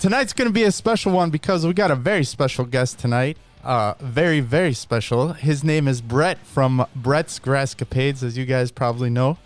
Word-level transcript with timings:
tonight's 0.00 0.32
going 0.32 0.48
to 0.48 0.52
be 0.52 0.62
a 0.62 0.72
special 0.72 1.12
one 1.12 1.28
because 1.28 1.66
we 1.66 1.74
got 1.74 1.90
a 1.90 1.94
very 1.94 2.24
special 2.24 2.64
guest 2.64 2.98
tonight. 2.98 3.36
Uh, 3.62 3.92
very, 4.00 4.40
very 4.40 4.72
special. 4.72 5.34
His 5.34 5.62
name 5.62 5.86
is 5.86 6.00
Brett 6.00 6.38
from 6.38 6.86
Brett's 6.96 7.38
Grasscapades, 7.38 8.22
as 8.22 8.36
you 8.36 8.46
guys 8.46 8.70
probably 8.70 9.10
know. 9.10 9.36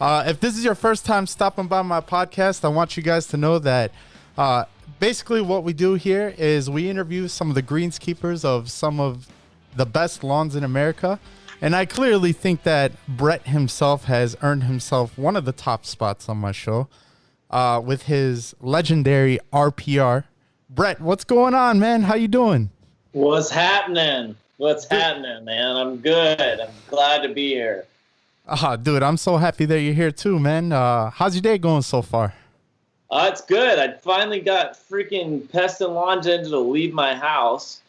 Uh, 0.00 0.24
if 0.26 0.40
this 0.40 0.56
is 0.56 0.64
your 0.64 0.74
first 0.74 1.04
time 1.04 1.26
stopping 1.26 1.66
by 1.66 1.82
my 1.82 2.00
podcast, 2.00 2.64
I 2.64 2.68
want 2.68 2.96
you 2.96 3.02
guys 3.02 3.26
to 3.26 3.36
know 3.36 3.58
that 3.58 3.92
uh, 4.38 4.64
basically 4.98 5.42
what 5.42 5.62
we 5.62 5.74
do 5.74 5.94
here 5.94 6.34
is 6.38 6.70
we 6.70 6.88
interview 6.88 7.28
some 7.28 7.50
of 7.50 7.54
the 7.54 7.62
greenskeepers 7.62 8.46
of 8.46 8.70
some 8.70 9.00
of 9.00 9.28
the 9.76 9.84
best 9.84 10.24
lawns 10.24 10.56
in 10.56 10.64
America. 10.64 11.20
And 11.60 11.76
I 11.76 11.84
clearly 11.84 12.32
think 12.32 12.62
that 12.62 12.92
Brett 13.06 13.46
himself 13.48 14.04
has 14.04 14.38
earned 14.40 14.64
himself 14.64 15.18
one 15.18 15.36
of 15.36 15.44
the 15.44 15.52
top 15.52 15.84
spots 15.84 16.30
on 16.30 16.38
my 16.38 16.52
show 16.52 16.88
uh, 17.50 17.80
with 17.84 18.02
his 18.04 18.54
legendary 18.60 19.38
RPR. 19.52 20.24
Brett, 20.70 21.00
what's 21.00 21.24
going 21.24 21.54
on, 21.54 21.78
man? 21.78 22.02
How 22.02 22.14
you 22.14 22.28
doing? 22.28 22.70
What's 23.12 23.50
happening? 23.50 24.36
What's 24.58 24.86
happening, 24.86 25.44
man? 25.44 25.76
I'm 25.76 25.96
good. 25.96 26.40
I'm 26.40 26.70
glad 26.88 27.22
to 27.22 27.28
be 27.28 27.48
here. 27.50 27.86
Ah, 28.46 28.76
dude, 28.76 29.02
I'm 29.02 29.16
so 29.16 29.36
happy 29.36 29.66
that 29.66 29.80
you're 29.80 29.94
here 29.94 30.10
too, 30.10 30.38
man. 30.38 30.72
Uh, 30.72 31.10
how's 31.10 31.34
your 31.34 31.42
day 31.42 31.58
going 31.58 31.82
so 31.82 32.02
far? 32.02 32.34
Uh, 33.10 33.30
it's 33.32 33.40
good. 33.40 33.78
I 33.78 33.92
finally 33.98 34.40
got 34.40 34.74
freaking 34.74 35.50
Pest 35.50 35.80
and 35.80 35.94
Lawn 35.94 36.22
Ginger 36.22 36.50
to 36.50 36.58
leave 36.58 36.92
my 36.92 37.14
house. 37.14 37.80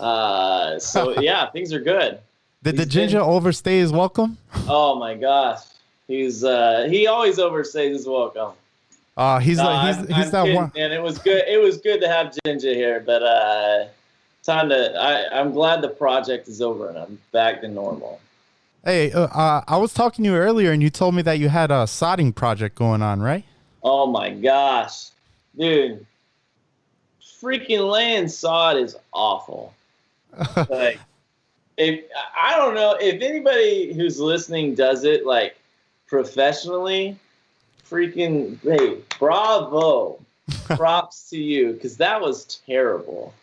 Uh, 0.00 0.78
so 0.78 1.18
yeah, 1.20 1.50
things 1.50 1.72
are 1.72 1.80
good. 1.80 2.18
Did 2.62 2.76
the 2.76 2.86
ginger 2.86 3.18
been, 3.18 3.28
overstay 3.28 3.78
his 3.78 3.90
welcome? 3.90 4.38
Oh 4.68 4.98
my 4.98 5.14
gosh, 5.14 5.60
he's 6.06 6.44
uh, 6.44 6.86
he 6.88 7.06
always 7.06 7.38
overstays 7.38 7.90
his 7.90 8.06
welcome. 8.06 8.52
Uh, 9.16 9.38
he's 9.38 9.58
like 9.58 9.86
he's, 9.86 9.96
I'm, 9.98 10.06
he's 10.06 10.26
I'm 10.26 10.30
that 10.30 10.44
kidding, 10.44 10.56
one. 10.56 10.72
And 10.76 10.92
it 10.92 11.02
was 11.02 11.18
good. 11.18 11.44
It 11.46 11.60
was 11.60 11.78
good 11.78 12.00
to 12.00 12.08
have 12.08 12.34
Ginger 12.44 12.74
here, 12.74 13.00
but 13.00 13.22
uh, 13.22 13.86
time 14.42 14.68
to. 14.70 14.94
I, 14.98 15.38
I'm 15.38 15.52
glad 15.52 15.82
the 15.82 15.88
project 15.88 16.48
is 16.48 16.62
over 16.62 16.88
and 16.88 16.98
I'm 16.98 17.18
back 17.30 17.60
to 17.60 17.68
normal. 17.68 18.20
Hey, 18.84 19.12
uh, 19.12 19.24
uh, 19.26 19.62
I 19.68 19.76
was 19.76 19.92
talking 19.94 20.24
to 20.24 20.30
you 20.30 20.36
earlier, 20.36 20.72
and 20.72 20.82
you 20.82 20.90
told 20.90 21.14
me 21.14 21.22
that 21.22 21.38
you 21.38 21.48
had 21.48 21.70
a 21.70 21.84
sodding 21.84 22.34
project 22.34 22.74
going 22.74 23.02
on, 23.02 23.20
right? 23.20 23.44
Oh 23.82 24.06
my 24.06 24.30
gosh, 24.30 25.10
dude! 25.56 26.04
Freaking 27.40 27.90
laying 27.90 28.28
sod 28.28 28.76
is 28.78 28.96
awful. 29.12 29.74
like, 30.70 30.98
if 31.76 32.04
I 32.36 32.56
don't 32.56 32.74
know 32.74 32.96
if 33.00 33.20
anybody 33.20 33.92
who's 33.92 34.18
listening 34.18 34.74
does 34.74 35.04
it 35.04 35.26
like 35.26 35.56
professionally, 36.06 37.16
freaking 37.92 38.58
hey, 38.62 38.98
bravo, 39.18 40.18
props 40.64 41.28
to 41.30 41.38
you 41.38 41.74
because 41.74 41.98
that 41.98 42.20
was 42.20 42.60
terrible. 42.66 43.34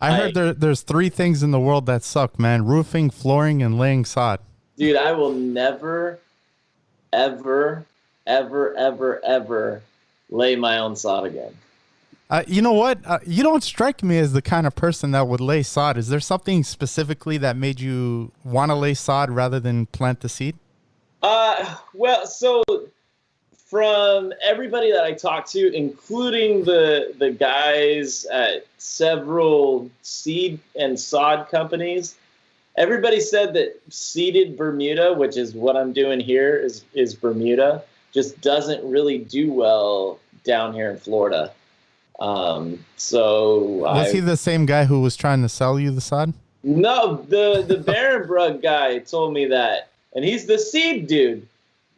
I 0.00 0.10
like, 0.10 0.20
heard 0.20 0.34
there, 0.34 0.52
there's 0.54 0.80
three 0.80 1.10
things 1.10 1.42
in 1.42 1.50
the 1.50 1.60
world 1.60 1.86
that 1.86 2.02
suck, 2.02 2.38
man: 2.38 2.64
roofing, 2.64 3.10
flooring, 3.10 3.62
and 3.62 3.78
laying 3.78 4.04
sod. 4.04 4.40
Dude, 4.76 4.96
I 4.96 5.12
will 5.12 5.32
never, 5.32 6.18
ever, 7.12 7.84
ever, 8.26 8.74
ever, 8.74 9.24
ever 9.24 9.82
lay 10.30 10.56
my 10.56 10.78
own 10.78 10.96
sod 10.96 11.26
again. 11.26 11.54
Uh, 12.30 12.42
you 12.46 12.62
know 12.62 12.72
what? 12.72 12.98
Uh, 13.04 13.18
you 13.26 13.42
don't 13.42 13.62
strike 13.62 14.02
me 14.02 14.18
as 14.18 14.32
the 14.32 14.42
kind 14.42 14.66
of 14.66 14.74
person 14.74 15.10
that 15.10 15.28
would 15.28 15.40
lay 15.40 15.62
sod. 15.62 15.98
Is 15.98 16.08
there 16.08 16.20
something 16.20 16.64
specifically 16.64 17.36
that 17.38 17.56
made 17.56 17.80
you 17.80 18.32
want 18.42 18.70
to 18.70 18.74
lay 18.74 18.94
sod 18.94 19.30
rather 19.30 19.60
than 19.60 19.86
plant 19.86 20.20
the 20.20 20.28
seed? 20.28 20.56
Uh, 21.22 21.76
well, 21.92 22.26
so 22.26 22.62
from 23.74 24.32
everybody 24.40 24.92
that 24.92 25.02
I 25.02 25.14
talked 25.14 25.50
to, 25.50 25.74
including 25.74 26.62
the 26.62 27.12
the 27.18 27.32
guys 27.32 28.24
at 28.26 28.68
several 28.78 29.90
seed 30.02 30.60
and 30.78 30.98
sod 30.98 31.48
companies, 31.48 32.14
everybody 32.76 33.18
said 33.18 33.52
that 33.54 33.80
seeded 33.88 34.56
Bermuda, 34.56 35.14
which 35.14 35.36
is 35.36 35.54
what 35.54 35.76
I'm 35.76 35.92
doing 35.92 36.20
here, 36.20 36.56
is 36.56 36.84
is 36.94 37.16
Bermuda, 37.16 37.82
just 38.12 38.40
doesn't 38.40 38.88
really 38.88 39.18
do 39.18 39.52
well 39.52 40.20
down 40.44 40.72
here 40.72 40.92
in 40.92 40.96
Florida. 40.96 41.50
Um, 42.20 42.84
so 42.94 43.58
was 43.58 44.08
I, 44.08 44.12
he 44.12 44.20
the 44.20 44.36
same 44.36 44.66
guy 44.66 44.84
who 44.84 45.00
was 45.00 45.16
trying 45.16 45.42
to 45.42 45.48
sell 45.48 45.80
you 45.80 45.90
the 45.90 46.00
sod? 46.00 46.32
No, 46.62 47.16
the 47.28 47.64
the 47.66 47.78
Barenbrug 47.78 48.62
guy 48.62 49.00
told 49.00 49.32
me 49.32 49.46
that, 49.46 49.88
and 50.14 50.24
he's 50.24 50.46
the 50.46 50.60
seed 50.60 51.08
dude. 51.08 51.48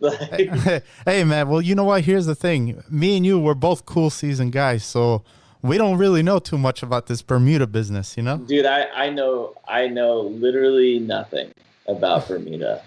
hey 1.04 1.24
man, 1.24 1.48
well 1.48 1.60
you 1.60 1.74
know 1.74 1.84
what? 1.84 2.04
Here's 2.04 2.26
the 2.26 2.34
thing: 2.34 2.82
me 2.90 3.16
and 3.16 3.24
you, 3.24 3.38
we're 3.38 3.54
both 3.54 3.86
cool 3.86 4.10
season 4.10 4.50
guys, 4.50 4.84
so 4.84 5.24
we 5.62 5.78
don't 5.78 5.98
really 5.98 6.22
know 6.22 6.38
too 6.38 6.58
much 6.58 6.82
about 6.82 7.06
this 7.06 7.22
Bermuda 7.22 7.66
business, 7.66 8.16
you 8.16 8.22
know? 8.22 8.38
Dude, 8.38 8.66
I 8.66 8.84
I 8.94 9.10
know 9.10 9.54
I 9.66 9.88
know 9.88 10.20
literally 10.20 10.98
nothing 10.98 11.52
about 11.86 12.28
Bermuda. 12.28 12.82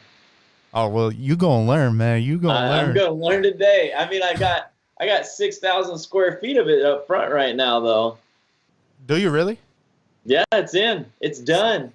Oh 0.74 0.88
well, 0.88 1.12
you 1.12 1.36
gonna 1.36 1.68
learn, 1.68 1.98
man. 1.98 2.22
You 2.22 2.38
gonna 2.38 2.59
I, 2.59 2.69
learn. 2.69 2.90
I'm 2.90 2.96
gonna 2.96 3.12
learn 3.12 3.44
today. 3.44 3.92
I 3.98 4.09
mean, 4.09 4.22
I 4.22 4.36
got 4.36 4.72
I 5.00 5.06
got 5.06 5.25
six 5.25 5.58
thousand 5.58 5.98
square 5.98 6.38
feet 6.40 6.58
of 6.58 6.68
it 6.68 6.86
up 6.86 7.08
front 7.08 7.34
right 7.34 7.56
now, 7.56 7.80
though. 7.80 8.18
Do 9.08 9.18
you 9.19 9.30
really? 9.31 9.58
Yeah, 10.25 10.44
it's 10.52 10.75
in. 10.75 11.06
It's 11.22 11.40
done. 11.40 11.92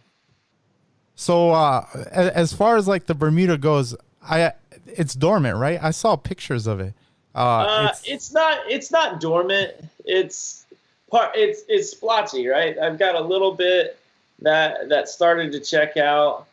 So, 1.14 1.50
uh, 1.50 1.86
as 2.10 2.52
far 2.52 2.76
as 2.76 2.88
like 2.88 3.06
the 3.06 3.14
Bermuda 3.14 3.56
goes, 3.56 3.94
I 4.28 4.52
it's 4.86 5.14
dormant, 5.14 5.56
right? 5.56 5.78
I 5.82 5.90
saw 5.90 6.16
pictures 6.16 6.66
of 6.66 6.80
it. 6.80 6.94
Uh, 7.34 7.38
uh 7.38 7.88
it's, 7.90 8.08
it's 8.08 8.32
not 8.32 8.58
it's 8.68 8.90
not 8.90 9.20
dormant. 9.20 9.72
It's 10.04 10.66
part 11.10 11.32
it's 11.34 11.62
it's 11.68 11.90
splotchy, 11.90 12.46
right? 12.46 12.78
I've 12.78 12.98
got 12.98 13.14
a 13.14 13.20
little 13.20 13.52
bit 13.52 13.98
that 14.40 14.88
that 14.88 15.08
started 15.08 15.52
to 15.52 15.60
check 15.60 15.96
out, 15.96 16.46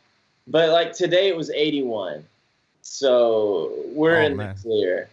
but 0.47 0.69
like 0.69 0.93
today 0.93 1.27
it 1.27 1.35
was 1.35 1.49
81, 1.49 2.23
so 2.81 3.73
we're 3.87 4.17
oh, 4.17 4.25
in 4.25 4.37
man. 4.37 4.55
the 4.55 4.61
clear. 4.61 5.09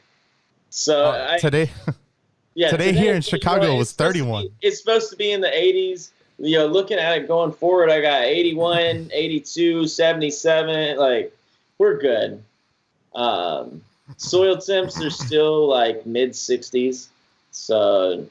So 0.70 1.06
uh, 1.06 1.28
I, 1.32 1.38
today, 1.38 1.70
yeah, 2.54 2.70
today, 2.70 2.88
today 2.88 2.98
here 2.98 3.14
in 3.14 3.22
Chicago 3.22 3.76
was 3.76 3.92
31. 3.92 4.44
Be, 4.44 4.52
it's 4.62 4.78
supposed 4.78 5.10
to 5.10 5.16
be 5.16 5.32
in 5.32 5.40
the 5.40 5.48
80s. 5.48 6.10
You 6.40 6.58
know, 6.58 6.66
looking 6.66 6.98
at 6.98 7.18
it 7.18 7.26
going 7.26 7.52
forward, 7.52 7.90
I 7.90 8.00
got 8.00 8.22
81, 8.22 9.10
82, 9.12 9.88
77. 9.88 10.96
Like, 10.96 11.36
we're 11.78 11.98
good. 11.98 12.42
Um, 13.14 13.82
soil 14.16 14.58
temps 14.58 15.02
are 15.02 15.10
still 15.10 15.66
like 15.66 16.04
mid 16.06 16.30
60s. 16.32 17.08
So, 17.50 18.26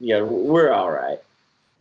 yeah, 0.00 0.22
we're 0.22 0.72
all 0.72 0.90
right. 0.90 1.18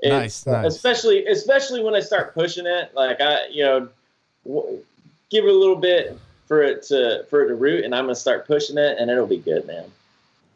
Nice, 0.04 0.46
nice. 0.46 0.66
Especially, 0.66 1.26
especially 1.28 1.84
when 1.84 1.94
I 1.94 2.00
start 2.00 2.34
pushing 2.34 2.66
it, 2.66 2.92
like 2.96 3.22
I, 3.22 3.48
you 3.48 3.64
know, 3.64 3.90
w- 4.46 4.80
give 5.30 5.46
it 5.46 5.50
a 5.50 5.54
little 5.54 5.76
bit 5.76 6.20
for 6.48 6.64
it 6.64 6.84
to 6.84 7.26
for 7.30 7.44
it 7.44 7.50
to 7.50 7.56
root, 7.56 7.86
and 7.86 7.94
I'm 7.94 8.06
gonna 8.06 8.16
start 8.16 8.48
pushing 8.48 8.78
it, 8.78 8.98
and 9.00 9.12
it'll 9.12 9.28
be 9.28 9.38
good, 9.38 9.68
man. 9.68 9.86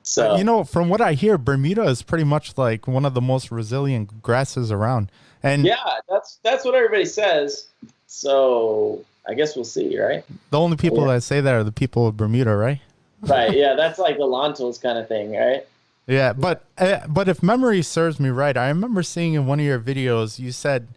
So 0.01 0.31
uh, 0.33 0.37
you 0.37 0.43
know, 0.43 0.63
from 0.63 0.89
what 0.89 0.99
I 0.99 1.13
hear, 1.13 1.37
Bermuda 1.37 1.83
is 1.83 2.01
pretty 2.01 2.23
much 2.23 2.57
like 2.57 2.87
one 2.87 3.05
of 3.05 3.13
the 3.13 3.21
most 3.21 3.51
resilient 3.51 4.21
grasses 4.23 4.71
around. 4.71 5.11
And 5.43 5.63
yeah, 5.63 5.75
that's 6.09 6.39
that's 6.43 6.65
what 6.65 6.73
everybody 6.73 7.05
says. 7.05 7.67
So 8.07 9.05
I 9.27 9.33
guess 9.33 9.55
we'll 9.55 9.65
see, 9.65 9.99
right? 9.99 10.23
The 10.51 10.59
only 10.59 10.77
people 10.77 11.07
yeah. 11.07 11.15
that 11.15 11.21
say 11.21 11.41
that 11.41 11.53
are 11.53 11.63
the 11.63 11.71
people 11.71 12.07
of 12.07 12.15
Bermuda, 12.17 12.55
right? 12.55 12.79
right. 13.21 13.55
Yeah, 13.55 13.73
that's 13.75 13.99
like 13.99 14.17
the 14.17 14.25
Lentils 14.25 14.77
kind 14.77 14.97
of 14.97 15.07
thing, 15.07 15.31
right? 15.35 15.65
Yeah, 16.07 16.33
but 16.33 16.63
uh, 16.77 17.07
but 17.07 17.27
if 17.27 17.41
memory 17.41 17.81
serves 17.81 18.19
me 18.19 18.29
right, 18.29 18.55
I 18.55 18.67
remember 18.67 19.01
seeing 19.01 19.33
in 19.33 19.47
one 19.47 19.59
of 19.59 19.65
your 19.65 19.79
videos 19.79 20.37
you 20.37 20.51
said 20.51 20.87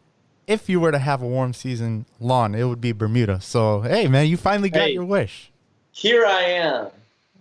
if 0.46 0.68
you 0.68 0.80
were 0.80 0.92
to 0.92 0.98
have 0.98 1.22
a 1.22 1.26
warm 1.26 1.54
season 1.54 2.06
lawn, 2.20 2.54
it 2.54 2.64
would 2.64 2.80
be 2.80 2.92
Bermuda. 2.92 3.40
So 3.40 3.80
hey, 3.80 4.06
man, 4.08 4.26
you 4.26 4.36
finally 4.36 4.70
got 4.70 4.84
hey, 4.88 4.92
your 4.92 5.04
wish. 5.04 5.50
Here 5.92 6.26
I 6.26 6.42
am. 6.42 6.88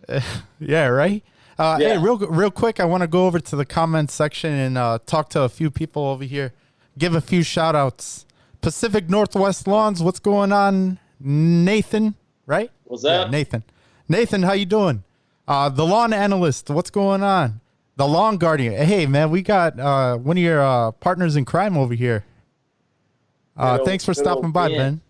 yeah, 0.60 0.88
right. 0.88 1.24
Uh, 1.60 1.78
yeah. 1.80 1.94
Hey, 1.94 1.98
real 1.98 2.18
real 2.20 2.52
quick, 2.52 2.80
I 2.80 2.86
want 2.86 3.02
to 3.02 3.08
go 3.08 3.26
over 3.26 3.40
to 3.40 3.56
the 3.56 3.66
comments 3.66 4.14
section 4.14 4.54
and 4.54 4.78
uh, 4.78 5.00
talk 5.06 5.30
to 5.30 5.42
a 5.42 5.50
few 5.50 5.70
people 5.70 6.06
over 6.06 6.24
here. 6.24 6.54
Give 6.98 7.16
a 7.16 7.22
few 7.22 7.44
shout 7.44 7.76
outs. 7.76 8.26
Pacific 8.62 9.10
Northwest 9.10 9.68
Lawns, 9.68 10.02
what's 10.02 10.20
going 10.20 10.52
on? 10.52 11.00
Nathan, 11.20 12.16
right? 12.46 12.72
What's 12.86 13.04
that? 13.04 13.26
Yeah, 13.26 13.30
Nathan. 13.32 13.64
Nathan, 14.10 14.44
how 14.44 14.54
you 14.54 14.66
doing? 14.66 15.04
Uh, 15.48 15.70
the 15.70 15.86
lawn 15.86 16.14
analyst, 16.14 16.70
what's 16.70 16.90
going 16.90 17.24
on? 17.24 17.62
The 17.96 18.08
lawn 18.08 18.38
guardian. 18.38 18.74
Hey, 18.74 19.06
man, 19.06 19.30
we 19.32 19.42
got 19.42 19.80
uh, 19.80 20.18
one 20.18 20.38
of 20.38 20.44
your 20.44 20.62
uh, 20.62 20.92
partners 20.92 21.36
in 21.36 21.46
crime 21.46 21.78
over 21.78 21.94
here. 21.94 22.26
Uh, 23.56 23.80
thanks 23.84 24.06
for 24.06 24.14
stopping 24.14 24.52
by, 24.52 24.68
Ben. 24.70 25.02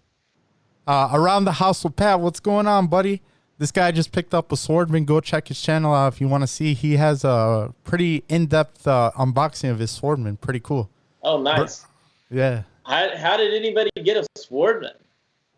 Uh, 0.86 1.10
around 1.12 1.44
the 1.44 1.52
house 1.54 1.84
with 1.84 1.98
Pat, 1.98 2.22
what's 2.22 2.40
going 2.40 2.66
on, 2.66 2.88
buddy? 2.88 3.22
This 3.58 3.72
guy 3.72 3.92
just 3.92 4.12
picked 4.12 4.34
up 4.34 4.52
a 4.52 4.56
Swardman. 4.56 5.06
Go 5.06 5.20
check 5.20 5.50
his 5.50 5.62
channel 5.62 5.94
out 5.94 6.14
if 6.14 6.22
you 6.22 6.28
want 6.28 6.44
to 6.44 6.48
see. 6.48 6.74
He 6.74 6.96
has 6.96 7.26
a 7.26 7.74
pretty 7.84 8.24
in-depth 8.30 8.88
uh, 8.88 9.12
unboxing 9.18 9.72
of 9.72 9.80
his 9.80 9.92
Swardman. 10.00 10.40
Pretty 10.40 10.60
cool. 10.60 10.90
Oh, 11.24 11.42
nice. 11.42 11.86
Yeah. 12.30 12.64
How, 12.88 13.16
how 13.18 13.38
did 13.38 13.54
anybody 13.54 13.90
get 14.04 14.18
a 14.18 14.26
Swardman? 14.38 14.96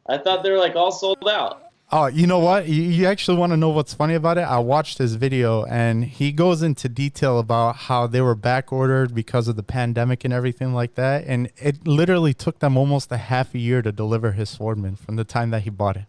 I 0.08 0.18
thought 0.18 0.44
they 0.44 0.50
were 0.52 0.58
like 0.58 0.76
all 0.76 0.92
sold 0.92 1.28
out. 1.30 1.64
Oh, 1.92 2.06
you 2.08 2.28
know 2.28 2.40
what? 2.40 2.68
You, 2.68 2.84
you 2.84 3.06
actually 3.08 3.38
want 3.38 3.52
to 3.52 3.58
know 3.58 3.70
what's 3.70 3.94
funny 3.94 4.14
about 4.14 4.38
it? 4.38 4.42
I 4.42 4.60
watched 4.60 4.98
his 5.00 5.16
video 5.16 5.64
and 5.66 6.04
he 6.06 6.32
goes 6.32 6.62
into 6.62 6.88
detail 6.90 7.40
about 7.40 7.76
how 7.76 8.06
they 8.08 8.22
were 8.22 8.36
back 8.36 8.72
ordered 8.72 9.14
because 9.16 9.48
of 9.48 9.56
the 9.56 9.64
pandemic 9.64 10.24
and 10.24 10.34
everything 10.34 10.74
like 10.74 10.96
that. 10.96 11.26
And 11.26 11.52
it 11.58 11.88
literally 11.88 12.34
took 12.34 12.60
them 12.60 12.78
almost 12.78 13.12
a 13.12 13.18
half 13.18 13.54
a 13.56 13.60
year 13.60 13.82
to 13.82 13.92
deliver 13.92 14.34
his 14.34 14.56
Swardman 14.56 14.98
from 15.00 15.16
the 15.16 15.24
time 15.24 15.50
that 15.52 15.62
he 15.64 15.70
bought 15.72 15.98
it. 15.98 16.06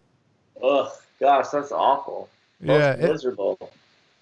Ugh, 0.63 0.91
gosh, 1.19 1.49
that's 1.49 1.71
awful. 1.71 2.29
Yeah, 2.59 2.77
That's 2.93 3.03
it- 3.03 3.11
miserable. 3.11 3.71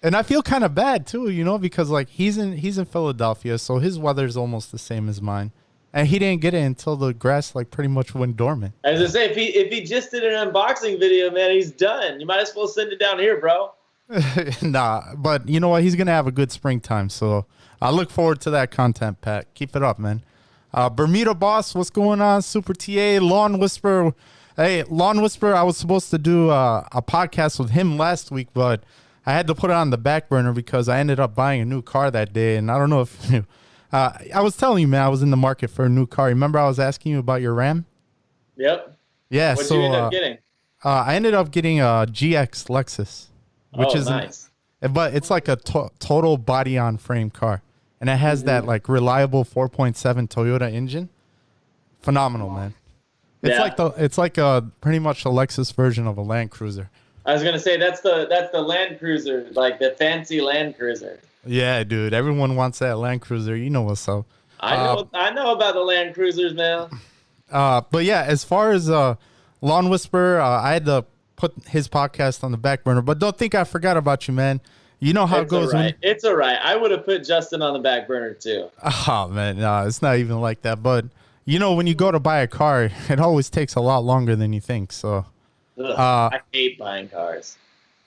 And 0.02 0.16
I 0.16 0.22
feel 0.22 0.42
kind 0.42 0.64
of 0.64 0.74
bad 0.74 1.06
too, 1.06 1.28
you 1.28 1.44
know, 1.44 1.58
because 1.58 1.90
like 1.90 2.08
he's 2.08 2.38
in 2.38 2.52
he's 2.56 2.78
in 2.78 2.86
Philadelphia, 2.86 3.58
so 3.58 3.78
his 3.78 3.98
weather's 3.98 4.34
almost 4.34 4.72
the 4.72 4.78
same 4.78 5.10
as 5.10 5.20
mine. 5.20 5.52
And 5.92 6.06
he 6.06 6.18
didn't 6.20 6.40
get 6.40 6.54
it 6.54 6.60
until 6.60 6.96
the 6.96 7.12
grass 7.12 7.54
like 7.54 7.70
pretty 7.70 7.88
much 7.88 8.14
went 8.14 8.36
dormant. 8.36 8.74
As 8.84 9.00
I 9.00 9.06
say, 9.06 9.30
if 9.30 9.36
he 9.36 9.46
if 9.46 9.72
he 9.72 9.82
just 9.82 10.12
did 10.12 10.22
an 10.22 10.48
unboxing 10.48 11.00
video, 11.00 11.30
man, 11.30 11.50
he's 11.50 11.72
done. 11.72 12.20
You 12.20 12.26
might 12.26 12.40
as 12.40 12.54
well 12.54 12.68
send 12.68 12.92
it 12.92 13.00
down 13.00 13.18
here, 13.18 13.40
bro. 13.40 13.72
nah, 14.62 15.14
but 15.16 15.48
you 15.48 15.58
know 15.58 15.68
what? 15.68 15.82
He's 15.82 15.96
gonna 15.96 16.12
have 16.12 16.26
a 16.26 16.32
good 16.32 16.52
springtime, 16.52 17.08
so 17.08 17.46
I 17.82 17.90
look 17.90 18.10
forward 18.10 18.40
to 18.42 18.50
that 18.50 18.70
content, 18.70 19.20
Pat. 19.20 19.52
Keep 19.54 19.74
it 19.74 19.82
up, 19.82 19.98
man. 19.98 20.22
Uh, 20.72 20.88
Bermuda 20.88 21.34
Boss, 21.34 21.74
what's 21.74 21.90
going 21.90 22.20
on? 22.20 22.42
Super 22.42 22.74
TA, 22.74 23.18
Lawn 23.20 23.58
Whisper. 23.58 24.14
Hey, 24.56 24.84
Lawn 24.84 25.22
Whisper, 25.22 25.54
I 25.54 25.62
was 25.62 25.76
supposed 25.76 26.10
to 26.10 26.18
do 26.18 26.50
uh, 26.50 26.86
a 26.92 27.02
podcast 27.02 27.58
with 27.58 27.70
him 27.70 27.96
last 27.96 28.30
week, 28.30 28.48
but 28.54 28.84
I 29.26 29.32
had 29.32 29.48
to 29.48 29.54
put 29.54 29.70
it 29.70 29.74
on 29.74 29.90
the 29.90 29.98
back 29.98 30.28
burner 30.28 30.52
because 30.52 30.88
I 30.88 30.98
ended 30.98 31.18
up 31.18 31.34
buying 31.34 31.60
a 31.60 31.64
new 31.64 31.82
car 31.82 32.10
that 32.12 32.32
day, 32.32 32.56
and 32.56 32.70
I 32.70 32.78
don't 32.78 32.90
know 32.90 33.00
if. 33.00 33.44
Uh, 33.92 34.12
I 34.34 34.40
was 34.40 34.56
telling 34.56 34.82
you, 34.82 34.88
man, 34.88 35.02
I 35.02 35.08
was 35.08 35.22
in 35.22 35.30
the 35.30 35.36
market 35.36 35.68
for 35.68 35.84
a 35.84 35.88
new 35.88 36.06
car. 36.06 36.26
Remember, 36.26 36.58
I 36.58 36.66
was 36.68 36.78
asking 36.78 37.12
you 37.12 37.18
about 37.18 37.42
your 37.42 37.54
Ram? 37.54 37.86
Yep. 38.56 38.96
Yeah, 39.30 39.54
What'd 39.54 39.66
so 39.66 39.74
you 39.76 39.82
end 39.82 39.94
uh, 39.94 40.06
up 40.06 40.12
getting? 40.12 40.38
uh, 40.84 40.88
I 41.06 41.14
ended 41.14 41.34
up 41.34 41.50
getting 41.50 41.80
a 41.80 42.06
GX 42.08 42.68
Lexus, 42.68 43.26
which 43.72 43.88
oh, 43.92 43.96
is 43.96 44.08
nice. 44.08 44.50
but 44.80 45.14
it's 45.14 45.30
like 45.30 45.48
a 45.48 45.56
to- 45.56 45.90
total 45.98 46.36
body 46.36 46.78
on 46.78 46.98
frame 46.98 47.30
car 47.30 47.62
and 48.00 48.08
it 48.08 48.16
has 48.16 48.44
that 48.44 48.64
like 48.64 48.88
reliable 48.88 49.44
4.7 49.44 49.94
toyota 50.28 50.72
engine 50.72 51.10
phenomenal 52.00 52.48
man 52.50 52.74
it's 53.42 53.56
Yeah. 53.56 53.60
like 53.62 53.76
the 53.76 53.86
it's 53.98 54.16
like 54.18 54.38
a 54.38 54.64
pretty 54.80 54.98
much 54.98 55.24
a 55.24 55.28
lexus 55.28 55.74
version 55.74 56.06
of 56.06 56.16
a 56.16 56.22
land 56.22 56.50
cruiser 56.50 56.90
I 57.26 57.34
was 57.34 57.42
gonna 57.42 57.60
say 57.60 57.76
that's 57.76 58.00
the 58.00 58.26
that's 58.30 58.50
the 58.50 58.62
Land 58.62 58.98
Cruiser, 58.98 59.46
like 59.52 59.78
the 59.78 59.90
fancy 59.90 60.40
Land 60.40 60.76
Cruiser. 60.78 61.20
Yeah 61.46 61.82
dude 61.84 62.12
everyone 62.12 62.54
wants 62.56 62.78
that 62.80 62.98
land 62.98 63.20
cruiser 63.20 63.56
you 63.56 63.70
know 63.70 63.82
what's 63.82 64.08
up 64.08 64.26
I 64.62 64.76
Uh, 64.76 64.94
know 64.94 65.10
I 65.14 65.30
know 65.30 65.52
about 65.54 65.72
the 65.74 65.80
Land 65.80 66.14
Cruisers, 66.14 66.52
man. 66.54 66.88
uh 67.50 67.80
but 67.90 68.04
yeah 68.04 68.22
as 68.26 68.44
far 68.44 68.72
as 68.72 68.90
uh 68.90 69.14
lawn 69.62 69.88
whisper 69.88 70.38
uh, 70.38 70.60
i 70.62 70.72
had 70.72 70.84
to 70.86 71.04
put 71.36 71.54
his 71.68 71.88
podcast 71.88 72.44
on 72.44 72.50
the 72.52 72.58
back 72.58 72.84
burner 72.84 73.00
but 73.02 73.18
don't 73.18 73.36
think 73.38 73.54
i 73.54 73.64
forgot 73.64 73.96
about 73.96 74.28
you 74.28 74.34
man 74.34 74.60
you 75.02 75.14
know 75.14 75.24
how 75.24 75.40
it 75.40 75.48
goes 75.48 75.72
all 75.72 75.80
when. 75.80 75.94
It's 76.02 76.24
all 76.24 76.36
right. 76.36 76.58
I 76.62 76.76
would 76.76 76.90
have 76.90 77.06
put 77.06 77.24
Justin 77.24 77.62
on 77.62 77.72
the 77.72 77.78
back 77.78 78.06
burner 78.06 78.34
too. 78.34 78.68
Oh 79.08 79.28
man, 79.32 79.56
no, 79.58 79.86
it's 79.86 80.02
not 80.02 80.18
even 80.18 80.42
like 80.42 80.60
that. 80.60 80.82
But 80.82 81.06
you 81.46 81.58
know, 81.58 81.72
when 81.72 81.86
you 81.86 81.94
go 81.94 82.10
to 82.10 82.20
buy 82.20 82.40
a 82.40 82.46
car, 82.46 82.90
it 83.08 83.18
always 83.18 83.48
takes 83.48 83.76
a 83.76 83.80
lot 83.80 84.04
longer 84.04 84.36
than 84.36 84.52
you 84.52 84.60
think. 84.60 84.92
So, 84.92 85.24
Ugh, 85.78 85.86
Uh, 85.86 86.28
I 86.36 86.40
hate 86.52 86.78
buying 86.78 87.08
cars. 87.08 87.56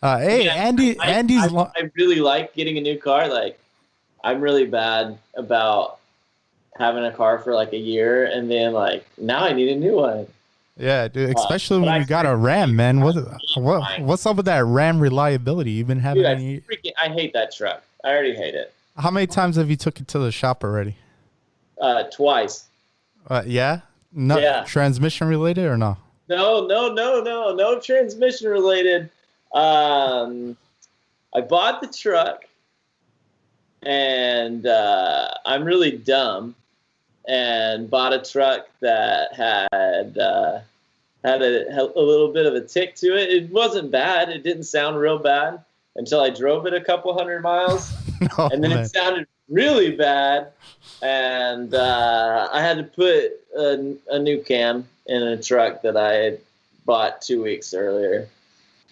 Uh, 0.03 0.19
hey, 0.19 0.45
Yeah, 0.45 0.53
Andy, 0.53 0.99
I, 0.99 1.07
Andy's. 1.11 1.43
I, 1.43 1.47
lo- 1.47 1.71
I 1.75 1.89
really 1.95 2.17
like 2.19 2.53
getting 2.53 2.77
a 2.77 2.81
new 2.81 2.97
car. 2.99 3.27
Like, 3.27 3.59
I'm 4.23 4.39
really 4.41 4.65
bad 4.65 5.17
about 5.35 5.99
having 6.77 7.03
a 7.05 7.11
car 7.11 7.39
for 7.39 7.53
like 7.53 7.71
a 7.73 7.77
year 7.77 8.25
and 8.25 8.49
then 8.49 8.73
like 8.73 9.05
now 9.17 9.43
I 9.43 9.53
need 9.53 9.69
a 9.69 9.75
new 9.75 9.93
one. 9.95 10.25
yeah, 10.77 11.07
dude. 11.07 11.29
uh, 11.29 11.33
Especially 11.39 11.79
but 11.79 11.85
when 11.85 11.93
I 11.93 11.97
you 11.99 12.05
got 12.05 12.25
a 12.25 12.35
Ram, 12.35 12.75
man. 12.75 13.01
What, 13.01 13.15
what, 13.55 14.01
what's 14.01 14.25
up 14.25 14.37
with 14.37 14.45
that 14.45 14.63
Ram 14.65 14.99
reliability? 14.99 15.71
You've 15.71 15.87
been 15.87 15.99
having 15.99 16.23
Dude, 16.23 16.31
I 16.31 16.33
any? 16.33 16.59
freaking 16.61 16.91
I 17.01 17.09
hate 17.09 17.33
that 17.33 17.53
truck. 17.55 17.83
I 18.03 18.09
already 18.09 18.35
hate 18.35 18.55
it. 18.55 18.73
How 18.97 19.11
many 19.11 19.27
times 19.27 19.55
have 19.57 19.69
you 19.69 19.75
took 19.75 19.99
it 19.99 20.07
to 20.09 20.19
the 20.19 20.31
shop 20.31 20.63
already? 20.63 20.95
Uh, 21.81 22.03
twice. 22.11 22.65
Uh, 23.29 23.43
yeah, 23.45 23.81
no 24.11 24.37
Yeah. 24.39 24.63
transmission 24.65 25.27
related 25.27 25.65
or 25.65 25.77
no? 25.77 25.97
No, 26.29 26.65
no, 26.65 26.91
no, 26.93 27.21
no, 27.21 27.53
no 27.53 27.79
transmission 27.79 28.49
related. 28.49 29.09
Um, 29.53 30.57
I 31.35 31.41
bought 31.41 31.81
the 31.81 31.87
truck, 31.87 32.45
and 33.83 34.65
uh, 34.65 35.29
I'm 35.45 35.63
really 35.63 35.91
dumb, 35.91 36.55
and 37.27 37.89
bought 37.89 38.13
a 38.13 38.19
truck 38.19 38.67
that 38.81 39.33
had 39.33 40.17
uh, 40.17 40.59
had 41.23 41.41
a, 41.41 41.81
a 41.81 42.01
little 42.01 42.33
bit 42.33 42.45
of 42.45 42.55
a 42.55 42.61
tick 42.61 42.95
to 42.95 43.15
it. 43.15 43.29
It 43.29 43.51
wasn't 43.51 43.91
bad. 43.91 44.29
It 44.29 44.43
didn't 44.43 44.63
sound 44.63 44.97
real 44.97 45.19
bad 45.19 45.63
until 45.95 46.21
I 46.21 46.29
drove 46.29 46.65
it 46.65 46.73
a 46.73 46.81
couple 46.81 47.13
hundred 47.13 47.41
miles 47.41 47.93
no, 48.21 48.49
and 48.51 48.63
then 48.63 48.71
man. 48.71 48.79
it 48.79 48.89
sounded 48.89 49.27
really 49.49 49.95
bad, 49.95 50.51
and 51.01 51.73
uh, 51.73 52.49
I 52.51 52.61
had 52.61 52.77
to 52.77 52.83
put 52.83 53.33
a, 53.57 53.95
a 54.09 54.19
new 54.19 54.41
cam 54.41 54.87
in 55.05 55.21
a 55.21 55.41
truck 55.41 55.81
that 55.83 55.97
I 55.97 56.13
had 56.13 56.39
bought 56.85 57.21
two 57.21 57.43
weeks 57.43 57.73
earlier. 57.73 58.27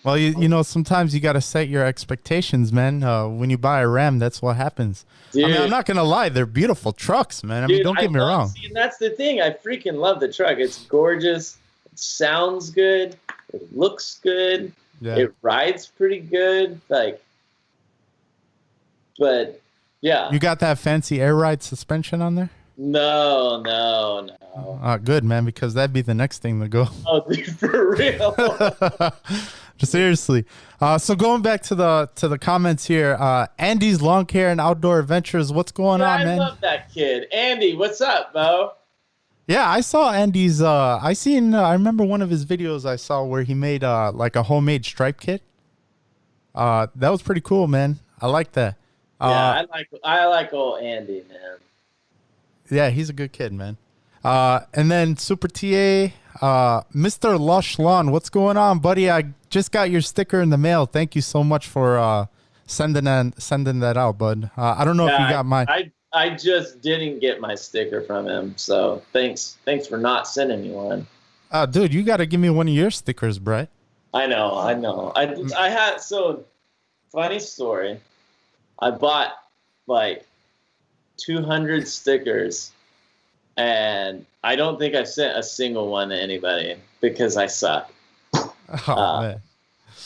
Well, 0.04 0.18
you, 0.18 0.34
you 0.40 0.48
know, 0.48 0.64
sometimes 0.64 1.14
you 1.14 1.20
got 1.20 1.34
to 1.34 1.42
set 1.42 1.68
your 1.68 1.86
expectations, 1.86 2.74
man. 2.74 3.04
Uh, 3.04 3.28
when 3.28 3.50
you 3.52 3.58
buy 3.58 3.82
a 3.82 3.88
Ram, 3.88 4.18
that's 4.18 4.42
what 4.42 4.56
happens. 4.56 5.06
Dude, 5.32 5.46
I 5.46 5.48
mean, 5.50 5.62
I'm 5.62 5.70
not 5.70 5.86
gonna 5.86 6.04
lie, 6.04 6.28
they're 6.30 6.46
beautiful 6.46 6.92
trucks, 6.92 7.44
man. 7.44 7.64
I 7.64 7.68
mean, 7.68 7.84
don't 7.84 7.98
get 7.98 8.12
me 8.12 8.20
love- 8.20 8.28
wrong. 8.28 8.48
See, 8.50 8.66
and 8.66 8.76
that's 8.76 8.98
the 8.98 9.12
thing. 9.12 9.40
I 9.42 9.52
freaking 9.52 9.94
love 9.96 10.20
the 10.20 10.32
truck. 10.32 10.58
It's 10.58 10.86
gorgeous. 10.86 11.58
It 11.92 12.00
sounds 12.00 12.70
good. 12.72 13.16
It 13.54 13.76
looks 13.78 14.20
good. 14.22 14.74
Yeah. 15.00 15.16
It 15.18 15.34
rides 15.42 15.88
pretty 15.88 16.20
good. 16.20 16.82
Like, 16.90 17.24
but 19.20 19.62
yeah, 20.02 20.32
You 20.32 20.40
got 20.40 20.60
that 20.60 20.80
fancy 20.80 21.22
air 21.22 21.36
ride 21.36 21.62
suspension 21.64 22.22
on 22.22 22.36
there? 22.36 22.50
no, 22.78 23.62
no, 23.64 24.22
no. 24.56 24.80
Uh, 24.82 24.98
good, 24.98 25.24
man, 25.24 25.46
because 25.46 25.76
that'd 25.76 25.94
be 25.94 26.02
the 26.02 26.14
next 26.16 26.40
thing 26.40 26.60
to 26.62 26.68
go. 26.68 26.88
Oh, 27.06 27.24
dude, 27.30 27.46
for 27.60 27.92
real. 27.96 28.36
Seriously. 29.82 30.46
Uh, 30.80 30.98
so 30.98 31.16
going 31.16 31.42
back 31.42 31.62
to 31.64 31.76
the 31.76 32.10
to 32.16 32.28
the 32.28 32.38
comments 32.38 32.86
here, 32.86 33.18
uh, 33.20 33.48
Andy's 33.58 34.02
Lawn 34.02 34.26
Care 34.26 34.50
and 34.50 34.62
Outdoor 34.62 35.00
Adventures. 35.00 35.52
What's 35.52 35.72
going 35.72 36.02
on, 36.02 36.22
I 36.22 36.26
man? 36.26 36.38
love 36.38 36.62
that 36.62 36.94
kid, 36.94 37.28
Andy. 37.34 37.76
What's 37.76 38.00
up, 38.02 38.34
Bo? 38.34 38.74
yeah, 39.48 39.68
I 39.70 39.82
saw 39.82 40.12
Andy's. 40.12 40.62
Uh, 40.62 41.00
I 41.02 41.14
seen. 41.14 41.54
Uh, 41.54 41.62
I 41.64 41.74
remember 41.74 42.04
one 42.04 42.22
of 42.22 42.30
his 42.30 42.46
videos 42.46 42.86
I 42.86 42.96
saw 42.96 43.24
where 43.24 43.44
he 43.44 43.54
made 43.54 43.84
uh, 43.84 44.12
like 44.14 44.36
a 44.36 44.44
homemade 44.44 44.86
stripe 44.86 45.20
kit. 45.20 45.42
Uh, 46.54 46.88
that 46.96 47.10
was 47.10 47.22
pretty 47.22 47.42
cool, 47.42 47.68
man. 47.68 48.00
I 48.22 48.28
like 48.28 48.52
that. 48.54 48.76
Yeah, 49.20 49.28
Uh, 49.28 49.32
I 49.32 49.62
like 49.78 49.88
I 50.04 50.26
like 50.26 50.54
old 50.54 50.82
Andy, 50.82 51.24
man. 51.30 51.58
Yeah, 52.70 52.90
he's 52.90 53.10
a 53.10 53.14
good 53.14 53.32
kid, 53.34 53.52
man. 53.52 53.78
Uh, 54.24 54.62
and 54.74 54.92
then 54.92 55.18
Super 55.18 55.48
TA, 55.48 56.14
uh, 56.42 56.82
Mr. 56.94 57.40
Lush 57.40 57.80
Lawn, 57.80 58.12
what's 58.12 58.30
going 58.30 58.58
on, 58.58 58.80
buddy? 58.80 59.10
I 59.10 59.34
just 59.50 59.72
got 59.72 59.90
your 59.90 60.02
sticker 60.02 60.42
in 60.42 60.50
the 60.50 60.58
mail. 60.58 60.86
Thank 60.86 61.16
you 61.16 61.22
so 61.22 61.44
much 61.44 61.68
for 61.68 61.98
uh, 61.98 62.26
sending 62.68 63.06
that 63.06 63.42
sending 63.42 63.80
that 63.80 63.98
out, 63.98 64.18
bud. 64.18 64.52
Uh, 64.56 64.76
I 64.78 64.86
don't 64.86 64.98
know 64.98 65.06
if 65.08 65.12
Yeah, 65.12 65.28
you 65.28 65.34
got 65.34 65.46
mine. 65.46 65.66
I 65.70 65.92
I 66.14 66.30
just 66.32 66.82
didn't 66.82 67.20
get 67.20 67.40
my 67.42 67.56
sticker 67.56 68.02
from 68.02 68.28
him, 68.28 68.54
so 68.58 69.02
thanks 69.14 69.58
thanks 69.66 69.88
for 69.88 69.98
not 69.98 70.28
sending 70.28 70.62
me 70.62 70.72
one. 70.72 71.08
uh, 71.52 71.66
dude, 71.66 71.94
you 71.94 72.04
got 72.04 72.18
to 72.18 72.26
give 72.26 72.40
me 72.40 72.50
one 72.50 72.68
of 72.68 72.74
your 72.74 72.92
stickers, 72.92 73.40
Brett. 73.40 73.70
I 74.14 74.28
know, 74.28 74.58
I 74.58 74.74
know. 74.74 75.12
I 75.16 75.36
I 75.58 75.70
had 75.70 76.02
so 76.02 76.44
funny 77.12 77.40
story. 77.40 78.00
I 78.80 78.92
bought 78.92 79.34
like 79.88 80.26
200 81.18 81.88
stickers, 81.88 82.72
and 83.58 84.26
I 84.44 84.56
don't 84.56 84.80
think 84.80 84.96
I've 84.96 85.08
sent 85.08 85.38
a 85.38 85.44
single 85.44 85.90
one 85.90 86.10
to 86.10 86.16
anybody 86.20 86.76
because 87.02 87.38
I 87.38 87.48
suck. 87.48 87.92
Oh 88.88 88.94
Uh, 88.94 89.22
man, 89.22 89.42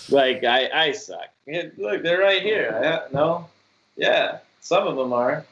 Like 0.10 0.44
I 0.44 0.70
I 0.74 0.92
suck. 0.92 1.30
Look, 1.78 2.02
they're 2.02 2.20
right 2.20 2.42
here. 2.42 2.74
I, 3.08 3.14
no, 3.14 3.48
yeah, 3.96 4.40
some 4.62 4.88
of 4.88 4.96
them 4.96 5.14
are. 5.14 5.46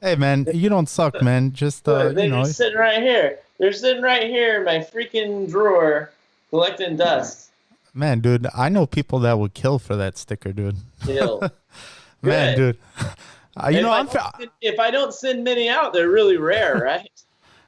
hey 0.00 0.16
man, 0.16 0.46
you 0.52 0.68
don't 0.68 0.88
suck, 0.88 1.22
man. 1.22 1.52
Just 1.52 1.88
uh, 1.88 2.08
they're 2.08 2.24
you 2.24 2.30
know, 2.30 2.42
sitting 2.44 2.76
right 2.78 3.00
here. 3.00 3.38
They're 3.58 3.72
sitting 3.72 4.02
right 4.02 4.24
here 4.24 4.58
in 4.58 4.64
my 4.64 4.78
freaking 4.78 5.48
drawer, 5.48 6.10
collecting 6.50 6.96
dust. 6.96 7.50
man, 7.94 8.18
dude. 8.20 8.46
I 8.56 8.68
know 8.68 8.84
people 8.86 9.20
that 9.20 9.38
would 9.38 9.54
kill 9.54 9.78
for 9.78 9.94
that 9.96 10.18
sticker, 10.18 10.52
dude. 10.52 10.76
Still. 11.02 11.40
Man, 12.22 12.54
Good. 12.56 12.76
dude. 12.98 13.08
Uh, 13.64 13.68
you 13.68 13.78
And 13.78 13.86
know, 13.86 13.92
if, 13.94 14.00
I'm. 14.00 14.06
Fa- 14.08 14.32
send- 14.38 14.50
if 14.60 14.78
I 14.80 14.90
don't 14.90 15.12
send 15.14 15.44
many 15.44 15.68
out, 15.68 15.92
they're 15.92 16.08
really 16.10 16.36
rare, 16.36 16.76
right? 16.82 17.08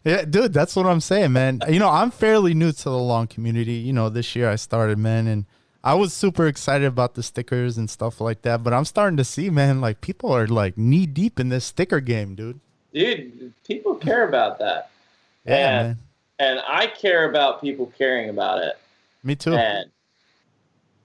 Yeah, 0.04 0.24
dude, 0.24 0.52
that's 0.52 0.74
what 0.74 0.86
I'm 0.86 1.00
saying, 1.00 1.32
man. 1.32 1.60
You 1.68 1.78
know, 1.78 1.88
I'm 1.88 2.10
fairly 2.10 2.54
new 2.54 2.72
to 2.72 2.84
the 2.84 2.90
lawn 2.98 3.26
community. 3.28 3.74
You 3.74 3.92
know, 3.92 4.08
this 4.08 4.34
year 4.34 4.50
I 4.50 4.56
started, 4.56 4.98
man, 4.98 5.26
and 5.28 5.44
I 5.84 5.94
was 5.94 6.12
super 6.12 6.46
excited 6.48 6.86
about 6.86 7.14
the 7.14 7.22
stickers 7.22 7.78
and 7.78 7.88
stuff 7.88 8.20
like 8.20 8.42
that. 8.42 8.64
But 8.64 8.72
I'm 8.72 8.84
starting 8.84 9.16
to 9.18 9.24
see, 9.24 9.48
man, 9.50 9.80
like 9.80 10.00
people 10.00 10.32
are 10.32 10.46
like 10.48 10.76
knee 10.76 11.06
deep 11.06 11.38
in 11.38 11.50
this 11.50 11.64
sticker 11.64 12.00
game, 12.00 12.34
dude. 12.34 12.58
Dude, 12.92 13.52
people 13.64 13.94
care 13.94 14.26
about 14.28 14.58
that. 14.58 14.90
Yeah, 15.44 15.54
And- 15.80 15.88
man. 15.88 15.98
And 16.38 16.60
I 16.66 16.86
care 16.88 17.28
about 17.30 17.60
people 17.60 17.92
caring 17.96 18.28
about 18.28 18.58
it. 18.64 18.76
Me 19.22 19.36
too. 19.36 19.54
And 19.54 19.90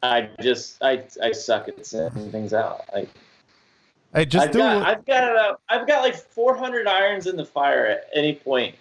I 0.01 0.29
just 0.41 0.81
I 0.81 1.03
I 1.21 1.31
suck 1.31 1.67
at 1.67 1.85
sending 1.85 2.31
things 2.31 2.53
out. 2.53 2.85
Like 2.93 3.09
Hey, 4.13 4.25
just 4.25 4.47
I've 4.47 4.51
do. 4.53 4.59
got 4.59 4.87
I've 4.87 5.05
got 5.05 5.35
uh, 5.35 5.55
I've 5.69 5.87
got 5.87 6.01
like 6.01 6.15
400 6.15 6.87
irons 6.87 7.27
in 7.27 7.35
the 7.35 7.45
fire 7.45 7.85
at 7.85 8.09
any 8.13 8.35
point 8.35 8.75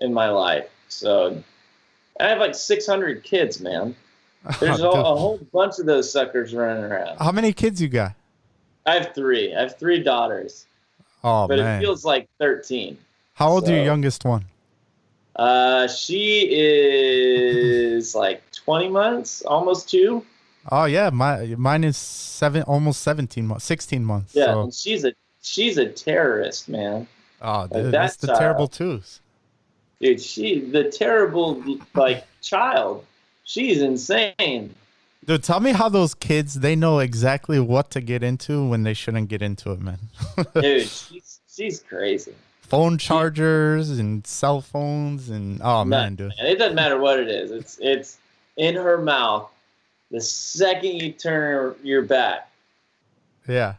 in 0.00 0.12
my 0.12 0.28
life. 0.28 0.68
So 0.88 1.42
I 2.20 2.28
have 2.28 2.38
like 2.38 2.54
600 2.54 3.22
kids, 3.22 3.60
man. 3.60 3.94
There's 4.60 4.80
a, 4.80 4.88
Oh, 4.88 4.92
dude. 4.92 5.00
a 5.00 5.16
whole 5.16 5.38
bunch 5.52 5.78
of 5.78 5.86
those 5.86 6.10
suckers 6.12 6.54
running 6.54 6.84
around. 6.84 7.18
How 7.18 7.32
many 7.32 7.52
kids 7.52 7.80
you 7.82 7.88
got? 7.88 8.14
I 8.86 8.94
have 8.94 9.14
three. 9.14 9.54
I 9.54 9.60
have 9.62 9.78
three 9.78 10.02
daughters, 10.02 10.66
Oh 11.22 11.46
but 11.48 11.58
man. 11.58 11.78
it 11.78 11.84
feels 11.84 12.04
like 12.04 12.28
13. 12.38 12.96
How 13.34 13.50
old 13.50 13.64
is 13.64 13.70
your 13.70 13.84
youngest 13.84 14.24
one? 14.24 14.46
Uh, 15.36 15.86
she 15.86 16.48
is 16.50 18.14
like 18.14 18.42
20 18.52 18.88
months, 18.88 19.42
almost 19.42 19.88
two. 19.88 20.24
Oh 20.70 20.84
yeah, 20.84 21.10
my 21.10 21.54
mine 21.56 21.84
is 21.84 21.96
seven, 21.96 22.62
almost 22.62 23.00
seventeen 23.02 23.46
months, 23.46 23.64
sixteen 23.64 24.04
months. 24.04 24.34
Yeah, 24.34 24.46
So, 24.46 24.62
and 24.62 24.74
she's 24.74 25.04
a 25.04 25.12
she's 25.42 25.78
a 25.78 25.86
terrorist, 25.86 26.68
man. 26.68 27.06
oh, 27.42 27.60
like 27.60 27.70
dude, 27.70 27.84
that 27.86 27.90
that's 27.92 28.16
the 28.16 28.28
terrible 28.28 28.64
uh, 28.64 28.68
twos. 28.68 29.20
Dude, 30.00 30.20
she 30.20 30.60
the 30.60 30.84
terrible 30.84 31.62
like 31.94 32.26
child. 32.42 33.04
She's 33.44 33.80
insane. 33.80 34.74
Dude, 35.24 35.42
tell 35.42 35.60
me 35.60 35.72
how 35.72 35.88
those 35.88 36.14
kids 36.14 36.54
they 36.54 36.76
know 36.76 36.98
exactly 37.00 37.58
what 37.58 37.90
to 37.92 38.00
get 38.00 38.22
into 38.22 38.66
when 38.68 38.82
they 38.82 38.94
shouldn't 38.94 39.28
get 39.28 39.42
into 39.42 39.72
it, 39.72 39.80
man. 39.80 39.98
Dude, 40.54 40.86
she's 40.86 41.40
she's 41.48 41.80
crazy. 41.80 42.34
Phone 42.62 42.98
chargers 42.98 43.90
and 43.90 44.26
cell 44.26 44.60
phones 44.60 45.30
and 45.30 45.60
oh 45.62 45.86
man, 45.86 46.16
dude. 46.16 46.32
It 46.38 46.58
doesn't 46.58 46.74
matter 46.74 46.98
what 46.98 47.18
it 47.18 47.28
is. 47.28 47.50
It's 47.50 47.78
it's 47.80 48.18
in 48.58 48.74
her 48.74 48.98
mouth. 48.98 49.50
The 50.10 50.20
second 50.20 50.94
you 51.02 51.12
turn 51.12 51.74
your 51.82 52.02
back, 52.02 52.50
Yeah. 53.46 53.74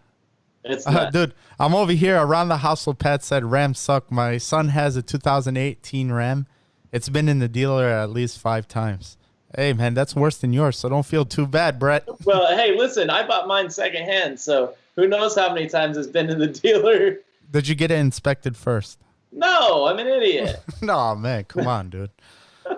it's 0.63 0.85
Uh, 0.85 1.09
dude, 1.09 1.33
I'm 1.59 1.73
over 1.73 1.91
here 1.91 2.17
around 2.21 2.49
the 2.49 2.57
household. 2.57 2.99
Pat 2.99 3.23
said 3.23 3.45
Ram 3.45 3.73
suck. 3.73 4.11
My 4.11 4.37
son 4.37 4.69
has 4.69 4.95
a 4.95 5.01
2018 5.01 6.11
Ram. 6.11 6.45
It's 6.91 7.09
been 7.09 7.27
in 7.29 7.39
the 7.39 7.47
dealer 7.47 7.87
at 7.87 8.11
least 8.11 8.39
five 8.39 8.67
times. 8.67 9.17
Hey 9.55 9.73
man, 9.73 9.95
that's 9.95 10.15
worse 10.15 10.37
than 10.37 10.53
yours, 10.53 10.77
so 10.77 10.89
don't 10.89 11.05
feel 11.05 11.25
too 11.25 11.47
bad, 11.47 11.79
Brett. 11.79 12.07
well, 12.25 12.55
hey, 12.55 12.77
listen, 12.77 13.09
I 13.09 13.25
bought 13.25 13.47
mine 13.47 13.69
secondhand, 13.71 14.39
so 14.39 14.75
who 14.95 15.07
knows 15.07 15.35
how 15.35 15.51
many 15.53 15.67
times 15.67 15.97
it's 15.97 16.07
been 16.07 16.29
in 16.29 16.37
the 16.37 16.47
dealer. 16.61 17.17
Did 17.49 17.67
you 17.67 17.73
get 17.73 17.89
it 17.89 17.97
inspected 17.97 18.55
first? 18.55 18.99
No, 19.31 19.87
I'm 19.87 19.97
an 19.97 20.05
idiot. 20.07 20.57
no, 20.83 21.15
man, 21.15 21.45
come 21.45 21.65
on, 21.65 21.89
dude. 21.89 22.11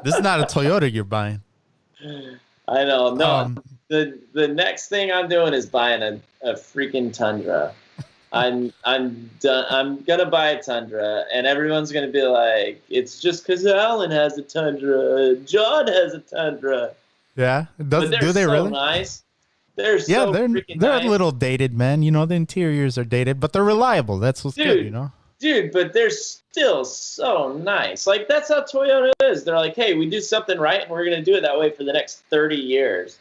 This 0.03 0.15
is 0.15 0.21
not 0.21 0.39
a 0.39 0.43
Toyota 0.43 0.89
you're 0.91 1.03
buying. 1.03 1.41
I 2.67 2.83
know. 2.83 3.13
No, 3.15 3.25
Um, 3.29 3.63
the 3.89 4.19
the 4.33 4.47
next 4.47 4.87
thing 4.87 5.11
I'm 5.11 5.27
doing 5.27 5.53
is 5.53 5.65
buying 5.65 6.01
a, 6.01 6.19
a 6.49 6.53
freaking 6.53 7.13
Tundra. 7.13 7.73
I'm 8.33 8.71
I'm 8.85 9.29
done. 9.41 9.65
I'm 9.69 10.01
gonna 10.03 10.25
buy 10.29 10.51
a 10.51 10.63
Tundra, 10.63 11.25
and 11.33 11.45
everyone's 11.45 11.91
gonna 11.91 12.07
be 12.07 12.21
like, 12.23 12.81
"It's 12.89 13.19
just 13.19 13.45
because 13.45 13.65
Allyn 13.65 14.11
has 14.11 14.37
a 14.37 14.41
Tundra, 14.41 15.35
John 15.45 15.87
has 15.87 16.13
a 16.13 16.19
Tundra." 16.19 16.91
Yeah, 17.35 17.65
does 17.89 18.09
they're 18.09 18.19
do 18.19 18.31
they 18.31 18.43
so 18.45 18.51
really? 18.51 18.71
nice. 18.71 19.23
They're 19.75 19.97
Yeah, 19.97 20.25
so 20.25 20.31
they're 20.31 20.47
they're 20.47 20.63
nice. 20.77 21.05
a 21.05 21.09
little 21.09 21.31
dated, 21.31 21.73
man. 21.73 22.03
You 22.03 22.11
know, 22.11 22.25
the 22.25 22.35
interiors 22.35 22.97
are 22.97 23.03
dated, 23.03 23.39
but 23.41 23.51
they're 23.51 23.63
reliable. 23.63 24.17
That's 24.19 24.43
what's 24.45 24.55
good, 24.55 24.85
you 24.85 24.91
know. 24.91 25.11
Dude. 25.41 25.71
But 25.73 25.91
they're 25.91 26.09
still 26.09 26.85
so 26.85 27.51
nice. 27.53 28.07
Like 28.07 28.27
that's 28.29 28.47
how 28.49 28.61
Toyota 28.61 29.11
is. 29.23 29.43
They're 29.43 29.55
like, 29.57 29.75
"Hey, 29.75 29.95
we 29.95 30.09
do 30.09 30.21
something 30.21 30.57
right, 30.59 30.81
and 30.83 30.89
we're 30.91 31.03
gonna 31.03 31.21
do 31.23 31.35
it 31.35 31.41
that 31.41 31.59
way 31.59 31.69
for 31.71 31.83
the 31.83 31.91
next 31.93 32.21
thirty 32.29 32.55
years." 32.55 33.17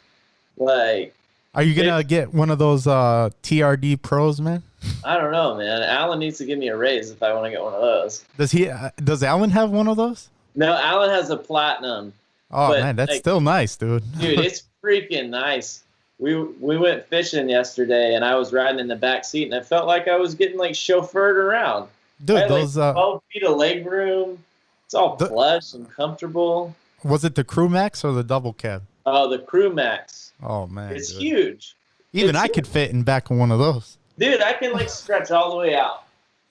Like, 0.57 1.13
Are 1.55 1.63
you 1.63 1.73
gonna 1.73 2.03
get 2.03 2.33
one 2.33 2.49
of 2.49 2.59
those 2.59 2.87
uh 2.87 3.29
TRD 3.43 4.01
Pros, 4.01 4.39
man? 4.39 4.63
I 5.03 5.17
don't 5.17 5.31
know, 5.31 5.55
man. 5.57 5.81
Allyn 5.83 6.19
needs 6.19 6.37
to 6.37 6.45
give 6.45 6.57
me 6.59 6.69
a 6.69 6.77
raise 6.77 7.11
if 7.11 7.21
I 7.21 7.33
want 7.33 7.45
to 7.45 7.51
get 7.51 7.61
one 7.61 7.73
of 7.73 7.81
those. 7.81 8.23
Does 8.37 8.51
he? 8.51 8.69
Uh, 8.69 8.89
does 9.03 9.23
Allyn 9.23 9.49
have 9.51 9.71
one 9.71 9.87
of 9.87 9.97
those? 9.97 10.29
No, 10.55 10.73
Allyn 10.73 11.09
has 11.09 11.29
a 11.29 11.37
platinum. 11.37 12.13
Oh 12.51 12.67
But, 12.69 12.81
man, 12.81 12.95
that's 12.95 13.11
like- 13.11 13.19
still 13.21 13.41
nice, 13.41 13.75
dude. 13.77 14.03
Dude, 14.19 14.39
it's 14.39 14.63
freaking 14.83 15.29
nice. 15.29 15.83
We 16.19 16.35
we 16.35 16.77
went 16.77 17.07
fishing 17.07 17.49
yesterday, 17.49 18.13
and 18.15 18.23
I 18.25 18.35
was 18.35 18.53
riding 18.53 18.79
in 18.79 18.87
the 18.87 18.95
back 18.95 19.25
seat, 19.25 19.45
and 19.45 19.55
I 19.55 19.61
felt 19.63 19.87
like 19.87 20.07
I 20.07 20.17
was 20.17 20.35
getting 20.35 20.57
like 20.57 20.73
chauffeured 20.73 21.35
around. 21.35 21.87
I 22.21 22.25
dude, 22.25 22.35
like, 22.37 22.47
those 22.49 22.77
uh, 22.77 22.93
12 22.93 23.23
feet 23.33 23.43
of 23.43 23.57
leg 23.57 23.85
room. 23.85 24.43
It's 24.85 24.93
all 24.93 25.15
The- 25.15 25.27
plush 25.27 25.73
and 25.73 25.89
comfortable. 25.89 26.75
was 27.03 27.23
it 27.25 27.35
the 27.35 27.43
Crew 27.43 27.69
Max 27.69 28.03
or 28.03 28.11
the 28.13 28.23
double 28.23 28.53
cab? 28.53 28.83
Oh, 29.05 29.29
the 29.29 29.39
Crew 29.39 29.73
Max. 29.73 30.31
Oh 30.43 30.67
man, 30.67 30.93
It's 30.95 31.13
dude. 31.13 31.21
huge. 31.21 31.75
Even 32.13 32.31
it's 32.35 32.39
I 32.43 32.47
could 32.47 32.67
fit 32.67 32.91
in 32.91 33.03
back 33.03 33.29
of 33.29 33.37
one 33.37 33.51
of 33.51 33.59
those. 33.59 33.97
Dude, 34.19 34.41
I 34.41 34.53
can 34.53 34.73
like 34.73 34.89
stretch 35.01 35.31
all 35.31 35.51
the 35.51 35.57
way 35.57 35.75
out. 35.75 36.03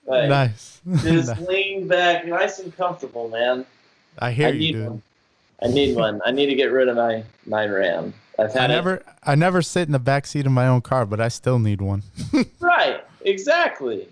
Like, 0.07 0.29
nice. 0.29 0.81
Just 1.03 1.39
lean 1.43 1.87
back, 1.87 2.27
nice 2.27 2.59
and 2.59 2.75
comfortable, 2.77 3.29
man. 3.29 3.67
I 4.19 4.33
hear 4.33 4.49
I 4.49 4.51
you, 4.53 4.73
dude. 4.73 4.87
one. 4.89 5.03
I 5.63 5.67
need 5.69 5.95
one. 5.97 6.21
I 6.25 6.31
need 6.31 6.47
to 6.47 6.55
get 6.55 6.73
rid 6.73 6.89
of 6.89 6.97
my 6.97 7.23
my 7.47 7.67
Ram. 7.67 8.15
I've 8.39 8.57
I 8.57 8.61
had 8.63 8.71
it 8.71 8.75
never, 8.75 9.03
I 9.23 9.35
never 9.35 9.61
sit 9.61 9.83
in 9.87 9.93
the 9.93 9.99
back 9.99 10.27
seat 10.27 10.47
of 10.47 10.53
my 10.53 10.67
own 10.67 10.81
car, 10.81 11.05
but 11.05 11.21
I 11.21 11.29
still 11.29 11.59
need 11.59 11.83
one. 11.83 12.03
right. 12.61 13.05
Exactly. 13.23 14.09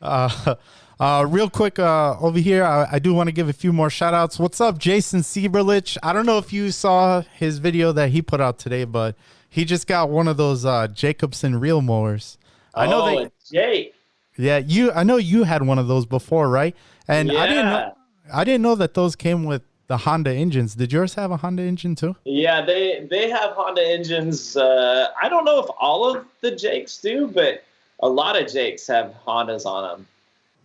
Uh, 0.00 0.54
uh, 1.02 1.24
real 1.24 1.50
quick, 1.50 1.80
uh, 1.80 2.16
over 2.20 2.38
here, 2.38 2.62
I, 2.62 2.86
I 2.92 2.98
do 3.00 3.12
want 3.12 3.26
to 3.26 3.32
give 3.32 3.48
a 3.48 3.52
few 3.52 3.72
more 3.72 3.90
shout 3.90 4.14
outs. 4.14 4.38
What's 4.38 4.60
up, 4.60 4.78
Jason 4.78 5.22
Sieberlich? 5.22 5.98
I 6.00 6.12
don't 6.12 6.26
know 6.26 6.38
if 6.38 6.52
you 6.52 6.70
saw 6.70 7.22
his 7.22 7.58
video 7.58 7.90
that 7.90 8.10
he 8.10 8.22
put 8.22 8.40
out 8.40 8.60
today, 8.60 8.84
but 8.84 9.16
he 9.48 9.64
just 9.64 9.88
got 9.88 10.10
one 10.10 10.28
of 10.28 10.36
those 10.36 10.64
uh, 10.64 10.86
Jacobsen 10.86 11.58
reel 11.58 11.82
mowers. 11.82 12.38
I 12.72 12.86
know 12.86 13.02
oh, 13.02 13.18
and 13.18 13.30
Jake. 13.50 13.96
yeah, 14.36 14.58
you, 14.58 14.92
I 14.92 15.02
know 15.02 15.16
you 15.16 15.42
had 15.42 15.66
one 15.66 15.80
of 15.80 15.88
those 15.88 16.06
before, 16.06 16.48
right? 16.48 16.76
And 17.08 17.32
I 17.32 17.48
didn't 17.48 17.66
know, 17.66 17.96
I 18.32 18.44
didn't 18.44 18.62
know 18.62 18.76
that 18.76 18.94
those 18.94 19.16
came 19.16 19.42
with 19.42 19.62
the 19.88 19.96
Honda 19.96 20.32
engines. 20.32 20.76
Did 20.76 20.92
yours 20.92 21.14
have 21.14 21.32
a 21.32 21.36
Honda 21.36 21.64
engine 21.64 21.96
too? 21.96 22.14
Yeah, 22.24 22.64
they 22.64 23.08
they 23.10 23.28
have 23.28 23.50
Honda 23.54 23.82
engines. 23.84 24.56
Uh, 24.56 25.08
I 25.20 25.28
don't 25.28 25.44
know 25.44 25.58
if 25.58 25.66
all 25.80 26.14
of 26.14 26.24
the 26.42 26.54
Jakes 26.54 26.98
do, 26.98 27.26
but 27.26 27.64
a 28.00 28.08
lot 28.08 28.40
of 28.40 28.50
Jakes 28.50 28.86
have 28.86 29.14
Hondas 29.26 29.66
on 29.66 29.98
them. 29.98 30.06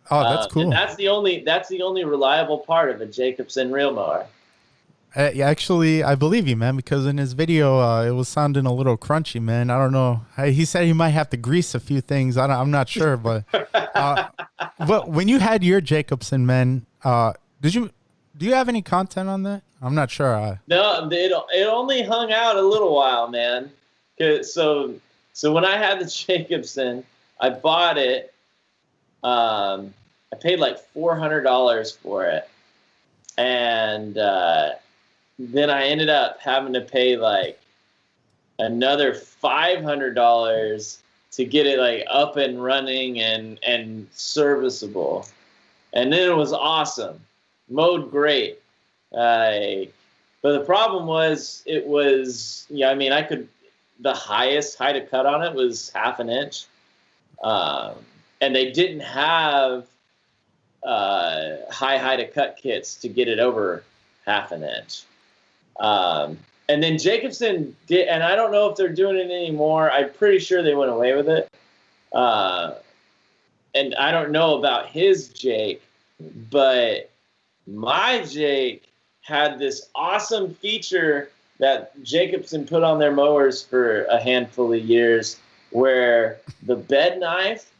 Oh, 0.10 0.24
that's 0.24 0.46
Um, 0.46 0.52
cool. 0.52 0.70
That's 0.72 0.96
the 0.96 1.08
only 1.10 1.42
that's 1.44 1.70
the 1.70 1.82
only 1.82 2.04
reliable 2.06 2.60
part 2.60 2.90
of 2.90 3.02
a 3.02 3.06
Jacobsen 3.06 3.72
reel 3.72 3.92
mower. 3.94 4.26
Uh, 5.16 5.32
yeah, 5.34 5.48
actually, 5.48 6.04
I 6.04 6.14
believe 6.16 6.48
you, 6.48 6.56
man, 6.56 6.76
because 6.76 7.06
in 7.08 7.18
his 7.18 7.34
video, 7.34 7.80
uh, 7.80 8.04
it 8.04 8.12
was 8.12 8.28
sounding 8.28 8.66
a 8.68 8.74
little 8.74 8.98
crunchy, 8.98 9.42
man. 9.42 9.70
I 9.72 9.78
don't 9.80 9.92
know. 9.94 10.22
I, 10.38 10.50
he 10.50 10.64
said 10.64 10.86
he 10.86 10.94
might 10.94 11.10
have 11.10 11.30
to 11.32 11.38
grease 11.38 11.74
a 11.74 11.80
few 11.80 12.02
things. 12.02 12.38
I 12.38 12.46
don't, 12.46 12.56
I'm 12.58 12.72
not 12.72 12.88
sure, 12.88 13.18
but 13.28 13.44
uh, 13.74 14.28
but 14.86 15.10
when 15.10 15.28
you 15.28 15.40
had 15.40 15.64
your 15.64 15.82
Jacobsen, 15.82 16.46
man, 16.46 16.86
uh, 17.04 17.34
did 17.62 17.74
you 17.74 17.90
do 18.38 18.46
you 18.46 18.54
have 18.54 18.70
any 18.70 18.82
content 18.84 19.28
on 19.30 19.44
that? 19.44 19.64
I'm 19.82 19.96
not 19.96 20.12
sure. 20.12 20.36
Uh, 20.36 20.58
No, 20.68 21.08
it 21.12 21.32
it 21.54 21.68
only 21.68 22.04
hung 22.04 22.32
out 22.32 22.56
a 22.58 22.62
little 22.62 22.94
while, 22.96 23.28
man. 23.28 23.72
'Cause- 24.20 24.54
so 24.54 24.94
so 25.34 25.52
when 25.52 25.66
I 25.66 25.78
had 25.78 26.00
the 26.00 26.06
Jacobsen, 26.10 27.04
I 27.40 27.50
bought 27.50 27.98
it. 27.98 28.34
Um, 29.24 29.94
I 30.34 30.36
paid 30.36 30.60
like 30.60 30.80
four 30.80 31.16
hundred 31.16 31.42
dollars 31.42 31.92
for 31.92 32.26
it, 32.26 32.50
and 33.38 34.18
uh, 34.18 34.72
then 35.40 35.70
I 35.70 35.86
ended 35.88 36.10
up 36.10 36.40
having 36.42 36.74
to 36.74 36.82
pay 36.82 37.18
like 37.18 37.60
another 38.60 39.14
five 39.14 39.84
hundred 39.84 40.16
dollars 40.16 41.00
to 41.32 41.46
get 41.46 41.66
it 41.66 41.80
like 41.80 42.06
up 42.10 42.38
and 42.38 42.62
running 42.62 43.20
and 43.22 43.60
and 43.64 44.08
serviceable, 44.12 45.28
and 45.94 46.12
then 46.12 46.30
it 46.30 46.36
was 46.36 46.52
awesome, 46.54 47.20
mowed 47.70 48.12
great. 48.12 48.60
Like, 49.12 49.94
but 50.42 50.58
the 50.58 50.66
problem 50.66 51.08
was 51.08 51.64
it 51.66 51.86
was 51.86 52.66
yeah. 52.70 52.90
I 52.90 52.96
mean, 52.96 53.14
I 53.14 53.22
could 53.22 53.48
the 54.00 54.14
highest 54.14 54.78
height 54.78 54.96
of 54.96 55.10
cut 55.10 55.26
on 55.26 55.42
it 55.42 55.54
was 55.54 55.90
half 55.96 56.20
an 56.20 56.30
inch, 56.30 56.66
um, 57.44 57.94
and 58.42 58.54
they 58.54 58.72
didn't 58.72 59.00
have 59.00 59.88
uh, 60.88 61.58
high 61.70 61.98
height 61.98 62.22
of 62.22 62.34
cut 62.34 62.58
kits 62.62 62.96
to 62.96 63.10
get 63.10 63.27
it 63.27 63.39
over 63.39 63.84
half 64.25 64.51
an 64.53 64.63
inch. 64.63 65.03
Um, 65.79 66.38
and 66.70 66.82
then 66.82 66.98
Jacobsen 66.98 67.75
did, 67.88 68.08
and 68.08 68.24
I 68.24 68.36
don't 68.36 68.51
know 68.51 68.70
if 68.70 68.77
they're 68.77 68.89
doing 68.89 69.17
it 69.17 69.29
anymore. 69.29 69.91
I'm 69.91 70.12
pretty 70.12 70.39
sure 70.39 70.63
they 70.63 70.75
went 70.75 70.91
away 70.91 71.13
with 71.13 71.27
it. 71.27 71.50
Uh, 72.13 72.75
and 73.75 73.96
I 73.96 74.12
don't 74.12 74.32
know 74.32 74.58
about 74.58 74.88
his 74.88 75.27
Jake, 75.27 75.84
but 76.50 77.10
my 77.67 78.24
Jake 78.24 78.84
had 79.22 79.60
this 79.60 79.89
awesome 79.94 80.53
feature 80.56 81.29
that 81.60 82.01
Jacobsen 82.01 82.65
put 82.65 82.84
on 82.84 82.98
their 82.98 83.12
mowers 83.12 83.62
for 83.62 84.03
a 84.06 84.20
handful 84.22 84.72
of 84.72 84.79
years 84.79 85.38
where 85.72 86.39
the 86.63 86.75
bed 86.75 87.20
knife 87.20 87.72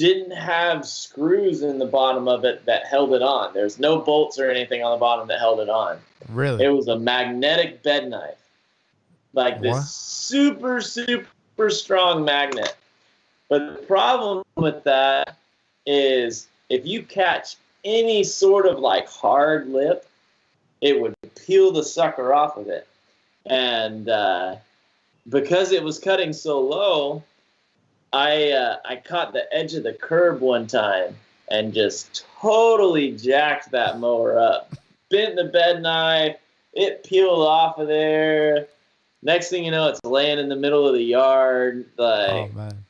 didn't 0.00 0.30
have 0.30 0.86
screws 0.86 1.60
in 1.60 1.78
the 1.78 1.84
bottom 1.84 2.26
of 2.26 2.42
it 2.46 2.64
that 2.64 2.86
held 2.86 3.12
it 3.12 3.20
on. 3.20 3.52
There's 3.52 3.78
no 3.78 3.98
bolts 4.00 4.38
or 4.38 4.50
anything 4.50 4.82
on 4.82 4.92
the 4.92 4.96
bottom 4.98 5.28
that 5.28 5.38
held 5.38 5.60
it 5.60 5.68
on. 5.68 5.98
really? 6.30 6.64
It 6.64 6.70
was 6.70 6.88
a 6.88 6.98
magnetic 6.98 7.82
bed 7.82 8.08
knife. 8.08 8.38
like 9.34 9.60
this 9.60 9.74
What? 9.74 9.84
super 9.84 10.80
super 10.80 11.68
strong 11.68 12.24
magnet. 12.24 12.74
But 13.50 13.76
the 13.76 13.82
problem 13.86 14.42
with 14.56 14.82
that 14.84 15.36
is 15.84 16.46
if 16.70 16.86
you 16.86 17.02
catch 17.02 17.56
any 17.84 18.24
sort 18.24 18.64
of 18.66 18.78
like 18.78 19.06
hard 19.06 19.68
lip, 19.68 20.08
it 20.80 20.98
would 20.98 21.14
peel 21.34 21.72
the 21.72 21.84
sucker 21.84 22.32
off 22.32 22.56
of 22.56 22.68
it. 22.68 22.86
And 23.44 24.08
uh, 24.08 24.56
because 25.28 25.72
it 25.72 25.82
was 25.82 25.98
cutting 25.98 26.32
so 26.32 26.58
low, 26.58 27.22
I 28.12 28.50
uh, 28.52 28.76
I 28.84 28.96
caught 28.96 29.32
the 29.32 29.44
edge 29.54 29.74
of 29.74 29.82
the 29.84 29.92
curb 29.92 30.40
one 30.40 30.66
time 30.66 31.16
and 31.50 31.72
just 31.72 32.24
totally 32.40 33.12
jacked 33.16 33.70
that 33.72 33.98
mower 33.98 34.38
up. 34.38 34.74
Bent 35.10 35.36
the 35.36 35.44
bed 35.44 35.82
knife, 35.82 36.36
it 36.72 37.04
peeled 37.04 37.46
off 37.46 37.78
of 37.78 37.88
there. 37.88 38.66
Next 39.22 39.48
thing 39.50 39.64
you 39.64 39.70
know, 39.70 39.88
it's 39.88 40.00
laying 40.04 40.38
in 40.38 40.48
the 40.48 40.56
middle 40.56 40.86
of 40.86 40.94
the 40.94 41.02
yard. 41.02 41.84
Like, 41.98 42.30
Oh 42.30 42.48
man. 42.54 42.84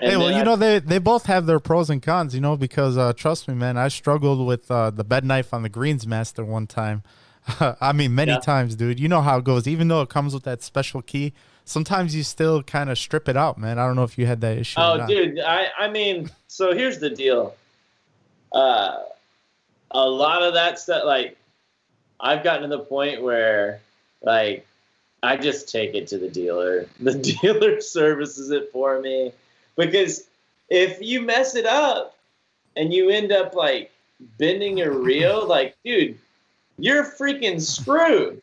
hey, 0.00 0.16
well, 0.16 0.30
you 0.30 0.38
I- 0.38 0.44
know 0.44 0.56
they 0.56 0.78
they 0.80 0.98
both 0.98 1.26
have 1.26 1.46
their 1.46 1.60
pros 1.60 1.90
and 1.90 2.02
cons, 2.02 2.34
you 2.34 2.40
know, 2.40 2.56
because 2.56 2.96
uh, 2.96 3.12
trust 3.12 3.48
me, 3.48 3.54
man, 3.54 3.76
I 3.76 3.88
struggled 3.88 4.46
with 4.46 4.70
uh, 4.70 4.90
the 4.90 5.04
bed 5.04 5.24
knife 5.24 5.52
on 5.54 5.62
the 5.62 5.70
Greensmaster 5.70 6.44
one 6.46 6.66
time. 6.66 7.02
I 7.80 7.92
mean, 7.92 8.14
many 8.14 8.32
Yeah. 8.32 8.38
times, 8.40 8.74
dude. 8.76 9.00
You 9.00 9.08
know 9.08 9.22
how 9.22 9.38
it 9.38 9.44
goes. 9.44 9.66
Even 9.66 9.88
though 9.88 10.02
it 10.02 10.08
comes 10.10 10.34
with 10.34 10.42
that 10.44 10.62
special 10.62 11.00
key, 11.02 11.32
sometimes 11.68 12.14
you 12.14 12.22
still 12.22 12.62
kind 12.62 12.88
of 12.90 12.98
strip 12.98 13.28
it 13.28 13.36
out, 13.36 13.58
man. 13.58 13.78
I 13.78 13.86
don't 13.86 13.94
know 13.96 14.04
if 14.04 14.16
you 14.18 14.26
had 14.26 14.40
that 14.40 14.56
issue. 14.58 14.80
or 14.80 15.02
Oh, 15.02 15.06
dude, 15.06 15.38
I, 15.40 15.66
I 15.78 15.88
mean, 15.90 16.30
so 16.46 16.74
here's 16.74 16.98
the 16.98 17.10
deal. 17.10 17.54
Uh, 18.52 18.96
a 19.90 20.08
lot 20.08 20.42
of 20.42 20.54
that 20.54 20.78
stuff, 20.78 21.04
like, 21.04 21.36
I've 22.20 22.42
gotten 22.42 22.68
to 22.68 22.76
the 22.76 22.82
point 22.82 23.22
where, 23.22 23.80
like, 24.22 24.66
I 25.22 25.36
just 25.36 25.68
take 25.70 25.94
it 25.94 26.06
to 26.08 26.18
the 26.18 26.28
dealer. 26.28 26.86
The 27.00 27.14
dealer 27.14 27.80
services 27.80 28.50
it 28.50 28.70
for 28.72 29.00
me. 29.00 29.32
Because 29.76 30.24
if 30.68 31.00
you 31.00 31.20
mess 31.20 31.54
it 31.54 31.66
up 31.66 32.16
and 32.76 32.92
you 32.92 33.10
end 33.10 33.30
up, 33.30 33.54
like, 33.54 33.92
bending 34.38 34.78
your 34.78 34.92
reel, 34.92 35.46
like, 35.56 35.76
dude, 35.84 36.18
you're 36.78 37.04
freaking 37.04 37.60
screwed. 37.60 38.40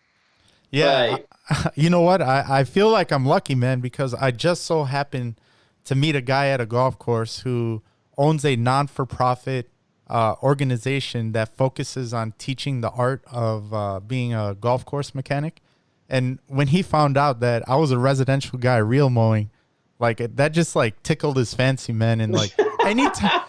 Yeah, 0.72 1.12
Like- 1.13 1.29
you 1.75 1.89
know 1.89 2.01
what? 2.01 2.21
I, 2.21 2.59
I 2.59 2.63
feel 2.63 2.89
like 2.89 3.11
I'm 3.11 3.25
lucky, 3.25 3.55
man, 3.55 3.79
because 3.79 4.13
I 4.13 4.31
just 4.31 4.63
so 4.63 4.83
happened 4.83 5.39
to 5.85 5.95
meet 5.95 6.15
a 6.15 6.21
guy 6.21 6.47
at 6.47 6.59
a 6.59 6.65
golf 6.65 6.97
course 6.97 7.39
who 7.39 7.83
owns 8.17 8.45
a 8.45 8.55
non 8.55 8.87
for 8.87 9.05
profit 9.05 9.69
uh, 10.09 10.35
organization 10.43 11.31
that 11.31 11.55
focuses 11.55 12.13
on 12.13 12.33
teaching 12.37 12.81
the 12.81 12.91
art 12.91 13.23
of 13.31 13.73
uh, 13.73 13.99
being 13.99 14.33
a 14.33 14.55
golf 14.55 14.85
course 14.85 15.15
mechanic. 15.15 15.61
And 16.07 16.39
when 16.47 16.67
he 16.67 16.81
found 16.81 17.17
out 17.17 17.39
that 17.39 17.67
I 17.67 17.75
was 17.77 17.91
a 17.91 17.97
residential 17.97 18.59
guy, 18.59 18.77
real 18.77 19.09
mowing, 19.09 19.49
like 19.97 20.17
that 20.35 20.51
just 20.51 20.75
like 20.75 21.01
tickled 21.03 21.37
his 21.37 21.53
fancy, 21.53 21.93
man. 21.93 22.21
And 22.21 22.33
like 22.33 22.53
anytime, 22.85 23.41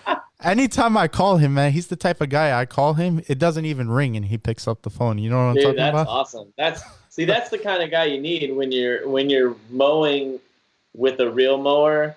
anytime 0.43 0.97
I 0.97 1.09
call 1.09 1.39
him, 1.39 1.55
man, 1.55 1.73
he's 1.73 1.87
the 1.89 1.97
type 1.97 2.21
of 2.21 2.29
guy 2.29 2.59
I 2.59 2.67
call 2.67 2.95
him, 2.95 3.23
it 3.27 3.39
doesn't 3.39 3.65
even 3.65 3.91
ring, 3.91 4.17
and 4.17 4.27
he 4.27 4.39
picks 4.39 4.69
up 4.69 4.83
the 4.83 4.91
phone. 4.91 5.19
You 5.19 5.31
know 5.31 5.37
what 5.37 5.43
I'm 5.43 5.55
Dude, 5.57 5.65
talking 5.65 5.77
that's 5.79 5.89
about? 5.91 6.05
That's 6.05 6.11
awesome. 6.11 6.53
That's 6.57 6.83
see, 7.11 7.25
that's 7.25 7.51
the 7.51 7.59
kind 7.59 7.83
of 7.83 7.91
guy 7.91 8.05
you 8.05 8.21
need 8.21 8.55
when 8.55 8.73
you're 8.73 9.09
when 9.09 9.31
you're 9.31 9.57
mowing 9.71 10.39
with 10.95 11.21
a 11.21 11.31
real 11.31 11.59
mower 11.59 12.17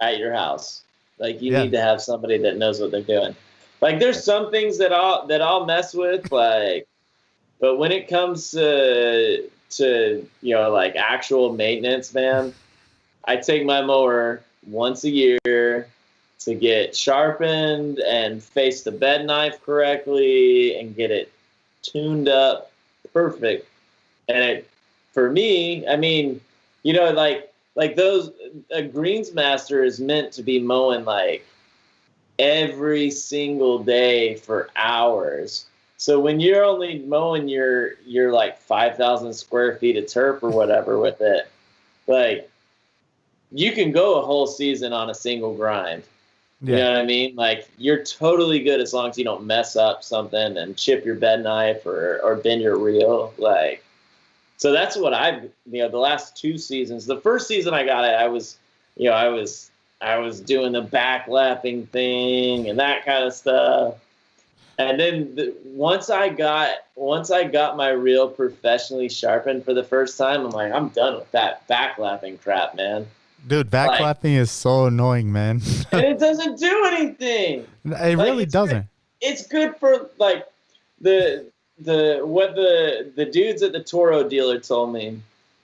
at 0.00 0.18
your 0.18 0.32
house. 0.32 0.82
Like 1.18 1.40
you 1.40 1.50
Yeah. 1.52 1.64
need 1.64 1.72
to 1.72 1.80
have 1.80 2.02
somebody 2.02 2.38
that 2.38 2.56
knows 2.56 2.80
what 2.80 2.90
they're 2.90 3.02
doing. 3.02 3.34
Like 3.80 3.98
there's 4.00 4.22
some 4.22 4.50
things 4.50 4.78
that 4.78 4.92
I'll 4.92 5.26
that 5.26 5.40
I'll 5.42 5.66
mess 5.66 5.94
with, 5.94 6.30
like, 6.32 6.86
but 7.60 7.76
when 7.76 7.92
it 7.92 8.08
comes 8.08 8.50
to 8.52 9.48
to 9.68 10.28
you 10.42 10.54
know 10.54 10.70
like 10.70 10.94
actual 10.96 11.52
maintenance, 11.52 12.12
man, 12.12 12.54
I 13.24 13.36
take 13.36 13.64
my 13.64 13.82
mower 13.82 14.42
once 14.66 15.04
a 15.04 15.10
year 15.10 15.88
to 16.40 16.54
get 16.54 16.96
sharpened 16.96 17.98
and 18.00 18.42
face 18.42 18.82
the 18.82 18.92
bed 18.92 19.26
knife 19.26 19.64
correctly 19.64 20.78
and 20.78 20.94
get 20.94 21.10
it 21.10 21.32
tuned 21.82 22.28
up 22.28 22.70
perfect. 23.12 23.68
And 24.28 24.38
it, 24.38 24.70
for 25.12 25.30
me, 25.30 25.86
I 25.86 25.96
mean, 25.96 26.40
you 26.82 26.92
know, 26.92 27.10
like 27.10 27.52
like 27.74 27.96
those 27.96 28.30
a 28.70 28.82
greensmaster 28.82 29.84
is 29.84 30.00
meant 30.00 30.32
to 30.32 30.42
be 30.42 30.58
mowing 30.58 31.04
like 31.04 31.46
every 32.38 33.10
single 33.10 33.82
day 33.82 34.34
for 34.36 34.68
hours. 34.76 35.66
So 35.96 36.20
when 36.20 36.40
you're 36.40 36.64
only 36.64 36.98
mowing 36.98 37.48
your 37.48 37.94
your 38.04 38.32
like 38.32 38.58
five 38.58 38.96
thousand 38.96 39.32
square 39.32 39.76
feet 39.76 39.96
of 39.96 40.06
turf 40.06 40.42
or 40.42 40.50
whatever 40.50 40.98
with 40.98 41.20
it, 41.20 41.50
like 42.06 42.50
you 43.52 43.72
can 43.72 43.92
go 43.92 44.20
a 44.20 44.24
whole 44.24 44.46
season 44.46 44.92
on 44.92 45.08
a 45.08 45.14
single 45.14 45.54
grind. 45.54 46.02
You 46.62 46.76
know 46.76 46.92
what 46.92 47.00
I 47.00 47.04
mean? 47.04 47.36
Like 47.36 47.68
you're 47.76 48.02
totally 48.02 48.60
good 48.60 48.80
as 48.80 48.94
long 48.94 49.10
as 49.10 49.18
you 49.18 49.24
don't 49.24 49.44
mess 49.44 49.76
up 49.76 50.02
something 50.02 50.56
and 50.56 50.76
chip 50.76 51.04
your 51.04 51.14
bed 51.14 51.42
knife 51.42 51.84
or 51.84 52.18
or 52.22 52.36
bend 52.36 52.62
your 52.62 52.78
reel. 52.78 53.34
Like, 53.36 53.84
so 54.56 54.72
that's 54.72 54.96
what 54.96 55.12
I've 55.12 55.50
you 55.70 55.82
know 55.82 55.90
the 55.90 55.98
last 55.98 56.36
two 56.36 56.56
seasons. 56.56 57.04
The 57.04 57.20
first 57.20 57.46
season 57.46 57.74
I 57.74 57.84
got 57.84 58.04
it, 58.04 58.14
I 58.14 58.28
was 58.28 58.56
you 58.96 59.10
know 59.10 59.14
I 59.14 59.28
was 59.28 59.70
I 60.00 60.16
was 60.16 60.40
doing 60.40 60.72
the 60.72 60.80
back 60.80 61.28
lapping 61.28 61.86
thing 61.88 62.70
and 62.70 62.78
that 62.78 63.04
kind 63.04 63.24
of 63.24 63.34
stuff. 63.34 63.96
And 64.78 65.00
then 65.00 65.34
the, 65.34 65.54
once 65.64 66.08
I 66.08 66.30
got 66.30 66.70
once 66.94 67.30
I 67.30 67.44
got 67.44 67.76
my 67.76 67.90
reel 67.90 68.28
professionally 68.28 69.10
sharpened 69.10 69.64
for 69.64 69.74
the 69.74 69.84
first 69.84 70.16
time, 70.16 70.46
I'm 70.46 70.50
like 70.50 70.72
I'm 70.72 70.88
done 70.88 71.16
with 71.16 71.30
that 71.32 71.66
back 71.66 71.98
lapping 71.98 72.38
crap, 72.38 72.74
man. 72.74 73.06
Dude, 73.46 73.70
backlapping 73.70 74.36
is 74.36 74.50
so 74.50 74.86
annoying, 74.86 75.32
man. 75.32 75.60
And 75.92 76.04
it 76.04 76.18
doesn't 76.18 76.58
do 76.58 76.84
anything. 76.86 77.66
it 77.84 78.18
really 78.18 78.44
it's 78.44 78.52
doesn't. 78.52 78.86
it's 79.20 79.46
good 79.46 79.76
for 79.76 80.10
like 80.18 80.46
the 81.00 81.46
the 81.78 82.20
what 82.24 82.54
the 82.54 83.12
the 83.14 83.24
dudes 83.24 83.62
at 83.62 83.72
the 83.72 83.82
Toro 83.82 84.28
dealer 84.28 84.58
told 84.58 84.92
me 84.92 85.20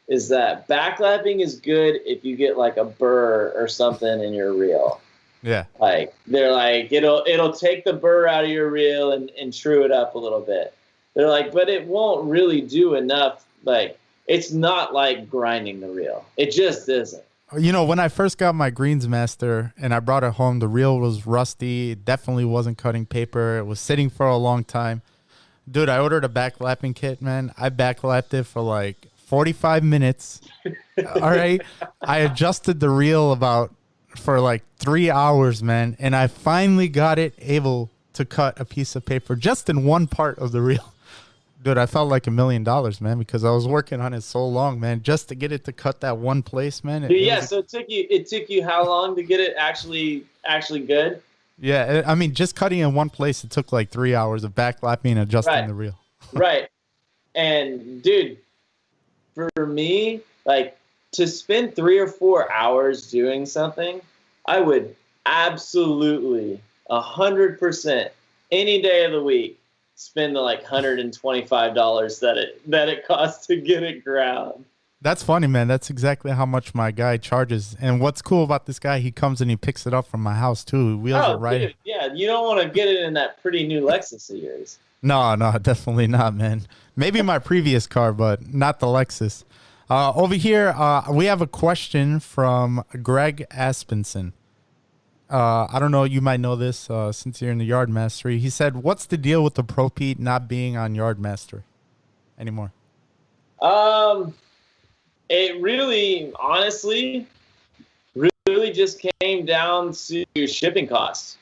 is 0.08 0.28
that 0.28 0.68
backlapping 0.68 1.42
is 1.42 1.58
good 1.58 2.00
if 2.04 2.24
you 2.24 2.36
get 2.36 2.58
like 2.58 2.76
a 2.76 2.84
burr 2.84 3.52
or 3.56 3.66
something 3.68 4.22
in 4.22 4.34
your 4.34 4.52
reel. 4.52 5.00
Yeah. 5.42 5.64
Like 5.80 6.14
they're 6.26 6.52
like 6.52 6.92
it'll 6.92 7.24
it'll 7.26 7.52
take 7.52 7.84
the 7.84 7.92
burr 7.92 8.28
out 8.28 8.44
of 8.44 8.50
your 8.50 8.70
reel 8.70 9.12
and, 9.12 9.30
and 9.30 9.52
true 9.52 9.84
it 9.84 9.90
up 9.90 10.14
a 10.14 10.18
little 10.18 10.40
bit. 10.40 10.74
They're 11.14 11.28
like, 11.28 11.52
but 11.52 11.68
it 11.68 11.86
won't 11.86 12.28
really 12.28 12.60
do 12.60 12.94
enough. 12.94 13.44
Like 13.64 13.98
it's 14.26 14.52
not 14.52 14.94
like 14.94 15.28
grinding 15.28 15.80
the 15.80 15.88
reel. 15.88 16.24
It 16.36 16.52
just 16.52 16.88
isn't. 16.88 17.24
You 17.58 17.72
know, 17.72 17.84
when 17.84 17.98
I 17.98 18.08
first 18.08 18.38
got 18.38 18.54
my 18.54 18.70
Greensmaster 18.70 19.72
and 19.76 19.92
I 19.92 20.00
brought 20.00 20.24
it 20.24 20.34
home, 20.34 20.58
the 20.58 20.68
reel 20.68 20.98
was 20.98 21.26
rusty. 21.26 21.90
It 21.90 22.04
definitely 22.04 22.44
wasn't 22.46 22.78
cutting 22.78 23.04
paper. 23.04 23.58
It 23.58 23.66
was 23.66 23.78
sitting 23.78 24.08
for 24.08 24.26
a 24.26 24.36
long 24.36 24.64
time. 24.64 25.02
Dude, 25.70 25.88
I 25.88 25.98
ordered 25.98 26.24
a 26.24 26.28
backlapping 26.28 26.94
kit, 26.94 27.20
man. 27.20 27.52
I 27.58 27.70
backlapped 27.70 28.32
it 28.34 28.44
for 28.44 28.62
like 28.62 29.08
45 29.26 29.84
minutes. 29.84 30.40
All 31.20 31.30
right. 31.30 31.60
I 32.00 32.18
adjusted 32.18 32.80
the 32.80 32.90
reel 32.90 33.32
about 33.32 33.74
for 34.16 34.40
like 34.40 34.62
three 34.78 35.10
hours, 35.10 35.62
man. 35.62 35.96
And 35.98 36.16
I 36.16 36.26
finally 36.26 36.88
got 36.88 37.18
it 37.18 37.34
able 37.38 37.90
to 38.14 38.24
cut 38.24 38.60
a 38.60 38.64
piece 38.64 38.96
of 38.96 39.04
paper 39.04 39.36
just 39.36 39.68
in 39.68 39.84
one 39.84 40.06
part 40.06 40.38
of 40.38 40.52
the 40.52 40.60
reel. 40.62 40.91
Dude, 41.62 41.78
I 41.78 41.86
felt 41.86 42.08
like 42.08 42.26
a 42.26 42.30
million 42.32 42.64
dollars, 42.64 43.00
man, 43.00 43.18
because 43.20 43.44
I 43.44 43.50
was 43.50 43.68
working 43.68 44.00
on 44.00 44.12
it 44.14 44.22
so 44.22 44.44
long, 44.44 44.80
man, 44.80 45.00
just 45.02 45.28
to 45.28 45.36
get 45.36 45.52
it 45.52 45.64
to 45.66 45.72
cut 45.72 46.00
that 46.00 46.18
one 46.18 46.42
place, 46.42 46.82
man. 46.82 47.04
It- 47.04 47.08
Dude, 47.08 47.18
it 47.18 47.24
yeah, 47.24 47.36
was- 47.36 47.48
so 47.50 47.58
it 47.58 47.68
took 47.68 47.88
you 47.88 48.06
it 48.10 48.26
took 48.26 48.50
you 48.50 48.64
how 48.64 48.84
long 48.84 49.14
to 49.16 49.22
get 49.22 49.38
it 49.38 49.54
actually 49.56 50.24
actually 50.44 50.80
good? 50.80 51.22
Yeah, 51.58 52.02
I 52.06 52.16
mean, 52.16 52.34
just 52.34 52.56
cutting 52.56 52.80
in 52.80 52.94
one 52.94 53.10
place, 53.10 53.44
it 53.44 53.50
took 53.50 53.70
like 53.72 53.90
three 53.90 54.14
hours 54.14 54.42
of 54.42 54.54
backlapping 54.54 55.12
and 55.12 55.20
adjusting 55.20 55.54
Right. 55.54 55.66
the 55.68 55.74
reel. 55.74 55.98
right. 56.32 56.68
And 57.36 58.02
dude, 58.02 58.38
for 59.34 59.66
me, 59.66 60.20
like 60.44 60.76
to 61.12 61.28
spend 61.28 61.76
three 61.76 61.98
or 61.98 62.08
four 62.08 62.50
hours 62.52 63.08
doing 63.10 63.46
something, 63.46 64.00
I 64.46 64.58
would 64.60 64.96
absolutely 65.26 66.60
a 66.90 67.00
hundred 67.00 67.60
percent 67.60 68.10
any 68.50 68.82
day 68.82 69.04
of 69.04 69.12
the 69.12 69.22
week 69.22 69.58
spend 69.94 70.34
the 70.36 70.40
like 70.40 70.64
hundred 70.64 70.98
and 71.00 71.12
twenty 71.12 71.44
five 71.44 71.74
dollars 71.74 72.20
that 72.20 72.36
it 72.36 72.68
that 72.70 72.88
it 72.88 73.06
costs 73.06 73.46
to 73.48 73.56
get 73.56 73.82
it 73.82 74.04
ground. 74.04 74.64
That's 75.00 75.22
funny, 75.24 75.48
man. 75.48 75.66
That's 75.66 75.90
exactly 75.90 76.30
how 76.30 76.46
much 76.46 76.76
my 76.76 76.92
guy 76.92 77.16
charges. 77.16 77.76
And 77.80 78.00
what's 78.00 78.22
cool 78.22 78.44
about 78.44 78.66
this 78.66 78.78
guy, 78.78 79.00
he 79.00 79.10
comes 79.10 79.40
and 79.40 79.50
he 79.50 79.56
picks 79.56 79.84
it 79.84 79.92
up 79.92 80.06
from 80.06 80.22
my 80.22 80.34
house 80.34 80.64
too. 80.64 80.90
He 80.90 80.94
wheels 80.94 81.24
Oh, 81.26 81.32
it 81.32 81.36
right. 81.38 81.58
dude, 81.58 81.74
yeah, 81.84 82.12
you 82.14 82.28
don't 82.28 82.46
want 82.46 82.62
to 82.62 82.68
get 82.68 82.86
it 82.86 83.00
in 83.02 83.12
that 83.14 83.42
pretty 83.42 83.66
new 83.66 83.80
Lexus 83.80 84.30
of 84.30 84.36
yours. 84.36 84.78
No, 85.02 85.34
no, 85.34 85.58
definitely 85.62 86.06
not, 86.06 86.36
man. 86.36 86.62
Maybe 86.94 87.20
my 87.20 87.40
previous 87.40 87.88
car, 87.88 88.12
but 88.12 88.54
not 88.54 88.78
the 88.78 88.86
Lexus. 88.86 89.42
Uh, 89.90 90.12
over 90.14 90.36
here, 90.36 90.68
uh, 90.68 91.06
we 91.10 91.24
have 91.24 91.40
a 91.42 91.48
question 91.48 92.20
from 92.20 92.84
Greg 93.02 93.44
Aspenson. 93.50 94.32
Uh, 95.32 95.66
I 95.72 95.78
don't 95.78 95.90
know, 95.90 96.04
you 96.04 96.20
might 96.20 96.40
know 96.40 96.56
this 96.56 96.90
uh, 96.90 97.10
since 97.10 97.40
you're 97.40 97.50
in 97.50 97.56
the 97.56 97.64
Yard 97.64 97.88
Mastery. 97.88 98.38
He 98.38 98.50
said, 98.50 98.82
What's 98.82 99.06
the 99.06 99.16
deal 99.16 99.42
with 99.42 99.54
the 99.54 99.64
Pro 99.64 99.88
Pete 99.88 100.18
not 100.20 100.46
being 100.46 100.76
on 100.76 100.94
Yard 100.94 101.18
Mastery 101.18 101.62
anymore? 102.38 102.72
Um, 103.62 104.34
it 105.30 105.58
really, 105.62 106.32
honestly, 106.38 107.26
really 108.46 108.72
just 108.72 109.02
came 109.20 109.46
down 109.46 109.92
to 109.92 110.24
shipping 110.46 110.86
costs. 110.86 111.38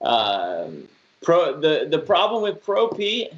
Um, 0.00 0.88
pro 1.22 1.58
the 1.58 1.86
the 1.88 1.98
problem 1.98 2.42
with 2.42 2.64
Pro 2.64 2.88
Pete, 2.88 3.32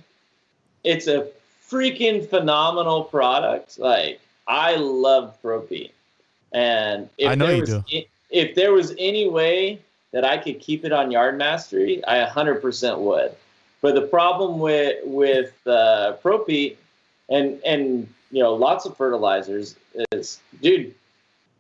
it's 0.85 1.07
a 1.07 1.29
freaking 1.69 2.27
phenomenal 2.29 3.05
product. 3.05 3.79
Like 3.79 4.21
I 4.49 4.77
love 4.77 5.41
Pro 5.43 5.61
Pete, 5.61 5.93
and 6.53 7.11
if 7.19 7.29
I 7.29 7.35
know 7.35 7.47
there 7.47 7.57
you 7.57 7.61
was, 7.61 7.71
do. 7.71 7.85
i- 7.93 8.07
If 8.31 8.55
there 8.55 8.73
was 8.73 8.95
any 8.99 9.29
way 9.29 9.81
that 10.13 10.25
I 10.25 10.39
could 10.39 10.61
keep 10.61 10.85
it 10.85 10.93
on 10.93 11.11
Yard 11.11 11.39
Mastery, 11.39 12.05
I 12.07 12.25
100% 12.27 12.99
would. 12.99 13.35
But 13.83 13.95
the 13.95 14.03
problem 14.03 14.59
with 14.59 15.05
with 15.05 15.55
uh, 15.67 16.17
and 17.29 17.61
and 17.65 18.09
you 18.31 18.43
know 18.43 18.55
lots 18.55 18.87
of 18.87 18.97
fertilizers 18.97 19.77
is, 20.13 20.41
dude, 20.61 20.95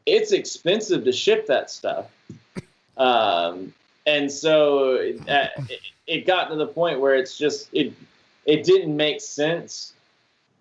it's 0.06 0.32
expensive 0.32 1.04
to 1.04 1.12
ship 1.12 1.46
that 1.46 1.70
stuff. 1.70 2.06
Um, 2.96 3.74
and 4.06 4.30
so 4.30 4.94
it, 4.94 5.20
it 6.06 6.26
got 6.26 6.48
to 6.48 6.56
the 6.56 6.66
point 6.66 7.00
where 7.00 7.14
it's 7.14 7.36
just 7.36 7.68
it 7.72 7.92
it 8.46 8.64
didn't 8.64 8.96
make 8.96 9.20
sense 9.20 9.92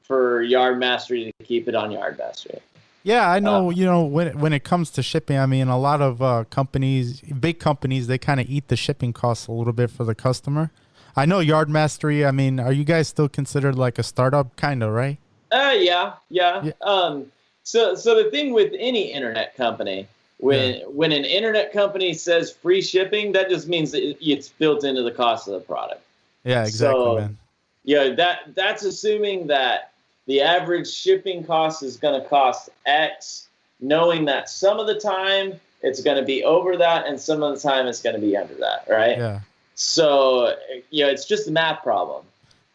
for 0.04 0.42
Yard 0.42 0.80
Mastery 0.80 1.34
to 1.40 1.46
keep 1.46 1.68
it 1.68 1.76
on 1.76 1.92
Yard 1.92 2.18
Mastery. 2.18 2.60
Yeah, 3.06 3.30
I 3.30 3.40
know. 3.40 3.68
Uh, 3.68 3.70
you 3.70 3.86
know, 3.86 4.04
when 4.04 4.40
when 4.40 4.52
it 4.52 4.64
comes 4.64 4.90
to 4.92 5.04
shipping, 5.04 5.38
I 5.38 5.46
mean, 5.46 5.68
a 5.68 5.78
lot 5.78 6.02
of 6.02 6.22
uh, 6.24 6.44
companies, 6.50 7.22
big 7.22 7.60
companies, 7.60 8.08
they 8.08 8.18
kind 8.18 8.40
of 8.40 8.50
eat 8.50 8.68
the 8.68 8.76
shipping 8.76 9.14
costs 9.14 9.46
a 9.46 9.52
little 9.52 9.74
bit 9.74 9.92
for 9.92 10.04
the 10.04 10.16
customer. 10.16 10.72
I 11.16 11.28
know 11.28 11.40
Yard 11.40 11.70
Mastery. 11.70 12.26
I 12.26 12.32
mean, 12.32 12.60
are 12.60 12.74
you 12.74 12.84
guys 12.84 13.08
still 13.08 13.30
considered 13.30 13.76
like 13.76 14.00
a 14.00 14.04
startup, 14.04 14.56
kind 14.56 14.82
of, 14.82 14.92
right? 14.92 15.20
Uh, 15.52 15.74
yeah, 15.78 16.14
yeah. 16.30 16.64
Yeah. 16.64 16.72
Um, 16.82 17.32
so, 17.64 17.94
so 17.94 18.22
the 18.22 18.30
thing 18.32 18.54
with 18.54 18.74
any 18.78 19.12
internet 19.14 19.56
company, 19.56 20.08
when 20.40 20.80
when 20.88 21.12
an 21.12 21.26
internet 21.26 21.72
company 21.72 22.16
says 22.16 22.52
free 22.52 22.82
shipping, 22.82 23.32
that 23.34 23.50
just 23.50 23.68
means 23.68 23.94
it- 23.94 24.18
it's 24.20 24.50
built 24.50 24.84
into 24.84 25.04
the 25.04 25.12
cost 25.12 25.48
of 25.48 25.54
the 25.54 25.60
product. 25.60 26.02
Yeah, 26.44 26.64
exactly, 26.66 27.00
So- 27.04 27.16
man. 27.20 27.38
Yeah, 27.84 28.16
that 28.16 28.56
that's 28.56 28.84
assuming 28.84 29.46
that 29.48 29.92
the 30.28 30.42
average 30.42 30.92
shipping 30.92 31.44
cost 31.44 31.84
is 31.84 31.98
going 31.98 32.20
to 32.22 32.28
cost 32.28 32.70
X, 32.86 33.48
knowing 33.80 34.26
that 34.26 34.50
some 34.50 34.80
of 34.80 34.88
the 34.88 35.00
time 35.00 35.60
it's 35.82 36.02
going 36.02 36.18
to 36.18 36.24
be 36.24 36.44
over 36.44 36.78
that, 36.78 37.06
and 37.06 37.20
some 37.20 37.44
of 37.44 37.54
the 37.54 37.60
time 37.60 37.86
it's 37.88 38.02
going 38.02 38.16
to 38.16 38.22
be 38.22 38.36
under 38.36 38.56
that, 38.56 38.86
right? 38.90 39.18
Yeah. 39.18 39.40
So, 39.76 40.56
you 40.90 41.06
know, 41.06 41.12
it's 41.12 41.26
just 41.26 41.48
a 41.48 41.52
math 41.52 41.84
problem. 41.84 42.24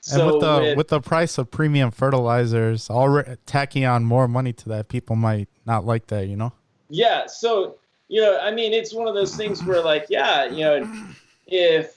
And 0.07 0.21
So 0.21 0.33
with 0.33 0.41
the 0.41 0.61
with- 0.61 0.77
with 0.77 0.89
the 0.89 1.01
price 1.01 1.39
of 1.39 1.51
premium 1.51 1.91
fertilizers, 1.91 2.89
already 2.89 3.37
tacking 3.47 3.85
on 3.85 4.05
more 4.05 4.29
money 4.29 4.53
to 4.53 4.69
that, 4.69 4.89
people 4.89 5.17
might 5.17 5.49
not 5.67 5.85
like 5.85 6.07
that. 6.09 6.27
You 6.27 6.37
know. 6.37 6.53
Yeah, 6.89 7.27
so 7.27 7.77
you 8.09 8.21
know, 8.21 8.39
I 8.41 8.51
mean, 8.51 8.73
it's 8.73 8.93
one 8.93 9.07
of 9.07 9.15
those 9.15 9.37
things 9.37 9.63
where, 9.63 9.81
like, 9.83 10.07
yeah, 10.09 10.45
you 10.45 10.65
know, 10.65 11.05
if 11.47 11.97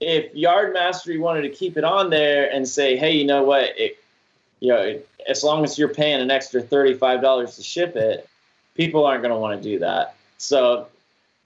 if 0.00 0.34
Yard 0.34 0.72
Mastery 0.72 1.18
wanted 1.18 1.42
to 1.42 1.48
keep 1.48 1.76
it 1.76 1.84
on 1.84 2.10
there 2.10 2.50
and 2.52 2.68
say, 2.68 2.96
hey, 2.96 3.12
you 3.12 3.24
know 3.24 3.42
what, 3.44 3.64
it, 3.76 4.01
you 4.62 4.68
know, 4.68 5.00
as 5.28 5.42
long 5.42 5.64
as 5.64 5.76
you're 5.76 5.92
paying 5.92 6.20
an 6.20 6.30
extra 6.30 6.62
thirty 6.62 6.94
five 6.94 7.20
dollars 7.20 7.56
to 7.56 7.64
ship 7.64 7.96
it, 7.96 8.28
people 8.76 9.04
aren't 9.04 9.20
going 9.20 9.34
to 9.34 9.38
want 9.38 9.60
to 9.60 9.68
do 9.68 9.80
that. 9.80 10.14
So 10.38 10.86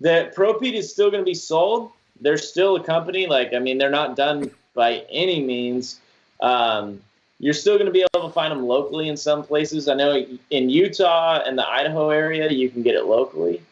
the 0.00 0.30
ProPete 0.36 0.74
is 0.74 0.92
still 0.92 1.10
going 1.10 1.22
to 1.22 1.28
be 1.28 1.34
sold. 1.34 1.92
They're 2.20 2.36
still 2.36 2.76
a 2.76 2.84
company. 2.84 3.26
Like, 3.26 3.54
I 3.54 3.58
mean, 3.58 3.78
they're 3.78 3.88
not 3.88 4.16
done 4.16 4.50
by 4.74 5.06
any 5.08 5.42
means. 5.42 5.98
Um, 6.42 7.00
you're 7.38 7.54
still 7.54 7.76
going 7.76 7.86
to 7.86 7.92
be 7.92 8.04
able 8.14 8.28
to 8.28 8.34
find 8.34 8.52
them 8.52 8.66
locally 8.66 9.08
in 9.08 9.16
some 9.16 9.42
places. 9.42 9.88
I 9.88 9.94
know 9.94 10.26
in 10.50 10.68
Utah 10.68 11.42
and 11.46 11.56
the 11.56 11.66
Idaho 11.66 12.10
area, 12.10 12.50
you 12.50 12.68
can 12.68 12.82
get 12.82 12.94
it 12.94 13.06
locally 13.06 13.62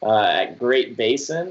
uh, 0.00 0.26
at 0.26 0.60
Great 0.60 0.96
Basin. 0.96 1.50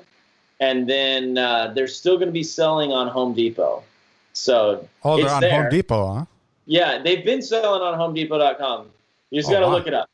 And 0.61 0.87
then 0.87 1.37
uh, 1.37 1.73
they're 1.75 1.87
still 1.87 2.15
going 2.15 2.29
to 2.29 2.33
be 2.33 2.43
selling 2.43 2.93
on 2.93 3.09
Home 3.09 3.33
Depot. 3.33 3.83
So, 4.31 4.87
Oh, 5.03 5.17
they're 5.17 5.29
on 5.29 5.41
there. 5.41 5.63
Home 5.63 5.69
Depot, 5.69 6.13
huh? 6.13 6.25
Yeah, 6.71 6.99
they've 7.03 7.25
been 7.25 7.41
selling 7.41 7.81
on 7.81 7.99
HomeDepot.com. 7.99 8.87
You 9.29 9.41
just 9.41 9.49
Oh, 9.49 9.53
got 9.53 9.59
to 9.59 9.67
wow. 9.67 9.73
look 9.73 9.87
it 9.87 9.93
up. 9.93 10.09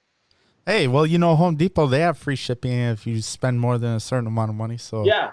Hey, 0.66 0.88
well, 0.88 1.06
you 1.06 1.18
know, 1.20 1.36
Home 1.36 1.56
Depot 1.56 1.86
they 1.88 2.00
have 2.00 2.18
free 2.18 2.36
shipping 2.36 2.72
if 2.74 3.06
you 3.06 3.22
spend 3.22 3.60
more 3.60 3.78
than 3.78 3.92
a 3.96 4.00
certain 4.00 4.26
amount 4.28 4.50
of 4.50 4.56
money. 4.56 4.78
So 4.78 5.06
Yeah. 5.06 5.32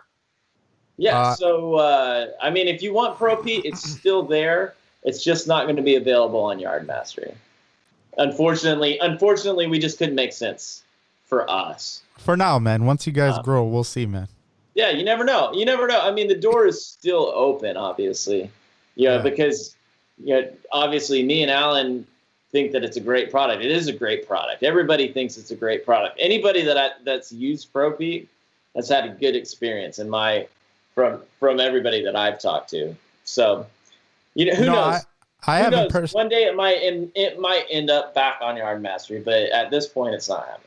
Yeah. 0.99 1.19
Uh, 1.19 1.35
so, 1.35 1.75
uh, 1.77 2.27
I 2.43 2.51
mean, 2.51 2.69
if 2.69 2.83
you 2.83 2.93
want 2.93 3.17
Pro 3.17 3.41
it's 3.45 3.83
still 3.83 4.23
there. 4.23 4.75
It's 5.03 5.23
just 5.25 5.47
not 5.49 5.65
going 5.65 5.77
to 5.77 5.83
be 5.83 5.97
available 5.97 6.41
on 6.41 6.59
Yard 6.59 6.87
Mastery. 6.87 7.35
Unfortunately, 8.17 8.99
unfortunately, 9.01 9.67
we 9.67 9.79
just 9.79 9.99
couldn't 9.99 10.15
make 10.15 10.33
sense 10.33 10.83
for 11.25 11.49
us. 11.51 12.03
for 12.19 12.37
now, 12.37 12.59
man. 12.59 12.87
Once 12.87 13.07
you 13.07 13.13
guys 13.13 13.35
Uh, 13.39 13.43
grow, 13.43 13.65
we'll 13.65 13.85
see, 13.85 14.07
man. 14.07 14.29
Yeah, 14.75 14.91
you 14.91 15.05
never 15.05 15.25
know. 15.25 15.53
You 15.53 15.65
never 15.65 15.87
know. 15.87 16.01
I 16.01 16.11
mean, 16.13 16.29
the 16.29 16.35
door 16.37 16.67
is 16.67 16.85
still 16.85 17.33
open, 17.35 17.77
obviously. 17.77 18.43
Know, 18.45 18.51
Yeah. 18.95 19.19
because 19.19 19.75
you 20.23 20.35
know, 20.35 20.49
obviously, 20.73 21.23
me 21.23 21.43
and 21.43 21.51
Allyn 21.51 22.07
think 22.53 22.73
that 22.73 22.85
it's 22.85 22.97
a 22.97 23.01
great 23.01 23.31
product. 23.31 23.65
It 23.65 23.71
is 23.71 23.89
a 23.89 23.93
great 23.93 24.29
product. 24.29 24.63
Everybody 24.63 25.13
thinks 25.13 25.37
it's 25.37 25.51
a 25.51 25.57
great 25.57 25.85
product. 25.85 26.17
Anybody 26.21 26.63
that 26.63 26.79
I, 26.79 26.91
that's 27.05 27.33
used 27.33 27.73
ProPeat 27.73 28.29
has 28.77 28.89
had 28.89 29.05
a 29.05 29.09
good 29.09 29.35
experience 29.35 29.99
in 29.99 30.09
my 30.09 30.47
from 30.95 31.21
from 31.41 31.59
everybody 31.61 32.05
that 32.05 32.15
I've 32.15 32.41
talked 32.41 32.71
to. 32.71 32.95
So, 33.25 33.67
you 34.35 34.47
know, 34.47 34.55
who 34.55 34.67
know, 34.67 34.91
knows? 34.91 35.07
I 35.47 35.59
Who 35.59 35.65
haven't 35.65 35.79
knows? 35.79 35.93
pers- 35.93 36.13
One 36.15 36.29
day 36.29 36.45
it 36.45 36.57
might 36.57 36.77
end, 36.77 37.13
it 37.15 37.39
might 37.39 37.67
end 37.71 37.91
up 37.91 38.15
back 38.15 38.39
on 38.41 38.57
Yard 38.57 38.81
Mastery, 38.83 39.21
but 39.21 39.51
at 39.51 39.71
this 39.71 39.87
point, 39.87 40.15
it's 40.15 40.29
not 40.29 40.47
happening. 40.47 40.61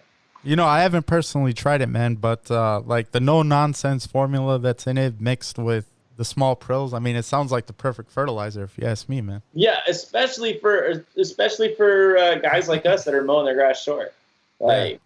You 0.43 0.55
know, 0.55 0.65
I 0.65 0.81
haven't 0.81 1.07
personally 1.07 1.53
tried 1.53 1.81
it, 1.81 1.87
man, 1.87 2.15
but 2.15 2.49
uh, 2.51 2.81
like 2.85 3.11
the 3.11 3.19
no 3.19 3.41
nonsense 3.41 4.05
formula 4.05 4.59
that's 4.59 4.85
in 4.87 4.97
it 4.97 5.19
mixed 5.19 5.57
with 5.57 5.85
the 6.17 6.25
small 6.25 6.55
prills, 6.55 6.93
I 6.93 6.99
mean, 6.99 7.15
it 7.15 7.23
sounds 7.23 7.51
like 7.51 7.67
the 7.67 7.73
perfect 7.73 8.11
fertilizer 8.11 8.63
if 8.63 8.77
you 8.77 8.85
ask 8.85 9.07
me, 9.07 9.21
man. 9.21 9.41
Yeah, 9.53 9.79
especially 9.87 10.59
for 10.59 11.05
especially 11.15 11.75
for 11.75 12.17
uh, 12.17 12.35
guys 12.35 12.67
like 12.67 12.85
us 12.85 13.05
that 13.05 13.13
are 13.13 13.23
mowing 13.23 13.45
their 13.45 13.55
grass 13.55 13.81
short. 13.81 14.13
Like, 14.59 14.99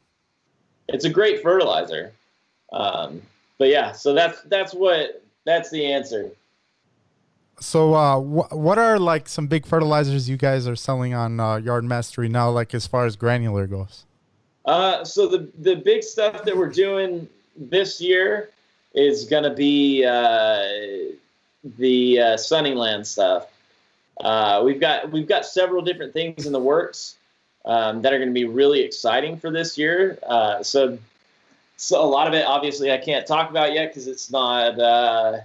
it's 0.88 1.06
a 1.06 1.10
great 1.10 1.44
fertilizer. 1.44 2.14
Um, 2.72 3.22
but 3.58 3.68
yeah, 3.68 3.92
so 3.92 4.14
that's 4.14 4.42
that's 4.44 4.74
what 4.74 5.22
that's 5.46 5.70
the 5.70 5.86
answer. 5.86 6.32
So, 7.60 7.94
uh, 7.94 8.20
wh- 8.20 8.52
what 8.54 8.80
are 8.80 8.98
like 8.98 9.28
some 9.28 9.48
big 9.48 9.66
fertilizers 9.66 10.30
you 10.30 10.38
guys 10.38 10.68
are 10.68 10.76
selling 10.76 11.14
on 11.14 11.40
uh, 11.40 11.58
Yard 11.58 11.84
Mastery 11.84 12.30
now, 12.30 12.50
like 12.50 12.74
as 12.74 12.88
far 12.88 13.06
as 13.06 13.16
granular 13.16 13.68
goes? 13.68 14.06
Uh, 14.66 15.04
so 15.04 15.28
the 15.28 15.52
the 15.60 15.76
big 15.76 16.04
stuff 16.04 16.46
that 16.46 16.56
we're 16.56 16.70
doing 16.70 17.28
this 17.58 18.00
year 18.00 18.50
is 18.94 19.26
going 19.26 19.44
to 19.44 19.54
be 19.54 20.06
uh, 20.06 20.64
the 21.78 22.20
uh, 22.20 22.38
Sunniland 22.38 23.08
stuff. 23.08 23.48
Uh, 24.20 24.62
we've 24.64 24.80
got 24.80 25.12
we've 25.12 25.28
got 25.28 25.46
several 25.46 25.82
different 25.82 26.14
things 26.14 26.46
in 26.46 26.54
the 26.54 26.60
works 26.60 27.16
um, 27.66 28.02
that 28.02 28.14
are 28.14 28.18
going 28.18 28.30
to 28.30 28.34
be 28.34 28.46
really 28.46 28.82
exciting 28.82 29.38
for 29.38 29.52
this 29.52 29.78
year. 29.78 30.20
Uh, 30.24 30.62
so, 30.62 30.98
so 31.78 32.04
a 32.04 32.06
lot 32.06 32.28
of 32.28 32.34
it, 32.34 32.46
obviously, 32.46 32.92
I 32.92 32.98
can't 32.98 33.26
talk 33.26 33.50
about 33.50 33.74
yet 33.74 33.88
because 33.90 34.08
it's 34.08 34.30
not 34.32 34.80
uh, 34.80 35.40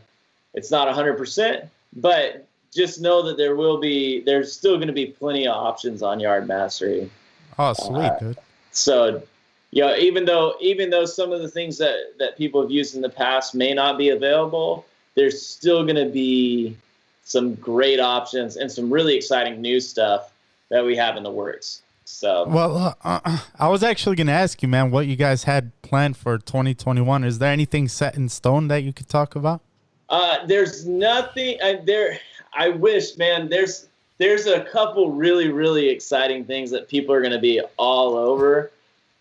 it's 0.54 0.70
not 0.70 0.92
hundred 0.92 1.16
percent. 1.16 1.64
But 1.94 2.46
just 2.74 3.00
know 3.00 3.22
that 3.22 3.38
there 3.38 3.56
will 3.56 3.78
be 3.78 4.20
there's 4.20 4.52
still 4.52 4.76
going 4.76 4.88
to 4.88 4.92
be 4.92 5.06
plenty 5.06 5.46
of 5.46 5.54
options 5.56 6.02
on 6.02 6.20
Yard 6.20 6.46
Mastery. 6.46 7.10
Oh, 7.58 7.72
sweet, 7.72 7.96
Uh, 7.96 8.18
dude. 8.18 8.38
So, 8.72 9.22
you 9.70 9.82
know, 9.82 9.94
even 9.96 10.24
though 10.24 10.54
even 10.60 10.90
though 10.90 11.04
some 11.04 11.32
of 11.32 11.40
the 11.40 11.48
things 11.48 11.78
that 11.78 12.18
that 12.18 12.36
people 12.36 12.62
have 12.62 12.70
used 12.70 12.94
in 12.94 13.02
the 13.02 13.08
past 13.08 13.54
may 13.54 13.74
not 13.74 13.98
be 13.98 14.10
available, 14.10 14.86
there's 15.14 15.44
still 15.44 15.82
going 15.84 15.96
to 15.96 16.10
be 16.10 16.76
some 17.24 17.54
great 17.56 17.98
options 18.00 18.56
and 18.56 18.70
some 18.70 18.92
really 18.92 19.16
exciting 19.16 19.60
new 19.60 19.80
stuff 19.80 20.32
that 20.70 20.84
we 20.84 20.96
have 20.96 21.16
in 21.16 21.22
the 21.22 21.30
works. 21.30 21.82
So, 22.08 22.46
Well, 22.46 22.76
uh, 23.02 23.20
uh, 23.24 23.38
I 23.58 23.68
was 23.68 23.82
actually 23.82 24.14
going 24.14 24.28
to 24.28 24.32
ask 24.32 24.62
you, 24.62 24.68
man, 24.68 24.92
what 24.92 25.08
you 25.08 25.16
guys 25.16 25.42
had 25.42 25.72
planned 25.82 26.16
for 26.16 26.38
2021. 26.38 27.24
Is 27.24 27.40
there 27.40 27.50
anything 27.50 27.88
set 27.88 28.14
in 28.14 28.28
stone 28.28 28.68
that 28.68 28.84
you 28.84 28.92
could 28.92 29.08
talk 29.08 29.34
about? 29.34 29.60
uh, 30.08 30.46
there's 30.46 30.86
nothing 30.86 31.58
uh, 31.60 31.74
there. 31.84 32.18
I 32.52 32.68
wish, 32.68 33.16
man. 33.16 33.48
There's 33.48 33.88
there's 34.18 34.46
a 34.46 34.60
couple 34.64 35.10
really 35.10 35.50
really 35.50 35.88
exciting 35.88 36.44
things 36.44 36.70
that 36.70 36.88
people 36.88 37.14
are 37.14 37.20
going 37.20 37.32
to 37.32 37.40
be 37.40 37.60
all 37.76 38.16
over. 38.16 38.70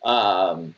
Um, 0.05 0.73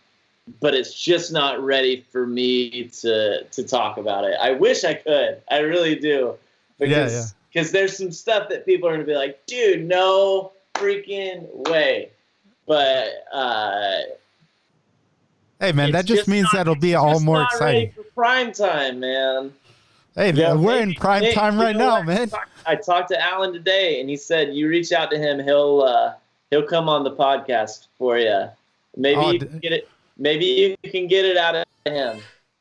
but 0.61 0.73
it's 0.73 0.93
just 0.93 1.31
not 1.31 1.61
ready 1.61 2.05
for 2.09 2.25
me 2.25 2.85
to 3.01 3.43
to 3.43 3.63
talk 3.63 3.97
about 3.97 4.23
it. 4.23 4.37
I 4.41 4.51
wish 4.51 4.83
I 4.83 4.93
could. 4.93 5.41
I 5.51 5.59
really 5.59 5.95
do. 5.95 6.35
Because 6.79 7.13
yeah. 7.13 7.25
because 7.51 7.71
there's 7.71 7.97
some 7.97 8.11
stuff 8.11 8.49
that 8.49 8.65
people 8.65 8.87
are 8.87 8.93
gonna 8.93 9.03
be 9.03 9.15
like, 9.15 9.45
dude, 9.45 9.85
no 9.85 10.53
freaking 10.75 11.47
way. 11.69 12.09
But 12.65 13.25
uh 13.31 13.99
Hey, 15.59 15.71
man, 15.71 15.91
that 15.91 16.05
just, 16.05 16.27
means 16.27 16.43
not- 16.45 16.53
that'll 16.53 16.75
be 16.75 16.93
all 16.93 17.19
more 17.19 17.39
not 17.39 17.59
ready 17.59 17.77
exciting. 17.85 17.91
for 18.03 18.11
prime 18.11 18.51
time, 18.51 18.99
man. 18.99 19.51
Hey, 20.13 20.31
Yeah, 20.31 20.53
we're 20.53 20.79
in 20.81 20.93
prime 20.93 21.33
time 21.33 21.57
you 21.57 21.63
right 21.63 21.75
know 21.75 21.97
now, 21.97 22.03
man. 22.03 22.31
I 22.65 22.75
talked 22.75 23.09
to 23.09 23.19
Allyn 23.19 23.53
today 23.53 23.99
and 23.99 24.09
he 24.09 24.17
said 24.17 24.53
you 24.53 24.67
reach 24.67 24.91
out 24.91 25.09
to 25.11 25.17
him, 25.17 25.39
he'll 25.39 25.81
uh 25.81 26.13
he'll 26.51 26.63
come 26.65 26.87
on 26.87 27.03
the 27.03 27.11
podcast 27.11 27.87
for 27.97 28.17
you. 28.17 28.47
Maybe 28.97 29.15
Oh, 29.21 29.31
you 29.31 29.39
can 29.39 29.59
get 29.59 29.71
it. 29.71 29.87
Maybe 30.17 30.45
you 30.83 30.91
can 30.91 31.07
get 31.07 31.23
it 31.23 31.37
out 31.37 31.55
of 31.55 31.65
him. 31.85 32.19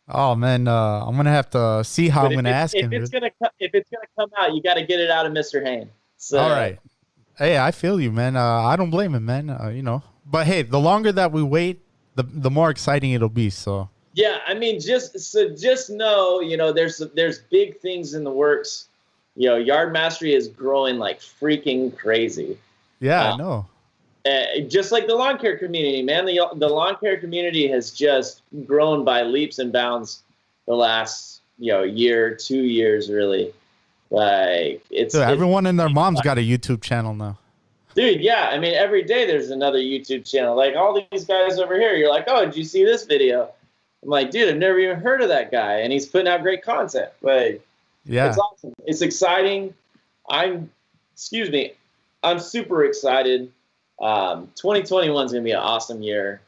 Oh 0.09 0.37
man, 0.37 0.68
uh, 0.68 1.05
I'm 1.05 1.16
gonna 1.16 1.31
have 1.31 1.51
to 1.51 1.83
see 1.83 2.09
how 2.09 2.22
But 2.22 2.29
I'm 2.29 2.35
gonna 2.37 2.51
ask 2.51 2.77
if 2.77 2.85
him. 2.85 2.92
it's 2.92 3.11
gonna 3.11 3.31
if 3.59 3.75
it's 3.75 3.90
gonna 3.90 4.07
come 4.16 4.31
out, 4.38 4.55
you 4.55 4.62
got 4.62 4.75
to 4.75 4.85
get 4.85 5.01
it 5.01 5.11
out 5.11 5.27
of 5.27 5.33
Mr. 5.33 5.64
Hane. 5.64 5.88
So, 6.16 6.38
All 6.38 6.51
right. 6.51 6.79
Hey, 7.37 7.59
I 7.59 7.70
feel 7.70 8.01
you, 8.01 8.12
man. 8.12 8.37
Uh, 8.37 8.42
I 8.62 8.77
don't 8.77 8.90
blame 8.90 9.14
him, 9.14 9.25
man. 9.25 9.51
Uh, 9.51 9.68
you 9.68 9.83
know, 9.83 10.03
but 10.25 10.46
hey, 10.46 10.62
the 10.62 10.79
longer 10.79 11.11
that 11.12 11.33
we 11.33 11.42
wait, 11.42 11.81
the 12.14 12.22
the 12.22 12.51
more 12.51 12.70
exciting 12.70 13.12
it'll 13.12 13.29
be. 13.29 13.51
So 13.51 13.88
Yeah, 14.14 14.38
I 14.46 14.55
mean, 14.55 14.79
just 14.79 15.18
so 15.18 15.49
just 15.55 15.90
know, 15.90 16.40
you 16.40 16.57
know, 16.57 16.72
there's 16.72 16.99
there's 17.14 17.40
big 17.40 17.79
things 17.81 18.14
in 18.14 18.22
the 18.22 18.31
works. 18.31 18.88
You 19.35 19.49
know, 19.49 19.57
Yard 19.57 19.92
Mastery 19.92 20.35
is 20.35 20.46
growing 20.49 20.99
like 20.99 21.20
freaking 21.20 21.94
crazy. 21.96 22.59
yeah, 23.01 23.31
Uh, 23.31 23.35
I 23.35 23.37
know. 23.37 23.66
Uh, 24.27 24.61
just 24.67 24.91
like 24.91 25.07
the 25.07 25.15
lawn 25.15 25.39
care 25.39 25.57
community, 25.57 26.03
man. 26.03 26.25
The 26.25 26.41
the 26.55 26.69
lawn 26.69 26.97
care 26.97 27.17
community 27.17 27.69
has 27.69 27.91
just 27.91 28.43
grown 28.65 29.05
by 29.05 29.23
leaps 29.23 29.59
and 29.59 29.73
bounds 29.73 30.23
the 30.67 30.75
last 30.75 31.43
you 31.59 31.73
know 31.73 31.83
year, 31.83 32.35
two 32.35 32.62
years, 32.62 33.09
really. 33.09 33.53
Like 34.11 34.85
it's, 34.91 35.15
Dude, 35.15 35.23
everyone 35.23 35.67
and 35.67 35.79
their 35.79 35.89
mom's 35.89 36.21
got 36.21 36.39
a 36.39 36.41
YouTube 36.41 36.83
channel 36.83 37.15
now. 37.15 37.39
dude. 37.95 38.21
Yeah, 38.21 38.51
I 38.53 38.59
mean, 38.59 38.75
every 38.75 39.03
day 39.03 39.27
there's 39.27 39.51
another 39.51 39.79
YouTube 39.79 40.29
channel. 40.29 40.57
Like 40.57 40.77
all 40.77 41.07
these 41.11 41.25
guys 41.25 41.59
over 41.59 41.79
here, 41.79 41.95
you're 41.95 42.11
like, 42.11 42.25
oh, 42.29 42.45
did 42.45 42.57
you 42.57 42.65
see 42.65 42.85
this 42.85 43.05
video? 43.05 43.51
I'm 44.03 44.11
like, 44.11 44.31
dude, 44.31 44.49
I've 44.49 44.59
never 44.59 44.79
even 44.79 45.01
heard 45.01 45.23
of 45.23 45.29
that 45.29 45.51
guy, 45.51 45.81
and 45.81 45.93
he's 45.93 46.07
putting 46.07 46.29
out 46.29 46.43
great 46.43 46.62
content. 46.62 47.11
Like, 47.23 47.65
Yeah, 48.05 48.29
it's 48.29 48.39
awesome. 48.39 48.75
It's 48.87 49.03
exciting. 49.03 49.75
I'm, 50.29 50.71
excuse 51.15 51.51
me, 51.51 51.73
I'm 52.23 52.39
super 52.39 52.85
excited. 52.85 53.51
Um, 54.01 54.49
2021 54.57 55.27
is 55.27 55.33
gonna 55.33 55.45
be 55.45 55.53
an 55.53 55.59
awesome 55.59 56.03
year 56.03 56.41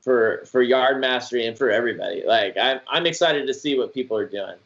for 0.00 0.44
for 0.46 0.62
yard 0.62 1.00
mastery 1.00 1.46
and 1.46 1.56
for 1.56 1.70
everybody. 1.70 2.24
Like, 2.26 2.56
I'm 2.56 2.80
I'm 2.88 3.06
excited 3.06 3.46
to 3.46 3.54
see 3.54 3.78
what 3.78 3.94
people 3.94 4.16
are 4.16 4.26
doing 4.26 4.56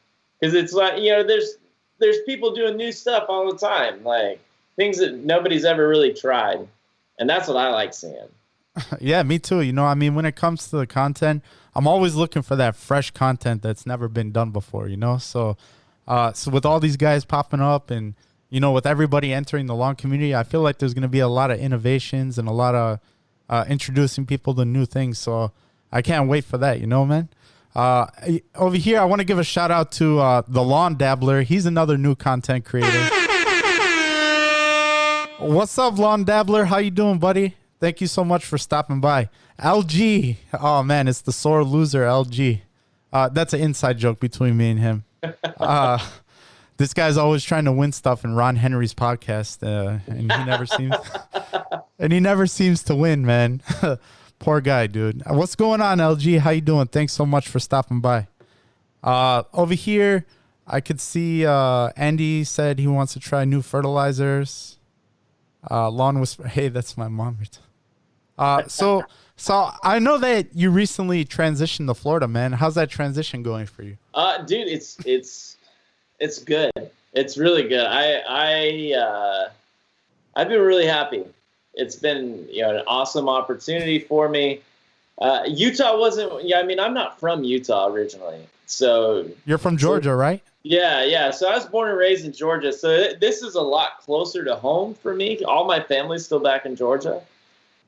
because 0.41 0.55
it's 0.55 0.73
like 0.73 1.01
you 1.01 1.11
know, 1.11 1.23
there's 1.23 1.57
there's 1.99 2.19
people 2.27 2.55
doing 2.55 2.77
new 2.77 2.93
stuff 2.93 3.25
all 3.29 3.51
the 3.51 3.59
time, 3.59 4.03
like 4.05 4.41
things 4.77 4.99
that 4.99 5.15
nobody's 5.15 5.65
ever 5.65 5.89
really 5.89 6.13
tried, 6.13 6.67
and 7.19 7.29
that's 7.29 7.49
what 7.49 7.57
I 7.57 7.69
like 7.71 7.95
seeing. 7.95 8.29
yeah, 9.01 9.23
me 9.23 9.39
too. 9.39 9.61
You 9.61 9.73
know, 9.73 9.85
I 9.85 9.95
mean, 9.95 10.15
when 10.15 10.25
it 10.25 10.37
comes 10.37 10.69
to 10.69 10.77
the 10.77 10.87
content, 10.87 11.43
I'm 11.75 11.87
always 11.87 12.15
looking 12.15 12.43
for 12.43 12.57
that 12.57 12.77
fresh 12.77 13.11
content 13.11 13.63
that's 13.63 13.87
never 13.87 14.09
been 14.09 14.33
done 14.33 14.51
before. 14.51 14.89
You 14.89 14.97
know, 14.97 15.19
so 15.19 15.57
uh, 16.07 16.33
so 16.33 16.51
with 16.51 16.67
all 16.67 16.81
these 16.81 16.97
guys 16.97 17.25
popping 17.25 17.61
up 17.61 17.91
and 17.91 18.15
you 18.55 18.61
know, 18.61 18.71
with 18.71 18.87
everybody 18.87 19.33
entering 19.33 19.67
the 19.67 19.75
lawn 19.75 19.97
community, 19.97 20.33
I 20.33 20.45
feel 20.45 20.61
like 20.61 20.79
there's 20.79 20.95
going 20.95 21.03
to 21.03 21.09
be 21.09 21.19
a 21.19 21.27
lot 21.27 21.51
of 21.51 21.59
innovations 21.59 22.38
and 22.38 22.47
a 22.47 22.53
lot 22.53 22.77
of 22.77 23.01
uh, 23.49 23.64
introducing 23.69 24.27
people 24.27 24.55
to 24.55 24.64
new 24.64 24.87
things. 24.87 25.19
So 25.19 25.51
I 25.90 26.03
can't 26.03 26.29
wait 26.29 26.45
for 26.45 26.57
that. 26.59 26.79
You 26.79 26.87
know, 26.87 27.05
man. 27.05 27.31
Uh, 27.75 28.07
over 28.55 28.77
here, 28.77 29.01
I 29.01 29.07
want 29.07 29.19
to 29.19 29.25
give 29.25 29.40
a 29.40 29.45
shout 29.45 29.73
out 29.73 29.90
to 29.93 30.21
uh, 30.21 30.43
the 30.47 30.62
Lawn 30.62 30.97
Dabbler. 30.97 31.43
He's 31.43 31.67
another 31.67 31.99
new 31.99 32.14
content 32.14 32.64
creator. 32.64 33.09
What's 35.40 35.77
up, 35.77 35.99
Lawn 35.99 36.23
Dabbler? 36.23 36.67
How 36.67 36.79
you 36.79 36.93
doing, 36.93 37.19
buddy? 37.19 37.57
Thank 37.81 38.01
you 38.01 38.07
so 38.07 38.25
much 38.25 38.45
for 38.45 38.57
stopping 38.57 39.01
by. 39.01 39.31
LG. 39.59 40.37
Oh 40.61 40.85
man, 40.85 41.09
it's 41.09 41.23
the 41.23 41.33
sore 41.33 41.64
loser 41.64 42.03
LG. 42.03 42.61
Uh, 43.12 43.29
that's 43.31 43.53
an 43.53 43.59
inside 43.62 43.99
joke 43.99 44.21
between 44.21 44.57
me 44.57 44.71
and 44.71 44.79
him. 44.79 45.05
Uh, 45.59 45.99
this 46.77 46.93
guy's 46.95 47.17
always 47.17 47.45
trying 47.45 47.65
to 47.65 47.73
win 47.73 47.93
stuff 47.93 48.25
in 48.25 48.35
Ron 48.35 48.57
Henry's 48.57 48.95
podcast, 48.95 49.63
uh, 49.63 49.99
and 50.07 50.21
he 50.33 50.45
never 50.45 50.67
seems 50.67 50.95
and 51.99 52.13
he 52.13 52.21
never 52.21 52.47
seems 52.47 52.83
to 52.85 52.95
win, 52.95 53.25
man. 53.25 53.63
Poor 54.39 54.61
guy, 54.61 54.87
dude. 54.87 55.23
Uh, 55.25 55.35
What's 55.35 55.55
going 55.55 55.81
on, 55.81 55.99
LG? 55.99 56.41
How 56.41 56.51
you 56.51 56.61
doing? 56.61 56.87
Thanks 56.87 57.13
so 57.13 57.25
much 57.25 57.49
for 57.49 57.59
stopping 57.59 58.01
by. 58.01 58.27
Uh, 59.03 59.45
over 59.53 59.75
here, 59.75 60.27
I 60.67 60.81
could 60.81 61.01
see 61.01 61.47
uh, 61.47 61.91
Andy 61.97 62.45
said 62.45 62.79
he 62.79 62.87
wants 62.87 63.13
to 63.15 63.21
try 63.21 63.45
new 63.45 63.63
fertilizers. 63.63 64.79
Uh, 65.71 65.91
lawn 65.91 66.21
whisper. 66.21 66.47
Hey, 66.49 66.69
that's 66.69 66.97
my 66.97 67.09
mom. 67.09 67.39
Uh, 68.37 68.65
so, 68.67 69.05
so 69.37 69.71
I 69.83 69.99
know 69.99 70.19
that 70.19 70.55
you 70.55 70.71
recently 70.71 71.25
transitioned 71.25 71.87
to 71.87 71.95
Florida, 71.95 72.27
man. 72.27 72.53
How's 72.53 72.75
that 72.75 72.91
transition 72.91 73.43
going 73.43 73.67
for 73.67 73.83
you? 73.83 73.97
Uh, 74.13 74.39
dude, 74.43 74.69
it's 74.69 74.97
it's 75.07 75.54
it's 76.18 76.38
good. 76.38 76.72
It's 77.12 77.38
really 77.38 77.68
good. 77.68 77.87
I 77.87 78.22
I 78.29 78.98
uh, 78.98 79.48
I've 80.37 80.48
been 80.48 80.61
really 80.61 80.87
happy. 80.87 81.24
It's 81.74 81.96
been 81.96 82.46
you 82.50 82.62
know 82.62 82.77
an 82.77 82.85
awesome 82.87 83.29
opportunity 83.29 83.98
for 83.98 84.29
me. 84.29 84.61
Uh, 85.20 85.42
Utah 85.46 85.98
wasn't. 85.98 86.44
Yeah, 86.44 86.59
I 86.59 86.64
mean, 86.64 86.81
I'm 86.81 86.94
not 86.94 87.20
from 87.20 87.44
Utah 87.44 87.87
originally, 87.88 88.40
so 88.66 89.29
You're 89.46 89.59
from 89.59 89.77
Georgia, 89.77 90.14
right? 90.14 90.42
yeah, 90.64 91.05
yeah. 91.05 91.31
So 91.31 91.48
I 91.48 91.55
was 91.55 91.66
born 91.66 91.90
and 91.90 91.98
raised 91.98 92.24
in 92.24 92.33
Georgia. 92.33 92.72
So 92.72 92.88
th- 92.96 93.20
this 93.20 93.42
is 93.42 93.55
a 93.55 93.61
lot 93.61 94.00
closer 94.00 94.44
to 94.44 94.57
home 94.57 94.94
for 94.94 95.14
me. 95.14 95.42
All 95.44 95.66
my 95.66 95.81
family's 95.81 96.24
still 96.24 96.40
back 96.40 96.66
in 96.66 96.74
Georgia, 96.74 97.22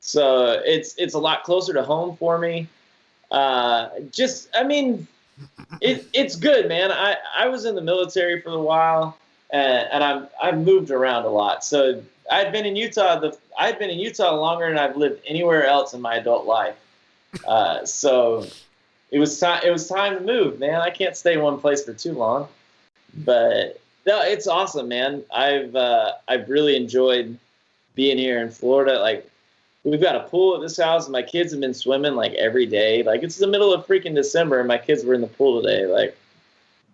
so 0.00 0.62
it's 0.64 0.94
it's 0.98 1.14
a 1.14 1.18
lot 1.18 1.42
closer 1.42 1.72
to 1.72 1.82
home 1.82 2.16
for 2.16 2.38
me. 2.38 2.68
Uh, 3.30 3.88
just, 4.12 4.48
I 4.54 4.62
mean, 4.62 5.06
it, 5.80 6.06
it's 6.12 6.36
good, 6.36 6.68
man. 6.68 6.90
I, 6.90 7.16
I 7.38 7.48
was 7.48 7.64
in 7.64 7.74
the 7.74 7.80
military 7.80 8.40
for 8.40 8.50
a 8.50 8.60
while, 8.60 9.16
and, 9.50 9.88
and 9.92 10.04
I'm 10.04 10.28
I've 10.42 10.58
moved 10.58 10.90
around 10.90 11.24
a 11.24 11.30
lot. 11.30 11.64
So 11.64 12.02
I've 12.30 12.52
been 12.52 12.66
in 12.66 12.76
Utah. 12.76 13.18
The 13.18 13.36
I've 13.58 13.78
been 13.78 13.90
in 13.90 13.98
Utah 13.98 14.34
longer 14.34 14.68
than 14.68 14.78
I've 14.78 14.96
lived 14.96 15.22
anywhere 15.26 15.66
else 15.66 15.94
in 15.94 16.00
my 16.00 16.16
adult 16.16 16.46
life. 16.46 16.76
Uh, 17.46 17.84
so 17.84 18.46
it 19.10 19.18
was 19.18 19.38
time. 19.38 19.62
It 19.64 19.70
was 19.70 19.88
time 19.88 20.14
to 20.14 20.20
move, 20.20 20.58
man. 20.58 20.80
I 20.80 20.90
can't 20.90 21.16
stay 21.16 21.36
one 21.36 21.58
place 21.58 21.84
for 21.84 21.92
too 21.92 22.12
long. 22.12 22.48
But 23.24 23.80
no, 24.06 24.20
it's 24.22 24.46
awesome, 24.46 24.88
man. 24.88 25.22
I've 25.32 25.74
uh, 25.74 26.12
I've 26.28 26.48
really 26.48 26.76
enjoyed 26.76 27.38
being 27.94 28.18
here 28.18 28.40
in 28.40 28.50
Florida. 28.50 29.00
Like 29.00 29.28
we've 29.86 30.00
got 30.00 30.16
a 30.16 30.28
pool 30.28 30.56
at 30.56 30.60
this 30.60 30.76
house, 30.76 31.04
and 31.04 31.12
my 31.12 31.22
kids 31.22 31.52
have 31.52 31.60
been 31.60 31.74
swimming 31.74 32.14
like 32.14 32.32
every 32.34 32.66
day. 32.66 33.02
Like 33.02 33.22
it's 33.22 33.36
the 33.36 33.46
middle 33.46 33.72
of 33.72 33.86
freaking 33.86 34.14
December, 34.14 34.58
and 34.58 34.68
my 34.68 34.78
kids 34.78 35.04
were 35.04 35.14
in 35.14 35.20
the 35.20 35.26
pool 35.26 35.62
today. 35.62 35.86
Like 35.86 36.16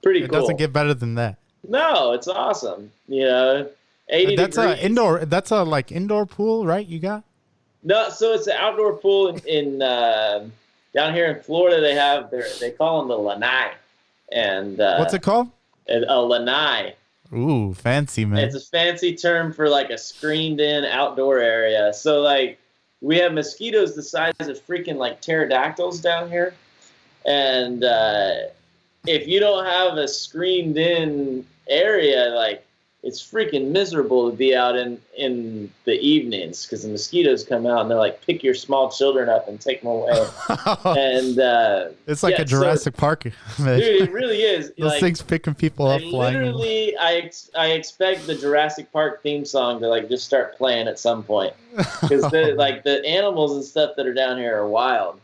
pretty 0.03 0.21
cool. 0.21 0.27
It 0.27 0.31
cool. 0.31 0.41
doesn't 0.41 0.57
get 0.57 0.73
better 0.73 0.95
than 0.95 1.15
that. 1.17 1.39
no, 1.67 2.13
it's 2.13 2.29
awesome. 2.29 2.93
You 3.09 3.25
know, 3.25 3.69
eighty 4.09 4.37
That's 4.37 4.57
degrees. 4.57 4.79
a 4.79 4.85
indoor. 4.85 5.25
That's 5.25 5.51
a 5.51 5.63
like 5.63 5.91
indoor 5.91 6.27
pool, 6.27 6.67
right? 6.67 6.87
You 6.87 6.99
got. 6.99 7.25
No, 7.83 8.11
so 8.11 8.33
it's 8.33 8.47
an 8.47 8.55
outdoor 8.59 8.95
pool 8.99 9.29
in, 9.29 9.39
in 9.47 9.83
uh, 9.83 10.47
down 10.95 11.15
here 11.15 11.27
in 11.33 11.43
Florida. 11.43 11.81
They 11.81 11.95
have 11.95 12.31
their 12.31 12.45
they 12.61 12.71
call 12.71 13.01
them 13.01 13.09
the 13.09 13.17
lanai, 13.17 13.73
and 14.31 14.79
uh, 14.81 14.99
What's 14.99 15.15
it 15.15 15.23
called? 15.23 15.51
a, 15.89 16.05
a 16.07 16.21
lanai. 16.21 16.95
Ooh, 17.35 17.73
fancy 17.73 18.27
man. 18.27 18.41
It's 18.41 18.55
a 18.55 18.61
fancy 18.61 19.17
term 19.17 19.55
for 19.55 19.69
like 19.69 19.89
a 19.89 19.97
screened-in 19.97 20.85
outdoor 20.85 21.39
area. 21.39 21.93
So 21.95 22.21
like 22.21 22.59
we 23.03 23.19
have 23.19 23.33
mosquitoes 23.33 23.95
the 23.95 24.03
size 24.03 24.33
of 24.41 24.65
freaking 24.67 24.97
like 24.97 25.21
pterodactyls 25.21 26.01
down 26.01 26.31
here, 26.31 26.55
and 27.27 27.85
uh, 27.85 28.35
if 29.07 29.27
you 29.27 29.41
don't 29.41 29.67
have 29.67 29.99
a 29.99 30.09
screened-in 30.09 31.45
area, 31.69 32.31
like 32.31 32.65
it's 33.03 33.21
freaking 33.21 33.71
miserable 33.71 34.31
to 34.31 34.37
be 34.37 34.55
out 34.55 34.77
in 34.77 35.01
in 35.17 35.73
the 35.85 35.95
evenings 35.95 36.65
because 36.65 36.85
the 36.85 36.89
mosquitoes 36.89 37.45
come 37.45 37.67
out 37.67 37.81
and 37.81 37.91
they're 37.91 37.99
like 37.99 38.25
pick 38.25 38.45
your 38.45 38.55
small 38.55 38.91
children 38.91 39.29
up 39.29 39.49
and 39.49 39.61
take 39.61 39.83
them 39.83 39.91
away. 39.91 40.13
and 40.85 41.41
uh, 41.41 41.89
it's 42.07 42.23
like 42.23 42.37
yeah, 42.37 42.43
a 42.43 42.49
so- 42.49 42.61
Jurassic 42.61 42.97
Park. 42.97 43.25
Man. 43.59 43.81
dude, 43.81 44.03
it 44.03 44.13
really 44.13 44.43
is. 44.43 44.73
Those 44.79 44.93
like, 44.93 45.01
things 45.01 45.21
picking 45.21 45.55
people 45.55 45.89
I 45.89 45.97
up, 45.97 46.03
flying. 46.03 46.37
literally, 46.37 46.97
I 46.97 47.15
ex- 47.15 47.51
I 47.59 47.73
expect 47.73 48.27
the 48.27 48.37
Jurassic 48.37 48.93
Park 48.93 49.23
theme 49.23 49.45
song 49.45 49.81
to 49.81 49.89
like 49.89 50.09
just 50.09 50.25
start 50.25 50.57
playing 50.57 50.87
at 50.87 50.99
some 50.99 51.25
point 51.25 51.55
because 51.73 52.31
the 52.31 52.55
like 52.57 52.85
the 52.85 53.05
animals 53.05 53.57
and 53.57 53.65
stuff 53.65 53.97
that 53.97 54.07
are 54.07 54.15
down 54.15 54.39
here 54.39 54.57
are 54.57 54.69
wild. 54.69 55.21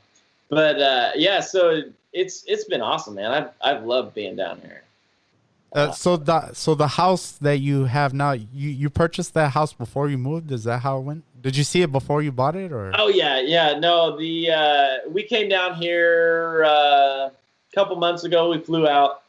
But 0.48 0.80
uh, 0.80 1.10
yeah, 1.14 1.40
so 1.40 1.82
it's 2.12 2.42
it's 2.48 2.64
been 2.64 2.80
awesome, 2.80 3.14
man. 3.14 3.30
I've 3.30 3.50
I've 3.62 3.84
loved 3.84 4.14
being 4.14 4.34
down 4.34 4.60
here. 4.62 4.82
Uh, 5.72 5.92
so 5.92 6.16
the 6.16 6.52
so 6.54 6.74
the 6.74 6.88
house 6.88 7.32
that 7.32 7.58
you 7.58 7.84
have 7.84 8.14
now, 8.14 8.32
you 8.32 8.70
you 8.70 8.88
purchased 8.88 9.34
that 9.34 9.50
house 9.50 9.72
before 9.72 10.08
you 10.08 10.16
moved. 10.16 10.50
Is 10.50 10.64
that 10.64 10.80
how 10.80 10.98
it 10.98 11.02
went? 11.02 11.24
Did 11.42 11.56
you 11.56 11.64
see 11.64 11.82
it 11.82 11.92
before 11.92 12.22
you 12.22 12.32
bought 12.32 12.56
it, 12.56 12.72
or? 12.72 12.92
Oh 12.96 13.08
yeah, 13.08 13.40
yeah. 13.40 13.78
No, 13.78 14.16
the 14.16 14.50
uh, 14.50 15.10
we 15.10 15.22
came 15.22 15.48
down 15.48 15.74
here 15.74 16.64
uh, 16.66 17.28
a 17.28 17.32
couple 17.74 17.96
months 17.96 18.24
ago. 18.24 18.50
We 18.50 18.58
flew 18.60 18.88
out, 18.88 19.22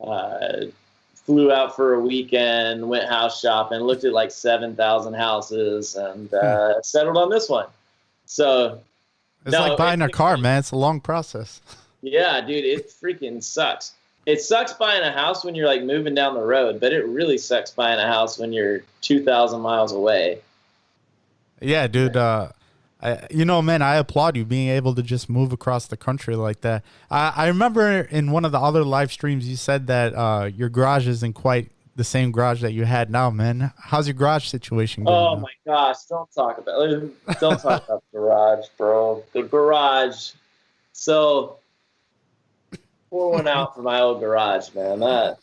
uh, 0.00 0.66
flew 1.14 1.52
out 1.52 1.76
for 1.76 1.94
a 1.94 2.00
weekend, 2.00 2.88
went 2.88 3.06
house 3.08 3.40
shopping, 3.40 3.80
looked 3.80 4.04
at 4.04 4.12
like 4.14 4.30
seven 4.30 4.74
thousand 4.74 5.14
houses, 5.14 5.96
and 5.96 6.32
uh, 6.32 6.80
settled 6.80 7.18
on 7.18 7.28
this 7.28 7.50
one. 7.50 7.66
So 8.24 8.80
it's 9.44 9.52
no, 9.52 9.60
like 9.60 9.76
buying 9.76 10.00
a 10.00 10.08
car, 10.08 10.38
man. 10.38 10.60
It's 10.60 10.70
a 10.70 10.76
long 10.76 10.98
process. 11.00 11.60
yeah, 12.00 12.40
dude, 12.40 12.64
it 12.64 12.88
freaking 12.88 13.42
sucks. 13.42 13.92
It 14.26 14.40
sucks 14.40 14.72
buying 14.72 15.02
a 15.02 15.12
house 15.12 15.44
when 15.44 15.54
you're 15.54 15.66
like 15.66 15.84
moving 15.84 16.14
down 16.14 16.34
the 16.34 16.42
road, 16.42 16.80
but 16.80 16.92
it 16.92 17.06
really 17.06 17.38
sucks 17.38 17.70
buying 17.70 17.98
a 17.98 18.06
house 18.06 18.38
when 18.38 18.52
you're 18.52 18.82
two 19.00 19.22
thousand 19.22 19.60
miles 19.60 19.92
away. 19.92 20.40
Yeah, 21.60 21.86
dude. 21.86 22.16
Uh, 22.16 22.50
I, 23.02 23.26
you 23.30 23.44
know, 23.44 23.60
man, 23.60 23.82
I 23.82 23.96
applaud 23.96 24.36
you 24.36 24.44
being 24.44 24.70
able 24.70 24.94
to 24.94 25.02
just 25.02 25.28
move 25.28 25.52
across 25.52 25.86
the 25.86 25.96
country 25.96 26.36
like 26.36 26.62
that. 26.62 26.82
I, 27.10 27.32
I 27.36 27.46
remember 27.48 28.00
in 28.00 28.30
one 28.30 28.44
of 28.46 28.52
the 28.52 28.58
other 28.58 28.82
live 28.82 29.12
streams 29.12 29.46
you 29.46 29.56
said 29.56 29.86
that 29.88 30.14
uh, 30.14 30.46
your 30.46 30.70
garage 30.70 31.06
isn't 31.06 31.34
quite 31.34 31.70
the 31.96 32.04
same 32.04 32.32
garage 32.32 32.62
that 32.62 32.72
you 32.72 32.84
had 32.84 33.10
now, 33.10 33.30
man. 33.30 33.72
How's 33.78 34.08
your 34.08 34.14
garage 34.14 34.48
situation 34.48 35.04
going? 35.04 35.16
Oh 35.16 35.34
now? 35.34 35.40
my 35.40 35.52
gosh, 35.66 36.04
don't 36.08 36.32
talk 36.32 36.58
about 36.58 36.88
don't 37.40 37.60
talk 37.60 37.84
about 37.84 38.02
the 38.10 38.18
garage, 38.18 38.66
bro. 38.76 39.22
The 39.32 39.42
garage. 39.42 40.32
So 40.92 41.58
pour 43.14 43.30
one 43.30 43.46
out 43.46 43.76
for 43.76 43.82
my 43.82 44.00
old 44.00 44.18
garage, 44.18 44.74
man. 44.74 44.98
That 44.98 45.38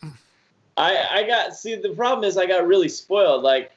I 0.76 1.06
I 1.10 1.22
got 1.26 1.56
see 1.56 1.74
the 1.74 1.94
problem 1.94 2.28
is 2.28 2.36
I 2.36 2.44
got 2.44 2.66
really 2.66 2.90
spoiled. 2.90 3.42
Like 3.42 3.72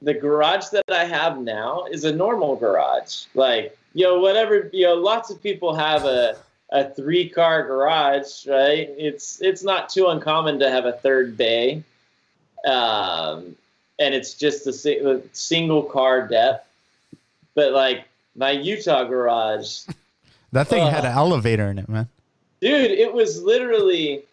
the 0.00 0.14
garage 0.14 0.68
that 0.68 0.84
I 0.88 1.04
have 1.04 1.38
now 1.38 1.84
is 1.90 2.04
a 2.04 2.12
normal 2.12 2.56
garage. 2.56 3.24
Like, 3.34 3.76
you 3.92 4.04
know, 4.06 4.18
whatever 4.18 4.70
you 4.72 4.86
know, 4.86 4.94
lots 4.94 5.28
of 5.30 5.42
people 5.42 5.74
have 5.74 6.06
a 6.06 6.38
a 6.70 6.88
three 6.88 7.28
car 7.28 7.66
garage, 7.66 8.46
right? 8.46 8.88
It's 8.96 9.42
it's 9.42 9.62
not 9.62 9.90
too 9.90 10.06
uncommon 10.06 10.58
to 10.60 10.70
have 10.70 10.86
a 10.86 10.92
third 10.92 11.36
bay. 11.36 11.82
Um, 12.66 13.54
and 14.00 14.14
it's 14.14 14.34
just 14.34 14.66
a, 14.66 14.72
si- 14.72 14.98
a 14.98 15.20
single 15.32 15.82
car 15.82 16.26
depth. 16.26 16.66
But 17.54 17.72
like 17.72 18.08
my 18.34 18.52
Utah 18.52 19.04
garage, 19.04 19.84
That 20.52 20.68
thing 20.68 20.86
had 20.86 21.04
Uh, 21.04 21.08
an 21.08 21.14
elevator 21.18 21.70
in 21.70 21.78
it, 21.78 21.88
man. 21.88 22.08
Dude, 22.60 22.90
it 22.90 23.12
was 23.12 23.42
literally. 23.42 24.24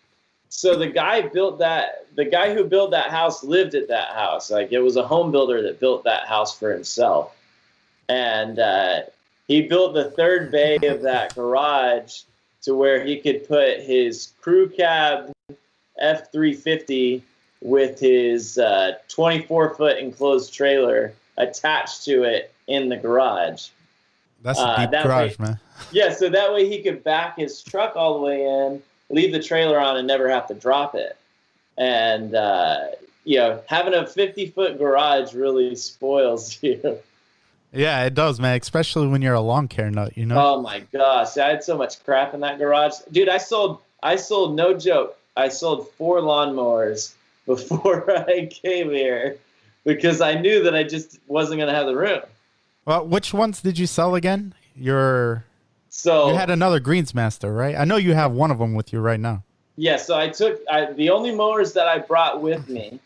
So 0.50 0.78
the 0.78 0.88
guy 0.88 1.22
built 1.22 1.60
that. 1.60 2.08
The 2.16 2.26
guy 2.26 2.54
who 2.54 2.64
built 2.64 2.92
that 2.92 3.10
house 3.10 3.44
lived 3.44 3.76
at 3.76 3.88
that 3.90 4.14
house. 4.14 4.50
Like 4.50 4.72
it 4.72 4.80
was 4.80 4.96
a 4.96 5.06
home 5.06 5.32
builder 5.32 5.62
that 5.64 5.80
built 5.80 6.04
that 6.06 6.28
house 6.28 6.58
for 6.58 6.72
himself, 6.72 7.36
and 8.10 8.60
uh, 8.60 9.02
he 9.48 9.64
built 9.64 9.94
the 9.94 10.12
third 10.12 10.52
bay 10.52 10.78
of 10.84 11.02
that 11.02 11.36
garage 11.36 12.22
to 12.62 12.76
where 12.76 13.04
he 13.04 13.20
could 13.20 13.48
put 13.48 13.82
his 13.82 14.34
crew 14.42 14.70
cab 14.70 15.32
F 16.00 16.32
three 16.32 16.54
fifty 16.54 17.24
with 17.62 18.00
his 18.00 18.60
uh, 18.60 18.94
24 19.08 19.74
foot 19.76 19.98
enclosed 19.98 20.54
trailer 20.54 21.14
attached 21.38 22.06
to 22.06 22.24
it 22.24 22.54
in 22.68 22.90
the 22.90 22.96
garage. 22.96 23.70
That's 24.46 24.60
a 24.60 24.62
Uh, 24.62 24.80
deep 24.82 24.92
that 24.92 25.04
garage, 25.04 25.40
way- 25.40 25.46
man. 25.48 25.60
Yeah, 25.92 26.14
so 26.14 26.30
that 26.30 26.54
way 26.54 26.70
he 26.70 26.82
could 26.82 27.04
back 27.04 27.38
his 27.38 27.62
truck 27.62 27.96
all 27.98 28.14
the 28.14 28.22
way 28.22 28.46
in, 28.46 28.82
leave 29.10 29.34
the 29.34 29.42
trailer 29.44 29.78
on, 29.80 29.98
and 29.98 30.08
never 30.08 30.30
have 30.30 30.48
to 30.48 30.54
drop 30.54 30.96
it. 30.96 31.18
And 31.78 32.34
uh, 32.36 32.92
you 33.26 33.38
know, 33.40 33.60
having 33.68 33.94
a 33.94 34.06
50 34.08 34.48
foot 34.52 34.78
garage 34.78 35.34
really 35.34 35.76
spoils 35.76 36.60
you. 36.64 37.00
Yeah, 37.74 38.06
it 38.06 38.14
does, 38.14 38.40
man. 38.40 38.58
Especially 38.62 39.08
when 39.08 39.22
you're 39.22 39.34
a 39.34 39.42
lawn 39.42 39.68
care 39.68 39.90
nut, 39.92 40.16
you 40.16 40.26
know. 40.26 40.38
Oh 40.58 40.62
my 40.62 40.80
gosh, 40.94 41.38
I 41.38 41.50
had 41.50 41.64
so 41.64 41.76
much 41.78 42.02
crap 42.06 42.34
in 42.34 42.40
that 42.42 42.58
garage, 42.60 42.94
dude. 43.12 43.28
I 43.28 43.38
sold, 43.40 43.80
I 44.04 44.16
sold 44.16 44.56
no 44.56 44.78
joke. 44.78 45.18
I 45.36 45.50
sold 45.50 45.90
four 45.98 46.20
lawnmowers 46.22 47.14
before 47.46 48.10
I 48.30 48.46
came 48.46 48.92
here 48.92 49.38
because 49.84 50.22
I 50.22 50.36
knew 50.36 50.64
that 50.64 50.74
I 50.76 50.84
just 50.84 51.20
wasn't 51.28 51.60
gonna 51.60 51.74
have 51.76 51.88
the 51.88 51.96
room. 51.98 52.22
Well, 52.86 53.08
which 53.08 53.34
ones 53.34 53.62
did 53.62 53.80
you 53.80 53.88
sell 53.88 54.16
again? 54.16 54.54
Your 54.76 55.46
So 55.90 56.30
you 56.30 56.36
had 56.36 56.50
another 56.50 56.80
Greensmaster, 56.80 57.56
right? 57.56 57.76
I 57.76 57.84
know 57.84 57.98
you 57.98 58.14
have 58.14 58.32
one 58.32 58.52
of 58.52 58.60
them 58.60 58.76
with 58.76 58.94
you 58.94 59.00
right 59.00 59.20
now. 59.20 59.44
Yeah, 59.76 59.98
so 59.98 60.18
I 60.18 60.30
took 60.30 60.62
I, 60.70 60.92
the 60.94 61.10
only 61.10 61.34
mowers 61.34 61.74
that 61.74 61.88
I 61.88 62.00
brought 62.00 62.42
with 62.42 62.70
me 62.70 63.00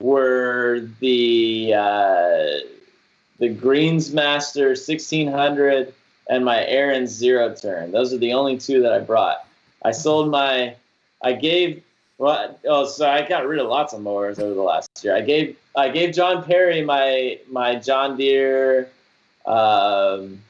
were 0.00 0.88
the 1.00 1.74
uh, 1.74 2.68
the 3.38 3.54
Greensmaster 3.54 4.76
1600 4.76 5.94
and 6.28 6.44
my 6.44 6.58
Ariens 6.58 7.08
Zero 7.08 7.54
Turn. 7.54 7.90
Those 7.90 8.12
are 8.12 8.18
the 8.18 8.32
only 8.34 8.58
two 8.58 8.82
that 8.82 8.92
I 8.92 8.98
brought. 8.98 9.46
I 9.84 9.90
sold 9.92 10.30
my 10.30 10.76
I 11.22 11.32
gave 11.32 11.82
well 12.18 12.58
oh 12.68 12.84
so 12.86 13.08
I 13.08 13.26
got 13.26 13.46
rid 13.46 13.60
of 13.60 13.68
lots 13.68 13.94
of 13.94 14.02
mowers 14.02 14.38
over 14.38 14.54
the 14.54 14.62
last 14.62 14.90
year. 15.02 15.16
I 15.16 15.22
gave 15.22 15.56
I 15.74 15.88
gave 15.88 16.14
John 16.14 16.44
Perry 16.44 16.84
my 16.84 17.38
my 17.50 17.76
John 17.76 18.16
Deere 18.16 18.90
um, 19.46 20.40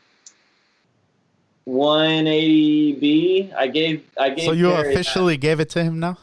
180B. 1.69 3.55
I 3.55 3.67
gave 3.69 4.05
I 4.19 4.31
gave 4.31 4.45
So 4.45 4.53
you 4.53 4.71
Perry 4.71 4.83
that. 4.83 4.93
officially 5.01 5.37
gave 5.37 5.61
it 5.61 5.71
to 5.71 5.83
him 5.83 5.99
now? 6.01 6.19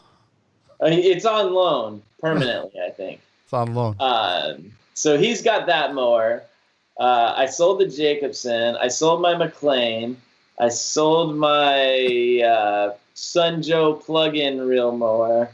It's 0.80 1.24
on 1.26 1.52
loan 1.52 2.02
permanently, 2.20 2.80
I 2.84 2.90
think. 2.90 3.20
It's 3.44 3.52
on 3.54 3.74
loan. 3.74 3.96
Um, 3.98 4.70
so 4.94 5.18
he's 5.18 5.42
got 5.42 5.66
that 5.66 5.92
mower. 5.92 6.44
Uh, 7.00 7.34
I 7.36 7.46
sold 7.46 7.80
the 7.80 7.86
Jacobsen. 7.88 8.76
I 8.76 8.86
sold 8.86 9.20
my 9.20 9.34
McLane. 9.34 10.14
I 10.60 10.68
sold 10.68 11.34
my 11.36 12.40
uh, 12.46 12.94
Sun 13.14 13.62
Joe 13.62 13.94
plug-in 13.94 14.60
reel 14.60 14.92
mower. 14.96 15.50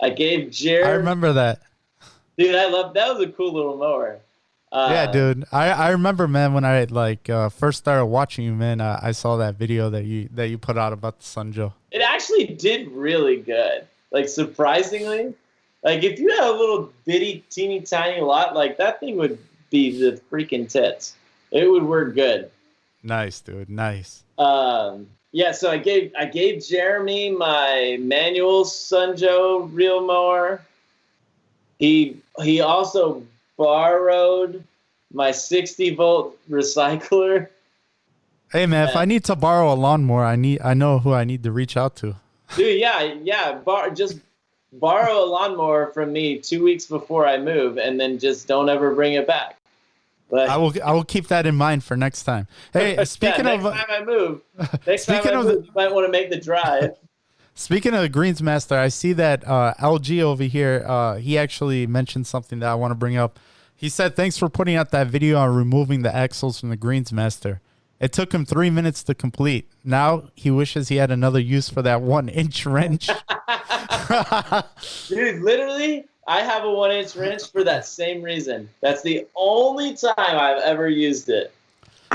I 0.00 0.10
gave 0.10 0.52
Jared. 0.52 0.86
I 0.86 0.90
remember 0.92 1.32
that. 1.32 1.62
dude. 2.38 2.54
I 2.54 2.68
love 2.68 2.94
that 2.94 3.12
was 3.16 3.26
a 3.26 3.32
cool 3.32 3.52
little 3.52 3.78
mower. 3.78 4.20
Uh, 4.74 4.88
yeah, 4.90 5.06
dude. 5.08 5.44
I, 5.52 5.70
I 5.70 5.90
remember, 5.90 6.26
man, 6.26 6.52
when 6.52 6.64
I 6.64 6.82
like 6.90 7.30
uh, 7.30 7.48
first 7.48 7.78
started 7.78 8.06
watching 8.06 8.44
you, 8.44 8.54
man. 8.54 8.80
Uh, 8.80 8.98
I 9.00 9.12
saw 9.12 9.36
that 9.36 9.54
video 9.54 9.88
that 9.90 10.04
you 10.04 10.28
that 10.32 10.48
you 10.48 10.58
put 10.58 10.76
out 10.76 10.92
about 10.92 11.20
the 11.20 11.24
Sun 11.24 11.52
Joe. 11.52 11.72
It 11.92 12.02
actually 12.02 12.46
did 12.46 12.90
really 12.90 13.36
good. 13.36 13.86
Like 14.10 14.28
surprisingly, 14.28 15.32
like 15.84 16.02
if 16.02 16.18
you 16.18 16.28
had 16.30 16.48
a 16.48 16.50
little 16.50 16.92
bitty, 17.04 17.44
teeny 17.50 17.82
tiny 17.82 18.20
lot, 18.20 18.56
like 18.56 18.76
that 18.78 18.98
thing 18.98 19.16
would 19.16 19.38
be 19.70 19.96
the 19.96 20.20
freaking 20.28 20.68
tits. 20.68 21.14
It 21.52 21.70
would 21.70 21.84
work 21.84 22.16
good. 22.16 22.50
Nice, 23.04 23.40
dude. 23.40 23.70
Nice. 23.70 24.24
Um, 24.38 25.06
yeah, 25.30 25.52
so 25.52 25.70
I 25.70 25.78
gave 25.78 26.12
I 26.18 26.24
gave 26.24 26.64
Jeremy 26.64 27.30
my 27.30 27.96
manual 28.00 28.64
Sun 28.64 29.18
Joe 29.18 29.70
reel 29.72 30.04
mower. 30.04 30.62
He 31.78 32.16
he 32.42 32.60
also 32.60 33.22
borrowed 33.56 34.64
my 35.12 35.30
60 35.30 35.94
volt 35.94 36.36
recycler. 36.50 37.48
Hey, 38.52 38.66
man, 38.66 38.88
if 38.88 38.96
I 38.96 39.04
need 39.04 39.24
to 39.24 39.36
borrow 39.36 39.72
a 39.72 39.74
lawnmower, 39.74 40.24
I 40.24 40.36
need 40.36 40.60
I 40.62 40.74
know 40.74 40.98
who 40.98 41.12
I 41.12 41.24
need 41.24 41.42
to 41.42 41.50
reach 41.50 41.76
out 41.76 41.96
to. 41.96 42.16
Dude, 42.56 42.78
yeah, 42.78 43.02
yeah, 43.22 43.54
bar, 43.54 43.90
just 43.90 44.18
borrow 44.72 45.24
a 45.24 45.26
lawnmower 45.26 45.88
from 45.88 46.12
me 46.12 46.38
two 46.38 46.62
weeks 46.62 46.86
before 46.86 47.26
I 47.26 47.38
move, 47.38 47.78
and 47.78 47.98
then 47.98 48.18
just 48.18 48.46
don't 48.46 48.68
ever 48.68 48.94
bring 48.94 49.14
it 49.14 49.26
back. 49.26 49.56
But 50.30 50.48
I 50.48 50.56
will 50.56 50.72
I 50.84 50.92
will 50.92 51.04
keep 51.04 51.28
that 51.28 51.46
in 51.46 51.54
mind 51.54 51.84
for 51.84 51.96
next 51.96 52.24
time. 52.24 52.46
Hey, 52.72 53.02
speaking 53.04 53.46
yeah, 53.46 53.54
of 53.54 53.62
next 53.62 53.76
time 53.76 54.02
I 54.02 54.04
move, 54.04 54.40
next 54.86 55.06
time 55.06 55.22
I 55.24 55.34
move, 55.34 55.46
the- 55.46 55.66
you 55.66 55.72
might 55.74 55.92
want 55.92 56.06
to 56.06 56.12
make 56.12 56.30
the 56.30 56.40
drive. 56.40 56.96
Speaking 57.56 57.94
of 57.94 58.02
the 58.02 58.10
Greensmaster, 58.10 58.76
I 58.76 58.88
see 58.88 59.12
that 59.12 59.46
uh, 59.46 59.74
LG 59.78 60.20
over 60.20 60.42
here. 60.42 60.84
Uh, 60.86 61.16
he 61.16 61.38
actually 61.38 61.86
mentioned 61.86 62.26
something 62.26 62.58
that 62.58 62.68
I 62.68 62.74
want 62.74 62.90
to 62.90 62.96
bring 62.96 63.16
up. 63.16 63.38
He 63.76 63.88
said, 63.88 64.16
"Thanks 64.16 64.36
for 64.36 64.48
putting 64.48 64.74
out 64.74 64.90
that 64.90 65.06
video 65.06 65.38
on 65.38 65.54
removing 65.54 66.02
the 66.02 66.14
axles 66.14 66.58
from 66.58 66.70
the 66.70 66.76
Greensmaster. 66.76 67.60
It 68.00 68.12
took 68.12 68.34
him 68.34 68.44
three 68.44 68.70
minutes 68.70 69.04
to 69.04 69.14
complete. 69.14 69.70
Now 69.84 70.30
he 70.34 70.50
wishes 70.50 70.88
he 70.88 70.96
had 70.96 71.12
another 71.12 71.38
use 71.38 71.68
for 71.68 71.80
that 71.82 72.02
one-inch 72.02 72.66
wrench." 72.66 73.08
Dude, 75.08 75.42
literally, 75.42 76.06
I 76.26 76.40
have 76.40 76.64
a 76.64 76.72
one 76.72 76.90
inch 76.90 77.14
wrench 77.14 77.50
for 77.50 77.62
that 77.64 77.86
same 77.86 78.22
reason. 78.22 78.68
That's 78.80 79.02
the 79.02 79.26
only 79.36 79.94
time 79.94 80.14
I've 80.18 80.62
ever 80.62 80.88
used 80.88 81.28
it. 81.28 81.52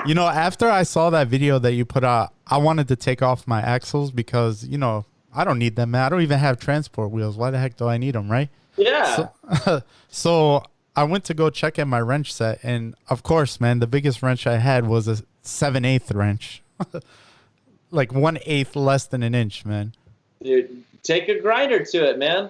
you 0.06 0.16
know, 0.16 0.28
after 0.28 0.70
I 0.70 0.84
saw 0.84 1.10
that 1.12 1.28
video 1.28 1.60
that 1.60 1.74
you 1.74 1.86
put 1.86 2.04
out, 2.04 2.34
I 2.48 2.58
wanted 2.58 2.88
to 2.90 2.96
take 2.96 3.22
off 3.22 3.48
my 3.48 3.62
axles 3.62 4.12
because 4.12 4.66
you 4.66 4.78
know 4.78 5.06
I 5.34 5.44
don't 5.44 5.60
need 5.60 5.76
them, 5.76 5.92
man. 5.92 6.04
I 6.04 6.10
don't 6.10 6.22
even 6.22 6.40
have 6.40 6.60
transport 6.60 7.12
wheels. 7.12 7.38
Why 7.38 7.52
the 7.52 7.60
heck 7.60 7.78
do 7.78 7.88
I 7.88 7.98
need 7.98 8.16
them, 8.16 8.30
right? 8.30 8.50
Yeah. 8.78 9.30
So, 9.64 9.82
so 10.10 10.64
I 10.96 11.04
went 11.04 11.26
to 11.26 11.34
go 11.34 11.50
check 11.50 11.78
out 11.78 11.88
my 11.88 12.02
wrench 12.02 12.34
set, 12.34 12.60
and 12.64 12.96
of 13.10 13.24
course, 13.24 13.62
man, 13.62 13.80
the 13.80 13.88
biggest 13.88 14.24
wrench 14.24 14.48
I 14.48 14.58
had 14.58 14.88
was 14.88 15.08
a 15.08 15.18
seven 15.42 15.86
eighth 15.86 16.12
wrench, 16.12 16.62
like 17.92 18.14
one 18.14 18.40
eighth 18.46 18.76
less 18.76 19.06
than 19.06 19.24
an 19.24 19.36
inch, 19.36 19.66
man. 19.66 19.94
Dude, 20.42 20.84
take 21.04 21.28
a 21.30 21.40
grinder 21.40 21.84
to 21.84 22.10
it, 22.10 22.18
man. 22.18 22.50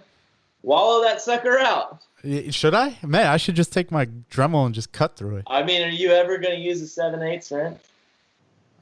Wallow 0.61 1.03
that 1.03 1.21
sucker 1.21 1.57
out. 1.57 2.01
Should 2.49 2.73
I? 2.73 2.97
Man, 3.01 3.27
I 3.27 3.38
should 3.38 3.55
just 3.55 3.71
take 3.71 3.91
my 3.91 4.05
Dremel 4.30 4.65
and 4.65 4.75
just 4.75 4.91
cut 4.91 5.15
through 5.15 5.38
it. 5.38 5.45
I 5.47 5.63
mean, 5.63 5.82
are 5.84 5.89
you 5.89 6.11
ever 6.11 6.38
going 6.38 6.55
to 6.55 6.61
use 6.61 6.82
a 6.82 6.88
7 6.88 7.21
8 7.21 7.51
wrench? 7.51 7.77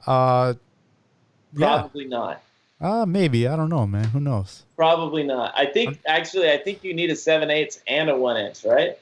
Uh, 0.06 0.54
yeah, 1.52 1.78
Probably 1.78 2.06
not. 2.06 2.42
Uh, 2.80 3.04
maybe. 3.06 3.46
I 3.48 3.56
don't 3.56 3.68
know, 3.70 3.86
man. 3.86 4.04
Who 4.04 4.20
knows? 4.20 4.64
Probably 4.76 5.22
not. 5.22 5.52
I 5.56 5.66
think, 5.66 5.98
actually, 6.06 6.50
I 6.50 6.58
think 6.58 6.84
you 6.84 6.94
need 6.94 7.10
a 7.10 7.16
7 7.16 7.50
8 7.50 7.82
and 7.88 8.10
a 8.10 8.16
1 8.16 8.36
inch, 8.36 8.64
right? 8.64 8.96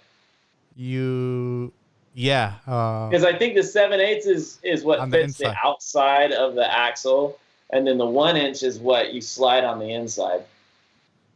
You, 0.77 1.73
yeah. 2.15 2.55
Uh, 2.67 3.09
Because 3.09 3.25
I 3.25 3.37
think 3.37 3.55
the 3.55 3.63
7 3.63 4.01
8 4.01 4.19
is, 4.25 4.59
is 4.63 4.85
what 4.85 4.99
On 5.01 5.11
the 5.11 5.19
fits 5.19 5.39
the 5.39 5.55
outside 5.65 6.33
of 6.33 6.55
the 6.55 6.71
axle, 6.71 7.39
and 7.71 7.87
then 7.87 7.99
the 7.99 8.07
1 8.07 8.37
inch 8.37 8.63
is 8.63 8.79
what 8.79 9.13
you 9.15 9.21
slide 9.21 9.65
on 9.65 9.79
the 9.79 9.93
inside. 9.93 10.43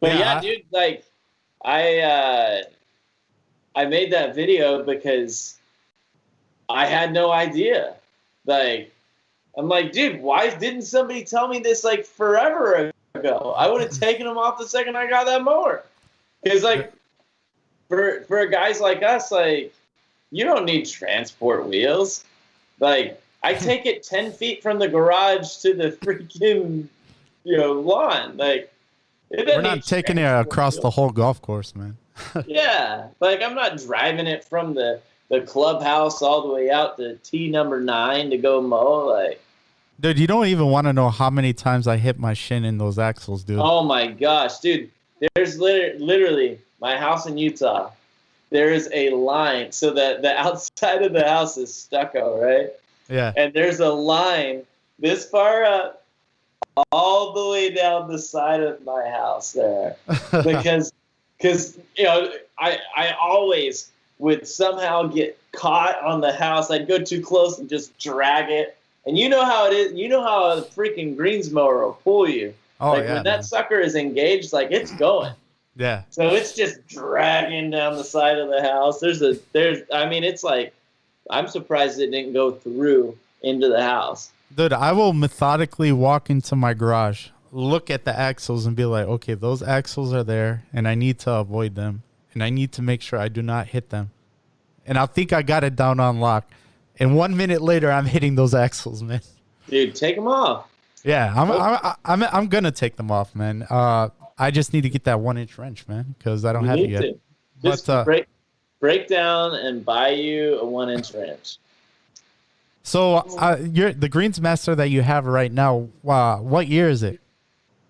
But 0.01 0.13
Yeah, 0.13 0.19
yeah, 0.19 0.37
I- 0.37 0.41
dude, 0.41 0.63
like, 0.73 1.05
I, 1.65 1.99
uh, 2.01 2.63
I 3.77 3.85
made 3.85 4.13
that 4.13 4.35
video 4.35 4.83
because 4.83 5.59
I 6.69 6.87
had 6.87 7.13
no 7.13 7.31
idea. 7.31 7.95
Like, 8.47 8.93
I'm 9.57 9.69
like, 9.69 9.93
dude, 9.93 10.21
why 10.21 10.55
didn't 10.55 10.83
somebody 10.83 11.25
tell 11.25 11.49
me 11.49 11.59
this 11.59 11.85
like 11.85 12.05
forever 12.05 12.93
ago? 13.15 13.55
I 13.57 13.69
would 13.69 13.83
have 13.83 13.91
taken 13.91 14.27
them 14.27 14.39
off 14.39 14.59
the 14.59 14.69
second 14.69 14.97
I 14.97 15.09
got 15.09 15.27
that 15.27 15.43
mower. 15.43 15.85
Because 16.43 16.63
like, 16.63 16.93
for 17.89 18.23
for 18.23 18.47
guys 18.47 18.81
like 18.81 19.03
us, 19.03 19.31
like, 19.31 19.75
you 20.31 20.45
don't 20.45 20.65
need 20.65 20.87
transport 20.87 21.67
wheels. 21.67 22.25
Like, 22.79 23.21
I 23.43 23.55
take 23.69 23.87
it 23.87 24.03
ten 24.03 24.33
feet 24.33 24.63
from 24.63 24.79
the 24.79 24.89
garage 24.89 25.57
to 25.59 25.75
the 25.75 25.93
freaking, 26.03 26.87
you 27.45 27.57
know, 27.57 27.73
lawn. 27.73 28.37
Like, 28.37 28.73
We're 29.31 29.45
doesn't 29.45 29.85
taking 29.85 30.19
it 30.19 30.23
across 30.23 30.77
wheels 30.77 30.83
the 30.83 30.91
whole 30.91 31.11
golf 31.11 31.43
course, 31.43 31.75
man. 31.75 31.97
yeah, 32.47 33.09
like 33.21 33.43
I'm 33.43 33.55
not 33.55 33.79
driving 33.79 34.27
it 34.27 34.45
from 34.45 34.75
the 34.75 35.01
the 35.31 35.41
clubhouse 35.41 36.21
all 36.21 36.43
the 36.43 36.53
way 36.53 36.71
out 36.71 36.97
to 36.99 37.17
T 37.17 37.49
number 37.49 37.81
nine 37.81 38.31
to 38.31 38.37
go 38.37 38.61
mow. 38.61 39.07
Like, 39.07 39.41
Dude, 39.99 40.19
you 40.19 40.27
don't 40.27 40.47
even 40.47 40.67
want 40.67 40.87
to 40.87 40.93
know 40.93 41.09
how 41.11 41.31
many 41.31 41.53
times 41.53 41.87
I 41.87 41.97
hit 41.97 42.19
my 42.19 42.35
shin 42.35 42.65
in 42.65 42.79
those 42.79 42.99
axles, 42.99 43.45
dude. 43.45 43.59
oh 43.61 43.85
my 43.85 44.07
gosh, 44.09 44.59
dude, 44.59 44.91
there's 45.35 45.59
literally, 45.59 45.99
literally 45.99 46.59
my 46.81 46.97
house 46.97 47.27
in 47.27 47.39
Utah. 47.39 47.91
There 48.51 48.73
is 48.73 48.89
a 48.93 49.11
line, 49.11 49.71
so 49.73 49.93
that 49.95 50.23
the 50.23 50.37
outside 50.37 51.03
of 51.03 51.13
the 51.13 51.25
house 51.25 51.57
is 51.57 51.73
stucco, 51.73 52.41
right? 52.43 52.71
Yeah. 53.09 53.33
And 53.37 53.53
there's 53.53 53.81
a 53.81 53.91
line 53.91 54.63
this 54.99 55.29
far 55.29 55.65
up, 55.65 56.05
all 56.91 57.33
the 57.33 57.51
way 57.51 57.73
down 57.73 58.09
the 58.09 58.19
side 58.19 58.61
of 58.61 58.85
my 58.85 59.09
house 59.09 59.53
there. 59.53 59.97
because 60.33 60.93
because 61.37 61.79
you 61.97 62.05
know 62.05 62.33
I 62.59 62.79
I 62.97 63.15
always 63.21 63.91
would 64.21 64.47
somehow 64.47 65.05
get 65.05 65.39
caught 65.53 66.01
on 66.03 66.21
the 66.21 66.33
house. 66.33 66.71
I'd 66.71 66.87
go 66.87 66.99
too 66.99 67.23
close 67.23 67.59
and 67.59 67.69
just 67.69 67.99
drag 67.99 68.51
it. 68.51 68.77
And 69.07 69.17
you 69.17 69.29
know 69.29 69.45
how 69.45 69.67
it 69.67 69.73
is. 69.73 69.93
You 69.95 70.09
know 70.09 70.23
how 70.23 70.53
a 70.53 70.63
freaking 70.63 71.17
greens 71.17 71.51
mower 71.51 71.85
will 71.85 71.95
pull 72.05 72.29
you. 72.29 72.55
oh, 72.81 72.93
like 72.93 73.05
yeah. 73.05 73.15
when 73.15 73.25
that 73.25 73.37
man. 73.37 73.43
sucker 73.43 73.81
is 73.81 73.97
engaged, 73.97 74.53
like 74.53 74.71
it's 74.71 74.93
going. 74.93 75.33
Yeah. 75.77 76.03
So 76.11 76.27
it's 76.27 76.53
just 76.53 76.87
dragging 76.89 77.71
down 77.71 77.97
the 77.97 78.05
side 78.05 78.39
of 78.39 78.49
the 78.51 78.61
house. 78.61 78.99
There's 78.99 79.23
a 79.23 79.39
there's 79.53 79.79
I 79.95 80.07
mean 80.07 80.25
it's 80.25 80.43
like 80.43 80.75
I'm 81.31 81.47
surprised 81.47 82.01
it 82.01 82.11
didn't 82.11 82.35
go 82.35 82.51
through 82.51 83.17
into 83.43 83.69
the 83.69 83.81
house. 83.81 84.33
Dude, 84.55 84.73
I 84.73 84.93
will 84.93 85.13
methodically 85.13 85.93
walk 85.93 86.29
into 86.29 86.57
my 86.57 86.75
garage, 86.75 87.29
look 87.53 87.89
at 87.89 88.05
the 88.05 88.19
axles, 88.19 88.67
and 88.67 88.75
be 88.75 88.85
like, 88.85 89.07
okay, 89.07 89.35
those 89.35 89.63
axles 89.63 90.13
are 90.13 90.25
there, 90.25 90.65
and 90.73 90.89
I 90.89 90.97
need 90.97 91.21
to 91.21 91.33
avoid 91.33 91.77
them. 91.77 92.03
And 92.33 92.43
I 92.43 92.51
need 92.51 92.73
to 92.73 92.83
make 92.83 93.03
sure 93.03 93.19
I 93.19 93.29
do 93.29 93.43
not 93.43 93.69
hit 93.69 93.91
them. 93.91 94.11
And 94.87 94.97
I 94.99 95.07
think 95.07 95.33
I 95.33 95.43
got 95.43 95.65
it 95.65 95.77
down 95.77 96.01
on 96.01 96.21
lock. 96.21 96.49
And 96.99 97.17
one 97.17 97.37
minute 97.37 97.61
later, 97.61 97.91
I'm 97.91 98.07
hitting 98.07 98.35
those 98.35 98.55
axles, 98.55 99.03
man. 99.03 99.21
Dude, 99.69 99.95
take 99.95 100.17
them 100.17 100.27
off. 100.27 100.67
Yeah, 101.03 101.33
I'm, 101.35 101.51
I'm, 101.51 101.95
I'm, 102.05 102.23
I'm 102.35 102.47
gonna 102.49 102.71
take 102.71 102.97
them 102.97 103.11
off, 103.11 103.35
man. 103.35 103.67
Uh, 103.71 104.11
I 104.39 104.51
just 104.51 104.73
need 104.73 104.83
to 104.83 104.91
get 104.91 105.05
that 105.05 105.21
one 105.21 105.39
inch 105.39 105.57
wrench, 105.57 105.89
man, 105.89 106.15
because 106.19 106.45
I 106.45 106.53
don't 106.53 106.65
You 106.65 106.69
have 106.69 106.79
it 106.79 106.91
yet. 106.91 107.01
to. 107.03 107.19
Just 107.63 107.87
But, 107.87 107.93
uh, 108.01 108.05
break 108.05 108.27
break 108.81 109.09
down 109.09 109.55
and 109.55 109.85
buy 109.85 110.11
you 110.11 110.59
a 110.61 110.67
one 110.67 110.91
inch 110.91 111.13
wrench. 111.15 111.57
So, 112.83 113.17
uh, 113.17 113.59
you're 113.61 113.93
the 113.93 114.09
Greensmaster 114.09 114.77
that 114.77 114.89
you 114.89 115.03
have 115.03 115.27
right 115.27 115.53
now. 115.53 115.89
Uh, 116.07 116.39
what 116.39 116.67
year 116.69 116.89
is 116.89 117.03
it? 117.03 117.21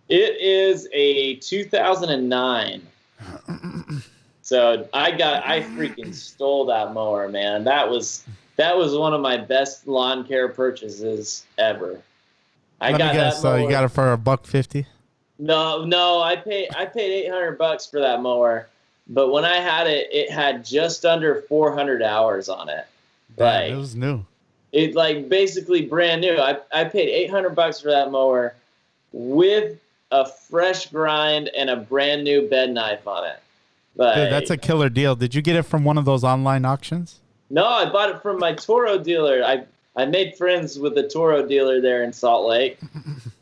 It 0.08 0.40
is 0.40 0.88
a 0.92 1.36
2009. 1.36 2.82
so 4.50 4.88
I 4.92 5.12
got 5.12 5.46
I 5.46 5.60
freaking 5.62 6.12
stole 6.12 6.66
that 6.66 6.92
mower, 6.92 7.28
man. 7.28 7.62
That 7.62 7.88
was 7.88 8.24
that 8.56 8.76
was 8.76 8.96
one 8.96 9.14
of 9.14 9.20
my 9.20 9.36
best 9.36 9.86
lawn 9.86 10.26
care 10.26 10.48
purchases 10.48 11.46
ever. 11.56 12.00
I 12.80 12.90
Let 12.90 12.98
got 12.98 13.14
me 13.14 13.20
guess. 13.20 13.34
that 13.36 13.42
So 13.42 13.54
you 13.54 13.70
got 13.70 13.84
it 13.84 13.88
for 13.90 14.10
a 14.12 14.18
buck 14.18 14.46
fifty. 14.46 14.86
No, 15.38 15.84
no, 15.84 16.20
I 16.20 16.34
paid 16.34 16.68
I 16.76 16.84
paid 16.84 17.26
800 17.26 17.56
bucks 17.58 17.86
for 17.86 18.00
that 18.00 18.20
mower, 18.22 18.68
but 19.06 19.30
when 19.30 19.44
I 19.44 19.56
had 19.58 19.86
it, 19.86 20.08
it 20.12 20.30
had 20.32 20.64
just 20.64 21.04
under 21.06 21.42
400 21.42 22.02
hours 22.02 22.48
on 22.48 22.68
it. 22.68 22.86
Damn, 23.36 23.46
Like 23.46 23.70
it 23.70 23.76
was 23.76 23.94
new. 23.94 24.26
it 24.72 24.96
like 24.96 25.28
basically 25.28 25.86
brand 25.86 26.22
new. 26.22 26.36
I, 26.38 26.58
I 26.74 26.84
paid 26.84 27.08
800 27.08 27.50
bucks 27.54 27.80
for 27.80 27.90
that 27.92 28.10
mower 28.10 28.56
with 29.12 29.78
a 30.10 30.26
fresh 30.28 30.88
grind 30.90 31.48
and 31.56 31.70
a 31.70 31.76
brand 31.76 32.24
new 32.24 32.48
bed 32.48 32.72
knife 32.74 33.06
on 33.06 33.24
it. 33.26 33.38
Like, 33.96 34.16
Dude, 34.16 34.32
that's 34.32 34.50
a 34.50 34.56
killer 34.56 34.88
deal. 34.88 35.16
Did 35.16 35.34
you 35.34 35.42
get 35.42 35.56
it 35.56 35.62
from 35.62 35.84
one 35.84 35.98
of 35.98 36.04
those 36.04 36.24
online 36.24 36.64
auctions? 36.64 37.20
no, 37.50 37.66
I 37.66 37.90
bought 37.90 38.10
it 38.10 38.22
from 38.22 38.38
my 38.38 38.54
Toro 38.54 38.96
dealer. 38.96 39.42
I 39.44 39.64
I 39.96 40.06
made 40.06 40.36
friends 40.36 40.78
with 40.78 40.94
the 40.94 41.08
Toro 41.08 41.46
dealer 41.46 41.80
there 41.80 42.04
in 42.04 42.12
Salt 42.12 42.48
Lake. 42.48 42.78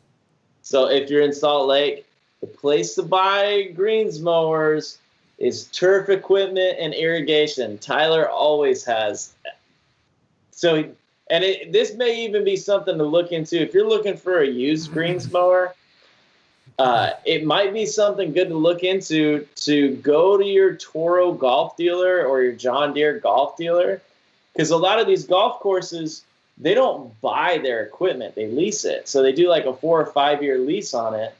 so 0.61 0.89
if 0.89 1.09
you're 1.09 1.21
in 1.21 1.31
Salt 1.31 1.67
Lake, 1.67 2.05
the 2.41 2.47
place 2.47 2.95
to 2.95 3.03
buy 3.03 3.71
greens 3.75 4.19
mowers 4.19 4.97
is 5.37 5.65
turf 5.65 6.09
equipment 6.09 6.77
and 6.79 6.93
irrigation. 6.93 7.77
Tyler 7.77 8.27
always 8.27 8.83
has. 8.83 9.33
So 10.51 10.91
and 11.29 11.43
it, 11.43 11.71
this 11.71 11.93
may 11.93 12.25
even 12.25 12.43
be 12.43 12.55
something 12.55 12.97
to 12.97 13.03
look 13.03 13.31
into 13.31 13.61
if 13.61 13.73
you're 13.73 13.87
looking 13.87 14.17
for 14.17 14.39
a 14.39 14.47
used 14.47 14.91
greens 14.91 15.31
mower. 15.31 15.75
Uh, 16.79 17.11
it 17.25 17.45
might 17.45 17.73
be 17.73 17.85
something 17.85 18.31
good 18.31 18.47
to 18.47 18.55
look 18.55 18.83
into 18.83 19.45
to 19.53 19.97
go 19.97 20.37
to 20.37 20.45
your 20.45 20.75
Toro 20.75 21.33
golf 21.33 21.75
dealer 21.75 22.25
or 22.25 22.41
your 22.41 22.53
John 22.53 22.93
Deere 22.93 23.19
golf 23.19 23.57
dealer 23.57 24.01
because 24.53 24.71
a 24.71 24.77
lot 24.77 24.97
of 24.97 25.05
these 25.05 25.25
golf 25.25 25.59
courses 25.59 26.23
they 26.57 26.73
don't 26.73 27.19
buy 27.19 27.57
their 27.57 27.83
equipment 27.83 28.33
they 28.33 28.47
lease 28.47 28.85
it. 28.85 29.09
So 29.09 29.21
they 29.21 29.33
do 29.33 29.49
like 29.49 29.65
a 29.65 29.73
four 29.73 30.01
or 30.01 30.05
five 30.05 30.41
year 30.41 30.57
lease 30.57 30.93
on 30.93 31.15
it. 31.15 31.35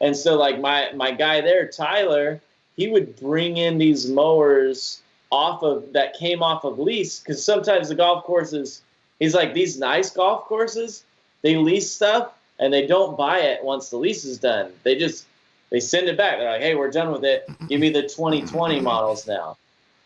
And 0.00 0.16
so 0.16 0.36
like 0.36 0.60
my 0.60 0.92
my 0.94 1.10
guy 1.10 1.40
there 1.40 1.66
tyler 1.66 2.40
he 2.76 2.86
would 2.86 3.18
bring 3.18 3.56
in 3.56 3.78
these 3.78 4.08
mowers 4.08 5.02
off 5.32 5.64
of 5.64 5.92
that 5.94 6.14
came 6.14 6.40
off 6.40 6.62
of 6.62 6.78
lease 6.78 7.18
because 7.18 7.44
sometimes 7.44 7.88
the 7.88 7.96
golf 7.96 8.22
courses 8.22 8.80
he's 9.18 9.34
like 9.34 9.54
these 9.54 9.76
nice 9.76 10.10
golf 10.10 10.44
courses 10.44 11.02
they 11.42 11.56
lease 11.56 11.90
stuff 11.90 12.32
and 12.58 12.72
they 12.72 12.86
don't 12.86 13.16
buy 13.16 13.38
it 13.40 13.62
once 13.64 13.90
the 13.90 13.96
lease 13.96 14.24
is 14.24 14.38
done 14.38 14.72
they 14.82 14.96
just 14.96 15.26
they 15.70 15.80
send 15.80 16.08
it 16.08 16.16
back 16.16 16.38
they're 16.38 16.50
like 16.50 16.60
hey 16.60 16.74
we're 16.74 16.90
done 16.90 17.10
with 17.10 17.24
it 17.24 17.48
give 17.68 17.80
me 17.80 17.90
the 17.90 18.02
2020 18.02 18.80
models 18.90 19.26
now 19.26 19.56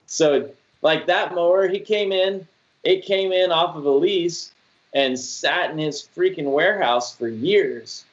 so 0.06 0.48
like 0.82 1.06
that 1.06 1.34
mower 1.34 1.68
he 1.68 1.78
came 1.78 2.12
in 2.12 2.46
it 2.84 3.04
came 3.04 3.32
in 3.32 3.50
off 3.50 3.76
of 3.76 3.84
a 3.84 3.90
lease 3.90 4.52
and 4.94 5.18
sat 5.18 5.70
in 5.70 5.78
his 5.78 6.08
freaking 6.16 6.50
warehouse 6.50 7.14
for 7.14 7.28
years. 7.28 8.04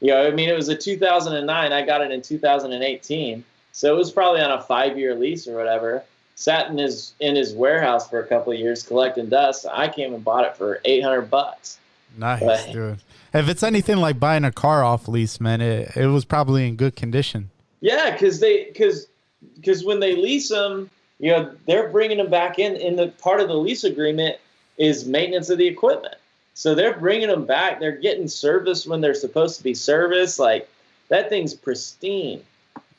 You 0.00 0.08
know, 0.08 0.26
I 0.26 0.30
mean, 0.30 0.48
it 0.48 0.56
was 0.56 0.68
a 0.68 0.76
2009. 0.76 1.72
I 1.72 1.82
got 1.84 2.00
it 2.00 2.10
in 2.10 2.22
2018, 2.22 3.44
so 3.72 3.94
it 3.94 3.96
was 3.96 4.10
probably 4.10 4.40
on 4.40 4.50
a 4.52 4.62
five-year 4.62 5.14
lease 5.14 5.46
or 5.46 5.56
whatever. 5.56 6.02
Sat 6.36 6.68
in 6.70 6.78
his 6.78 7.12
in 7.20 7.36
his 7.36 7.52
warehouse 7.52 8.08
for 8.08 8.20
a 8.20 8.26
couple 8.26 8.52
of 8.52 8.58
years 8.58 8.82
collecting 8.82 9.28
dust. 9.28 9.66
I 9.70 9.88
came 9.88 10.14
and 10.14 10.24
bought 10.24 10.44
it 10.44 10.56
for 10.56 10.80
800 10.84 11.30
bucks. 11.30 11.78
Nice, 12.16 12.42
Right. 12.42 12.72
dude. 12.72 12.98
If 13.34 13.48
it's 13.48 13.62
anything 13.62 13.96
like 13.96 14.20
buying 14.20 14.44
a 14.44 14.52
car 14.52 14.84
off 14.84 15.08
lease, 15.08 15.40
man, 15.40 15.60
it, 15.60 15.96
it 15.96 16.06
was 16.06 16.24
probably 16.24 16.68
in 16.68 16.76
good 16.76 16.96
condition. 16.96 17.50
Yeah, 17.80 18.12
because 18.12 18.40
they 18.40 18.64
because 18.64 19.08
because 19.56 19.84
when 19.84 20.00
they 20.00 20.16
lease 20.16 20.48
them, 20.48 20.88
you 21.18 21.32
know, 21.32 21.54
they're 21.66 21.88
bringing 21.88 22.18
them 22.18 22.30
back 22.30 22.58
in. 22.58 22.76
In 22.76 22.96
the 22.96 23.08
part 23.08 23.40
of 23.40 23.48
the 23.48 23.54
lease 23.54 23.84
agreement 23.84 24.38
is 24.78 25.04
maintenance 25.04 25.50
of 25.50 25.58
the 25.58 25.66
equipment. 25.66 26.14
So 26.54 26.74
they're 26.74 26.98
bringing 26.98 27.28
them 27.28 27.44
back. 27.44 27.80
They're 27.80 27.96
getting 27.96 28.28
service 28.28 28.86
when 28.86 29.00
they're 29.00 29.14
supposed 29.14 29.56
to 29.58 29.64
be 29.64 29.74
serviced. 29.74 30.38
Like 30.38 30.70
that 31.08 31.28
thing's 31.28 31.52
pristine. 31.52 32.42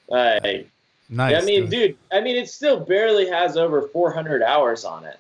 Like 0.10 0.70
Nice. 1.10 1.42
I 1.42 1.46
mean, 1.46 1.62
dude. 1.62 1.70
dude. 1.70 1.98
I 2.12 2.22
mean, 2.22 2.36
it 2.36 2.50
still 2.50 2.80
barely 2.80 3.30
has 3.30 3.58
over 3.58 3.84
400 3.90 4.42
hours 4.42 4.86
on 4.86 5.06
it. 5.06 5.20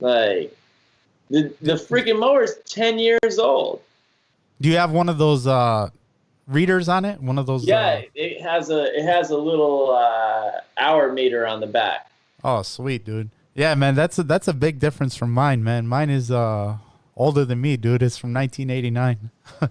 Like 0.00 0.56
the 1.30 1.54
the 1.60 1.74
freaking 1.74 2.18
mower 2.18 2.42
is 2.42 2.56
10 2.66 2.98
years 2.98 3.38
old. 3.38 3.80
Do 4.60 4.68
you 4.68 4.76
have 4.76 4.90
one 4.90 5.08
of 5.08 5.18
those 5.18 5.46
uh, 5.46 5.90
readers 6.46 6.88
on 6.88 7.04
it? 7.04 7.20
One 7.20 7.38
of 7.38 7.46
those? 7.46 7.64
Yeah, 7.66 8.02
it 8.14 8.40
has 8.42 8.70
a 8.70 8.96
it 8.96 9.04
has 9.04 9.30
a 9.30 9.36
little 9.36 9.94
uh, 9.94 10.60
hour 10.78 11.12
meter 11.12 11.46
on 11.46 11.60
the 11.60 11.66
back. 11.66 12.10
Uh, 12.42 12.58
oh, 12.58 12.62
sweet, 12.62 13.04
dude. 13.04 13.30
Yeah, 13.54 13.74
man, 13.74 13.94
that's 13.94 14.18
a, 14.18 14.22
that's 14.22 14.48
a 14.48 14.52
big 14.52 14.80
difference 14.80 15.16
from 15.16 15.32
mine, 15.32 15.62
man. 15.62 15.86
Mine 15.86 16.10
is 16.10 16.30
uh 16.30 16.76
older 17.16 17.44
than 17.44 17.60
me, 17.60 17.76
dude. 17.76 18.02
It's 18.02 18.16
from 18.16 18.34
1989. 18.34 19.30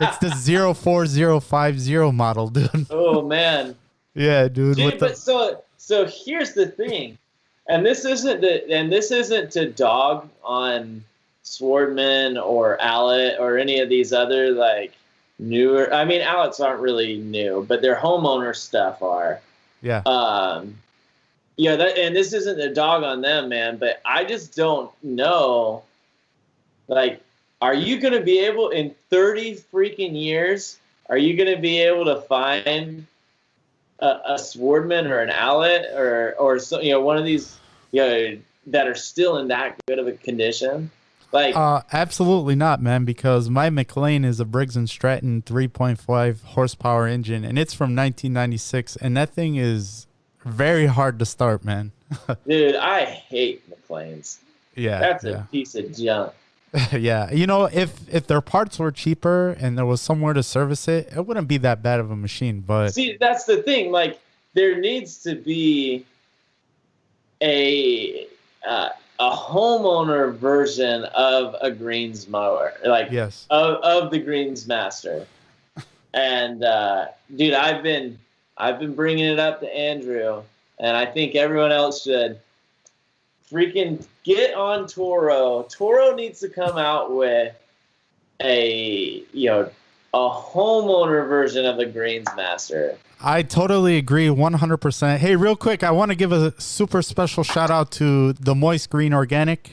it's 0.00 0.18
the 0.18 0.74
04050 0.74 2.12
model, 2.12 2.48
dude. 2.48 2.86
Oh 2.90 3.22
man. 3.22 3.76
yeah, 4.14 4.48
dude. 4.48 4.76
Dude, 4.76 4.84
with 4.84 4.94
the, 4.94 5.06
but 5.06 5.18
so 5.18 5.62
so 5.76 6.06
here's 6.06 6.52
the 6.52 6.66
thing, 6.66 7.18
and 7.68 7.84
this 7.84 8.04
isn't 8.04 8.40
the 8.40 8.68
and 8.70 8.92
this 8.92 9.10
isn't 9.10 9.52
to 9.52 9.70
dog 9.70 10.28
on 10.42 11.04
Swardman 11.44 12.42
or 12.42 12.78
Allett 12.78 13.38
or 13.40 13.58
any 13.58 13.80
of 13.80 13.88
these 13.88 14.12
other 14.12 14.52
like 14.52 14.92
newer. 15.38 15.92
I 15.92 16.04
mean, 16.04 16.20
Alletts 16.20 16.60
aren't 16.60 16.80
really 16.80 17.18
new, 17.18 17.64
but 17.68 17.82
their 17.82 17.96
homeowner 17.96 18.54
stuff 18.54 19.02
are. 19.02 19.40
yeah. 19.82 20.02
Um, 20.06 20.76
yeah, 21.56 21.76
that, 21.76 21.98
and 21.98 22.16
this 22.16 22.32
isn't 22.32 22.58
a 22.58 22.72
dog 22.72 23.02
on 23.02 23.20
them, 23.20 23.50
man, 23.50 23.76
but 23.76 24.00
I 24.04 24.24
just 24.24 24.56
don't 24.56 24.90
know. 25.04 25.82
Like, 26.88 27.20
are 27.60 27.74
you 27.74 28.00
going 28.00 28.14
to 28.14 28.22
be 28.22 28.38
able 28.46 28.70
in 28.70 28.94
30 29.10 29.56
freaking 29.70 30.18
years? 30.18 30.78
Are 31.10 31.18
you 31.18 31.36
going 31.36 31.54
to 31.54 31.60
be 31.60 31.80
able 31.80 32.06
to 32.06 32.22
find 32.22 33.06
a, 33.98 34.06
a 34.06 34.34
Swardman 34.34 35.10
or 35.10 35.20
an 35.20 35.28
Allett 35.28 35.94
or 35.94 36.34
or 36.38 36.58
so, 36.58 36.80
you 36.80 36.92
know 36.92 37.00
one 37.00 37.18
of 37.18 37.24
these 37.24 37.58
you 37.92 38.00
know 38.00 38.38
that 38.68 38.86
are 38.86 38.94
still 38.94 39.36
in 39.38 39.48
that 39.48 39.76
good 39.86 39.98
of 39.98 40.06
a 40.06 40.12
condition? 40.12 40.90
Like, 41.32 41.54
Uh, 41.54 41.82
absolutely 41.92 42.54
not, 42.54 42.82
man. 42.82 43.04
Because 43.04 43.48
my 43.48 43.70
McLane 43.70 44.24
is 44.24 44.40
a 44.40 44.44
Briggs 44.44 44.76
and 44.76 44.88
Stratton 44.88 45.42
3.5 45.42 46.42
horsepower 46.42 47.06
engine, 47.06 47.44
and 47.44 47.58
it's 47.58 47.74
from 47.74 47.94
1996, 47.96 48.96
and 48.96 49.16
that 49.16 49.30
thing 49.30 49.56
is 49.56 50.06
very 50.44 50.86
hard 50.86 51.18
to 51.18 51.26
start, 51.26 51.64
man. 51.64 51.92
dude, 52.46 52.76
I 52.76 53.04
hate 53.04 53.62
McLane's. 53.70 54.40
yeah, 54.74 54.98
That's 54.98 55.24
yeah. 55.24 55.30
a 55.30 55.42
piece 55.44 55.74
of 55.74 55.96
junk. 55.96 56.32
yeah, 56.92 57.30
you 57.32 57.46
know, 57.48 57.64
if 57.64 57.98
if 58.12 58.28
their 58.28 58.40
parts 58.40 58.78
were 58.78 58.92
cheaper 58.92 59.50
and 59.58 59.76
there 59.76 59.86
was 59.86 60.00
somewhere 60.00 60.32
to 60.32 60.42
service 60.42 60.86
it, 60.86 61.08
it 61.16 61.26
wouldn't 61.26 61.48
be 61.48 61.56
that 61.58 61.82
bad 61.82 61.98
of 61.98 62.12
a 62.12 62.16
machine. 62.16 62.60
But 62.60 62.90
See, 62.94 63.16
that's 63.18 63.44
the 63.44 63.62
thing. 63.62 63.90
Like, 63.90 64.20
there 64.54 64.78
needs 64.80 65.18
to 65.24 65.34
be 65.34 66.04
a 67.42 68.26
uh, 68.66 68.90
a 69.20 69.30
homeowner 69.30 70.34
version 70.34 71.04
of 71.04 71.54
a 71.60 71.70
greens 71.70 72.26
mower, 72.26 72.72
like 72.86 73.10
yes, 73.10 73.46
of, 73.50 73.76
of 73.82 74.10
the 74.10 74.18
Greensmaster. 74.18 75.26
And 76.14 76.64
uh, 76.64 77.08
dude, 77.36 77.52
I've 77.52 77.82
been 77.82 78.18
I've 78.56 78.80
been 78.80 78.94
bringing 78.94 79.26
it 79.26 79.38
up 79.38 79.60
to 79.60 79.76
Andrew, 79.76 80.42
and 80.78 80.96
I 80.96 81.04
think 81.04 81.34
everyone 81.34 81.70
else 81.70 82.02
should 82.02 82.40
freaking 83.52 84.04
get 84.24 84.54
on 84.54 84.86
Toro. 84.86 85.64
Toro 85.64 86.14
needs 86.14 86.40
to 86.40 86.48
come 86.48 86.78
out 86.78 87.14
with 87.14 87.54
a 88.40 89.22
you 89.32 89.50
know 89.50 89.70
a 90.14 90.30
homeowner 90.30 91.28
version 91.28 91.66
of 91.66 91.76
the 91.76 91.86
Greensmaster. 91.86 92.96
I 93.22 93.42
totally 93.42 93.98
agree, 93.98 94.28
100%. 94.28 95.18
Hey, 95.18 95.36
real 95.36 95.54
quick, 95.56 95.82
I 95.82 95.90
want 95.90 96.10
to 96.10 96.14
give 96.14 96.32
a 96.32 96.58
super 96.58 97.02
special 97.02 97.44
shout 97.44 97.70
out 97.70 97.90
to 97.92 98.32
the 98.34 98.54
Moist 98.54 98.88
Green 98.88 99.12
Organic. 99.12 99.70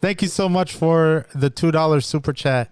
Thank 0.00 0.22
you 0.22 0.28
so 0.28 0.48
much 0.48 0.74
for 0.74 1.26
the 1.34 1.50
$2 1.50 2.04
super 2.04 2.32
chat. 2.32 2.70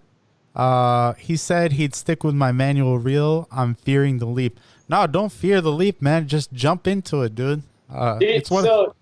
Uh, 0.55 1.13
he 1.15 1.35
said 1.35 1.73
he'd 1.73 1.93
stick 1.93 2.23
with 2.23 2.33
my 2.35 2.53
manual 2.53 2.97
reel. 2.99 3.49
I'm 3.51 3.75
fearing 3.75 4.19
the 4.19 4.25
leap. 4.25 4.59
No, 4.87 5.05
don't 5.05 5.31
fear 5.31 5.59
the 5.59 5.71
leap, 5.71 6.01
man. 6.01 6.27
Just 6.27 6.53
jump 6.53 6.87
into 6.87 7.21
it, 7.23 7.35
dude. 7.35 7.63
Uh, 7.93 8.17
Dude, 8.17 8.29
it's 8.29 8.49
one. 8.49 8.63
so, 8.63 8.95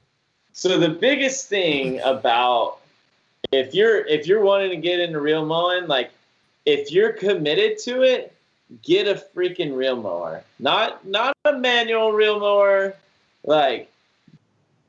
so 0.53 0.79
the 0.79 0.89
biggest 0.89 1.47
thing 1.47 1.99
about 2.01 2.79
if 3.51 3.73
you're 3.73 4.05
if 4.05 4.27
you're 4.27 4.41
wanting 4.43 4.69
to 4.71 4.77
get 4.77 4.99
into 4.99 5.19
real 5.19 5.45
mowing, 5.45 5.87
like 5.87 6.11
if 6.65 6.91
you're 6.91 7.13
committed 7.13 7.77
to 7.79 8.01
it, 8.03 8.34
get 8.83 9.07
a 9.07 9.21
freaking 9.35 9.75
reel 9.75 9.95
mower. 9.95 10.43
Not 10.59 11.05
not 11.07 11.35
a 11.45 11.53
manual 11.53 12.11
reel 12.11 12.39
mower. 12.39 12.95
Like 13.43 13.91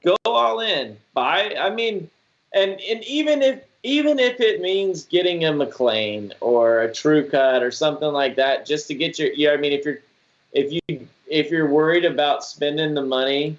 go 0.04 0.16
all 0.24 0.60
in. 0.60 0.96
Buy 1.14 1.54
I 1.58 1.70
mean 1.70 2.10
and 2.54 2.80
and 2.80 3.04
even 3.04 3.42
if 3.42 3.62
even 3.82 4.18
if 4.18 4.40
it 4.40 4.60
means 4.60 5.04
getting 5.04 5.44
a 5.44 5.52
McLane 5.52 6.32
or 6.40 6.80
a 6.80 6.92
Tru-Cut 6.92 7.62
or 7.62 7.70
something 7.70 8.08
like 8.08 8.34
that, 8.34 8.66
just 8.66 8.88
to 8.88 8.94
get 8.94 9.18
your 9.18 9.32
yeah, 9.32 9.52
I 9.52 9.56
mean 9.56 9.72
if 9.72 9.84
you're 9.84 9.98
if 10.52 10.72
you 10.72 11.06
if 11.26 11.50
you're 11.50 11.68
worried 11.68 12.04
about 12.04 12.44
spending 12.44 12.94
the 12.94 13.02
money 13.02 13.58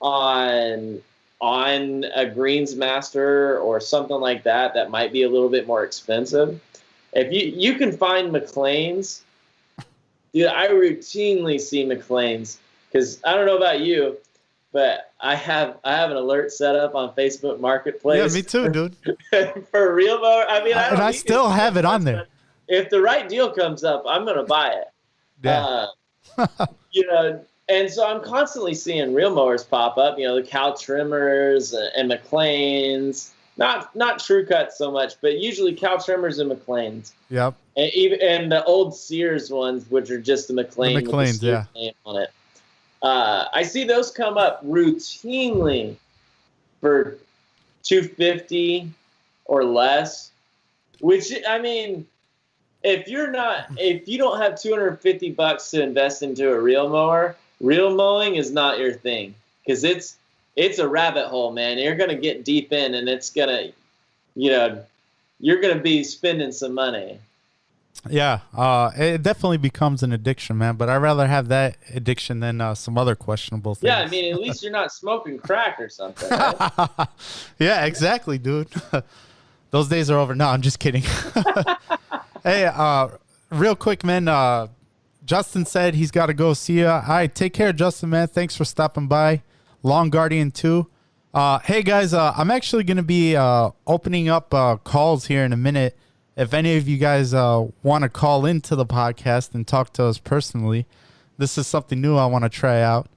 on 0.00 1.00
on 1.40 2.04
a 2.14 2.26
Greensmaster 2.26 3.62
or 3.62 3.80
something 3.80 4.20
like 4.20 4.42
that 4.42 4.74
that 4.74 4.90
might 4.90 5.12
be 5.12 5.22
a 5.22 5.28
little 5.28 5.48
bit 5.48 5.66
more 5.66 5.84
expensive 5.84 6.60
if 7.12 7.32
you 7.32 7.50
you 7.54 7.74
can 7.74 7.96
find 7.96 8.32
McLane's 8.32 9.22
dude 10.32 10.46
i 10.46 10.68
routinely 10.68 11.60
see 11.60 11.84
McLane's 11.84 12.58
because 12.90 13.20
i 13.24 13.34
don't 13.34 13.46
know 13.46 13.56
about 13.56 13.80
you 13.80 14.16
but 14.72 15.12
i 15.20 15.34
have 15.34 15.78
i 15.84 15.94
have 15.94 16.10
an 16.10 16.16
alert 16.16 16.52
set 16.52 16.76
up 16.76 16.94
on 16.94 17.12
facebook 17.14 17.60
Marketplace. 17.60 18.32
yeah, 18.32 18.38
me 18.38 18.42
too, 18.42 18.68
dude. 18.70 18.96
for 19.70 19.94
real 19.94 20.20
mower 20.20 20.44
i 20.48 20.62
mean 20.64 20.74
I 20.74 20.88
And 20.88 20.98
I 21.00 21.10
still 21.12 21.48
it. 21.50 21.54
have 21.54 21.76
it 21.76 21.84
on 21.84 22.04
there. 22.04 22.26
if 22.68 22.88
the 22.90 23.00
right 23.00 23.28
deal 23.28 23.50
comes 23.52 23.84
up 23.84 24.04
i'm 24.08 24.24
gonna 24.24 24.44
buy 24.44 24.70
it 24.70 24.88
Yeah. 25.42 25.86
uh, 26.38 26.66
you 26.92 27.06
know, 27.06 27.44
and 27.68 27.90
so 27.90 28.06
I'm 28.06 28.22
constantly 28.22 28.74
seeing 28.74 29.14
real 29.14 29.34
mowers 29.34 29.62
pop 29.64 29.96
up. 29.98 30.18
You 30.18 30.26
know, 30.26 30.34
the 30.36 30.42
Cal 30.42 30.76
Trimmers 30.76 31.72
and, 31.72 31.90
and 31.96 32.08
McLane's. 32.10 33.32
Not 33.56 33.94
not 33.94 34.18
Tru-Cuts 34.20 34.76
so 34.78 34.90
much, 34.90 35.14
but 35.20 35.38
usually 35.38 35.72
Cal 35.74 36.00
Trimmers 36.00 36.38
and 36.38 36.50
McLane's, 36.50 37.14
Yep. 37.30 37.54
And 37.80 37.90
even 37.94 38.20
and 38.20 38.52
the 38.52 38.62
old 38.64 38.94
Sears 38.94 39.50
ones, 39.50 39.90
which 39.90 40.10
are 40.10 40.20
just 40.20 40.48
the 40.48 40.54
McLane 40.54 41.02
the 41.02 41.10
McLane's, 41.10 41.40
Sears 41.40 41.64
yeah. 41.74 41.80
name 41.80 41.94
on 42.04 42.20
it. 42.20 42.30
Uh, 43.00 43.46
I 43.54 43.62
see 43.62 43.84
those 43.84 44.10
come 44.10 44.36
up 44.36 44.62
routinely 44.62 45.96
for 46.82 47.16
two 47.82 48.02
fifty 48.02 48.90
or 49.46 49.64
less, 49.64 50.30
which 51.00 51.32
I 51.48 51.58
mean, 51.58 52.06
if 52.82 53.08
you're 53.08 53.30
not 53.30 53.68
if 53.78 54.06
you 54.06 54.18
don't 54.18 54.38
have 54.42 54.60
250 54.60 55.30
bucks 55.32 55.70
to 55.70 55.82
invest 55.82 56.22
into 56.22 56.52
a 56.52 56.60
real 56.60 56.90
mower 56.90 57.34
real 57.62 57.94
mowing 57.94 58.36
is 58.36 58.50
not 58.50 58.78
your 58.78 58.92
thing 58.92 59.34
because 59.64 59.84
it's 59.84 60.16
it's 60.56 60.78
a 60.78 60.88
rabbit 60.88 61.28
hole 61.28 61.52
man 61.52 61.78
you're 61.78 61.94
gonna 61.94 62.14
get 62.14 62.44
deep 62.44 62.72
in 62.72 62.94
and 62.94 63.08
it's 63.08 63.30
gonna 63.30 63.70
you 64.34 64.50
know 64.50 64.82
you're 65.40 65.60
gonna 65.60 65.80
be 65.80 66.02
spending 66.02 66.52
some 66.52 66.72
money 66.72 67.18
Yeah, 68.08 68.40
uh, 68.56 68.92
it 68.96 69.22
definitely 69.22 69.58
becomes 69.58 70.02
an 70.02 70.12
addiction, 70.12 70.56
man. 70.56 70.76
But 70.76 70.88
I'd 70.88 70.96
rather 70.98 71.26
have 71.26 71.48
that 71.48 71.76
addiction 71.94 72.40
than 72.40 72.60
uh, 72.60 72.74
some 72.74 72.96
other 72.96 73.14
questionable 73.14 73.74
things. 73.74 73.88
yeah 73.88 73.98
i 73.98 74.06
mean 74.06 74.32
at 74.32 74.40
least 74.40 74.62
you're 74.62 74.72
not 74.72 74.90
smoking 74.90 75.38
crack 75.38 75.78
or 75.78 75.90
something 75.90 76.30
right? 76.30 77.08
yeah, 77.58 77.84
exactly, 77.84 78.38
dude. 78.38 78.68
Those 79.70 79.88
days 79.88 80.10
are 80.10 80.18
over. 80.18 80.34
No, 80.34 80.48
I'm 80.48 80.62
just 80.62 80.78
kidding. 80.78 81.02
hey, 82.42 82.64
uh, 82.64 83.08
real 83.50 83.76
quick, 83.76 84.02
man. 84.02 84.26
Uh, 84.28 84.68
Justin 85.24 85.64
said 85.64 85.94
he's 85.94 86.10
got 86.10 86.26
to 86.26 86.34
go. 86.34 86.54
See 86.54 86.78
you. 86.80 86.88
All 86.88 87.02
right, 87.06 87.32
take 87.32 87.52
care, 87.52 87.72
Justin, 87.72 88.10
man. 88.10 88.26
Thanks 88.28 88.56
for 88.56 88.64
stopping 88.64 89.06
by. 89.06 89.42
Long 89.82 90.10
Guardian 90.10 90.50
2. 90.50 90.88
Uh, 91.32 91.60
hey, 91.60 91.82
guys, 91.82 92.12
uh, 92.12 92.32
I'm 92.36 92.50
actually 92.50 92.82
going 92.82 92.96
to 92.96 93.04
be 93.04 93.36
uh, 93.36 93.70
opening 93.86 94.28
up 94.28 94.52
uh, 94.52 94.76
calls 94.76 95.26
here 95.26 95.44
in 95.44 95.52
a 95.52 95.56
minute. 95.56 95.96
If 96.36 96.54
any 96.54 96.76
of 96.76 96.88
you 96.88 96.96
guys 96.96 97.34
uh, 97.34 97.66
want 97.82 98.02
to 98.02 98.08
call 98.08 98.46
into 98.46 98.76
the 98.76 98.86
podcast 98.86 99.54
and 99.54 99.66
talk 99.66 99.92
to 99.94 100.04
us 100.04 100.18
personally, 100.18 100.86
this 101.38 101.58
is 101.58 101.66
something 101.66 102.00
new 102.00 102.16
I 102.16 102.26
want 102.26 102.44
to 102.44 102.48
try 102.48 102.80
out. 102.80 103.08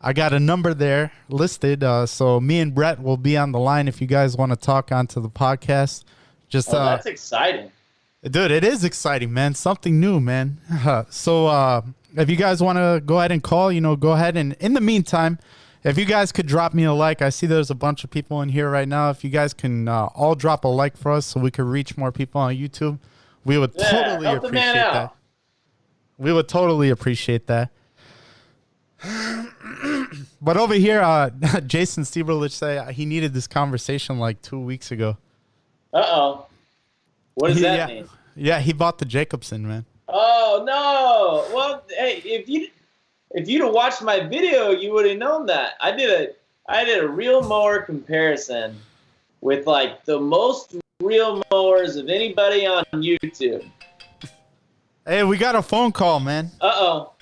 I 0.00 0.12
got 0.12 0.32
a 0.32 0.40
number 0.40 0.74
there 0.74 1.12
listed, 1.28 1.82
uh, 1.82 2.06
so 2.06 2.40
me 2.40 2.60
and 2.60 2.74
Brett 2.74 3.02
will 3.02 3.16
be 3.16 3.36
on 3.36 3.52
the 3.52 3.58
line 3.58 3.88
if 3.88 4.00
you 4.00 4.06
guys 4.06 4.36
want 4.36 4.52
to 4.52 4.56
talk 4.56 4.92
onto 4.92 5.20
the 5.20 5.30
podcast. 5.30 6.04
Just 6.48 6.72
oh, 6.72 6.78
uh, 6.78 6.96
that's 6.96 7.06
exciting 7.06 7.70
Dude, 8.30 8.50
it 8.50 8.64
is 8.64 8.84
exciting, 8.84 9.34
man. 9.34 9.54
Something 9.54 10.00
new, 10.00 10.18
man. 10.18 10.58
so, 11.10 11.46
uh, 11.46 11.82
if 12.16 12.30
you 12.30 12.36
guys 12.36 12.62
want 12.62 12.78
to 12.78 13.02
go 13.04 13.18
ahead 13.18 13.32
and 13.32 13.42
call, 13.42 13.70
you 13.70 13.82
know, 13.82 13.96
go 13.96 14.12
ahead. 14.12 14.34
And 14.36 14.54
in 14.60 14.72
the 14.72 14.80
meantime, 14.80 15.38
if 15.84 15.98
you 15.98 16.04
guys 16.04 16.32
could 16.32 16.46
drop 16.46 16.72
me 16.74 16.84
a 16.84 16.92
like, 16.92 17.20
I 17.22 17.28
see 17.28 17.46
there's 17.46 17.70
a 17.70 17.74
bunch 17.74 18.04
of 18.04 18.10
people 18.10 18.40
in 18.42 18.48
here 18.48 18.70
right 18.70 18.88
now. 18.88 19.10
If 19.10 19.22
you 19.22 19.30
guys 19.30 19.52
can 19.54 19.86
uh, 19.88 20.06
all 20.14 20.34
drop 20.34 20.64
a 20.64 20.68
like 20.68 20.96
for 20.96 21.12
us 21.12 21.26
so 21.26 21.40
we 21.40 21.50
could 21.50 21.66
reach 21.66 21.96
more 21.96 22.10
people 22.10 22.40
on 22.40 22.54
YouTube, 22.54 22.98
we 23.44 23.58
would 23.58 23.72
Yeah, 23.76 23.90
totally 23.90 24.26
appreciate 24.34 24.76
out. 24.76 24.92
that. 24.92 25.14
We 26.16 26.32
would 26.32 26.48
totally 26.48 26.90
appreciate 26.90 27.46
that. 27.48 27.70
but 30.40 30.56
over 30.56 30.74
here, 30.74 31.00
uh, 31.00 31.30
Jason 31.66 32.04
Stieberlich 32.04 32.52
said 32.52 32.92
he 32.92 33.04
needed 33.04 33.34
this 33.34 33.46
conversation 33.46 34.18
like 34.18 34.40
two 34.42 34.58
weeks 34.60 34.90
ago. 34.90 35.16
uh-oh 35.92 36.46
what 37.34 37.48
does 37.48 37.60
that 37.62 37.76
yeah. 37.88 37.94
mean 37.94 38.08
Yeah, 38.36 38.60
he 38.60 38.72
bought 38.72 38.98
the 38.98 39.04
Jacobsen, 39.04 39.66
man. 39.66 39.84
Oh 40.08 40.62
no! 40.64 41.54
Well, 41.54 41.82
hey, 41.88 42.22
if 42.24 42.48
you 42.48 42.68
if 43.34 43.48
you'd 43.48 43.62
have 43.62 43.74
watched 43.74 44.00
my 44.00 44.20
video, 44.20 44.70
you 44.70 44.92
would 44.92 45.06
have 45.06 45.18
known 45.18 45.44
that 45.46 45.72
I 45.80 45.90
did 45.90 46.10
a 46.10 46.32
I 46.72 46.84
did 46.84 47.02
a 47.04 47.08
real 47.08 47.42
mower 47.42 47.80
comparison 47.80 48.78
with 49.42 49.66
like 49.66 50.04
the 50.04 50.18
most 50.18 50.76
real 51.00 51.42
mowers 51.50 51.96
of 51.96 52.08
anybody 52.08 52.64
on 52.64 52.84
YouTube. 52.94 53.68
Hey, 55.06 55.24
we 55.24 55.36
got 55.36 55.56
a 55.56 55.62
phone 55.62 55.92
call, 55.92 56.20
man. 56.20 56.50
Uh 56.60 56.72
oh. 56.74 57.12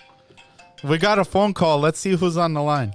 We 0.84 0.98
got 0.98 1.18
a 1.18 1.24
phone 1.24 1.54
call. 1.54 1.80
Let's 1.80 1.98
see 1.98 2.14
who's 2.14 2.36
on 2.36 2.52
the 2.52 2.62
line. 2.62 2.94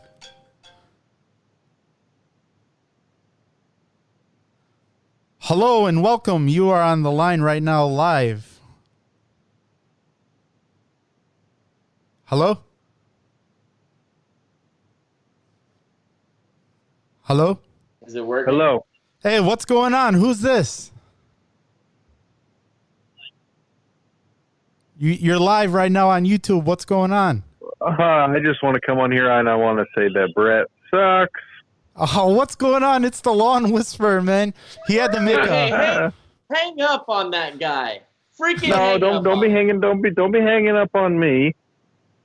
Hello 5.40 5.86
and 5.86 6.04
welcome. 6.04 6.48
You 6.48 6.70
are 6.70 6.82
on 6.82 7.02
the 7.02 7.12
line 7.12 7.42
right 7.42 7.64
now 7.64 7.86
live. 7.86 8.60
Hello? 12.26 12.60
Hello? 17.28 17.60
Is 18.06 18.16
it 18.16 18.26
working? 18.26 18.54
Hello. 18.54 18.86
Hey, 19.22 19.42
what's 19.42 19.66
going 19.66 19.94
on? 19.94 20.14
Who's 20.14 20.40
this? 20.40 20.94
You, 24.98 25.12
you're 25.12 25.38
live 25.38 25.74
right 25.74 25.92
now 25.92 26.10
on 26.10 26.24
YouTube. 26.24 26.64
What's 26.64 26.86
going 26.86 27.12
on? 27.12 27.44
Uh, 27.82 27.86
I 27.92 28.38
just 28.42 28.64
want 28.64 28.76
to 28.76 28.82
come 28.82 28.98
on 29.00 29.12
here 29.12 29.30
and 29.30 29.50
I 29.50 29.56
want 29.56 29.78
to 29.80 29.86
say 29.94 30.08
that 30.14 30.30
Brett 30.34 30.68
sucks. 30.90 31.42
Oh, 31.98 32.34
what's 32.34 32.56
going 32.56 32.84
on? 32.84 33.04
It's 33.04 33.20
the 33.20 33.34
Lawn 33.34 33.72
Whisperer, 33.72 34.22
man. 34.22 34.54
He 34.88 34.96
had 34.96 35.12
to 35.12 35.20
make 35.20 35.38
a. 35.38 35.46
hey, 35.48 36.10
hang 36.54 36.82
up 36.82 37.10
on 37.10 37.32
that 37.32 37.60
guy. 37.60 38.02
Freaking 38.40 38.70
No, 38.70 38.76
hang 38.78 39.00
don't 39.02 39.16
up 39.18 39.24
don't 39.26 39.42
be 39.42 39.48
on 39.48 39.52
him. 39.52 39.58
hanging 39.58 39.80
don't 39.82 40.02
be 40.02 40.12
don't 40.12 40.32
be 40.32 40.40
hanging 40.40 40.78
up 40.78 40.92
on 40.94 41.20
me. 41.20 41.54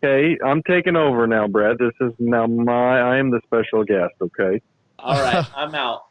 Okay, 0.04 0.38
I'm 0.44 0.62
taking 0.62 0.94
over 0.94 1.26
now, 1.26 1.48
Brett. 1.48 1.78
This 1.78 1.92
is 2.00 2.12
now 2.20 2.46
my 2.46 3.00
I 3.00 3.16
am 3.18 3.30
the 3.30 3.40
special 3.46 3.82
guest. 3.82 4.12
Okay. 4.20 4.60
All 5.02 5.20
right, 5.20 5.46
I'm 5.56 5.74
out. 5.74 6.06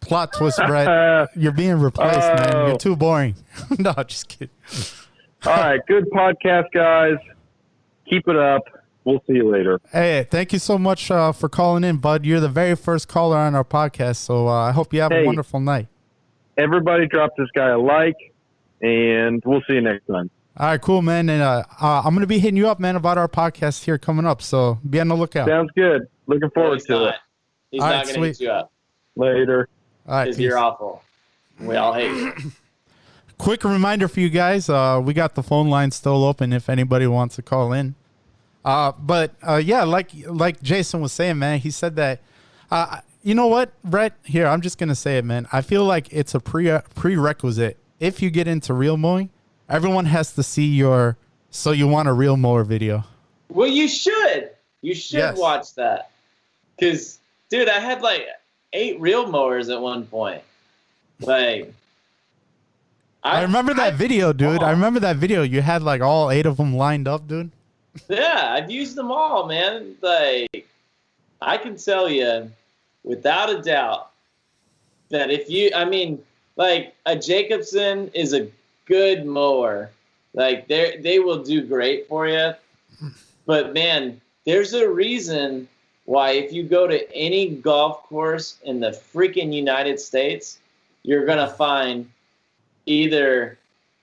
Plot 0.00 0.32
twist, 0.34 0.60
Brett. 0.66 0.86
Uh, 0.86 1.26
You're 1.36 1.52
being 1.52 1.76
replaced, 1.76 2.18
man. 2.18 2.54
Oh. 2.54 2.66
You're 2.68 2.78
too 2.78 2.96
boring. 2.96 3.36
no, 3.78 3.92
just 4.06 4.28
kidding. 4.28 4.50
all 5.46 5.56
right, 5.56 5.80
good 5.86 6.10
podcast, 6.10 6.66
guys. 6.72 7.16
Keep 8.08 8.28
it 8.28 8.36
up. 8.36 8.62
We'll 9.04 9.22
see 9.26 9.34
you 9.34 9.50
later. 9.50 9.80
Hey, 9.92 10.26
thank 10.30 10.52
you 10.52 10.58
so 10.58 10.78
much 10.78 11.10
uh, 11.10 11.32
for 11.32 11.48
calling 11.48 11.84
in, 11.84 11.98
bud. 11.98 12.24
You're 12.24 12.40
the 12.40 12.48
very 12.48 12.74
first 12.74 13.06
caller 13.06 13.36
on 13.36 13.54
our 13.54 13.64
podcast, 13.64 14.16
so 14.16 14.48
uh, 14.48 14.52
I 14.52 14.72
hope 14.72 14.94
you 14.94 15.00
have 15.00 15.12
a 15.12 15.24
wonderful 15.24 15.60
night. 15.60 15.88
Everybody, 16.56 17.06
drop 17.06 17.32
this 17.36 17.48
guy 17.54 17.70
a 17.70 17.78
like, 17.78 18.16
and 18.80 19.42
we'll 19.44 19.62
see 19.66 19.74
you 19.74 19.82
next 19.82 20.06
time. 20.06 20.30
All 20.56 20.68
right, 20.68 20.80
cool, 20.80 21.02
man. 21.02 21.28
And 21.28 21.42
uh, 21.42 21.64
uh, 21.80 22.02
I'm 22.04 22.14
gonna 22.14 22.26
be 22.26 22.38
hitting 22.38 22.56
you 22.56 22.68
up, 22.68 22.78
man, 22.78 22.96
about 22.96 23.18
our 23.18 23.28
podcast 23.28 23.84
here 23.84 23.98
coming 23.98 24.24
up. 24.24 24.40
So 24.40 24.78
be 24.88 25.00
on 25.00 25.08
the 25.08 25.16
lookout. 25.16 25.48
Sounds 25.48 25.70
good. 25.74 26.06
Looking 26.26 26.50
forward 26.50 26.76
he's 26.76 26.86
to 26.86 26.92
not. 26.92 27.14
it. 27.14 27.20
He's 27.74 27.82
All 27.82 27.88
not 27.88 27.96
right, 27.96 28.04
going 28.06 28.14
to 28.20 28.26
hit 28.28 28.36
sweet. 28.36 28.44
you 28.46 28.52
up 28.52 28.70
Later. 29.16 29.68
All 30.06 30.14
right, 30.14 30.38
you're 30.38 30.56
awful. 30.58 31.02
We 31.58 31.74
all 31.74 31.92
hate 31.92 32.10
you. 32.10 32.32
quick 33.38 33.64
reminder 33.64 34.06
for 34.06 34.20
you 34.20 34.28
guys 34.28 34.68
uh, 34.68 35.00
we 35.02 35.12
got 35.12 35.34
the 35.34 35.42
phone 35.42 35.68
line 35.68 35.90
still 35.90 36.24
open 36.24 36.52
if 36.52 36.68
anybody 36.68 37.04
wants 37.08 37.34
to 37.34 37.42
call 37.42 37.72
in 37.72 37.96
uh, 38.64 38.92
but 38.92 39.34
uh, 39.42 39.56
yeah 39.56 39.82
like 39.82 40.10
like 40.26 40.62
jason 40.62 41.00
was 41.00 41.12
saying 41.12 41.36
man 41.36 41.58
he 41.58 41.68
said 41.68 41.96
that 41.96 42.20
uh, 42.70 43.00
you 43.24 43.34
know 43.34 43.48
what 43.48 43.72
brett 43.82 44.12
here 44.22 44.46
i'm 44.46 44.60
just 44.60 44.78
gonna 44.78 44.94
say 44.94 45.18
it 45.18 45.24
man 45.24 45.48
i 45.52 45.60
feel 45.60 45.84
like 45.84 46.06
it's 46.12 46.32
a 46.32 46.38
pre 46.40 46.78
prerequisite 46.94 47.76
if 47.98 48.22
you 48.22 48.30
get 48.30 48.46
into 48.46 48.72
real 48.72 48.96
mowing 48.96 49.28
everyone 49.68 50.04
has 50.06 50.32
to 50.32 50.42
see 50.42 50.66
your 50.66 51.16
so 51.50 51.72
you 51.72 51.88
want 51.88 52.08
a 52.08 52.12
real 52.12 52.36
mower 52.36 52.62
video 52.62 53.02
Well, 53.48 53.68
you 53.68 53.88
should. 53.88 54.50
You 54.80 54.94
should 54.94 55.18
Yes. 55.18 55.38
watch 55.38 55.74
that. 55.74 56.10
Because, 56.76 57.18
dude, 57.50 57.68
I 57.68 57.78
had 57.80 58.02
like 58.02 58.26
eight 58.72 59.00
real 59.00 59.26
mowers 59.26 59.68
at 59.68 59.80
one 59.80 60.06
point. 60.06 60.42
Like, 61.20 61.72
i, 63.24 63.40
remember 63.42 63.72
that 63.72 63.94
video 63.94 64.32
dude 64.34 64.62
i 64.62 64.68
Oh. 64.68 64.72
remember 64.72 65.00
that 65.00 65.16
video 65.16 65.42
you 65.42 65.62
had 65.62 65.82
like 65.82 66.02
all 66.02 66.30
eight 66.30 66.44
of 66.44 66.58
them 66.58 66.76
lined 66.76 67.08
up 67.08 67.26
dude 67.26 67.50
Yeah, 68.08 68.52
I've 68.58 68.70
used 68.70 68.96
them 68.96 69.12
all, 69.12 69.46
man. 69.46 69.94
Like, 70.02 70.66
I 71.40 71.56
can 71.56 71.76
tell 71.76 72.08
you, 72.08 72.50
without 73.04 73.48
a 73.50 73.62
doubt, 73.62 74.10
that 75.10 75.30
if 75.30 75.48
you, 75.48 75.70
I 75.74 75.84
mean, 75.84 76.20
like 76.56 76.92
a 77.06 77.14
Jacobsen 77.16 78.10
is 78.12 78.34
a 78.34 78.48
good 78.86 79.24
mower. 79.24 79.90
Like 80.34 80.66
they 80.66 80.98
they 81.02 81.20
will 81.20 81.44
do 81.44 81.62
great 81.62 82.08
for 82.08 82.26
you. 82.26 82.52
Mm. 83.00 83.12
But 83.46 83.72
man, 83.74 84.20
there's 84.44 84.74
a 84.74 84.88
reason 84.90 85.68
why 86.04 86.32
if 86.32 86.52
you 86.52 86.62
go 86.62 86.86
to 86.86 87.12
any 87.14 87.48
golf 87.48 88.02
course 88.04 88.58
in 88.64 88.80
the 88.80 88.90
freaking 88.90 89.52
United 89.52 89.98
States, 89.98 90.58
you're 91.02 91.26
gonna 91.26 91.48
find 91.48 92.10
either 92.86 93.58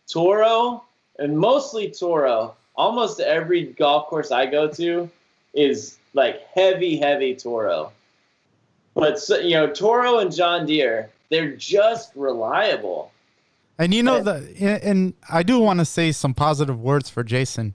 Toro 0.08 0.84
and 1.20 1.38
mostly 1.38 1.90
Toro. 1.92 2.56
Almost 2.76 3.20
every 3.20 3.64
golf 3.64 4.08
course 4.08 4.32
I 4.32 4.46
go 4.46 4.68
to 4.70 5.10
is 5.54 5.98
like 6.14 6.42
heavy, 6.54 6.98
heavy 6.98 7.36
Toro. 7.36 7.92
But 8.94 9.20
so, 9.20 9.38
you 9.38 9.52
know, 9.52 9.68
Toro 9.68 10.20
and 10.20 10.34
John 10.34 10.66
Deere, 10.66 11.10
they're 11.30 11.56
just 11.56 12.12
reliable. 12.16 13.12
And 13.78 13.94
you 13.94 14.04
know 14.04 14.18
Yeah. 14.18 14.24
the 14.24 14.80
and 14.84 15.14
I 15.30 15.44
do 15.44 15.60
want 15.60 15.80
to 15.80 15.86
say 15.86 16.12
some 16.12 16.34
positive 16.34 16.80
words 16.82 17.10
for 17.10 17.24
Jason. 17.24 17.74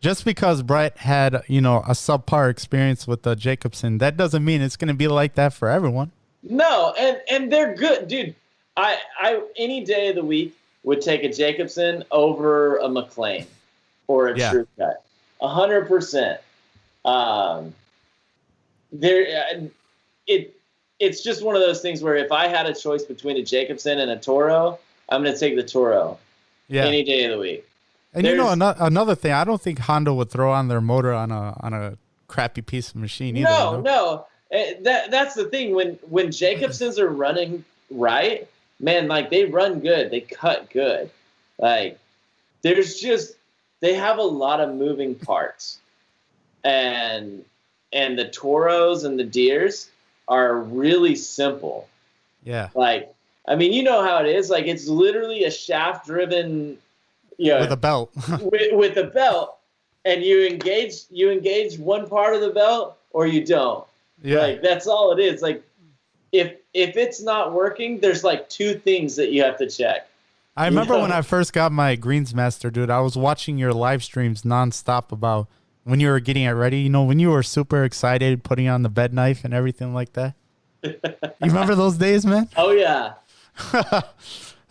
Just 0.00 0.24
because 0.24 0.62
Brett 0.62 0.96
had, 0.98 1.42
you 1.48 1.60
know, 1.60 1.78
a 1.78 1.90
subpar 1.90 2.50
experience 2.50 3.06
with 3.08 3.22
the 3.22 3.34
Jacobsen, 3.34 3.98
that 3.98 4.16
doesn't 4.16 4.44
mean 4.44 4.62
it's 4.62 4.76
going 4.76 4.88
to 4.88 4.94
be 4.94 5.08
like 5.08 5.34
that 5.34 5.52
for 5.52 5.68
everyone. 5.68 6.12
No, 6.42 6.94
and 6.98 7.20
and 7.28 7.52
they're 7.52 7.74
good, 7.74 8.06
dude. 8.06 8.34
I 8.76 8.96
I 9.18 9.42
any 9.56 9.84
day 9.84 10.08
of 10.08 10.14
the 10.14 10.24
week 10.24 10.56
would 10.84 11.00
take 11.00 11.24
a 11.24 11.32
Jacobsen 11.32 12.04
over 12.12 12.76
a 12.76 12.84
McLane 12.88 13.46
or 14.06 14.28
a 14.28 14.38
Yeah. 14.38 14.50
True 14.52 14.68
Cut, 14.78 15.02
a 15.40 15.48
hundred 15.48 15.88
percent. 15.88 16.40
Um, 17.04 17.74
there, 18.92 19.44
uh, 19.52 19.62
it 20.28 20.54
it's 21.00 21.22
just 21.22 21.42
one 21.44 21.56
of 21.56 21.62
those 21.62 21.80
things 21.80 22.02
where 22.02 22.14
if 22.16 22.30
I 22.30 22.46
had 22.46 22.66
a 22.66 22.74
choice 22.74 23.04
between 23.04 23.36
a 23.36 23.42
Jacobsen 23.42 23.98
and 23.98 24.10
a 24.12 24.16
Toro, 24.16 24.78
I'm 25.08 25.24
gonna 25.24 25.36
take 25.36 25.56
the 25.56 25.62
Toro 25.64 26.18
Yeah. 26.68 26.84
any 26.84 27.02
day 27.02 27.24
of 27.24 27.32
the 27.32 27.38
week. 27.38 27.67
And 28.18 28.26
you 28.26 28.36
know 28.36 28.50
another, 28.50 28.76
another 28.80 29.14
thing, 29.14 29.32
I 29.32 29.44
don't 29.44 29.60
think 29.60 29.78
Honda 29.78 30.12
would 30.12 30.30
throw 30.30 30.52
on 30.52 30.68
their 30.68 30.80
motor 30.80 31.12
on 31.12 31.30
a 31.30 31.56
on 31.60 31.72
a 31.72 31.96
crappy 32.26 32.62
piece 32.62 32.90
of 32.90 32.96
machine 32.96 33.36
either. 33.36 33.48
No, 33.48 33.76
you 33.76 33.82
know? 33.82 33.82
no. 33.82 34.26
Eh, 34.50 34.74
That 34.82 35.10
that's 35.10 35.34
the 35.34 35.44
thing. 35.44 35.74
When 35.74 35.98
when 36.08 36.28
Jacobsens 36.28 36.98
are 36.98 37.08
running 37.08 37.64
right, 37.90 38.48
man, 38.80 39.08
like 39.08 39.30
they 39.30 39.44
run 39.44 39.80
good, 39.80 40.10
they 40.10 40.20
cut 40.20 40.70
good. 40.70 41.10
Like 41.58 41.98
there's 42.62 43.00
just 43.00 43.34
they 43.80 43.94
have 43.94 44.18
a 44.18 44.22
lot 44.22 44.60
of 44.60 44.74
moving 44.74 45.14
parts, 45.14 45.78
and 46.64 47.44
and 47.92 48.18
the 48.18 48.28
toros 48.28 49.04
and 49.04 49.18
the 49.18 49.24
deers 49.24 49.90
are 50.26 50.58
really 50.58 51.14
simple. 51.14 51.88
Yeah. 52.44 52.70
Like 52.74 53.14
I 53.46 53.54
mean, 53.54 53.72
you 53.72 53.82
know 53.82 54.02
how 54.02 54.18
it 54.18 54.26
is. 54.26 54.50
Like 54.50 54.66
it's 54.66 54.88
literally 54.88 55.44
a 55.44 55.50
shaft 55.50 56.06
driven, 56.06 56.78
you 57.38 57.52
know, 57.52 57.60
With 57.60 57.72
a 57.72 57.76
belt. 57.76 58.10
with, 58.42 58.72
with 58.72 58.96
a 58.98 59.04
belt, 59.04 59.56
and 60.04 60.22
you 60.22 60.46
engage 60.46 61.04
you 61.10 61.30
engage 61.30 61.78
one 61.78 62.06
part 62.08 62.34
of 62.34 62.40
the 62.40 62.50
belt 62.50 62.98
or 63.12 63.26
you 63.26 63.44
don't. 63.44 63.84
yeah. 64.22 64.40
Like 64.40 64.62
that's 64.62 64.86
all 64.86 65.12
it 65.12 65.20
is. 65.20 65.40
Like 65.42 65.62
if 66.32 66.54
if 66.74 66.96
it's 66.96 67.22
not 67.22 67.52
working, 67.52 67.98
there's 68.00 68.22
like 68.24 68.48
two 68.48 68.74
things 68.74 69.16
that 69.16 69.30
you 69.32 69.42
have 69.42 69.56
to 69.58 69.68
check. 69.70 70.08
I 70.56 70.66
remember 70.66 70.94
Yeah. 70.94 71.02
when 71.02 71.12
I 71.12 71.22
first 71.22 71.52
got 71.52 71.70
my 71.72 71.96
Greensmaster, 71.96 72.72
dude. 72.72 72.90
I 72.90 73.00
was 73.00 73.16
watching 73.16 73.58
your 73.58 73.72
live 73.72 74.02
streams 74.02 74.42
nonstop 74.42 75.12
about 75.12 75.46
when 75.84 76.00
you 76.00 76.08
were 76.08 76.20
getting 76.20 76.42
it 76.44 76.50
ready. 76.50 76.80
You 76.80 76.90
know, 76.90 77.04
when 77.04 77.18
you 77.20 77.30
were 77.30 77.44
super 77.44 77.84
excited, 77.84 78.42
putting 78.42 78.68
on 78.68 78.82
the 78.82 78.88
bed 78.88 79.14
knife 79.14 79.44
and 79.44 79.54
everything 79.54 79.94
like 79.94 80.12
that. 80.14 80.34
you 80.82 80.94
remember 81.40 81.74
those 81.76 81.96
days, 81.96 82.26
man? 82.26 82.48
Oh 82.56 82.72
yeah. 82.72 83.14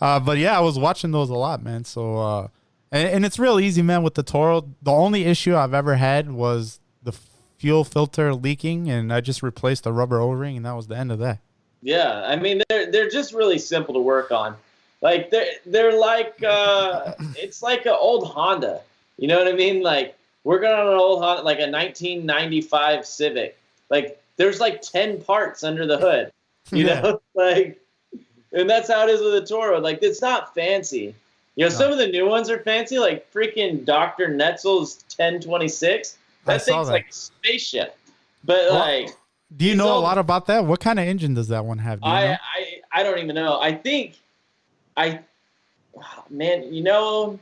uh, 0.01 0.19
but 0.19 0.37
yeah, 0.37 0.57
I 0.57 0.61
was 0.61 0.77
watching 0.77 1.11
those 1.11 1.29
a 1.29 1.35
lot, 1.35 1.63
man. 1.63 1.83
So, 1.85 2.17
uh, 2.17 2.47
and, 2.91 3.07
and 3.09 3.25
it's 3.25 3.37
real 3.39 3.59
easy, 3.59 3.81
man. 3.81 4.03
With 4.03 4.15
the 4.15 4.23
Toro, 4.23 4.69
the 4.81 4.91
only 4.91 5.25
issue 5.25 5.55
I've 5.55 5.73
ever 5.73 5.95
had 5.95 6.31
was 6.31 6.79
the 7.03 7.13
fuel 7.57 7.83
filter 7.83 8.33
leaking, 8.33 8.89
and 8.89 9.11
I 9.13 9.21
just 9.21 9.41
replaced 9.43 9.83
the 9.83 9.93
rubber 9.93 10.19
O-ring, 10.21 10.57
and 10.57 10.65
that 10.65 10.73
was 10.75 10.87
the 10.87 10.97
end 10.97 11.11
of 11.11 11.19
that. 11.19 11.39
Yeah. 11.83 12.23
I 12.25 12.35
mean 12.35 12.61
they're 12.69 12.91
they're 12.91 13.09
just 13.09 13.33
really 13.33 13.59
simple 13.59 13.93
to 13.93 13.99
work 13.99 14.31
on. 14.31 14.55
Like 15.01 15.29
they're 15.29 15.45
they're 15.67 15.97
like 15.97 16.41
uh 16.43 17.13
it's 17.35 17.61
like 17.61 17.85
an 17.85 17.95
old 17.97 18.27
Honda. 18.27 18.81
You 19.17 19.27
know 19.27 19.37
what 19.37 19.47
I 19.47 19.53
mean? 19.53 19.83
Like 19.83 20.15
working 20.43 20.69
on 20.69 20.87
an 20.87 20.93
old 20.97 21.21
Honda 21.23 21.43
like 21.43 21.59
a 21.59 21.69
1995 21.69 23.05
Civic. 23.05 23.57
Like 23.89 24.21
there's 24.37 24.59
like 24.59 24.81
10 24.81 25.21
parts 25.21 25.63
under 25.63 25.85
the 25.85 25.97
hood. 25.99 26.31
You 26.71 26.87
Yeah. 26.87 27.01
know? 27.01 27.21
Like 27.35 27.79
and 28.51 28.67
that's 28.69 28.89
how 28.89 29.07
it 29.07 29.11
is 29.11 29.21
with 29.21 29.35
a 29.35 29.45
Toro. 29.45 29.79
Like 29.79 29.99
it's 30.01 30.21
not 30.21 30.55
fancy. 30.55 31.13
You 31.57 31.65
know, 31.65 31.69
No. 31.71 31.75
some 31.75 31.91
of 31.91 31.97
the 31.97 32.07
new 32.07 32.29
ones 32.29 32.49
are 32.49 32.59
fancy, 32.59 32.99
like 32.99 33.29
freaking 33.33 33.83
Dr. 33.83 34.29
Netzel's 34.29 35.03
1026. 35.17 36.17
I 36.45 36.53
That 36.53 36.61
saw 36.61 36.75
thing's 36.75 36.87
that. 36.87 36.93
like 36.93 37.09
a 37.09 37.13
spaceship. 37.13 37.97
But 38.45 38.65
Well, 38.69 38.79
like 38.79 39.09
Do 39.57 39.65
you 39.65 39.75
know 39.75 39.97
a 39.97 39.99
lot 39.99 40.17
about 40.19 40.45
that? 40.47 40.63
What 40.65 40.79
kind 40.79 40.99
of 40.99 41.05
engine 41.07 41.33
does 41.33 41.47
that 41.49 41.65
one 41.65 41.79
have? 41.79 41.99
Do 42.01 42.07
you 42.07 42.13
know? 42.13 42.19
I, 42.19 42.31
I 42.31 42.81
I 42.99 43.03
don't 43.03 43.17
even 43.19 43.35
know. 43.35 43.59
I 43.59 43.73
think 43.73 44.15
I 44.95 45.19
man, 46.29 46.71
you 46.73 46.83
know, 46.83 47.39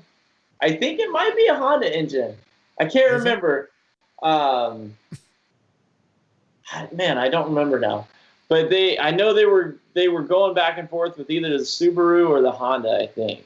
I 0.62 0.72
think 0.78 1.00
it 1.00 1.12
might 1.12 1.36
be 1.36 1.48
a 1.48 1.54
Honda 1.56 1.94
engine. 1.96 2.36
I 2.80 2.86
can't 2.86 2.96
Is 3.12 3.12
it? 3.12 3.18
remember. 3.30 3.70
Um, 4.24 4.96
man, 6.94 7.18
I 7.18 7.28
don't 7.30 7.50
remember 7.50 7.80
now. 7.80 8.08
But 8.48 8.70
they, 8.70 8.98
I 9.00 9.12
know 9.12 9.34
they 9.34 9.46
were 9.46 9.76
they 9.94 10.08
were 10.08 10.22
going 10.22 10.54
back 10.54 10.78
and 10.78 10.90
forth 10.90 11.18
with 11.18 11.30
either 11.30 11.50
the 11.50 11.64
Subaru 11.64 12.30
or 12.30 12.42
the 12.42 12.52
Honda. 12.52 13.00
I 13.02 13.08
think. 13.08 13.44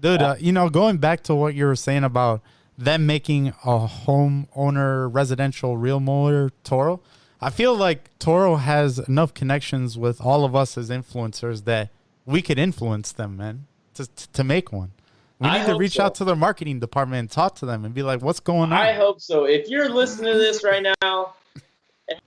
Dude, 0.00 0.22
uh, 0.22 0.36
you 0.38 0.52
know, 0.52 0.68
going 0.68 0.98
back 0.98 1.22
to 1.24 1.34
what 1.34 1.54
you 1.54 1.66
were 1.66 1.76
saying 1.76 2.04
about 2.04 2.42
them 2.76 3.06
making 3.06 3.48
a 3.64 3.86
homeowner 3.86 5.12
residential 5.12 5.76
real 5.76 6.00
motor 6.00 6.50
Toro, 6.64 7.00
I 7.40 7.50
feel 7.50 7.76
like 7.76 8.16
Toro 8.18 8.56
has 8.56 8.98
enough 8.98 9.34
connections 9.34 9.96
with 9.96 10.20
all 10.20 10.44
of 10.44 10.56
us 10.56 10.76
as 10.76 10.90
influencers 10.90 11.64
that 11.64 11.90
we 12.26 12.42
could 12.42 12.58
influence 12.58 13.12
them, 13.12 13.36
man, 13.36 13.66
to 13.94 14.06
to 14.32 14.44
make 14.44 14.72
one. 14.72 14.92
We 15.40 15.50
need 15.50 15.66
to 15.66 15.76
reach 15.76 15.94
so. 15.94 16.04
out 16.04 16.14
to 16.16 16.24
their 16.24 16.36
marketing 16.36 16.80
department 16.80 17.20
and 17.20 17.30
talk 17.30 17.56
to 17.56 17.66
them 17.66 17.84
and 17.84 17.92
be 17.92 18.02
like, 18.02 18.22
"What's 18.22 18.40
going 18.40 18.72
on?" 18.72 18.72
I 18.72 18.92
hope 18.92 19.20
so. 19.20 19.44
If 19.44 19.68
you're 19.68 19.90
listening 19.90 20.32
to 20.32 20.38
this 20.38 20.64
right 20.64 20.86
now, 21.02 21.34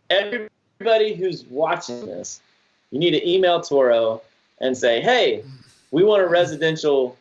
everybody 0.09 1.15
who's 1.15 1.45
watching 1.45 2.05
this, 2.05 2.41
you 2.91 2.99
need 2.99 3.11
to 3.11 3.29
email 3.29 3.61
Toro 3.61 4.21
and 4.61 4.77
say, 4.77 5.01
"Hey, 5.01 5.43
we 5.91 6.03
want 6.03 6.21
a 6.21 6.27
residential 6.27 7.17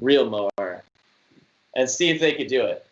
reel 0.00 0.28
mower," 0.28 0.82
and 1.76 1.88
see 1.88 2.10
if 2.10 2.20
they 2.20 2.32
could 2.34 2.48
do 2.48 2.64
it. 2.64 2.84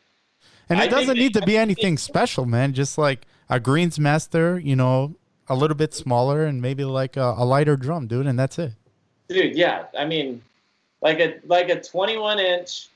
And 0.68 0.78
it 0.78 0.82
think 0.82 0.92
doesn't 0.92 1.16
they- 1.16 1.22
need 1.22 1.34
to 1.34 1.42
be 1.42 1.56
anything 1.56 1.98
special, 1.98 2.46
man. 2.46 2.72
Just 2.72 2.96
like 2.96 3.26
a 3.48 3.58
Greensmaster, 3.58 4.62
you 4.64 4.76
know, 4.76 5.14
a 5.48 5.54
little 5.54 5.76
bit 5.76 5.92
smaller 5.92 6.44
and 6.44 6.62
maybe 6.62 6.84
like 6.84 7.16
a, 7.16 7.34
a 7.36 7.44
lighter 7.44 7.76
drum, 7.76 8.06
dude, 8.06 8.26
and 8.26 8.38
that's 8.38 8.58
it. 8.58 8.72
Dude, 9.28 9.56
yeah. 9.56 9.86
I 9.98 10.04
mean, 10.04 10.42
like 11.02 11.18
a 11.18 11.40
like 11.46 11.68
a 11.68 11.80
21 11.80 12.38
inch, 12.38 12.88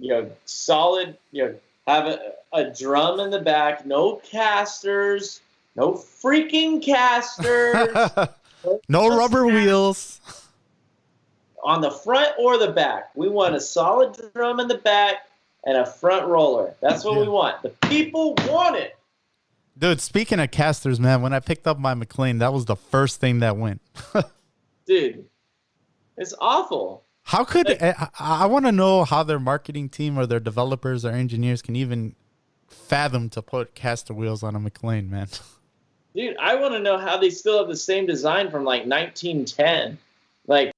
you 0.00 0.08
know, 0.10 0.30
solid. 0.44 1.16
You 1.30 1.44
know, 1.44 1.54
have 1.86 2.06
a, 2.06 2.32
a 2.52 2.70
drum 2.70 3.20
in 3.20 3.30
the 3.30 3.40
back, 3.40 3.86
no 3.86 4.16
casters, 4.16 5.40
no 5.76 5.92
freaking 5.92 6.82
casters 6.82 7.88
no 8.88 9.08
rubber 9.16 9.46
wheels. 9.46 10.20
On 11.62 11.80
the 11.80 11.90
front 11.90 12.30
or 12.38 12.58
the 12.58 12.72
back. 12.72 13.10
We 13.14 13.28
want 13.28 13.54
a 13.54 13.60
solid 13.60 14.18
drum 14.34 14.58
in 14.60 14.68
the 14.68 14.78
back 14.78 15.28
and 15.64 15.76
a 15.76 15.86
front 15.86 16.26
roller. 16.26 16.74
That's 16.80 17.04
what 17.04 17.18
we 17.20 17.28
want. 17.28 17.62
The 17.62 17.68
people 17.88 18.34
want 18.48 18.76
it. 18.76 18.96
Dude, 19.78 20.00
speaking 20.00 20.40
of 20.40 20.50
casters, 20.50 20.98
man, 21.00 21.22
when 21.22 21.32
I 21.32 21.40
picked 21.40 21.66
up 21.66 21.78
my 21.78 21.94
McLane, 21.94 22.40
that 22.40 22.52
was 22.52 22.64
the 22.66 22.76
first 22.76 23.20
thing 23.20 23.38
that 23.40 23.56
went. 23.56 23.80
Dude, 24.86 25.24
it's 26.16 26.34
awful. 26.40 27.04
How 27.22 27.44
could 27.44 27.68
Like- 27.68 27.80
eh, 27.82 27.94
I, 28.18 28.42
I 28.42 28.46
want 28.46 28.66
to 28.66 28.72
know 28.72 29.04
how 29.04 29.22
their 29.22 29.38
marketing 29.38 29.88
team 29.88 30.18
or 30.18 30.26
their 30.26 30.40
developers 30.40 31.04
or 31.04 31.10
engineers 31.10 31.62
can 31.62 31.76
even 31.76 32.16
fathom 32.68 33.30
to 33.30 33.40
put 33.40 33.74
caster 33.74 34.12
wheels 34.12 34.42
on 34.42 34.56
a 34.56 34.60
McLane, 34.60 35.08
man? 35.08 35.28
Dude, 36.14 36.36
I 36.38 36.56
want 36.56 36.74
to 36.74 36.80
know 36.80 36.98
how 36.98 37.16
they 37.16 37.30
still 37.30 37.58
have 37.58 37.68
the 37.68 37.76
same 37.76 38.04
design 38.04 38.50
from 38.50 38.64
like 38.64 38.84
1910. 38.84 39.96
Like, 40.46 40.72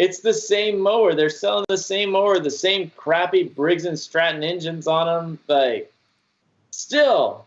it's 0.00 0.20
the 0.20 0.32
same 0.32 0.80
mower. 0.80 1.14
They're 1.14 1.28
selling 1.28 1.66
the 1.68 1.76
same 1.76 2.12
mower, 2.12 2.38
the 2.38 2.50
same 2.50 2.90
crappy 2.96 3.42
Briggs 3.42 3.84
and 3.84 3.98
Stratton 3.98 4.42
engines 4.42 4.86
on 4.86 5.06
them. 5.06 5.38
Like, 5.46 5.92
still, 6.70 7.46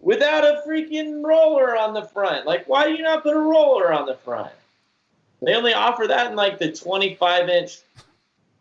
without 0.00 0.42
a 0.42 0.62
freaking 0.66 1.22
roller 1.22 1.76
on 1.76 1.92
the 1.92 2.04
front. 2.04 2.46
Like, 2.46 2.66
why 2.66 2.86
do 2.86 2.92
you 2.92 3.02
not 3.02 3.22
put 3.22 3.36
a 3.36 3.38
roller 3.38 3.92
on 3.92 4.06
the 4.06 4.14
front? 4.14 4.52
They 5.42 5.54
only 5.54 5.74
offer 5.74 6.06
that 6.06 6.30
in 6.30 6.36
like 6.36 6.58
the 6.58 6.72
25 6.72 7.50
inch 7.50 7.80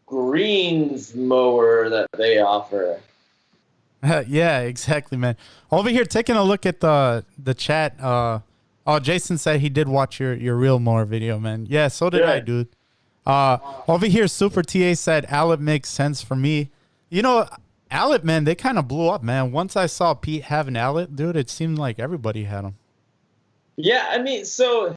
greens 0.06 1.16
mower 1.16 1.88
that 1.90 2.10
they 2.18 2.40
offer. 2.40 3.00
yeah, 4.28 4.60
exactly, 4.60 5.18
man. 5.18 5.38
Over 5.72 5.90
here, 5.90 6.04
taking 6.04 6.36
a 6.36 6.44
look 6.44 6.66
at 6.66 6.82
the 6.82 7.24
the 7.42 7.54
chat. 7.54 7.98
Uh, 7.98 8.40
oh, 8.90 9.00
Jason 9.00 9.38
said 9.38 9.60
he 9.60 9.70
did 9.70 9.88
watch 9.88 10.20
your 10.20 10.34
your 10.34 10.56
real 10.56 10.80
more 10.80 11.06
video, 11.06 11.40
man. 11.40 11.68
Yeah, 11.70 11.88
so 11.88 12.10
did 12.10 12.24
I, 12.24 12.40
dude. 12.40 12.68
Uh, 13.26 13.60
over 13.88 14.08
here, 14.08 14.28
Super 14.28 14.64
TA 14.64 14.96
said 14.96 15.28
Allett 15.28 15.60
makes 15.60 15.90
sense 15.90 16.22
for 16.22 16.36
me. 16.36 16.72
You 17.10 17.22
know, 17.22 17.48
Allett, 17.92 18.24
man, 18.24 18.44
they 18.44 18.56
kind 18.56 18.80
of 18.80 18.88
blew 18.88 19.10
up, 19.10 19.22
man. 19.22 19.52
Once 19.52 19.76
I 19.76 19.86
saw 19.86 20.14
Pete 20.14 20.44
have 20.44 20.68
an 20.68 20.74
Allett, 20.74 21.16
dude, 21.16 21.36
it 21.36 21.50
seemed 21.50 21.78
like 21.78 22.00
everybody 22.00 22.46
had 22.46 22.64
them. 22.64 22.78
Yeah, 23.76 24.08
I 24.10 24.18
mean, 24.18 24.46
so 24.46 24.96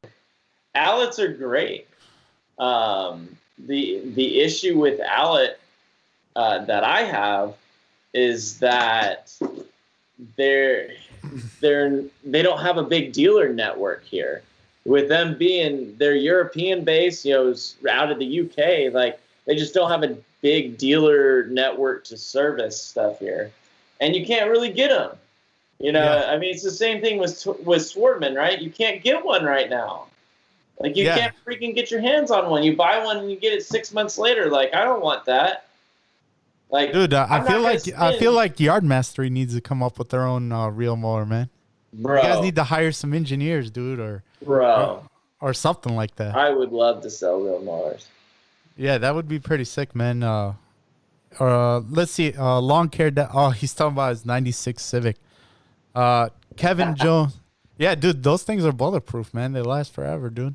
Alletts 0.74 1.18
are 1.18 1.32
great. 1.32 1.86
Um, 2.59 3.36
the 3.59 4.03
the 4.14 4.40
issue 4.40 4.78
with 4.78 5.01
Allett 5.01 5.55
uh, 6.34 6.64
that 6.64 6.84
I 6.84 7.03
have 7.03 7.55
is 8.14 8.59
that 8.59 9.38
they're 10.37 10.91
they're 11.61 12.03
they 12.25 12.43
don't 12.43 12.61
have 12.61 12.77
a 12.79 12.83
big 12.83 13.12
dealer 13.12 13.49
network 13.53 14.05
here. 14.05 14.43
With 14.85 15.09
them 15.09 15.37
being 15.39 15.97
they're 15.99 16.14
European 16.14 16.85
base, 16.85 17.25
you 17.25 17.35
know, 17.35 17.55
out 17.91 18.11
of 18.11 18.18
the 18.18 18.41
UK, 18.41 18.93
like 18.93 19.20
they 19.47 19.55
just 19.55 19.75
don't 19.75 19.91
have 19.91 20.03
a 20.03 20.16
big 20.41 20.77
dealer 20.79 21.47
network 21.47 22.05
to 22.05 22.16
service 22.16 22.81
stuff 22.83 23.20
here, 23.20 23.53
and 24.01 24.14
you 24.16 24.27
can't 24.27 24.51
really 24.51 24.73
get 24.73 24.89
them. 24.91 25.16
You 25.79 25.93
know, 25.93 26.05
Yeah. 26.05 26.33
I 26.33 26.39
mean, 26.39 26.53
it's 26.53 26.62
the 26.62 26.70
same 26.70 27.01
thing 27.01 27.18
with 27.18 27.47
with 27.64 27.83
Swardman, 27.83 28.37
right? 28.37 28.61
You 28.61 28.70
can't 28.70 29.03
get 29.03 29.25
one 29.25 29.45
right 29.45 29.70
now. 29.70 30.07
Like 30.81 30.97
you 30.97 31.05
Yeah. 31.05 31.16
can't 31.16 31.35
freaking 31.47 31.75
get 31.75 31.91
your 31.91 32.01
hands 32.01 32.31
on 32.31 32.51
one. 32.51 32.62
You 32.64 32.75
buy 32.77 33.05
one 33.05 33.18
and 33.18 33.31
you 33.31 33.37
get 33.37 33.53
it 33.53 33.64
six 33.64 33.93
months 33.93 34.18
later. 34.18 34.51
Like 34.51 34.75
I 34.75 34.85
don't 34.85 35.03
want 35.03 35.25
that. 35.27 35.66
Like, 36.73 36.93
Dude, 36.95 37.12
uh, 37.12 37.27
I 37.29 37.43
feel 37.47 37.61
like 37.61 37.87
I 37.99 38.18
feel 38.18 38.33
like 38.33 38.59
Yard 38.59 38.83
Mastery 38.83 39.29
needs 39.29 39.55
to 39.55 39.61
come 39.61 39.83
up 39.83 39.99
with 39.99 40.09
their 40.09 40.25
own 40.25 40.51
uh, 40.51 40.68
real 40.68 40.97
mower, 40.97 41.27
man. 41.27 41.51
bro, 41.93 42.16
You 42.16 42.23
guys 42.23 42.43
need 42.43 42.57
to 42.57 42.64
hire 42.64 42.93
some 42.93 43.12
engineers, 43.12 43.70
dude, 43.70 44.01
or 44.01 44.23
bro, 44.43 45.07
or 45.39 45.53
something 45.53 45.95
like 45.95 46.16
that. 46.16 46.35
I 46.35 46.49
would 46.49 46.73
love 46.73 47.03
to 47.03 47.11
sell 47.11 47.39
real 47.41 47.61
mowers. 47.61 48.09
Yeah, 48.75 48.97
that 48.97 49.14
would 49.14 49.29
be 49.29 49.39
pretty 49.39 49.64
sick, 49.64 49.95
man. 49.95 50.23
Uh, 50.23 50.55
uh, 51.39 51.81
let's 51.91 52.11
see. 52.12 52.33
Uh, 52.33 52.59
long 52.59 52.89
care. 52.89 53.11
Da- 53.11 53.29
oh, 53.35 53.51
he's 53.61 53.75
talking 53.75 53.93
about 53.93 54.09
his 54.11 54.25
'96 54.25 54.83
Civic. 54.83 55.16
Uh, 55.95 56.31
Kevin 56.57 56.97
Jones. 56.97 57.39
Yeah, 57.77 57.95
dude, 57.95 58.23
those 58.23 58.45
things 58.45 58.64
are 58.64 58.73
bulletproof, 58.73 59.35
man. 59.35 59.53
They 59.53 59.61
last 59.61 59.93
forever, 59.93 60.31
dude. 60.31 60.55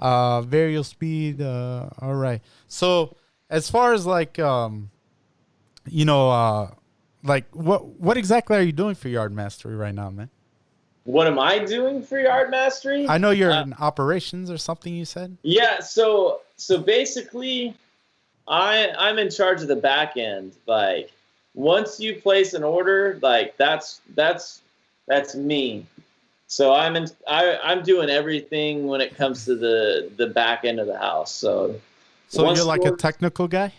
Uh, 0.00 0.40
variable 0.42 0.82
speed. 0.82 1.40
Uh, 1.40 1.90
all 2.00 2.14
right. 2.14 2.40
So, 2.66 3.16
as 3.50 3.70
far 3.70 3.92
as 3.92 4.04
like, 4.06 4.38
um, 4.40 4.90
you 5.90 6.04
know, 6.04 6.30
uh, 6.30 6.70
like 7.22 7.44
what 7.54 7.86
what 7.86 8.16
exactly 8.16 8.56
are 8.56 8.62
you 8.62 8.72
doing 8.72 8.94
for 8.94 9.08
Yard 9.08 9.32
Mastery 9.32 9.76
right 9.76 9.94
now, 9.94 10.10
man? 10.10 10.30
What 11.04 11.26
am 11.26 11.38
I 11.38 11.58
doing 11.58 12.02
for 12.02 12.18
Yard 12.18 12.50
Mastery? 12.50 13.08
I 13.08 13.18
know 13.18 13.30
you're 13.30 13.52
Uh, 13.52 13.62
in 13.62 13.74
operations 13.74 14.50
or 14.50 14.58
something. 14.58 14.94
You 14.94 15.04
said. 15.04 15.36
Yeah, 15.42 15.80
so 15.80 16.40
so 16.56 16.78
basically 16.78 17.74
I 18.46 18.92
I'm 18.98 19.18
in 19.18 19.30
charge 19.30 19.62
of 19.62 19.68
the 19.68 19.76
back 19.76 20.16
end. 20.16 20.52
Like 20.66 21.10
once 21.54 21.98
you 21.98 22.20
place 22.20 22.54
an 22.54 22.62
order, 22.62 23.18
like 23.22 23.56
that's 23.56 24.00
that's 24.14 24.60
that's 25.06 25.34
me. 25.34 25.86
So 26.46 26.72
I'm 26.72 26.96
in 26.96 27.08
I 27.26 27.58
I'm 27.62 27.82
doing 27.82 28.10
everything 28.10 28.86
when 28.86 29.00
it 29.00 29.16
comes 29.16 29.44
to 29.46 29.54
the 29.54 30.10
the 30.16 30.26
back 30.26 30.64
end 30.64 30.80
of 30.80 30.86
the 30.86 30.98
house. 30.98 31.32
So 31.34 31.80
So 32.28 32.52
you're 32.52 32.64
like 32.64 32.84
a 32.84 32.92
technical 32.92 33.48
guy. 33.48 33.72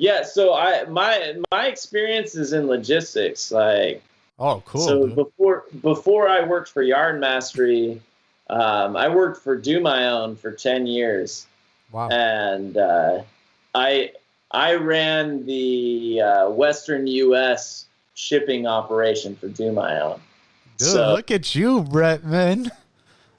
Yeah, 0.00 0.22
so 0.22 0.54
I 0.54 0.84
my 0.84 1.34
my 1.50 1.66
experience 1.66 2.34
is 2.36 2.52
in 2.52 2.66
logistics. 2.68 3.50
Like 3.50 4.02
Oh, 4.38 4.62
cool. 4.64 4.80
so 4.86 5.06
dude. 5.06 5.16
before 5.16 5.64
before 5.82 6.28
I 6.28 6.42
worked 6.44 6.70
for 6.70 6.82
Yard 6.82 7.20
Mastery, 7.20 8.00
um, 8.48 8.96
I 8.96 9.08
worked 9.08 9.42
for 9.42 9.56
Do 9.56 9.80
My 9.80 10.08
Own 10.08 10.36
for 10.36 10.52
ten 10.52 10.86
years 10.86 11.46
Wow. 11.90 12.08
and 12.10 12.76
uh, 12.76 13.22
I 13.74 14.12
I 14.52 14.74
ran 14.76 15.44
the 15.46 16.22
uh, 16.22 16.50
Western 16.50 17.06
U.S. 17.08 17.86
shipping 18.14 18.66
operation 18.66 19.34
for 19.36 19.48
Do 19.48 19.72
My 19.72 20.00
Own. 20.00 20.20
Dude, 20.78 20.88
so- 20.88 21.14
look 21.14 21.30
at 21.32 21.54
you, 21.56 21.82
Brett, 21.82 22.24
man. 22.24 22.70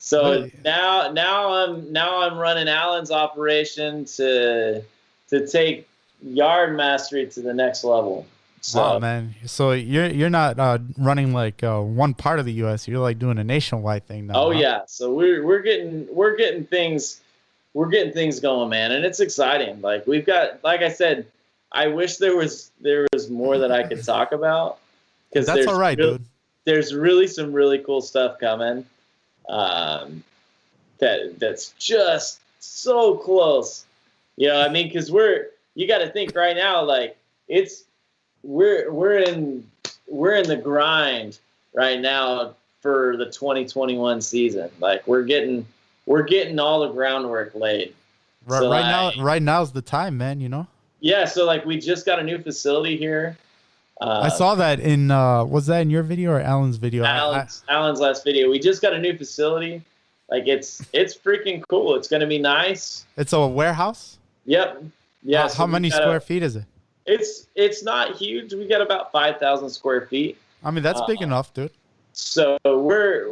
So 0.01 0.49
now 0.65 1.11
now 1.11 1.53
I'm 1.53 1.91
now 1.93 2.21
I'm 2.21 2.37
running 2.37 2.67
Allyn's 2.67 3.11
operation 3.11 4.05
to 4.05 4.81
to 5.29 5.47
take 5.47 5.87
yard 6.21 6.75
mastery 6.75 7.27
to 7.27 7.41
the 7.41 7.53
next 7.53 7.83
level. 7.83 8.25
So 8.61 8.81
wow, 8.81 8.99
man. 8.99 9.35
So 9.45 9.71
you're 9.71 10.07
you're 10.07 10.29
not 10.29 10.59
uh, 10.59 10.79
running 10.97 11.33
like 11.33 11.63
uh, 11.63 11.79
one 11.81 12.13
part 12.13 12.39
of 12.39 12.45
the 12.45 12.53
U.S. 12.53 12.87
You're 12.87 12.99
like 12.99 13.17
doing 13.17 13.37
a 13.37 13.43
nationwide 13.43 14.05
thing 14.05 14.27
now. 14.27 14.33
oh 14.35 14.51
huh? 14.51 14.59
yeah, 14.59 14.81
so 14.85 15.13
we're 15.13 15.45
we're 15.45 15.61
getting 15.61 16.07
we're 16.13 16.35
getting 16.35 16.65
things 16.65 17.21
we're 17.73 17.87
getting 17.87 18.11
things 18.11 18.39
going, 18.39 18.69
man, 18.69 18.91
and 18.91 19.05
it's 19.05 19.21
exciting. 19.21 19.79
Like 19.81 20.05
we've 20.07 20.25
got 20.25 20.61
like 20.63 20.81
I 20.81 20.89
said, 20.89 21.25
I 21.71 21.87
wish 21.87 22.17
there 22.17 22.35
was 22.35 22.71
there 22.81 23.07
was 23.13 23.29
more 23.29 23.57
that 23.59 23.71
I 23.71 23.83
could 23.83 24.03
talk 24.03 24.33
about 24.33 24.79
because 25.29 25.45
That's 25.45 25.67
all 25.67 25.79
right, 25.79 25.97
dude. 25.97 26.25
there's 26.65 26.93
really 26.93 27.27
some 27.27 27.53
really 27.53 27.79
cool 27.79 28.01
stuff 28.01 28.39
coming 28.39 28.85
um, 29.47 30.23
that 30.99 31.39
that's 31.39 31.73
just 31.79 32.39
so 32.59 33.15
close 33.15 33.85
you 34.35 34.47
know 34.47 34.61
i 34.61 34.67
mean 34.67 34.87
because 34.87 35.09
we're 35.11 35.47
you 35.79 35.87
got 35.87 35.99
to 35.99 36.09
think 36.09 36.35
right 36.35 36.55
now 36.57 36.83
like 36.83 37.15
it's 37.47 37.83
we're 38.43 38.91
we're 38.91 39.19
in 39.19 39.65
we're 40.07 40.33
in 40.35 40.47
the 40.47 40.57
grind 40.57 41.39
right 41.73 41.99
now 42.01 42.53
for 42.81 43.15
the 43.17 43.25
2021 43.25 44.19
season 44.21 44.69
like 44.79 45.05
we're 45.07 45.23
getting 45.23 45.65
we're 46.05 46.23
getting 46.23 46.59
all 46.59 46.81
the 46.81 46.89
groundwork 46.89 47.53
laid 47.55 47.93
Right, 48.45 48.59
So 48.59 48.71
right 48.71 48.83
I- 48.85 48.91
now, 49.15 49.23
right 49.23 49.41
now's 49.41 49.71
the 49.71 49.81
time, 49.81 50.17
man. 50.17 50.39
You 50.41 50.49
know. 50.49 50.65
yeah, 51.01 51.25
so 51.25 51.45
like 51.45 51.65
we 51.65 51.77
just 51.79 52.05
got 52.05 52.19
a 52.19 52.23
new 52.23 52.39
facility 52.41 52.95
here. 52.97 53.37
Uh, 54.01 54.21
I 54.23 54.29
saw 54.29 54.55
that 54.55 54.79
in 54.79 55.11
uh 55.11 55.43
was 55.45 55.65
that 55.67 55.81
in 55.81 55.89
your 55.89 56.03
video 56.03 56.31
or 56.31 56.41
Allyn's 56.41 56.77
video? 56.77 57.03
I- 57.03 57.09
I- 57.09 57.17
Allyn's, 57.19 57.63
Allyn's 57.69 57.99
last 57.99 58.23
video. 58.23 58.49
We 58.49 58.57
just 58.59 58.81
got 58.81 58.93
a 58.93 58.97
new 58.99 59.15
facility. 59.17 59.81
Like 60.31 60.47
it's 60.47 60.81
it's 60.93 61.15
freaking 61.15 61.61
cool. 61.67 61.95
It's 61.95 62.07
gonna 62.07 62.27
be 62.27 62.39
nice. 62.39 63.05
it's 63.17 63.33
a 63.33 63.45
warehouse. 63.45 64.17
Yep. 64.45 64.83
Yeah. 65.23 65.43
How- 65.43 65.47
so 65.49 65.57
how 65.57 65.67
many 65.67 65.89
got 65.89 65.99
a- 66.01 66.03
square 66.03 66.19
feet 66.19 66.43
is 66.43 66.55
it? 66.55 66.65
It's 67.05 67.47
it's 67.55 67.81
not 67.83 68.15
huge. 68.15 68.53
We 68.53 68.67
got 68.67 68.81
about 68.81 69.11
five 69.11 69.37
thousand 69.39 69.69
square 69.71 70.05
feet. 70.05 70.37
I 70.63 70.69
mean, 70.71 70.83
that's 70.83 71.01
big 71.07 71.21
Uh, 71.21 71.25
enough, 71.25 71.53
dude. 71.53 71.71
So 72.13 72.57
we're 72.65 73.29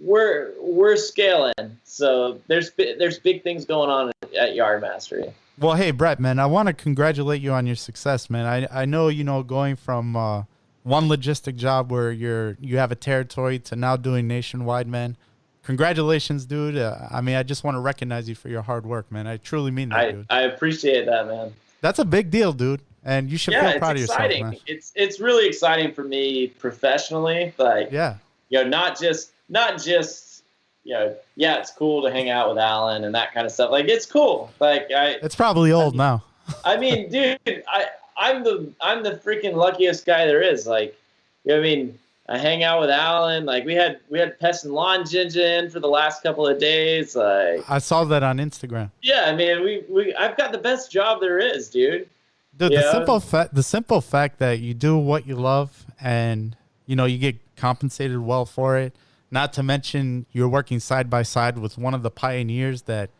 we're 0.00 0.52
we're 0.60 0.96
scaling. 0.96 1.52
So 1.84 2.40
there's 2.46 2.70
there's 2.72 3.18
big 3.18 3.42
things 3.42 3.64
going 3.64 3.90
on 3.90 4.12
at 4.38 4.54
Yard 4.54 4.80
Mastery. 4.80 5.32
Well, 5.58 5.74
hey, 5.74 5.90
Brett, 5.92 6.18
man, 6.18 6.38
I 6.38 6.46
want 6.46 6.66
to 6.68 6.72
congratulate 6.72 7.40
you 7.40 7.52
on 7.52 7.66
your 7.66 7.76
success, 7.76 8.30
man. 8.30 8.46
I 8.46 8.82
I 8.82 8.84
know 8.86 9.08
you 9.08 9.22
know 9.24 9.42
going 9.42 9.76
from 9.76 10.16
uh, 10.16 10.44
one 10.82 11.08
logistic 11.08 11.56
job 11.56 11.90
where 11.92 12.10
you're 12.10 12.56
you 12.60 12.78
have 12.78 12.90
a 12.90 12.96
territory 12.96 13.58
to 13.60 13.76
now 13.76 13.96
doing 13.96 14.26
nationwide, 14.26 14.88
man. 14.88 15.16
Congratulations, 15.64 16.44
dude. 16.44 16.76
Uh, 16.76 17.08
I 17.10 17.20
mean, 17.20 17.36
I 17.36 17.42
just 17.42 17.64
want 17.64 17.74
to 17.76 17.80
recognize 17.80 18.28
you 18.28 18.34
for 18.34 18.48
your 18.48 18.62
hard 18.62 18.84
work, 18.84 19.10
man. 19.10 19.26
I 19.26 19.38
truly 19.38 19.70
mean 19.70 19.88
that, 19.88 19.98
I, 19.98 20.12
dude. 20.12 20.26
I 20.30 20.40
appreciate 20.42 21.06
that, 21.06 21.26
man. 21.26 21.52
That's 21.80 21.98
a 21.98 22.04
big 22.04 22.30
deal, 22.30 22.52
dude. 22.52 22.82
And 23.04 23.30
you 23.30 23.36
should 23.36 23.54
yeah, 23.54 23.72
feel 23.72 23.78
proud 23.78 23.96
of 23.96 24.02
exciting. 24.02 24.38
yourself, 24.38 24.52
man. 24.52 24.60
It's 24.66 24.92
it's 24.94 25.20
really 25.20 25.46
exciting 25.46 25.92
for 25.92 26.04
me 26.04 26.46
professionally. 26.46 27.52
Like 27.58 27.90
Yeah, 27.92 28.16
you 28.48 28.62
know, 28.62 28.68
not 28.68 28.98
just 28.98 29.32
not 29.48 29.82
just 29.82 30.42
you 30.84 30.94
know, 30.94 31.14
yeah, 31.36 31.56
it's 31.56 31.70
cool 31.70 32.02
to 32.02 32.10
hang 32.10 32.30
out 32.30 32.48
with 32.48 32.58
Allyn 32.58 33.04
and 33.04 33.14
that 33.14 33.32
kind 33.32 33.46
of 33.46 33.52
stuff. 33.52 33.70
Like 33.70 33.88
it's 33.88 34.06
cool. 34.06 34.50
Like 34.60 34.90
I 34.94 35.18
it's 35.22 35.34
probably 35.34 35.72
old 35.72 35.94
now. 35.94 36.24
I 36.64 36.76
mean, 36.76 37.10
dude, 37.10 37.38
I 37.68 37.86
I'm 38.16 38.44
the 38.44 38.70
I'm 38.80 39.02
the 39.02 39.12
freaking 39.12 39.54
luckiest 39.54 40.06
guy 40.06 40.26
there 40.26 40.42
is. 40.42 40.66
Like, 40.66 40.98
you 41.44 41.52
know 41.52 41.58
I 41.58 41.62
mean? 41.62 41.98
I 42.28 42.38
hang 42.38 42.64
out 42.64 42.80
with 42.80 42.88
Allyn. 42.90 43.44
Like 43.44 43.64
we 43.66 43.74
had 43.74 44.00
we 44.08 44.18
had 44.18 44.38
pest 44.40 44.64
and 44.64 44.72
lawn 44.72 45.04
ginger 45.06 45.42
in 45.42 45.68
for 45.70 45.78
the 45.80 45.88
last 45.88 46.22
couple 46.22 46.46
of 46.46 46.58
days. 46.58 47.14
Like, 47.14 47.62
I 47.68 47.78
saw 47.78 48.04
that 48.04 48.22
on 48.22 48.38
Instagram. 48.38 48.90
yeah, 49.02 49.24
I 49.26 49.34
mean, 49.36 49.62
we 49.62 49.84
we 49.90 50.14
I've 50.14 50.36
got 50.36 50.52
the 50.52 50.58
best 50.58 50.90
job 50.90 51.20
there 51.20 51.38
is, 51.38 51.68
dude. 51.68 52.08
Dude, 52.56 52.70
the 52.72 52.76
Yeah. 52.76 52.92
simple 52.92 53.20
fact 53.20 53.54
the 53.54 53.62
simple 53.62 54.00
fact 54.00 54.38
that 54.38 54.60
you 54.60 54.72
do 54.74 54.96
what 54.96 55.26
you 55.26 55.36
love 55.36 55.84
and 56.00 56.56
you 56.86 56.96
know 56.96 57.04
you 57.04 57.18
get 57.18 57.36
compensated 57.56 58.18
well 58.18 58.46
for 58.46 58.78
it. 58.78 58.94
Not 59.30 59.52
to 59.54 59.62
mention 59.62 60.26
you're 60.32 60.48
working 60.48 60.78
side 60.80 61.10
by 61.10 61.24
side 61.24 61.58
with 61.58 61.76
one 61.76 61.92
of 61.92 62.02
the 62.02 62.10
pioneers 62.10 62.82
that 62.82 63.10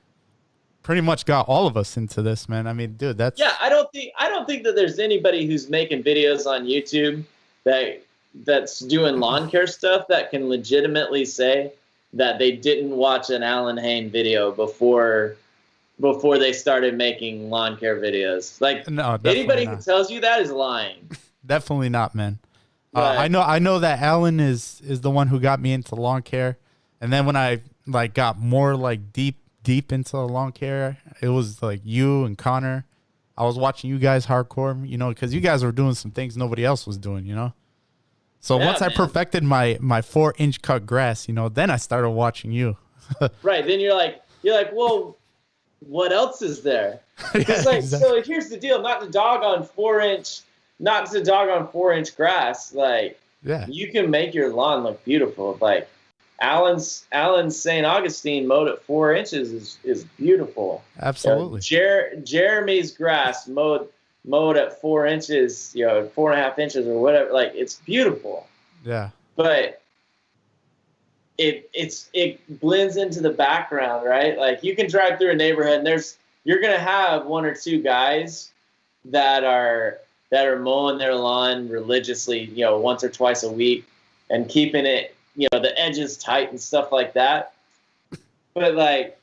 pretty 0.83 1.01
much 1.01 1.27
got 1.27 1.49
all 1.49 1.67
of 1.67 1.77
us 1.77 1.97
into 1.97 2.23
this, 2.23 2.49
man. 2.49 2.67
I 2.67 2.73
mean, 2.73 2.95
dude, 2.95 3.19
that's 3.19 3.39
Yeah, 3.41 3.53
I 3.61 3.69
don't 3.69 3.91
think 3.93 4.13
I 4.19 4.29
don't 4.31 4.47
think 4.47 4.63
that 4.65 4.77
there's 4.77 4.99
anybody 4.99 5.45
who's 5.47 5.69
making 5.69 6.05
videos 6.05 6.47
on 6.47 6.65
YouTube 6.65 7.25
that 7.65 8.01
that's 8.35 8.81
doing 8.81 9.21
lawn 9.21 9.49
care 9.51 9.67
stuff 9.67 10.09
that 10.09 10.31
can 10.31 10.49
legitimately 10.49 11.25
say 11.25 11.73
that 12.13 12.39
they 12.39 12.53
didn't 12.53 12.91
watch 12.91 13.31
an 13.31 13.43
Allyn 13.43 13.77
Hane 13.77 14.11
video 14.11 14.51
before 14.53 15.37
before 16.01 16.39
they 16.39 16.53
started 16.53 16.97
making 16.97 17.51
lawn 17.51 17.77
care 17.77 18.01
videos. 18.01 18.61
Like 18.61 18.89
no, 18.89 19.19
anybody 19.25 19.65
not. 19.65 19.77
who 19.77 19.83
tells 19.83 20.11
you 20.11 20.21
that 20.21 20.41
is 20.41 20.51
lying. 20.51 21.11
definitely 21.47 21.89
not, 21.89 22.15
man. 22.15 22.39
Uh, 22.95 23.15
I 23.19 23.29
know 23.29 23.43
I 23.43 23.59
know 23.59 23.81
that 23.81 24.01
Allyn 24.01 24.41
is 24.41 24.81
is 24.85 25.01
the 25.01 25.11
one 25.11 25.29
who 25.29 25.41
got 25.41 25.61
me 25.61 25.73
into 25.73 25.95
lawn 25.97 26.23
care, 26.23 26.59
and 27.01 27.13
then 27.13 27.27
when 27.27 27.37
I 27.37 27.61
like 27.87 28.15
got 28.15 28.39
more 28.39 28.77
like 28.77 29.13
deep 29.13 29.37
deep 29.65 29.93
into 29.93 30.19
lawn 30.19 30.53
care, 30.53 30.99
it 31.21 31.29
was 31.29 31.63
like 31.63 31.81
you 31.85 32.25
and 32.25 32.39
Connor. 32.39 32.85
I 33.37 33.43
was 33.43 33.59
watching 33.59 33.91
you 33.91 33.99
guys 33.99 34.27
hardcore, 34.27 34.89
you 34.89 34.97
know, 34.97 35.09
because 35.09 35.35
you 35.35 35.41
guys 35.41 35.65
were 35.65 35.73
doing 35.73 35.95
some 35.95 36.13
things 36.13 36.37
nobody 36.37 36.65
else 36.65 36.87
was 36.87 36.97
doing, 36.97 37.27
you 37.27 37.35
know. 37.35 37.53
So 38.45 38.59
Yeah, 38.59 38.67
once 38.67 38.83
I 38.83 38.91
perfected 38.91 39.43
my 39.43 39.79
my 39.81 40.03
four 40.03 40.35
inch 40.37 40.61
cut 40.61 40.85
grass, 40.85 41.27
you 41.29 41.33
know, 41.35 41.49
then 41.49 41.71
I 41.71 41.77
started 41.77 42.11
watching 42.11 42.53
you. 42.53 42.77
Right. 43.43 43.67
Then 43.67 43.81
you're 43.81 43.95
like 43.97 44.23
you're 44.43 44.55
like, 44.55 44.71
well, 44.75 45.17
what 45.81 46.13
else 46.13 46.43
is 46.43 46.63
there? 46.63 47.01
It's 47.35 47.49
Yeah, 47.49 47.63
like 47.63 47.79
exactly. 47.79 48.09
so 48.23 48.23
here's 48.23 48.51
the 48.51 48.59
deal, 48.59 48.83
not 48.83 49.01
to 49.01 49.09
dog 49.09 49.43
on 49.43 49.65
four 49.65 50.01
inch 50.01 50.41
not 50.79 51.11
to 51.13 51.23
dog 51.25 51.49
on 51.49 51.69
four 51.69 51.95
inch 51.95 52.15
grass, 52.17 52.75
like 52.75 53.19
yeah, 53.43 53.65
you 53.67 53.91
can 53.91 54.11
make 54.11 54.35
your 54.35 54.53
lawn 54.53 54.83
look 54.83 55.03
beautiful. 55.07 55.57
Like 55.63 55.89
Allyn's 56.43 57.07
Allyn's 57.13 57.57
St. 57.59 57.87
Augustine 57.87 58.47
mowed 58.47 58.69
at 58.69 58.83
four 58.83 59.15
inches 59.15 59.53
is, 59.53 59.79
is 59.85 60.05
beautiful. 60.19 60.83
Absolutely. 61.01 61.61
Jer- 61.61 62.17
Jeremy's 62.25 62.91
grass 62.93 63.49
mowed 63.49 63.89
mowed 64.25 64.57
at 64.57 64.81
four 64.81 65.07
inches, 65.07 65.73
you 65.75 65.87
know, 65.87 66.09
four 66.09 66.33
and 66.33 66.41
a 66.41 66.43
half 66.43 66.59
inches 66.59 66.87
or 66.87 67.01
whatever. 67.01 67.33
Like 67.33 67.53
it's 67.55 67.77
beautiful, 67.77 68.47
Yeah, 68.85 69.11
but 69.37 69.83
it 71.39 71.69
it's 71.73 72.09
it 72.13 72.61
blends 72.61 72.97
into 72.97 73.21
the 73.21 73.31
background, 73.31 74.07
right? 74.07 74.39
Like 74.39 74.63
you 74.63 74.75
can 74.77 74.89
drive 74.89 75.19
through 75.19 75.31
a 75.31 75.37
neighborhood 75.37 75.79
and 75.79 75.87
there's 75.87 76.17
you're 76.45 76.61
gonna 76.61 76.79
have 76.79 77.27
one 77.27 77.45
or 77.45 77.55
two 77.55 77.83
guys 77.83 78.51
that 79.07 79.45
are 79.45 79.99
that 80.31 80.47
are 80.47 80.59
mowing 80.59 80.99
their 80.99 81.15
lawn 81.15 81.69
religiously, 81.69 82.45
you 82.45 82.65
know, 82.65 82.79
once 82.79 83.05
or 83.05 83.09
twice 83.09 83.43
a 83.43 83.53
week 83.53 83.85
and 84.31 84.49
keeping 84.49 84.87
it, 84.87 85.15
you 85.37 85.47
know, 85.53 85.61
the 85.61 85.79
edges 85.79 86.17
tight 86.17 86.51
and 86.51 86.61
stuff 86.61 86.91
like 86.93 87.13
that. 87.15 87.53
But 88.55 88.75
like 88.75 89.19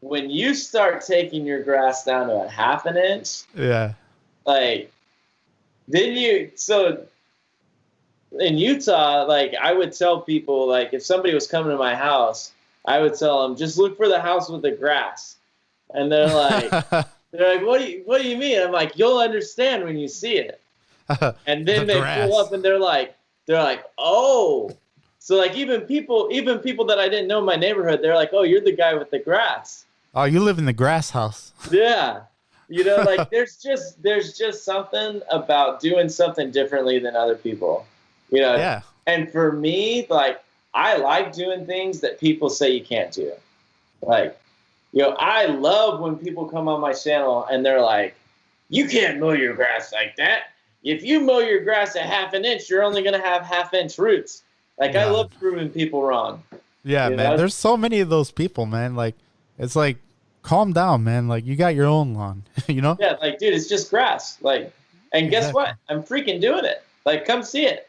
when 0.00 0.30
you 0.30 0.54
start 0.54 1.04
taking 1.06 1.46
your 1.46 1.62
grass 1.62 2.04
down 2.04 2.28
to 2.28 2.34
a 2.34 2.48
half 2.48 2.86
an 2.86 2.96
inch, 2.96 3.42
yeah, 3.54 3.92
like 4.54 4.92
then 5.88 6.12
you 6.12 6.50
so 6.54 7.04
in 8.38 8.56
Utah, 8.58 9.24
like 9.26 9.54
I 9.60 9.72
would 9.72 9.92
tell 9.92 10.20
people 10.20 10.68
like 10.68 10.94
if 10.94 11.02
somebody 11.02 11.34
was 11.34 11.46
coming 11.46 11.72
to 11.72 11.78
my 11.78 11.94
house, 11.94 12.52
I 12.86 13.00
would 13.00 13.14
tell 13.14 13.42
them 13.42 13.56
just 13.56 13.76
look 13.78 13.96
for 13.96 14.08
the 14.08 14.20
house 14.20 14.48
with 14.48 14.62
the 14.62 14.70
grass. 14.70 15.36
And 15.94 16.10
they're 16.12 16.34
like 16.48 16.70
they're 17.32 17.56
like, 17.56 17.66
What 17.66 17.80
do 17.80 17.86
you 17.90 18.02
what 18.06 18.22
do 18.22 18.28
you 18.28 18.36
mean? 18.36 18.60
I'm 18.62 18.72
like, 18.72 18.96
you'll 18.98 19.18
understand 19.18 19.84
when 19.84 19.96
you 19.98 20.08
see 20.08 20.36
it. 20.38 20.60
And 21.46 21.66
then 21.66 21.86
The 21.86 21.92
they 21.94 21.98
grass. 22.00 22.20
pull 22.28 22.36
up 22.38 22.52
and 22.52 22.62
they're 22.64 22.78
like 22.78 23.16
they're 23.46 23.62
like, 23.62 23.84
Oh 23.98 24.70
so 25.18 25.36
like 25.36 25.54
even 25.56 25.80
people 25.82 26.28
even 26.30 26.60
people 26.60 26.84
that 26.86 26.98
I 27.00 27.08
didn't 27.08 27.26
know 27.28 27.40
in 27.40 27.44
my 27.44 27.56
neighborhood, 27.56 27.98
they're 28.02 28.14
like, 28.22 28.30
Oh, 28.32 28.44
you're 28.44 28.60
the 28.70 28.76
guy 28.84 28.94
with 28.94 29.10
the 29.10 29.18
grass. 29.18 29.84
oh, 30.14 30.24
you 30.24 30.38
live 30.40 30.58
in 30.58 30.66
the 30.66 30.72
grass 30.82 31.10
house. 31.10 31.52
Yeah. 31.70 32.22
You 32.70 32.84
know, 32.84 32.96
like 32.98 33.28
there's 33.30 33.56
just 33.56 34.02
there's 34.02 34.38
just 34.38 34.64
something 34.64 35.20
about 35.30 35.80
doing 35.80 36.08
something 36.08 36.50
differently 36.50 36.98
than 36.98 37.16
other 37.16 37.34
people. 37.34 37.86
You 38.30 38.40
know, 38.40 38.56
Yeah, 38.56 38.82
and 39.06 39.30
for 39.30 39.52
me, 39.52 40.06
like 40.08 40.42
I 40.72 40.96
like 40.96 41.32
doing 41.32 41.66
things 41.66 42.00
that 42.00 42.18
people 42.18 42.48
say 42.48 42.70
you 42.70 42.84
can't 42.84 43.12
do. 43.12 43.32
Like, 44.02 44.38
you 44.92 45.02
know, 45.02 45.16
I 45.18 45.46
love 45.46 46.00
when 46.00 46.16
people 46.16 46.46
come 46.46 46.68
on 46.68 46.80
my 46.80 46.92
channel 46.92 47.44
and 47.50 47.66
they're 47.66 47.82
like, 47.82 48.14
"You 48.68 48.88
can't 48.88 49.18
mow 49.18 49.32
your 49.32 49.54
grass 49.54 49.92
like 49.92 50.16
that. 50.16 50.44
If 50.82 51.02
you 51.02 51.20
mow 51.20 51.40
your 51.40 51.62
grass 51.62 51.96
a 51.96 52.00
half 52.00 52.32
an 52.32 52.44
inch, 52.44 52.70
you're 52.70 52.84
only 52.84 53.02
gonna 53.02 53.20
have 53.20 53.42
half 53.42 53.74
inch 53.74 53.98
roots." 53.98 54.44
Like 54.78 54.96
I 54.96 55.10
love 55.10 55.30
proving 55.38 55.68
people 55.68 56.02
wrong. 56.02 56.42
Yeah, 56.84 57.08
man. 57.10 57.18
know? 57.18 57.36
There's 57.36 57.54
so 57.54 57.76
many 57.76 58.00
of 58.00 58.08
those 58.08 58.30
people, 58.30 58.64
man. 58.66 58.94
Like, 58.94 59.14
it's 59.58 59.76
like, 59.76 59.98
calm 60.42 60.72
down, 60.72 61.04
man. 61.04 61.28
Like, 61.28 61.44
you 61.46 61.56
got 61.56 61.74
your 61.74 61.86
own 61.86 62.14
lawn, 62.14 62.42
you 62.66 62.80
know? 62.80 62.96
Yeah, 63.00 63.16
like, 63.20 63.38
dude, 63.38 63.54
it's 63.54 63.68
just 63.68 63.90
grass. 63.90 64.38
Like, 64.40 64.72
and 65.12 65.30
guess 65.30 65.48
Exactly. 65.50 65.62
what? 65.62 65.74
I'm 65.88 66.02
freaking 66.02 66.40
doing 66.40 66.64
it. 66.64 66.82
Like, 67.04 67.24
come 67.24 67.42
see 67.42 67.66
it. 67.66 67.88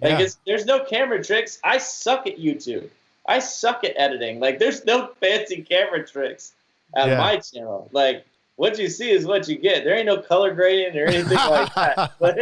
Like, 0.00 0.12
Yeah. 0.18 0.20
it's, 0.24 0.38
there's 0.46 0.64
no 0.66 0.84
camera 0.84 1.22
tricks. 1.22 1.58
I 1.62 1.78
suck 1.78 2.26
at 2.26 2.38
YouTube. 2.38 2.88
I 3.26 3.38
suck 3.38 3.84
at 3.84 3.92
editing. 3.96 4.40
Like, 4.40 4.58
there's 4.58 4.84
no 4.84 5.08
fancy 5.20 5.62
camera 5.62 6.06
tricks 6.06 6.52
on 6.94 7.08
Yeah. 7.08 7.18
my 7.18 7.36
channel. 7.36 7.88
Like, 7.92 8.24
what 8.56 8.78
you 8.78 8.88
see 8.88 9.10
is 9.10 9.24
what 9.24 9.48
you 9.48 9.56
get. 9.58 9.84
There 9.84 9.94
ain't 9.96 10.06
no 10.06 10.18
color 10.18 10.54
grading 10.54 10.98
or 11.00 11.06
anything 11.06 11.36
like 11.36 11.74
that. 11.74 12.12
Like, 12.20 12.36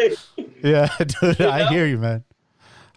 Yeah, 0.63 0.89
dude, 0.99 1.39
You 1.39 1.49
I 1.49 1.69
hear 1.69 1.87
you, 1.87 1.99
man. 1.99 2.25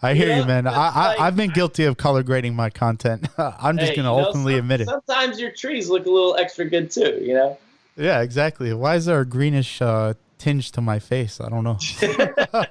I 0.04 0.14
hear 0.14 0.28
you, 0.28 0.42
know? 0.42 0.46
man. 0.46 0.66
I, 0.66 0.72
I, 0.72 1.16
I've 1.26 1.36
been 1.36 1.50
guilty 1.50 1.84
of 1.84 1.96
color 1.96 2.22
grading 2.22 2.54
my 2.54 2.70
content. 2.70 3.26
I'm 3.38 3.78
just 3.78 3.90
hey, 3.90 3.96
going 3.96 4.06
to 4.06 4.10
you 4.10 4.22
know, 4.22 4.28
openly 4.28 4.52
some- 4.52 4.60
admit 4.60 4.80
it. 4.82 4.88
Sometimes 4.88 5.40
your 5.40 5.50
trees 5.50 5.88
look 5.88 6.06
a 6.06 6.10
little 6.10 6.36
extra 6.36 6.64
good 6.64 6.90
too. 6.90 7.20
You 7.22 7.34
know. 7.34 7.58
Yeah, 7.96 8.22
exactly. 8.22 8.72
Why 8.74 8.96
is 8.96 9.06
there 9.06 9.20
a 9.20 9.24
greenish 9.24 9.80
uh, 9.80 10.14
tinge 10.38 10.72
to 10.72 10.80
my 10.80 10.98
face? 10.98 11.40
I 11.40 11.48
don't 11.48 11.64
know. 11.64 11.78
I 12.02 12.66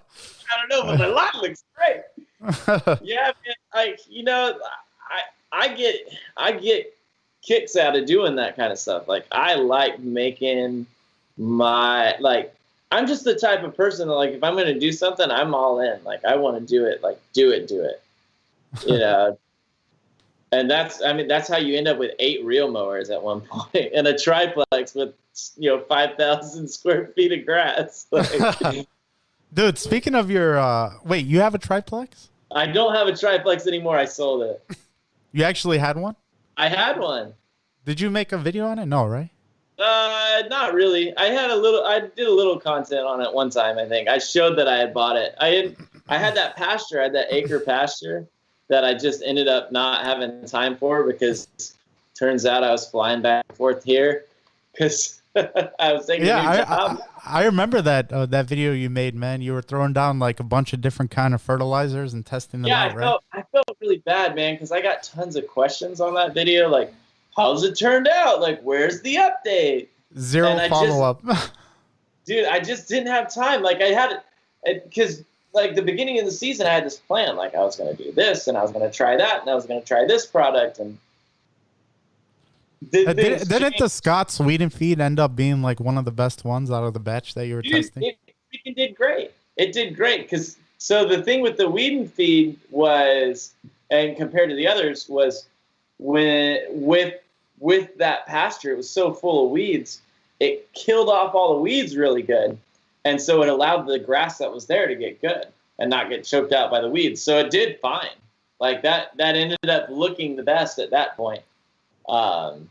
don't 0.60 0.70
know, 0.70 0.84
but 0.84 0.98
the 0.98 1.08
lot 1.10 1.36
looks 1.36 1.64
great. 1.76 3.00
yeah, 3.02 3.32
man, 3.46 3.56
like 3.74 4.00
you 4.10 4.24
know, 4.24 4.58
I 5.10 5.22
I 5.66 5.74
get 5.74 5.96
I 6.36 6.52
get 6.52 6.94
kicks 7.42 7.76
out 7.76 7.96
of 7.96 8.06
doing 8.06 8.36
that 8.36 8.56
kind 8.56 8.72
of 8.72 8.80
stuff. 8.80 9.08
Like 9.08 9.26
I 9.32 9.56
like 9.56 10.00
making 10.00 10.86
my 11.38 12.16
like 12.20 12.54
I'm 12.94 13.08
just 13.08 13.24
the 13.24 13.34
type 13.34 13.64
of 13.64 13.76
person 13.76 14.08
that 14.08 14.14
like 14.14 14.32
if 14.32 14.44
I'm 14.44 14.56
gonna 14.56 14.80
do 14.80 14.92
something, 14.92 15.30
I'm 15.32 15.56
all 15.56 15.80
in. 15.80 16.04
Like 16.04 16.24
I 16.24 16.36
want 16.36 16.60
to 16.60 16.66
do 16.66 16.86
it. 16.86 17.02
Like 17.02 17.20
do 17.34 17.52
it, 17.52 17.68
do 17.68 17.84
it. 17.84 18.02
You 18.88 18.98
know. 18.98 19.38
And 20.52 20.70
that's 20.70 21.02
I 21.02 21.14
mean 21.14 21.28
that's 21.28 21.50
how 21.50 21.58
you 21.58 21.76
end 21.76 21.88
up 21.88 21.98
with 21.98 22.12
eight 22.20 22.46
reel 22.46 22.70
mowers 22.70 23.10
at 23.10 23.22
one 23.22 23.42
point 23.50 23.92
and 23.96 24.08
a 24.08 24.18
triplex 24.18 24.94
with 24.94 25.14
you 25.58 25.70
know 25.70 25.80
five 25.80 26.16
thousand 26.18 26.68
square 26.68 27.08
feet 27.16 27.32
of 27.32 27.46
grass. 27.46 28.06
Like, 28.12 28.88
Dude, 29.54 29.78
speaking 29.78 30.16
of 30.16 30.32
your, 30.32 30.58
uh, 30.58 30.94
wait, 31.04 31.28
you 31.28 31.40
have 31.40 31.54
a 31.54 31.60
triplex? 31.60 32.30
I 32.52 32.66
don't 32.66 32.96
have 32.96 33.06
a 33.06 33.16
triplex 33.16 33.68
anymore. 33.68 33.96
I 33.96 34.06
sold 34.06 34.42
it. 34.42 34.78
You 35.32 35.44
actually 35.44 35.78
had 35.78 35.96
one? 35.96 36.16
I 36.58 36.70
had 36.70 37.00
one. 37.00 37.34
Did 37.86 38.02
you 38.02 38.10
make 38.10 38.32
a 38.32 38.38
video 38.38 38.66
on 38.66 38.80
it? 38.80 38.88
No, 38.88 39.06
right? 39.06 39.30
Uh, 39.80 40.44
not 40.50 40.74
really. 40.74 41.16
I 41.18 41.26
had 41.26 41.50
a 41.50 41.56
little. 41.56 41.84
I 41.84 42.00
did 42.00 42.28
a 42.28 42.32
little 42.32 42.60
content 42.60 43.06
on 43.06 43.22
it 43.22 43.34
one 43.34 43.50
time. 43.50 43.78
I 43.78 43.86
think 43.86 44.08
I 44.08 44.18
showed 44.20 44.58
that 44.58 44.68
I 44.68 44.78
had 44.78 44.94
bought 44.94 45.16
it. 45.16 45.36
I 45.40 45.48
had. 45.48 45.76
I 46.10 46.18
had 46.18 46.36
that 46.36 46.56
pasture. 46.56 47.00
I 47.00 47.04
had 47.04 47.16
that 47.16 47.34
acre 47.34 47.60
pasture 47.60 48.28
that 48.68 48.84
I 48.84 48.94
just 48.94 49.24
ended 49.24 49.48
up 49.48 49.72
not 49.72 50.04
having 50.04 50.46
time 50.46 50.78
for 50.78 51.04
because 51.04 51.48
turns 52.14 52.46
out 52.46 52.64
I 52.64 52.72
was 52.72 52.88
flying 52.88 53.22
back 53.22 53.46
and 53.50 53.58
forth 53.58 53.84
here 53.84 54.26
because 54.72 55.22
I 55.36 55.94
was 55.94 56.06
taking 56.06 56.28
Yeah, 56.28 56.66
I. 56.68 56.88
I, 56.88 56.98
I 57.26 57.46
remember 57.46 57.82
that 57.82 58.12
uh, 58.12 58.26
that 58.28 58.48
video 58.48 58.74
you 58.74 58.90
made, 58.90 59.16
man. 59.16 59.42
You 59.42 59.54
were 59.54 59.62
throwing 59.62 59.94
down 59.94 60.20
like 60.20 60.40
a 60.40 60.44
bunch 60.44 60.74
of 60.74 60.82
different 60.82 61.10
kind 61.10 61.34
of 61.34 61.42
fertilizers 61.42 62.14
and 62.14 62.26
testing 62.26 62.62
them 62.62 62.70
yeah, 62.70 62.84
out, 62.84 62.92
I 62.92 62.96
right? 62.96 63.04
felt 63.04 63.24
I 63.32 63.44
felt 63.52 63.78
really 63.80 64.00
bad, 64.00 64.36
man, 64.36 64.56
because 64.56 64.72
I 64.72 64.82
got 64.82 65.04
tons 65.04 65.36
of 65.36 65.48
questions 65.48 66.02
on 66.02 66.14
that 66.16 66.34
video, 66.34 66.68
like, 66.70 66.94
"How's 67.36 67.64
it 67.64 67.78
turned 67.78 68.08
out? 68.08 68.42
Like, 68.42 68.62
where's 68.62 69.02
the 69.02 69.16
update?" 69.16 69.88
Zero 70.18 70.50
I 70.50 70.68
just- 70.68 70.70
follow 70.70 71.04
up. 71.04 71.22
dude, 72.26 72.46
I 72.46 72.60
just 72.60 72.88
didn't 72.88 73.08
have 73.08 73.34
time. 73.34 73.62
Like 73.62 73.82
I 73.82 73.88
had 73.88 74.22
it 74.64 74.84
because 74.90 75.24
like 75.54 75.76
the 75.76 75.82
beginning 75.82 76.20
of 76.20 76.26
the 76.26 76.32
season, 76.32 76.66
I 76.68 76.72
had 76.72 76.86
this 76.86 76.98
plan. 76.98 77.36
Like 77.36 77.56
I 77.56 77.60
was 77.60 77.76
going 77.76 77.96
to 77.96 78.04
do 78.04 78.12
this, 78.12 78.48
and 78.48 78.58
I 78.58 78.62
was 78.62 78.72
going 78.72 78.90
to 78.90 78.96
try 78.96 79.16
that, 79.18 79.42
and 79.42 79.50
I 79.50 79.56
was 79.56 79.66
going 79.66 79.80
to 79.80 79.86
try 79.86 80.06
this 80.06 80.26
product, 80.26 80.80
and 80.80 80.98
did, 82.90 83.16
things 83.16 83.48
didn't 83.48 83.78
the. 83.78 83.90
Scott 83.90 84.32
Sweden 84.32 84.70
feed 84.70 85.00
end 85.00 85.20
up 85.20 85.36
being 85.36 85.62
like 85.62 85.80
one 85.80 85.98
of 85.98 86.06
the 86.06 86.12
best 86.12 86.44
ones 86.44 86.72
out 86.72 86.84
of 86.84 86.94
the 86.94 87.00
batch 87.00 87.34
that 87.36 87.48
you 87.48 87.56
were 87.56 87.62
Dude, 87.62 87.74
testing? 87.74 88.04
it 88.04 88.18
freaking 88.54 88.76
did 88.76 88.96
great. 88.96 89.32
It 89.58 89.72
did 89.72 89.96
great 89.96 90.24
because 90.24 90.58
so 90.78 91.08
the 91.08 91.22
thing 91.22 91.42
with 91.42 91.58
the 91.58 91.70
Whedon 91.70 92.08
feed 92.08 92.60
was, 92.72 93.54
and 93.90 94.18
compared 94.18 94.50
to 94.50 94.56
the 94.56 94.68
others, 94.68 95.08
was 95.08 95.48
when 96.00 96.60
with 96.70 97.14
with 97.64 97.98
that 97.98 98.28
pasture, 98.28 98.74
it 98.74 98.78
was 98.78 98.90
so 98.90 99.14
full 99.14 99.46
of 99.46 99.52
weeds, 99.52 100.02
it 100.42 100.72
killed 100.74 101.08
off 101.08 101.34
all 101.34 101.56
the 101.56 101.62
weeds 101.62 101.96
really 101.96 102.22
good, 102.22 102.58
and 103.06 103.22
so 103.22 103.42
it 103.42 103.48
allowed 103.48 103.88
the 103.88 103.98
grass 103.98 104.38
that 104.40 104.52
was 104.52 104.66
there 104.66 104.86
to 104.86 104.96
get 104.96 105.22
good 105.22 105.46
and 105.80 105.90
not 105.90 106.10
get 106.10 106.26
choked 106.26 106.52
out 106.52 106.70
by 106.70 106.82
the 106.82 106.90
weeds. 106.90 107.22
So 107.22 107.40
it 107.40 107.52
did 107.52 107.80
fine. 107.80 108.16
Like 108.60 108.82
that, 108.82 109.16
that 109.16 109.36
ended 109.36 109.70
up 109.70 109.88
looking 109.90 110.36
the 110.36 110.44
best 110.44 110.78
at 110.78 110.90
that 110.92 111.16
point. 111.16 111.42
Um, 112.10 112.70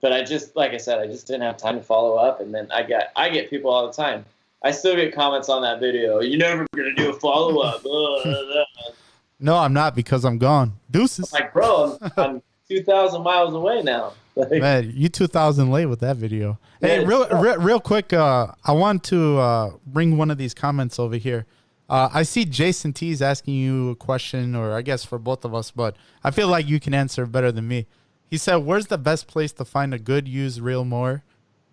but 0.00 0.14
I 0.14 0.24
just, 0.24 0.56
like 0.56 0.72
I 0.72 0.78
said, 0.78 0.98
I 0.98 1.06
just 1.06 1.26
didn't 1.26 1.42
have 1.42 1.58
time 1.58 1.76
to 1.76 1.82
follow 1.82 2.14
up, 2.14 2.40
and 2.40 2.54
then 2.54 2.70
I 2.72 2.84
get, 2.84 3.12
I 3.16 3.28
get 3.28 3.50
people 3.50 3.70
all 3.70 3.86
the 3.86 3.92
time. 3.92 4.24
I 4.62 4.70
still 4.70 4.96
get 4.96 5.14
comments 5.14 5.50
on 5.50 5.60
that 5.60 5.78
video. 5.78 6.20
You're 6.20 6.38
never 6.38 6.66
gonna 6.74 6.94
do 6.94 7.10
a 7.10 7.20
follow 7.20 7.60
up. 7.60 7.84
No, 9.40 9.56
I'm 9.56 9.74
not 9.74 9.94
because 9.94 10.24
I'm 10.24 10.38
gone. 10.38 10.78
Deuces. 10.90 11.30
like, 11.32 11.52
bro, 11.52 11.98
I'm, 12.00 12.12
I'm 12.16 12.42
2,000 12.78 13.22
miles 13.22 13.54
away 13.54 13.82
now. 13.82 14.12
Like, 14.36 14.50
Man, 14.50 14.92
you 14.92 15.08
2000 15.08 15.70
late 15.70 15.86
with 15.86 16.00
that 16.00 16.16
video. 16.16 16.58
Hey, 16.80 17.02
Yeah, 17.02 17.06
real, 17.06 17.28
real, 17.28 17.56
real 17.58 17.80
quick, 17.80 18.12
uh, 18.12 18.48
I 18.64 18.72
want 18.72 19.04
to 19.04 19.38
uh, 19.38 19.70
bring 19.86 20.16
one 20.16 20.28
of 20.28 20.38
these 20.38 20.52
comments 20.52 20.98
over 20.98 21.14
here. 21.14 21.46
Uh, 21.88 22.08
I 22.12 22.24
see 22.24 22.44
Jason 22.44 22.92
T 22.92 23.12
is 23.12 23.22
asking 23.22 23.54
you 23.54 23.90
a 23.90 23.94
question, 23.94 24.56
or 24.56 24.72
I 24.72 24.82
guess 24.82 25.04
for 25.04 25.20
both 25.20 25.44
of 25.44 25.54
us, 25.54 25.70
but 25.70 25.94
I 26.24 26.32
feel 26.32 26.48
like 26.48 26.66
you 26.66 26.80
can 26.80 26.94
answer 26.94 27.26
better 27.26 27.52
than 27.52 27.68
me. 27.68 27.86
He 28.28 28.36
said, 28.36 28.56
"Where's 28.56 28.88
the 28.88 28.98
best 28.98 29.28
place 29.28 29.52
to 29.52 29.64
find 29.64 29.94
a 29.94 30.00
good 30.00 30.26
used 30.26 30.60
reel 30.60 30.84
mower?" 30.84 31.22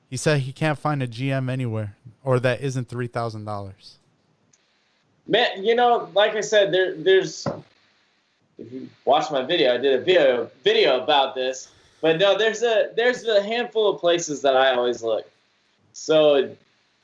He 0.07 0.17
said 0.17 0.41
he 0.41 0.51
can't 0.51 0.77
find 0.77 1.01
a 1.01 1.07
GM 1.07 1.49
anywhere, 1.49 1.95
or 2.23 2.39
that 2.41 2.61
isn't 2.61 2.89
three 2.89 3.07
thousand 3.07 3.45
dollars. 3.45 3.97
Man, 5.25 5.63
you 5.63 5.75
know, 5.75 6.09
like 6.13 6.35
I 6.35 6.41
said, 6.41 6.73
there, 6.73 6.93
there's. 6.95 7.47
If 8.61 8.71
you 8.71 8.89
watch 9.05 9.31
my 9.31 9.41
video, 9.41 9.73
I 9.73 9.77
did 9.77 9.99
a 9.99 10.03
video 10.03 10.49
video 10.63 11.01
about 11.01 11.33
this. 11.33 11.69
But 12.01 12.19
no, 12.19 12.37
there's 12.37 12.63
a 12.63 12.91
there's 12.95 13.25
a 13.25 13.41
handful 13.41 13.89
of 13.89 13.99
places 13.99 14.41
that 14.41 14.55
I 14.55 14.73
always 14.73 15.01
look. 15.01 15.29
So, 15.93 16.55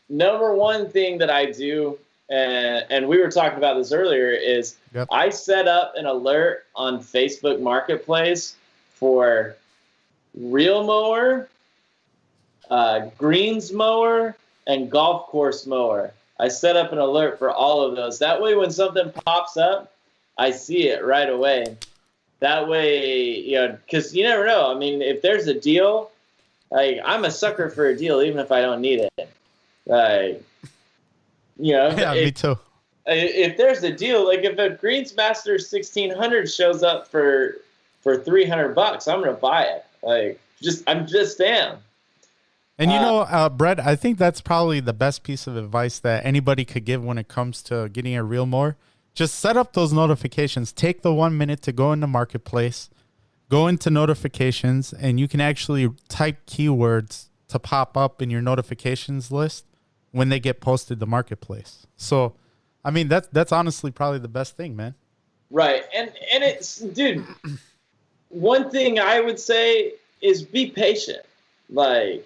number 0.10 0.54
one 0.54 0.90
thing 0.90 1.18
that 1.20 1.30
I 1.30 1.52
do, 1.52 1.98
and 2.30 2.86
and 2.90 3.08
we 3.08 3.20
were 3.20 3.32
talking 3.32 3.58
about 3.58 3.76
this 3.78 3.92
earlier, 3.92 4.32
is 4.32 4.76
Yep. 4.94 5.08
I 5.12 5.30
set 5.30 5.68
up 5.68 5.94
an 5.96 6.06
alert 6.06 6.66
on 6.76 7.00
Facebook 7.00 7.60
Marketplace 7.60 8.56
for 8.94 9.56
reel 10.36 10.84
mower, 10.84 11.50
uh, 12.70 13.10
greens 13.18 13.72
mower, 13.72 14.36
and 14.66 14.90
golf 14.90 15.28
course 15.28 15.66
mower. 15.66 16.14
I 16.40 16.48
set 16.48 16.76
up 16.76 16.92
an 16.92 17.00
alert 17.00 17.40
for 17.40 17.52
all 17.52 17.82
of 17.82 17.96
those. 17.96 18.20
That 18.20 18.42
way, 18.42 18.56
when 18.56 18.72
something 18.72 19.12
pops 19.12 19.58
up, 19.58 19.94
I 20.38 20.52
see 20.52 20.90
it 20.90 21.04
right 21.04 21.30
away. 21.30 21.78
That 22.40 22.68
way, 22.68 23.40
you 23.40 23.56
know, 23.56 23.78
because 23.86 24.16
you 24.16 24.24
never 24.24 24.46
know. 24.46 24.72
I 24.74 24.78
mean, 24.78 25.02
if 25.02 25.22
there's 25.22 25.48
a 25.48 25.60
deal, 25.60 26.12
like 26.70 27.00
I'm 27.04 27.26
a 27.26 27.32
sucker 27.32 27.70
for 27.70 27.88
a 27.88 27.98
deal, 27.98 28.22
even 28.22 28.40
if 28.40 28.52
I 28.52 28.62
don't 28.62 28.82
need 28.82 29.00
it. 29.18 29.30
Like, 29.88 30.44
you 31.58 31.74
know, 31.74 31.90
Yeah, 31.98 32.14
if, 32.14 32.26
me 32.26 32.32
too. 32.32 32.58
if 33.08 33.58
there's 33.58 33.82
a 33.84 33.92
deal, 33.92 34.26
like 34.28 34.42
if 34.44 34.60
a 34.60 34.70
Greensmaster 34.78 35.54
1600 35.60 36.50
shows 36.52 36.84
up 36.84 37.08
for 37.08 37.56
for 38.02 38.18
300 38.18 38.76
bucks, 38.76 39.08
I'm 39.08 39.20
gonna 39.22 39.34
buy 39.34 39.64
it. 39.64 39.86
Like, 40.04 40.40
just 40.62 40.84
I'm 40.88 41.08
just 41.08 41.42
am. 41.42 41.78
And 42.78 42.92
you 42.92 42.98
Uh, 42.98 43.02
know, 43.02 43.18
uh, 43.22 43.50
Brett, 43.50 43.80
I 43.80 43.96
think 43.96 44.20
that's 44.20 44.40
probably 44.42 44.80
the 44.80 44.94
best 44.94 45.24
piece 45.24 45.48
of 45.48 45.58
advice 45.58 45.98
that 46.00 46.24
anybody 46.24 46.64
could 46.64 46.86
give 46.86 47.04
when 47.04 47.18
it 47.18 47.28
comes 47.28 47.64
to 47.64 47.90
getting 47.90 48.16
a 48.16 48.24
reel 48.24 48.46
mower. 48.46 48.76
Just 49.18 49.40
set 49.40 49.58
up 49.58 49.74
those 49.74 49.92
notifications. 49.92 50.72
Take 50.72 51.02
the 51.02 51.12
one 51.12 51.36
minute 51.36 51.64
to 51.64 51.72
go 51.72 51.92
into 51.92 52.06
Marketplace, 52.06 52.88
go 53.50 53.66
into 53.66 53.90
notifications, 53.90 54.94
and 54.94 55.20
you 55.20 55.28
can 55.28 55.42
actually 55.42 55.90
type 56.08 56.46
keywords 56.46 57.30
to 57.48 57.58
pop 57.58 57.98
up 57.98 58.22
in 58.22 58.30
your 58.30 58.44
notifications 58.44 59.32
list 59.32 59.66
when 60.12 60.30
they 60.30 60.40
get 60.40 60.62
posted 60.62 61.00
to 61.00 61.08
Marketplace. 61.08 61.88
So, 61.96 62.36
I 62.86 62.92
mean, 62.92 63.08
that's 63.08 63.28
that's 63.30 63.52
honestly 63.52 63.90
probably 63.90 64.20
the 64.20 64.28
best 64.28 64.56
thing, 64.56 64.76
man. 64.76 64.94
Right. 65.50 65.82
And 65.96 66.12
and 66.32 66.44
it's 66.44 66.78
dude, 66.78 67.26
one 68.30 68.70
thing 68.70 69.00
I 69.00 69.20
would 69.20 69.40
say 69.40 69.94
is 70.22 70.44
be 70.44 70.70
patient. 70.70 71.26
Like, 71.72 72.24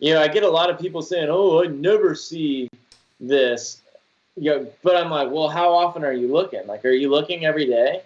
you 0.00 0.12
know, 0.12 0.20
I 0.20 0.26
get 0.26 0.42
a 0.42 0.50
lot 0.50 0.70
of 0.70 0.80
people 0.80 1.02
saying, 1.02 1.28
"Oh, 1.30 1.62
I 1.62 1.68
never 1.68 2.16
see 2.16 2.68
this." 3.20 3.81
You 4.36 4.50
know, 4.50 4.66
but 4.82 4.96
I'm 4.96 5.10
like, 5.10 5.30
"Well, 5.30 5.48
how 5.48 5.72
often 5.74 6.04
are 6.04 6.12
you 6.12 6.32
looking? 6.32 6.66
Like, 6.66 6.84
are 6.84 6.90
you 6.90 7.10
looking 7.10 7.44
every 7.44 7.66
day?" 7.66 8.02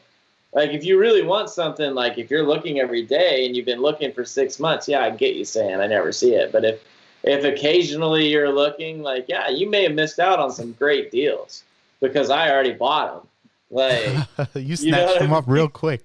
Like, 0.52 0.70
if 0.70 0.84
you 0.84 0.98
really 0.98 1.22
want 1.22 1.50
something, 1.50 1.94
like 1.94 2.18
if 2.18 2.30
you're 2.30 2.46
looking 2.46 2.80
every 2.80 3.02
day 3.04 3.46
and 3.46 3.54
you've 3.56 3.66
been 3.66 3.80
looking 3.82 4.12
for 4.12 4.24
six 4.24 4.58
months, 4.58 4.88
yeah, 4.88 5.00
I 5.02 5.10
get 5.10 5.34
you 5.36 5.44
saying 5.44 5.80
I 5.80 5.86
never 5.86 6.12
see 6.12 6.34
it. 6.34 6.52
But 6.52 6.64
if 6.64 6.82
if 7.22 7.44
occasionally 7.44 8.28
you're 8.28 8.52
looking, 8.52 9.02
like, 9.02 9.26
yeah, 9.28 9.48
you 9.50 9.68
may 9.68 9.82
have 9.84 9.92
missed 9.94 10.18
out 10.18 10.38
on 10.38 10.50
some 10.52 10.72
great 10.72 11.10
deals 11.10 11.64
because 12.00 12.30
I 12.30 12.50
already 12.50 12.72
bought 12.72 13.14
them. 13.22 13.28
Like, 13.70 14.22
you 14.54 14.76
You 14.78 14.92
know 14.92 15.06
snatched 15.06 15.18
I 15.18 15.18
them 15.18 15.32
up 15.32 15.44
real 15.46 15.68
quick. 15.68 16.04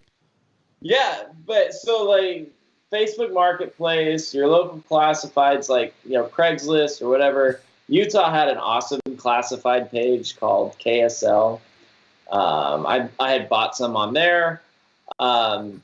yeah, 0.81 1.23
but 1.45 1.73
so 1.73 2.03
like 2.09 2.49
Facebook 2.91 3.33
Marketplace, 3.33 4.33
your 4.33 4.47
local 4.47 4.79
classifieds 4.89 5.69
like 5.69 5.93
you 6.03 6.13
know 6.13 6.25
Craigslist 6.25 7.01
or 7.01 7.09
whatever. 7.09 7.61
Utah 7.87 8.31
had 8.31 8.47
an 8.47 8.57
awesome 8.57 8.99
classified 9.17 9.91
page 9.91 10.39
called 10.39 10.77
KSL. 10.79 11.59
Um, 12.31 12.85
I 12.85 13.09
I 13.19 13.31
had 13.31 13.49
bought 13.49 13.75
some 13.75 13.95
on 13.95 14.13
there. 14.13 14.61
Um, 15.19 15.81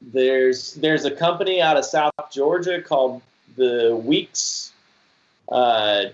there's 0.00 0.74
there's 0.74 1.04
a 1.04 1.10
company 1.10 1.62
out 1.62 1.76
of 1.76 1.84
South 1.84 2.12
Georgia 2.30 2.82
called 2.82 3.22
the 3.56 3.96
Weeks 3.96 4.72
uh, 5.50 6.06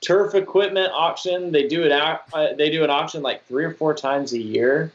Turf 0.00 0.34
Equipment 0.34 0.90
Auction. 0.92 1.52
They 1.52 1.68
do 1.68 1.84
it 1.84 1.92
out. 1.92 2.22
Uh, 2.32 2.54
they 2.54 2.70
do 2.70 2.82
an 2.84 2.90
auction 2.90 3.22
like 3.22 3.46
three 3.46 3.64
or 3.64 3.72
four 3.72 3.94
times 3.94 4.32
a 4.32 4.40
year. 4.40 4.92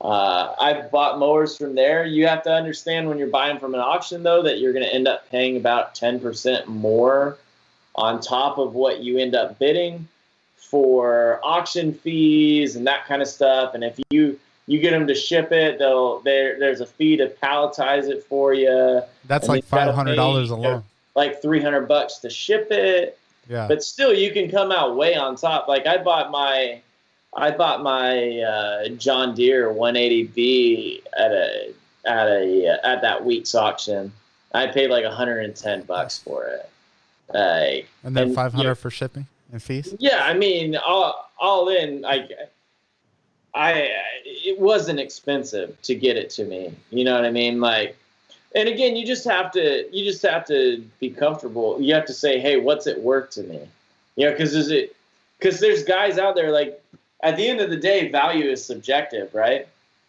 Uh, 0.00 0.54
I've 0.60 0.90
bought 0.90 1.20
mowers 1.20 1.56
from 1.56 1.76
there. 1.76 2.04
You 2.04 2.26
have 2.26 2.42
to 2.42 2.50
understand 2.52 3.08
when 3.08 3.18
you're 3.18 3.28
buying 3.28 3.60
from 3.60 3.74
an 3.74 3.80
auction, 3.80 4.24
though, 4.24 4.42
that 4.42 4.58
you're 4.58 4.72
going 4.72 4.84
to 4.84 4.92
end 4.92 5.06
up 5.06 5.30
paying 5.30 5.56
about 5.56 5.94
10% 5.94 6.66
more 6.66 7.38
on 7.94 8.20
top 8.20 8.58
of 8.58 8.74
what 8.74 9.00
you 9.00 9.18
end 9.18 9.34
up 9.34 9.58
bidding 9.58 10.08
for 10.56 11.40
auction 11.42 11.92
fees 11.92 12.76
and 12.76 12.86
that 12.86 13.04
kind 13.06 13.20
of 13.22 13.28
stuff. 13.28 13.74
And 13.74 13.84
if 13.84 13.98
you 14.10 14.38
you 14.66 14.78
get 14.78 14.92
them 14.92 15.06
to 15.08 15.14
ship 15.14 15.50
it, 15.52 15.78
they'll 15.78 16.20
there 16.20 16.58
there's 16.58 16.80
a 16.80 16.86
fee 16.86 17.16
to 17.18 17.28
palletize 17.42 18.08
it 18.08 18.24
for 18.24 18.54
you, 18.54 19.02
That's 19.26 19.48
like 19.48 19.64
five 19.64 19.94
hundred 19.94 20.14
dollars 20.16 20.50
alone. 20.50 20.84
like 21.14 21.42
300 21.42 21.86
bucks 21.88 22.18
to 22.18 22.30
ship 22.30 22.68
it 22.70 23.18
Yeah. 23.48 23.66
but 23.68 23.82
still 23.82 24.14
you 24.14 24.30
can 24.30 24.50
come 24.50 24.72
out 24.72 24.96
way 24.96 25.14
on 25.14 25.36
top 25.36 25.68
like 25.68 25.86
i 25.86 25.98
bought 25.98 26.30
my 26.30 26.80
i 27.36 27.50
bought 27.50 27.82
my 27.82 28.38
uh, 28.40 28.88
john 28.96 29.34
deere 29.34 29.68
180b 29.74 31.02
at 31.18 31.32
a 31.32 31.74
at 32.06 32.26
a 32.28 32.78
at 32.84 33.02
that 33.02 33.22
week's 33.24 33.54
auction 33.54 34.10
i 34.54 34.66
paid 34.68 34.88
like 34.90 35.04
110 35.04 35.82
bucks 35.82 36.18
for 36.18 36.46
it 36.46 36.70
like 37.32 37.88
and 38.04 38.16
then 38.16 38.34
five 38.34 38.52
hundred 38.52 38.76
for 38.76 38.90
shipping. 38.90 39.26
and 39.52 39.62
fees? 39.62 39.94
Yeah, 39.98 40.24
I 40.24 40.34
mean, 40.34 40.76
all 40.76 41.30
all 41.38 41.68
in, 41.68 42.00
like, 42.00 42.30
I 43.54 43.90
it 44.24 44.58
wasn't 44.58 44.98
expensive 44.98 45.80
to 45.82 45.94
get 45.94 46.16
it 46.16 46.30
to 46.30 46.44
me. 46.44 46.74
You 46.90 47.04
know 47.04 47.14
what 47.14 47.24
I 47.24 47.30
mean? 47.30 47.60
Like, 47.60 47.96
and 48.54 48.68
again, 48.68 48.96
you 48.96 49.06
just 49.06 49.24
have 49.24 49.52
to 49.52 49.86
you 49.96 50.04
just 50.04 50.22
have 50.22 50.46
to 50.46 50.84
be 50.98 51.10
comfortable. 51.10 51.80
You 51.80 51.94
have 51.94 52.06
to 52.06 52.14
say, 52.14 52.40
hey, 52.40 52.58
what's 52.58 52.86
it 52.86 53.00
worth 53.00 53.30
to 53.30 53.42
me? 53.44 53.60
You 54.16 54.26
know, 54.26 54.32
because 54.32 54.54
is 54.54 54.70
it 54.70 54.96
because 55.38 55.60
there's 55.60 55.84
guys 55.84 56.18
out 56.18 56.34
there 56.34 56.50
like 56.50 56.82
at 57.22 57.36
the 57.36 57.46
end 57.46 57.60
of 57.60 57.70
the 57.70 57.76
day, 57.76 58.10
value 58.10 58.50
is 58.50 58.64
subjective, 58.64 59.32
right? 59.34 59.68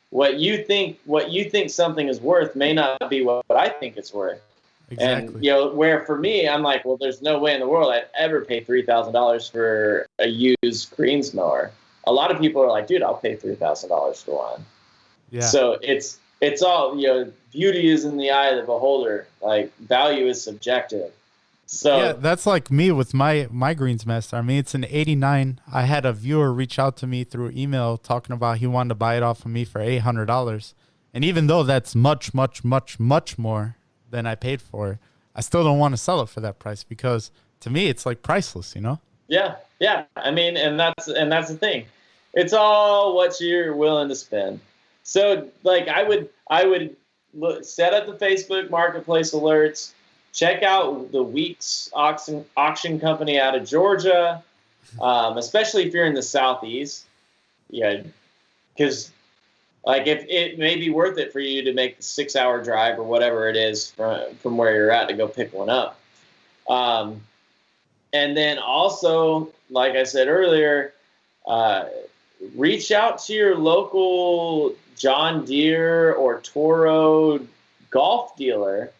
What 0.09 0.39
you 0.39 0.63
think 0.63 0.99
what 1.05 1.31
you 1.31 1.49
think 1.49 1.69
something 1.69 2.07
is 2.07 2.21
worth 2.21 2.55
may 2.55 2.73
not 2.73 3.09
be 3.09 3.23
what, 3.23 3.47
what 3.47 3.59
I 3.59 3.69
think 3.69 3.97
it's 3.97 4.13
worth. 4.13 4.41
Exactly. 4.89 5.35
And 5.35 5.43
you 5.43 5.51
know, 5.51 5.73
where 5.73 6.05
for 6.05 6.17
me, 6.17 6.47
I'm 6.47 6.61
like, 6.61 6.85
well, 6.85 6.97
there's 6.97 7.21
no 7.21 7.39
way 7.39 7.53
in 7.53 7.59
the 7.59 7.67
world 7.67 7.91
I'd 7.91 8.05
ever 8.17 8.45
pay 8.45 8.63
three 8.63 8.83
thousand 8.83 9.13
dollars 9.13 9.47
for 9.47 10.07
a 10.19 10.27
used 10.27 10.95
greens 10.95 11.33
mower. 11.33 11.71
A 12.05 12.13
lot 12.13 12.31
of 12.31 12.39
people 12.39 12.61
are 12.61 12.69
like, 12.69 12.87
dude, 12.87 13.01
I'll 13.01 13.15
pay 13.15 13.35
three 13.35 13.55
thousand 13.55 13.89
dollars 13.89 14.21
for 14.21 14.37
one. 14.37 14.65
yeah. 15.31 15.41
So 15.41 15.79
it's 15.81 16.19
it's 16.41 16.61
all 16.61 16.97
you 16.99 17.07
know. 17.07 17.31
Beauty 17.51 17.89
is 17.91 18.03
in 18.03 18.17
the 18.17 18.31
eye 18.31 18.47
of 18.47 18.57
the 18.57 18.63
beholder. 18.63 19.27
Like 19.41 19.75
value 19.77 20.27
is 20.27 20.43
subjective. 20.43 21.11
So 21.65 21.97
yeah, 21.97 22.13
that's 22.13 22.45
like 22.45 22.69
me 22.69 22.91
with 22.91 23.13
my 23.13 23.47
my 23.49 23.73
Greensmaster. 23.73 24.33
I 24.33 24.41
mean, 24.41 24.57
it's 24.57 24.75
an 24.75 24.85
89. 24.85 25.59
I 25.71 25.83
had 25.83 26.05
a 26.05 26.13
viewer 26.13 26.51
reach 26.51 26.77
out 26.77 26.97
to 26.97 27.07
me 27.07 27.23
through 27.23 27.51
email 27.55 27.97
talking 27.97 28.33
about 28.33 28.57
he 28.57 28.67
wanted 28.67 28.89
to 28.89 28.95
buy 28.95 29.17
it 29.17 29.23
off 29.23 29.45
of 29.45 29.51
me 29.51 29.65
for 29.65 29.79
$800. 29.79 30.73
And 31.13 31.23
even 31.23 31.47
though 31.47 31.63
that's 31.63 31.95
much 31.95 32.33
much 32.33 32.63
much 32.63 32.99
much 32.99 33.37
more 33.39 33.75
than 34.13 34.25
I 34.25 34.35
paid 34.35 34.61
for 34.61 34.99
I 35.35 35.41
still 35.41 35.63
don't 35.63 35.79
want 35.79 35.93
to 35.93 35.97
sell 35.97 36.21
it 36.21 36.29
for 36.29 36.41
that 36.41 36.59
price 36.59 36.83
because 36.83 37.31
to 37.61 37.69
me 37.69 37.87
it's 37.87 38.05
like 38.05 38.21
priceless, 38.21 38.75
you 38.75 38.81
know? 38.81 38.99
Yeah, 39.27 39.55
yeah. 39.79 40.05
I 40.15 40.31
mean, 40.31 40.57
and 40.57 40.79
that's 40.79 41.07
and 41.07 41.31
that's 41.31 41.49
the 41.49 41.57
thing. 41.57 41.85
It's 42.33 42.53
all 42.53 43.15
what 43.15 43.39
you're 43.41 43.75
willing 43.75 44.09
to 44.09 44.15
spend. 44.15 44.59
So, 45.03 45.49
like, 45.63 45.87
I 45.87 46.03
would 46.03 46.29
I 46.49 46.65
would 46.65 46.95
look, 47.33 47.63
set 47.63 47.93
up 47.93 48.05
the 48.05 48.13
Facebook 48.13 48.69
Marketplace 48.69 49.33
alerts. 49.33 49.93
Check 50.33 50.63
out 50.63 51.11
the 51.11 51.23
Weeks 51.23 51.89
auction 51.93 52.45
auction 52.57 52.99
company 52.99 53.39
out 53.39 53.55
of 53.55 53.67
Georgia, 53.67 54.43
um, 55.01 55.37
especially 55.37 55.87
if 55.87 55.93
you're 55.93 56.05
in 56.05 56.15
the 56.15 56.23
southeast. 56.23 57.05
Yeah, 57.69 58.03
because 58.75 59.11
like 59.85 60.07
if 60.07 60.25
it 60.29 60.57
may 60.57 60.75
be 60.75 60.89
worth 60.89 61.17
it 61.17 61.33
for 61.33 61.39
you 61.39 61.63
to 61.63 61.73
make 61.73 61.97
the 61.97 62.03
six 62.03 62.35
hour 62.35 62.63
drive 62.63 62.97
or 62.97 63.03
whatever 63.03 63.49
it 63.49 63.55
is 63.55 63.91
from 63.91 64.35
from 64.35 64.57
where 64.57 64.75
you're 64.75 64.91
at 64.91 65.07
to 65.09 65.13
go 65.13 65.27
pick 65.27 65.53
one 65.53 65.69
up. 65.69 65.99
Um, 66.69 67.21
and 68.13 68.37
then 68.37 68.59
also, 68.59 69.49
like 69.69 69.95
I 69.95 70.03
said 70.03 70.27
earlier, 70.27 70.93
uh, 71.47 71.85
reach 72.55 72.91
out 72.91 73.19
to 73.23 73.33
your 73.33 73.57
local 73.57 74.75
John 74.95 75.45
Deere 75.45 76.13
or 76.13 76.39
Toro 76.41 77.39
golf 77.89 78.35
dealer 78.35 78.91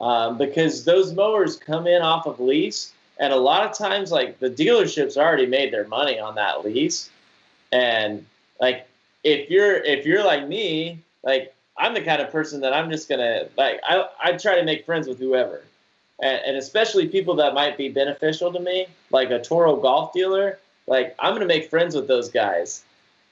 um, 0.00 0.38
because 0.38 0.84
those 0.84 1.12
mowers 1.12 1.56
come 1.56 1.86
in 1.86 2.02
off 2.02 2.26
of 2.26 2.40
lease. 2.40 2.92
And 3.18 3.32
a 3.32 3.36
lot 3.36 3.64
of 3.64 3.76
times, 3.76 4.10
like 4.10 4.38
the 4.38 4.50
dealerships 4.50 5.16
already 5.16 5.46
made 5.46 5.72
their 5.72 5.86
money 5.86 6.18
on 6.18 6.34
that 6.36 6.64
lease. 6.64 7.10
And 7.72 8.26
like, 8.60 8.88
if 9.24 9.50
you're 9.50 9.76
if 9.76 10.06
you're 10.06 10.24
like 10.24 10.46
me, 10.46 11.02
like 11.22 11.54
I'm 11.76 11.94
the 11.94 12.02
kind 12.02 12.22
of 12.22 12.30
person 12.30 12.60
that 12.60 12.72
I'm 12.72 12.90
just 12.90 13.08
gonna 13.08 13.48
like 13.56 13.80
I 13.82 14.06
I 14.22 14.32
try 14.32 14.56
to 14.56 14.64
make 14.64 14.86
friends 14.86 15.08
with 15.08 15.18
whoever 15.18 15.64
and, 16.22 16.40
and 16.46 16.56
especially 16.56 17.08
people 17.08 17.34
that 17.36 17.54
might 17.54 17.76
be 17.76 17.88
beneficial 17.88 18.52
to 18.52 18.60
me, 18.60 18.86
like 19.10 19.30
a 19.30 19.42
Toro 19.42 19.76
golf 19.76 20.12
dealer. 20.12 20.58
Like 20.86 21.14
I'm 21.18 21.32
gonna 21.32 21.46
make 21.46 21.70
friends 21.70 21.94
with 21.94 22.08
those 22.08 22.28
guys, 22.28 22.84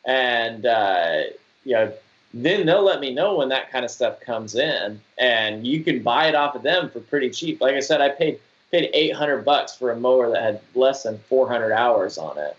and 0.04 0.64
uh, 0.66 1.22
you 1.64 1.72
know, 1.72 1.92
then 2.32 2.66
they'll 2.66 2.82
let 2.82 3.00
me 3.00 3.12
know 3.12 3.36
when 3.36 3.48
that 3.50 3.70
kind 3.70 3.84
of 3.84 3.90
stuff 3.90 4.20
comes 4.20 4.54
in, 4.54 5.00
and 5.18 5.66
you 5.66 5.84
can 5.84 6.02
buy 6.02 6.28
it 6.28 6.34
off 6.34 6.54
of 6.54 6.62
them 6.62 6.88
for 6.90 7.00
pretty 7.00 7.30
cheap. 7.30 7.60
Like 7.60 7.74
I 7.74 7.80
said, 7.80 8.00
I 8.00 8.08
paid 8.08 8.40
paid 8.70 8.90
800 8.94 9.44
bucks 9.44 9.76
for 9.76 9.90
a 9.90 9.96
mower 9.96 10.30
that 10.30 10.42
had 10.42 10.60
less 10.74 11.02
than 11.02 11.18
400 11.28 11.72
hours 11.72 12.16
on 12.16 12.38
it. 12.38 12.56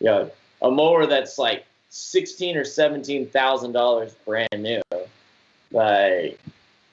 You 0.00 0.06
know, 0.06 0.30
a 0.60 0.70
mower 0.70 1.06
that's 1.06 1.38
like 1.38 1.64
16 1.94 2.56
or 2.56 2.64
17 2.64 3.26
thousand 3.28 3.72
dollars 3.72 4.14
brand 4.24 4.48
new. 4.58 4.80
Like 5.70 6.40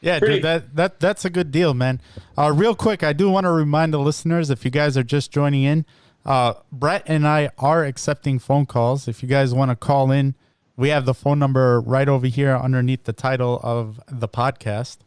Yeah, 0.01 0.19
Pretty- 0.19 0.35
dude, 0.35 0.43
that, 0.43 0.75
that 0.75 0.99
that's 0.99 1.23
a 1.25 1.29
good 1.29 1.51
deal, 1.51 1.73
man. 1.73 2.01
Uh, 2.37 2.51
real 2.53 2.75
quick, 2.75 3.01
I 3.03 3.13
do 3.13 3.29
want 3.29 3.45
to 3.45 3.51
remind 3.51 3.93
the 3.93 3.99
listeners 3.99 4.49
if 4.49 4.65
you 4.65 4.71
guys 4.71 4.97
are 4.97 5.03
just 5.03 5.31
joining 5.31 5.63
in, 5.63 5.85
uh, 6.25 6.55
Brett 6.71 7.03
and 7.05 7.25
I 7.25 7.49
are 7.57 7.85
accepting 7.85 8.39
phone 8.39 8.65
calls. 8.65 9.07
If 9.07 9.23
you 9.23 9.29
guys 9.29 9.53
want 9.53 9.71
to 9.71 9.75
call 9.75 10.11
in, 10.11 10.35
we 10.75 10.89
have 10.89 11.05
the 11.05 11.13
phone 11.13 11.39
number 11.39 11.79
right 11.79 12.07
over 12.09 12.27
here 12.27 12.55
underneath 12.55 13.05
the 13.05 13.13
title 13.13 13.59
of 13.63 14.01
the 14.09 14.27
podcast. 14.27 14.97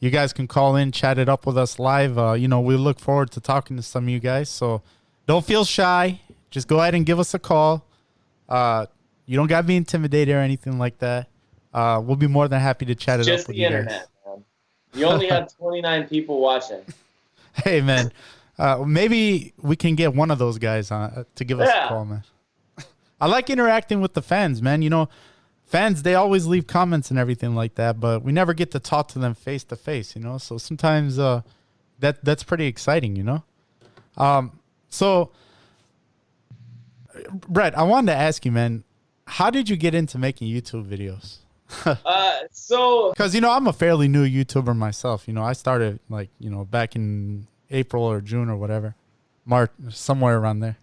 You 0.00 0.08
guys 0.10 0.32
can 0.32 0.48
call 0.48 0.76
in, 0.76 0.92
chat 0.92 1.18
it 1.18 1.28
up 1.28 1.46
with 1.46 1.56
us 1.58 1.78
live. 1.78 2.18
Uh, 2.18 2.32
you 2.32 2.48
know, 2.48 2.60
we 2.60 2.76
look 2.76 2.98
forward 2.98 3.30
to 3.32 3.40
talking 3.40 3.76
to 3.76 3.82
some 3.82 4.04
of 4.04 4.08
you 4.10 4.18
guys. 4.18 4.48
So 4.48 4.82
don't 5.26 5.44
feel 5.44 5.64
shy. 5.64 6.20
Just 6.50 6.68
go 6.68 6.80
ahead 6.80 6.94
and 6.94 7.06
give 7.06 7.20
us 7.20 7.34
a 7.34 7.38
call. 7.38 7.86
Uh, 8.48 8.86
you 9.32 9.38
don't 9.38 9.46
got 9.46 9.62
to 9.62 9.66
be 9.66 9.76
intimidated 9.76 10.34
or 10.34 10.40
anything 10.40 10.78
like 10.78 10.98
that. 10.98 11.28
Uh, 11.72 12.02
we'll 12.04 12.16
be 12.16 12.26
more 12.26 12.48
than 12.48 12.60
happy 12.60 12.84
to 12.84 12.94
chat 12.94 13.18
it 13.18 13.24
just 13.24 13.44
up 13.44 13.48
with 13.48 13.56
the 13.56 13.62
you 13.62 13.68
guys. 13.70 13.78
internet, 13.78 14.08
man. 14.26 14.44
You 14.92 15.06
only 15.06 15.26
have 15.28 15.56
29 15.56 16.06
people 16.06 16.38
watching. 16.38 16.82
Hey 17.54 17.80
man, 17.80 18.12
uh, 18.58 18.84
maybe 18.86 19.54
we 19.56 19.74
can 19.74 19.94
get 19.94 20.14
one 20.14 20.30
of 20.30 20.38
those 20.38 20.58
guys 20.58 20.90
on 20.90 21.24
to 21.36 21.44
give 21.44 21.60
us 21.60 21.68
Yeah. 21.72 21.86
a 21.86 21.88
call, 21.88 22.04
man. 22.04 22.24
I 23.22 23.26
like 23.26 23.48
interacting 23.48 24.02
with 24.02 24.12
the 24.12 24.20
fans, 24.20 24.60
man. 24.60 24.82
You 24.82 24.90
know, 24.90 25.08
fans 25.64 26.02
they 26.02 26.14
always 26.14 26.44
leave 26.46 26.66
comments 26.66 27.08
and 27.10 27.18
everything 27.18 27.54
like 27.54 27.76
that, 27.76 27.98
but 28.00 28.22
we 28.22 28.32
never 28.32 28.52
get 28.52 28.70
to 28.72 28.78
talk 28.80 29.08
to 29.08 29.18
them 29.18 29.32
face 29.34 29.64
to 29.64 29.76
face. 29.76 30.14
You 30.14 30.20
know, 30.22 30.36
so 30.36 30.58
sometimes 30.58 31.18
uh, 31.18 31.40
that 32.00 32.22
that's 32.22 32.42
pretty 32.42 32.66
exciting. 32.66 33.16
You 33.16 33.22
know, 33.22 33.44
um, 34.18 34.58
so 34.90 35.30
Brett, 37.48 37.76
I 37.76 37.82
wanted 37.82 38.12
to 38.12 38.16
ask 38.18 38.44
you, 38.44 38.52
man, 38.52 38.84
how 39.26 39.50
did 39.50 39.68
you 39.68 39.76
get 39.76 39.94
into 39.94 40.18
making 40.18 40.48
YouTube 40.48 40.86
videos? 40.86 41.38
Uh, 42.04 42.40
so 42.50 43.12
Because 43.12 43.34
you 43.34 43.40
know 43.40 43.50
I'm 43.50 43.66
a 43.66 43.72
fairly 43.72 44.06
new 44.06 44.28
YouTuber 44.28 44.76
myself. 44.76 45.26
You 45.26 45.32
know 45.32 45.42
I 45.42 45.54
started 45.54 46.00
like 46.10 46.28
you 46.38 46.50
know 46.50 46.66
back 46.66 46.94
in 46.94 47.46
April 47.70 48.04
or 48.04 48.20
June 48.20 48.50
or 48.50 48.56
whatever, 48.58 48.94
March 49.46 49.70
somewhere 49.88 50.38
around 50.38 50.60
there. 50.60 50.76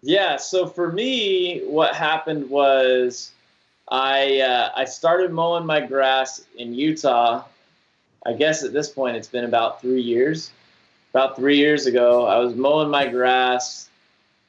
Yeah, 0.00 0.36
so 0.36 0.66
for 0.66 0.90
me, 0.92 1.60
what 1.66 1.94
happened 1.94 2.48
was 2.48 3.32
I 3.88 4.40
uh, 4.40 4.70
I 4.74 4.86
started 4.86 5.30
mowing 5.30 5.66
my 5.66 5.80
grass 5.80 6.44
in 6.56 6.74
Utah. 6.74 7.44
I 8.26 8.32
guess 8.32 8.62
at 8.62 8.72
this 8.72 8.88
point 8.88 9.16
it's 9.16 9.28
been 9.28 9.44
about 9.44 9.82
three 9.82 10.00
years. 10.00 10.50
About 11.10 11.36
three 11.36 11.58
years 11.58 11.86
ago, 11.86 12.26
I 12.26 12.38
was 12.38 12.54
mowing 12.54 12.90
my 12.90 13.06
grass, 13.06 13.88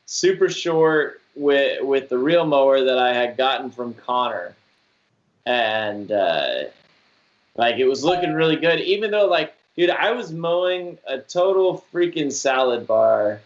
super 0.06 0.50
short 0.50 1.22
with 1.36 1.84
with 1.84 2.10
the 2.10 2.18
reel 2.18 2.46
mower 2.46 2.84
that 2.84 2.98
I 2.98 3.14
had 3.14 3.38
gotten 3.38 3.70
from 3.70 3.94
Connor, 3.94 4.56
and 5.46 6.12
uh, 6.12 6.64
like 7.56 7.78
it 7.78 7.86
was 7.86 8.04
looking 8.04 8.34
really 8.34 8.56
good. 8.56 8.80
Even 8.82 9.12
though 9.12 9.28
like, 9.28 9.54
dude, 9.76 9.90
I 9.90 10.12
was 10.12 10.32
mowing 10.32 10.98
a 11.08 11.20
total 11.20 11.84
freaking 11.94 12.32
salad 12.32 12.88
bar 12.88 13.42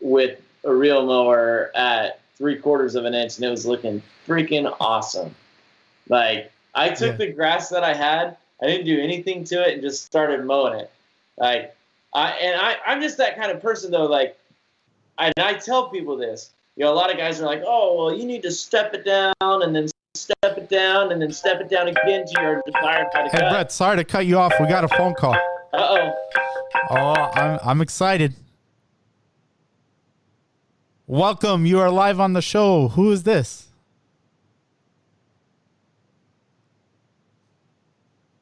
with 0.00 0.40
a 0.64 0.74
reel 0.74 1.04
mower 1.06 1.70
at 1.74 2.20
three 2.36 2.56
quarters 2.56 2.94
of 2.94 3.04
an 3.04 3.14
inch 3.14 3.36
and 3.36 3.44
it 3.44 3.50
was 3.50 3.64
looking 3.64 4.02
freaking 4.26 4.74
awesome. 4.80 5.34
Like 6.08 6.50
I 6.74 6.88
took 6.88 7.12
Yeah. 7.12 7.26
the 7.26 7.32
grass 7.32 7.68
that 7.68 7.84
I 7.84 7.94
had, 7.94 8.36
I 8.60 8.66
didn't 8.66 8.86
do 8.86 9.00
anything 9.00 9.44
to 9.44 9.66
it 9.66 9.74
and 9.74 9.82
just 9.82 10.04
started 10.04 10.44
mowing 10.44 10.80
it. 10.80 10.90
Like 11.38 11.74
I 12.12 12.30
and 12.32 12.60
I, 12.60 12.76
I'm 12.86 13.00
just 13.00 13.18
that 13.18 13.36
kind 13.36 13.52
of 13.52 13.62
person 13.62 13.90
though, 13.90 14.06
like 14.06 14.38
and 15.18 15.32
I 15.38 15.54
tell 15.54 15.90
people 15.90 16.16
this. 16.16 16.50
You 16.76 16.84
know, 16.84 16.92
a 16.92 16.94
lot 16.94 17.10
of 17.10 17.16
guys 17.16 17.40
are 17.40 17.46
like, 17.46 17.62
Oh, 17.64 17.96
well 17.96 18.14
you 18.16 18.24
need 18.26 18.42
to 18.42 18.50
step 18.50 18.94
it 18.94 19.04
down 19.04 19.34
and 19.40 19.74
then 19.74 19.88
step 20.14 20.58
it 20.58 20.68
down 20.68 21.12
and 21.12 21.20
then 21.22 21.32
step 21.32 21.60
it 21.60 21.68
down 21.68 21.88
again 21.88 22.24
to 22.26 22.42
your 22.42 22.62
desired 22.66 23.06
by 23.12 23.20
of 23.22 23.32
Hey 23.32 23.38
cut. 23.38 23.50
Brett, 23.50 23.72
sorry 23.72 23.96
to 23.96 24.04
cut 24.04 24.26
you 24.26 24.38
off. 24.38 24.52
We 24.60 24.66
got 24.66 24.84
a 24.84 24.88
phone 24.88 25.14
call. 25.14 25.34
Uh 25.34 25.76
oh. 25.76 26.12
Oh, 26.90 26.96
I'm 26.96 27.58
I'm 27.64 27.80
excited. 27.80 28.34
Welcome. 31.06 31.66
You 31.66 31.80
are 31.80 31.90
live 31.90 32.18
on 32.18 32.32
the 32.32 32.42
show. 32.42 32.88
Who 32.88 33.12
is 33.12 33.22
this? 33.24 33.68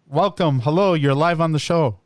Welcome. 0.06 0.60
Hello. 0.60 0.94
You're 0.94 1.14
live 1.14 1.40
on 1.40 1.52
the 1.52 1.58
show. 1.58 1.98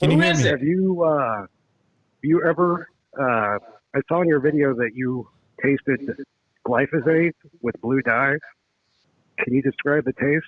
Can 0.00 0.10
Who 0.10 0.16
you 0.16 0.22
hear 0.22 0.32
is 0.32 0.42
me? 0.42 0.48
it? 0.48 0.50
Have 0.52 0.62
you 0.62 1.04
uh, 1.04 1.40
have 1.42 1.48
you 2.22 2.42
ever? 2.44 2.88
Uh, 3.18 3.58
I 3.94 4.00
saw 4.08 4.22
in 4.22 4.28
your 4.28 4.40
video 4.40 4.74
that 4.74 4.90
you 4.94 5.28
tasted 5.62 6.00
glyphosate 6.66 7.32
with 7.62 7.80
blue 7.80 8.00
dye. 8.02 8.36
Can 9.38 9.54
you 9.54 9.62
describe 9.62 10.04
the 10.04 10.12
taste? 10.12 10.46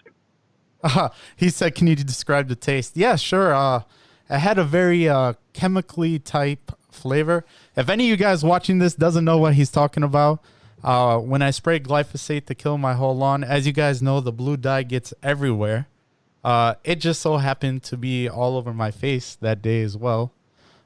Uh, 0.83 1.09
he 1.37 1.51
said, 1.51 1.75
"Can 1.75 1.87
you 1.87 1.97
describe 1.97 2.49
the 2.49 2.57
taste?" 2.57 2.97
Yeah, 2.97 3.17
sure. 3.17 3.55
Uh, 3.55 3.83
I 4.29 4.39
had 4.39 4.59
a 4.59 4.65
very 4.65 5.09
uh, 5.09 5.35
chemically 5.53 6.19
type 6.19 6.73
flavor. 6.91 7.45
If 7.77 7.89
any 7.89 8.05
of 8.05 8.11
you 8.11 8.17
guys 8.17 8.45
watching 8.45 8.79
this 8.79 8.95
doesn't 8.95 9.25
know 9.25 9.39
what 9.39 9.55
he's 9.55 9.71
talking 9.71 10.03
about, 10.03 10.43
uh, 10.83 11.19
when 11.19 11.43
I 11.43 11.51
spray 11.51 11.81
glyphosate 11.81 12.47
to 12.47 12.55
kill 12.55 12.79
my 12.79 12.95
whole 12.95 13.17
lawn, 13.17 13.45
as 13.45 13.67
you 13.67 13.73
guys 13.73 14.01
know, 14.01 14.21
the 14.21 14.33
blue 14.33 14.57
dye 14.57 14.83
gets 14.83 15.13
everywhere. 15.23 15.87
Uh, 16.43 16.75
it 16.85 16.97
just 16.97 17.21
so 17.21 17.37
happened 17.37 17.83
to 17.83 17.97
be 17.97 18.29
all 18.29 18.57
over 18.57 18.73
my 18.73 18.91
face 18.91 19.37
that 19.41 19.61
day 19.61 19.83
as 19.83 19.97
well. 19.97 20.33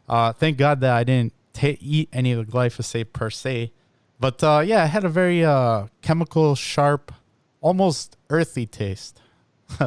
Uh, 0.09 0.33
thank 0.33 0.59
God 0.59 0.81
that 0.81 0.93
I 0.93 1.05
didn't 1.05 1.33
ta 1.55 1.75
eat 1.81 2.11
any 2.13 2.33
of 2.33 2.45
the 2.45 2.53
glyphosate 2.53 3.15
per 3.15 3.31
se. 3.31 3.73
But 4.21 4.45
uh, 4.45 4.63
yeah, 4.65 4.85
it 4.85 4.89
had 4.89 5.05
a 5.05 5.09
very 5.09 5.45
uh, 5.45 5.87
chemical, 6.03 6.55
sharp, 6.55 7.13
almost 7.61 8.17
earthy 8.29 8.67
taste. 8.67 9.21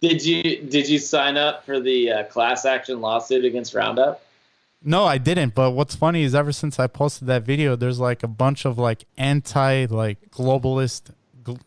Did 0.00 0.22
you 0.22 0.60
did 0.60 0.86
you 0.86 0.98
sign 0.98 1.38
up 1.38 1.64
for 1.64 1.80
the 1.80 2.10
uh, 2.10 2.24
class 2.24 2.66
action 2.66 3.00
lawsuit 3.00 3.42
against 3.42 3.72
Roundup? 3.72 4.22
No, 4.82 5.06
I 5.06 5.16
didn't. 5.16 5.54
But 5.54 5.70
what's 5.70 5.96
funny 5.96 6.24
is 6.24 6.34
ever 6.34 6.52
since 6.52 6.78
I 6.78 6.88
posted 6.88 7.26
that 7.28 7.42
video, 7.42 7.74
there's 7.74 7.98
like 7.98 8.22
a 8.22 8.28
bunch 8.28 8.66
of 8.66 8.76
like 8.76 9.06
anti 9.16 9.86
like 9.86 10.30
globalist 10.30 11.14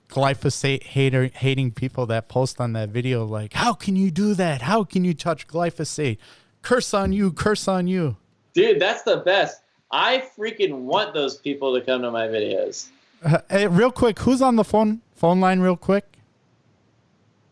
glyphosate 0.07 0.84
hater 0.84 1.31
hating 1.34 1.72
people 1.72 2.05
that 2.07 2.27
post 2.30 2.61
on 2.61 2.73
that 2.73 2.89
video 2.89 3.26
like, 3.26 3.53
"How 3.53 3.73
can 3.73 3.95
you 3.95 4.11
do 4.11 4.35
that? 4.35 4.61
How 4.61 4.84
can 4.84 5.03
you 5.03 5.15
touch 5.15 5.47
glyphosate? 5.47 6.19
Curse 6.61 6.93
on 6.93 7.14
you! 7.14 7.31
Curse 7.31 7.68
on 7.68 7.88
you!" 7.88 8.18
Dude, 8.57 8.79
that's 8.79 9.03
the 9.03 9.17
best. 9.17 9.61
I 9.91 10.23
freaking 10.35 10.79
want 10.79 11.13
those 11.13 11.38
people 11.38 11.75
to 11.75 11.85
come 11.85 12.01
to 12.01 12.09
my 12.09 12.27
videos. 12.27 12.89
Uh, 13.23 13.38
hey, 13.51 13.67
real 13.67 13.91
quick, 13.91 14.17
who's 14.17 14.41
on 14.41 14.55
the 14.55 14.63
phone 14.63 15.03
phone 15.13 15.39
line? 15.39 15.59
Real 15.59 15.77
quick. 15.77 16.17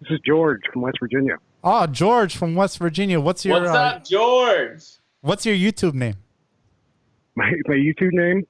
This 0.01 0.13
is 0.13 0.19
George 0.25 0.61
from 0.73 0.81
West 0.81 0.97
Virginia. 0.99 1.37
Oh, 1.63 1.85
George 1.85 2.35
from 2.35 2.55
West 2.55 2.79
Virginia. 2.79 3.19
What's 3.19 3.45
your 3.45 3.59
What's 3.59 3.69
uh, 3.69 3.81
up, 3.81 4.03
George? 4.03 4.81
What's 5.21 5.45
your 5.45 5.53
YouTube 5.53 5.93
name? 5.93 6.15
My 7.35 7.51
my 7.67 7.75
YouTube 7.75 8.13
name? 8.13 8.47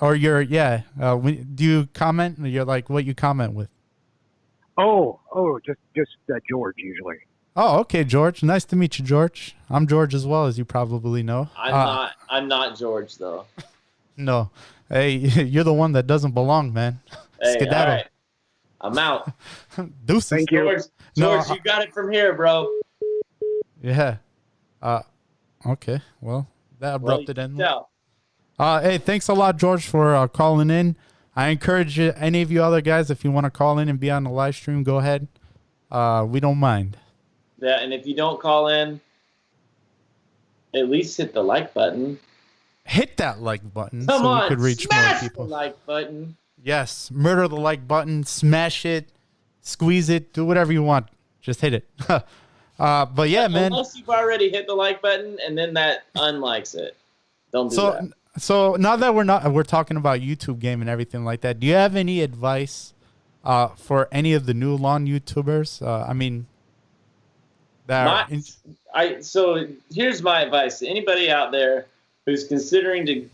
Or 0.00 0.14
your 0.14 0.40
yeah? 0.40 0.82
Uh, 1.00 1.16
when, 1.16 1.48
do 1.52 1.64
you 1.64 1.88
comment? 1.94 2.38
You're 2.38 2.64
like 2.64 2.90
what 2.90 3.04
you 3.04 3.14
comment 3.16 3.54
with? 3.54 3.70
Oh, 4.78 5.18
oh, 5.32 5.58
just 5.66 5.80
just 5.96 6.12
uh, 6.32 6.38
George 6.48 6.76
usually. 6.78 7.18
Oh, 7.54 7.80
okay, 7.80 8.02
George. 8.04 8.42
Nice 8.42 8.64
to 8.66 8.76
meet 8.76 8.98
you, 8.98 9.04
George. 9.04 9.54
I'm 9.68 9.86
George 9.86 10.14
as 10.14 10.26
well, 10.26 10.46
as 10.46 10.56
you 10.58 10.64
probably 10.64 11.22
know. 11.22 11.48
I'm 11.56 11.74
Uh, 11.74 11.84
not. 11.84 12.12
I'm 12.30 12.48
not 12.48 12.76
George 12.78 13.16
though. 13.18 13.46
No, 14.14 14.50
hey, 14.90 15.14
you're 15.16 15.64
the 15.64 15.72
one 15.72 15.92
that 15.92 16.06
doesn't 16.06 16.32
belong, 16.32 16.72
man. 16.74 17.00
Hey, 17.40 17.54
Skedaddle. 17.54 17.78
all 17.92 17.96
right. 17.96 18.06
I'm 18.82 18.98
out. 18.98 19.32
Deuces. 20.04 20.28
Thank 20.28 20.50
you. 20.50 20.58
George, 20.64 20.82
No, 21.16 21.26
George, 21.36 21.50
I- 21.50 21.54
you 21.54 21.60
got 21.62 21.82
it 21.82 21.94
from 21.94 22.12
here, 22.12 22.34
bro. 22.34 22.70
Yeah. 23.82 24.16
Uh, 24.82 25.00
okay. 25.66 26.02
Well, 26.20 26.46
that 26.78 27.00
Well, 27.00 27.20
abrupted 27.20 27.38
end. 27.38 27.56
No. 27.56 27.88
Uh, 28.58 28.82
hey, 28.82 28.98
thanks 28.98 29.28
a 29.28 29.34
lot, 29.34 29.56
George, 29.56 29.86
for 29.86 30.14
uh, 30.14 30.28
calling 30.28 30.68
in. 30.70 30.94
I 31.34 31.48
encourage 31.48 31.98
you, 31.98 32.12
any 32.16 32.42
of 32.42 32.52
you 32.52 32.62
other 32.62 32.82
guys, 32.82 33.10
if 33.10 33.24
you 33.24 33.30
want 33.32 33.44
to 33.44 33.50
call 33.50 33.78
in 33.78 33.88
and 33.88 33.98
be 33.98 34.10
on 34.10 34.24
the 34.24 34.30
live 34.30 34.54
stream, 34.56 34.82
go 34.82 34.98
ahead. 34.98 35.26
Uh, 35.90 36.26
we 36.28 36.38
don't 36.38 36.58
mind. 36.58 36.98
Yeah, 37.62 37.80
and 37.80 37.94
if 37.94 38.06
you 38.06 38.14
don't 38.16 38.40
call 38.40 38.68
in, 38.68 39.00
at 40.74 40.88
least 40.88 41.16
hit 41.16 41.32
the 41.32 41.42
like 41.42 41.72
button. 41.74 42.18
Hit 42.84 43.16
that 43.18 43.40
like 43.40 43.72
button 43.72 44.04
Come 44.06 44.22
so 44.22 44.28
on, 44.28 44.42
we 44.42 44.48
could 44.48 44.60
reach 44.60 44.88
more 44.90 45.00
smash 45.00 45.20
people. 45.20 45.44
the 45.44 45.50
like 45.52 45.86
button. 45.86 46.36
Yes, 46.62 47.10
murder 47.12 47.46
the 47.46 47.56
like 47.56 47.86
button, 47.86 48.24
smash 48.24 48.84
it, 48.84 49.08
squeeze 49.60 50.08
it, 50.08 50.32
do 50.32 50.44
whatever 50.44 50.72
you 50.72 50.82
want. 50.82 51.06
Just 51.40 51.60
hit 51.60 51.74
it. 51.74 51.88
uh, 52.78 53.06
but 53.06 53.28
yeah, 53.30 53.46
man. 53.48 53.66
Unless 53.72 53.96
you've 53.96 54.08
already 54.08 54.50
hit 54.50 54.66
the 54.66 54.74
like 54.74 55.00
button 55.00 55.38
and 55.46 55.56
then 55.56 55.74
that 55.74 56.02
unlikes 56.16 56.74
it. 56.74 56.96
Don't 57.52 57.68
do 57.68 57.76
So, 57.76 57.90
that. 57.92 58.12
so 58.42 58.74
now 58.74 58.96
that 58.96 59.14
we're 59.14 59.24
not 59.24 59.52
we're 59.52 59.62
talking 59.62 59.96
about 59.96 60.20
YouTube 60.20 60.58
game 60.58 60.80
and 60.80 60.90
everything 60.90 61.24
like 61.24 61.42
that, 61.42 61.60
do 61.60 61.66
you 61.68 61.74
have 61.74 61.94
any 61.94 62.22
advice 62.22 62.92
uh, 63.44 63.68
for 63.68 64.08
any 64.10 64.32
of 64.34 64.46
the 64.46 64.54
new 64.54 64.74
lawn 64.76 65.06
YouTubers? 65.06 65.80
Uh, 65.82 66.04
I 66.08 66.12
mean, 66.12 66.46
that 67.86 68.04
My, 68.06 68.36
in- 68.36 68.44
I 68.94 69.20
so 69.20 69.66
here's 69.92 70.22
my 70.22 70.42
advice 70.42 70.78
to 70.80 70.88
anybody 70.88 71.30
out 71.30 71.52
there 71.52 71.86
who's 72.26 72.44
considering 72.46 73.06
to 73.06 73.28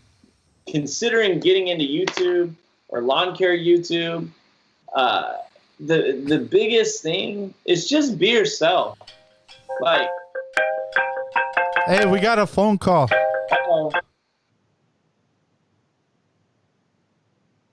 considering 0.67 1.39
getting 1.39 1.67
into 1.67 1.85
YouTube 1.85 2.53
or 2.89 3.01
lawn 3.01 3.35
care 3.35 3.57
YouTube. 3.57 4.29
Uh, 4.93 5.35
the 5.79 6.21
the 6.25 6.39
biggest 6.39 7.01
thing 7.01 7.53
is 7.65 7.87
just 7.87 8.17
be 8.17 8.29
yourself. 8.29 8.97
Like, 9.81 10.09
hey, 11.85 12.05
we 12.05 12.19
got 12.19 12.39
a 12.39 12.47
phone 12.47 12.77
call. 12.77 13.09
uh-oh. 13.11 13.91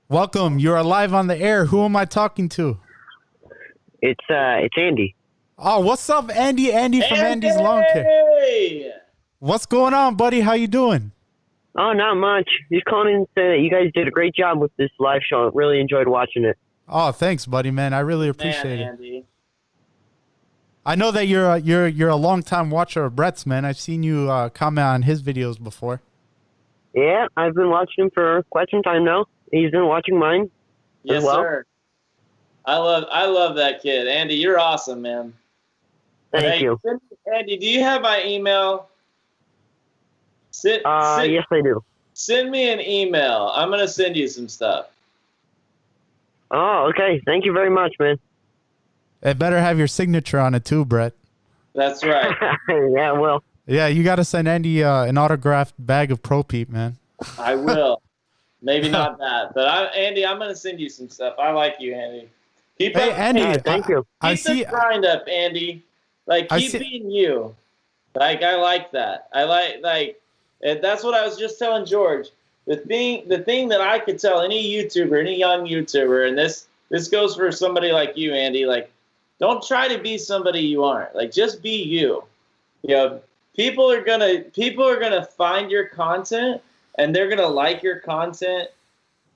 Welcome. 0.08 0.60
You're 0.60 0.80
live 0.84 1.12
on 1.14 1.26
the 1.26 1.36
air. 1.36 1.64
Who 1.64 1.84
am 1.84 1.96
I 1.96 2.04
talking 2.04 2.48
to? 2.50 2.78
It's 4.00 4.24
uh, 4.30 4.62
it's 4.62 4.76
Andy. 4.78 5.15
Oh, 5.58 5.80
what's 5.80 6.08
up, 6.10 6.30
Andy? 6.36 6.70
Andy 6.70 7.00
from 7.00 7.16
Andy's 7.18 7.56
Lawn 7.56 7.82
Care. 7.90 8.04
Hey! 8.04 8.92
What's 9.38 9.64
going 9.64 9.94
on, 9.94 10.14
buddy? 10.14 10.40
How 10.40 10.52
you 10.52 10.66
doing? 10.66 11.12
Oh, 11.78 11.94
not 11.94 12.16
much. 12.16 12.48
Just 12.70 12.84
calling 12.84 13.14
in 13.14 13.20
to 13.20 13.26
say 13.34 13.48
that 13.48 13.60
you 13.60 13.70
guys 13.70 13.90
did 13.94 14.06
a 14.06 14.10
great 14.10 14.34
job 14.34 14.60
with 14.60 14.70
this 14.76 14.90
live 14.98 15.22
show. 15.26 15.50
Really 15.54 15.80
enjoyed 15.80 16.08
watching 16.08 16.44
it. 16.44 16.58
Oh, 16.86 17.10
thanks, 17.10 17.46
buddy, 17.46 17.70
man. 17.70 17.94
I 17.94 18.00
really 18.00 18.28
appreciate 18.28 18.78
Man, 18.78 18.80
it. 18.80 18.84
Andy. 18.84 19.24
I 20.84 20.94
know 20.94 21.10
that 21.10 21.26
you're 21.26 21.48
a, 21.48 21.58
you're 21.58 21.88
you're 21.88 22.10
a 22.10 22.16
long 22.16 22.42
time 22.42 22.70
watcher 22.70 23.06
of 23.06 23.16
Brett's, 23.16 23.46
man. 23.46 23.64
I've 23.64 23.78
seen 23.78 24.02
you 24.02 24.30
uh, 24.30 24.50
comment 24.50 24.86
on 24.86 25.02
his 25.02 25.22
videos 25.22 25.62
before. 25.62 26.02
Yeah, 26.94 27.26
I've 27.36 27.54
been 27.54 27.70
watching 27.70 28.04
him 28.04 28.10
for 28.10 28.42
quite 28.50 28.68
some 28.70 28.82
time 28.82 29.04
now. 29.04 29.24
He's 29.50 29.70
been 29.70 29.86
watching 29.86 30.18
mine. 30.18 30.50
Yes, 31.02 31.24
well. 31.24 31.36
sir. 31.36 31.64
I 32.66 32.76
love 32.76 33.04
I 33.10 33.26
love 33.26 33.56
that 33.56 33.82
kid, 33.82 34.06
Andy. 34.06 34.34
You're 34.34 34.58
awesome, 34.58 35.00
man. 35.02 35.32
Thank 36.32 36.44
Hey, 36.54 36.60
you. 36.62 36.80
Andy, 37.34 37.56
do 37.56 37.66
you 37.66 37.80
have 37.82 38.02
my 38.02 38.22
email? 38.24 38.88
Send, 40.50 40.82
Uh, 40.84 41.18
send, 41.20 41.32
yes, 41.32 41.44
I 41.50 41.60
do. 41.60 41.82
send 42.14 42.50
me 42.50 42.70
an 42.70 42.80
email. 42.80 43.50
I'm 43.54 43.70
gonna 43.70 43.88
send 43.88 44.16
you 44.16 44.28
some 44.28 44.48
stuff. 44.48 44.86
Oh, 46.50 46.86
okay. 46.90 47.20
Thank 47.26 47.44
you 47.44 47.52
very 47.52 47.70
much, 47.70 47.94
man. 47.98 48.18
It 49.22 49.38
better 49.38 49.58
have 49.60 49.78
your 49.78 49.88
signature 49.88 50.38
on 50.38 50.54
it 50.54 50.64
too, 50.64 50.84
Brett. 50.84 51.12
That's 51.74 52.04
right. 52.04 52.34
yeah, 52.68 53.12
well, 53.12 53.42
Yeah, 53.66 53.88
you 53.88 54.04
got 54.04 54.16
to 54.16 54.24
send 54.24 54.46
Andy 54.48 54.82
uh, 54.84 55.04
an 55.04 55.18
autographed 55.18 55.74
bag 55.78 56.10
of 56.12 56.22
Pro 56.22 56.42
Peep, 56.42 56.70
man. 56.70 56.96
I 57.38 57.54
will. 57.56 58.00
Maybe 58.62 58.88
not 58.88 59.18
that, 59.18 59.52
but 59.54 59.66
I, 59.68 59.84
Andy, 59.86 60.24
I'm 60.24 60.38
gonna 60.38 60.54
send 60.56 60.80
you 60.80 60.88
some 60.88 61.08
stuff. 61.08 61.34
I 61.38 61.50
like 61.50 61.76
you, 61.80 61.94
Andy. 61.94 62.28
Keep 62.78 62.94
Hey, 62.96 63.10
up, 63.10 63.18
Andy, 63.18 63.40
keep, 63.54 63.64
thank 63.64 63.86
I- 63.86 63.88
you. 63.88 64.06
I 64.20 64.30
keep 64.34 64.38
see. 64.46 64.64
the 64.64 64.70
grind 64.70 65.04
up, 65.04 65.24
Andy. 65.28 65.82
Like 66.26 66.48
keep 66.48 66.70
see- 66.70 66.78
being 66.78 67.10
you. 67.10 67.54
Like 68.14 68.42
I 68.42 68.56
like 68.56 68.90
that. 68.92 69.28
I 69.32 69.44
like 69.44 69.82
like 69.82 70.20
and 70.62 70.82
that's 70.82 71.04
what 71.04 71.14
I 71.14 71.24
was 71.24 71.36
just 71.36 71.58
telling 71.58 71.84
George. 71.84 72.28
The 72.66 72.76
thing 72.76 73.28
the 73.28 73.38
thing 73.38 73.68
that 73.68 73.80
I 73.80 73.98
could 73.98 74.18
tell 74.18 74.40
any 74.40 74.64
YouTuber, 74.64 75.20
any 75.20 75.38
young 75.38 75.66
YouTuber, 75.66 76.28
and 76.28 76.36
this 76.36 76.66
this 76.90 77.08
goes 77.08 77.36
for 77.36 77.52
somebody 77.52 77.92
like 77.92 78.16
you, 78.16 78.32
Andy, 78.32 78.66
like 78.66 78.90
don't 79.38 79.62
try 79.62 79.86
to 79.88 79.98
be 80.02 80.18
somebody 80.18 80.60
you 80.60 80.84
aren't. 80.84 81.14
Like 81.14 81.30
just 81.30 81.62
be 81.62 81.82
you. 81.82 82.24
You 82.82 82.94
know, 82.94 83.20
people 83.54 83.90
are 83.90 84.02
gonna 84.02 84.40
people 84.40 84.86
are 84.88 84.98
gonna 84.98 85.24
find 85.24 85.70
your 85.70 85.86
content 85.86 86.62
and 86.98 87.14
they're 87.14 87.28
gonna 87.28 87.46
like 87.46 87.82
your 87.82 88.00
content 88.00 88.70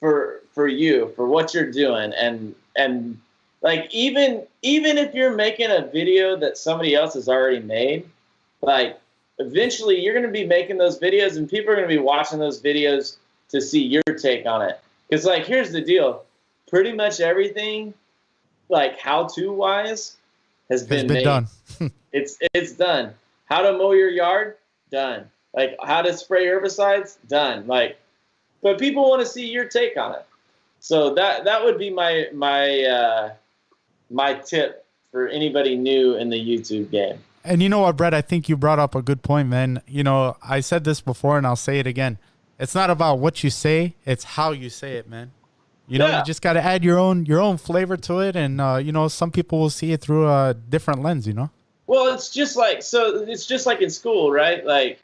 for 0.01 0.41
for 0.53 0.69
you, 0.69 1.13
for 1.17 1.27
what 1.27 1.53
you're 1.55 1.71
doing 1.71 2.13
and 2.15 2.55
and 2.77 3.21
like 3.63 3.89
even 3.93 4.47
even 4.63 4.99
if 4.99 5.15
you're 5.15 5.35
making 5.35 5.71
a 5.71 5.83
video 5.87 6.37
that 6.37 6.57
somebody 6.57 6.95
else 6.95 7.15
has 7.15 7.29
already 7.29 7.61
made 7.61 8.09
like 8.63 8.99
eventually 9.39 10.01
you're 10.01 10.15
going 10.15 10.27
to 10.27 10.33
be 10.33 10.47
making 10.47 10.79
those 10.79 10.99
videos 10.99 11.37
and 11.37 11.49
people 11.49 11.73
are 11.73 11.77
going 11.77 11.89
to 11.89 11.95
be 11.95 12.01
watching 12.01 12.39
those 12.39 12.61
videos 12.61 13.17
to 13.49 13.61
see 13.61 13.83
your 13.83 14.03
take 14.21 14.47
on 14.47 14.63
it. 14.63 14.79
Because 15.09 15.25
like 15.25 15.47
here's 15.47 15.73
the 15.73 15.81
deal. 15.81 16.25
Pretty 16.69 16.93
much 16.93 17.21
everything 17.21 17.95
like 18.69 18.99
how 18.99 19.27
to 19.29 19.53
wise 19.53 20.17
has 20.71 20.81
Has 20.81 20.89
been, 20.89 21.07
been 21.07 21.15
made. 21.15 21.25
done. 21.25 21.49
it's 22.13 22.39
it's 22.55 22.73
done. 22.73 23.15
How 23.47 23.63
to 23.63 23.73
mow 23.73 23.93
your 23.93 24.11
yard? 24.11 24.57
Done. 24.91 25.29
Like 25.55 25.77
how 25.83 26.03
to 26.03 26.17
spray 26.17 26.47
herbicides? 26.47 27.17
Done. 27.29 27.67
Like 27.67 27.99
but 28.63 28.79
people 28.79 29.09
want 29.09 29.21
to 29.23 29.27
see 29.27 29.47
your 29.47 29.65
take 29.65 29.97
on 29.97 30.15
it. 30.15 30.27
So 30.81 31.15
that 31.15 31.45
that 31.45 31.65
would 31.65 31.79
be 31.79 31.91
my 31.91 32.29
my 32.33 32.85
uh 32.85 33.33
my 34.11 34.35
tip 34.35 34.85
for 35.13 35.29
anybody 35.29 35.77
new 35.77 36.15
in 36.17 36.29
the 36.31 36.37
youtube 36.39 36.91
game 36.91 37.19
And 37.45 37.63
you 37.63 37.69
know 37.71 37.81
what, 37.81 37.97
Brett? 37.97 38.13
I 38.13 38.21
think 38.21 38.49
you 38.51 38.57
brought 38.57 38.79
up 38.79 38.95
a 38.95 39.01
good 39.01 39.23
point, 39.23 39.49
man. 39.49 39.81
You 39.89 40.05
know, 40.05 40.37
I 40.43 40.61
said 40.61 40.85
this 40.85 41.01
before 41.01 41.39
and 41.39 41.47
I'll 41.47 41.57
say 41.57 41.79
it 41.79 41.87
again. 41.87 42.19
It's 42.59 42.75
not 42.75 42.91
about 42.91 43.19
what 43.19 43.43
you 43.43 43.49
say, 43.49 43.95
it's 44.05 44.25
how 44.37 44.53
you 44.53 44.69
say 44.69 44.97
it, 44.97 45.09
man. 45.09 45.31
You 45.89 45.99
know, 45.99 46.07
Yeah. 46.07 46.19
you 46.19 46.25
just 46.27 46.43
got 46.43 46.53
to 46.53 46.63
add 46.63 46.85
your 46.85 46.99
own 46.99 47.25
your 47.25 47.41
own 47.41 47.57
flavor 47.57 47.97
to 47.97 48.21
it 48.21 48.37
and 48.37 48.61
uh, 48.61 48.77
you 48.77 48.93
know, 48.93 49.09
some 49.09 49.31
people 49.31 49.59
will 49.59 49.71
see 49.71 49.93
it 49.93 50.03
through 50.03 50.29
a 50.29 50.55
different 50.69 51.01
lens, 51.03 51.27
you 51.27 51.33
know. 51.33 51.49
Well, 51.87 52.13
it's 52.15 52.29
just 52.31 52.57
like 52.57 52.83
so. 52.83 53.25
It's 53.27 53.47
just 53.47 53.65
like 53.67 53.81
in 53.81 53.91
school, 53.91 54.31
right? 54.31 54.65
Like 54.65 55.01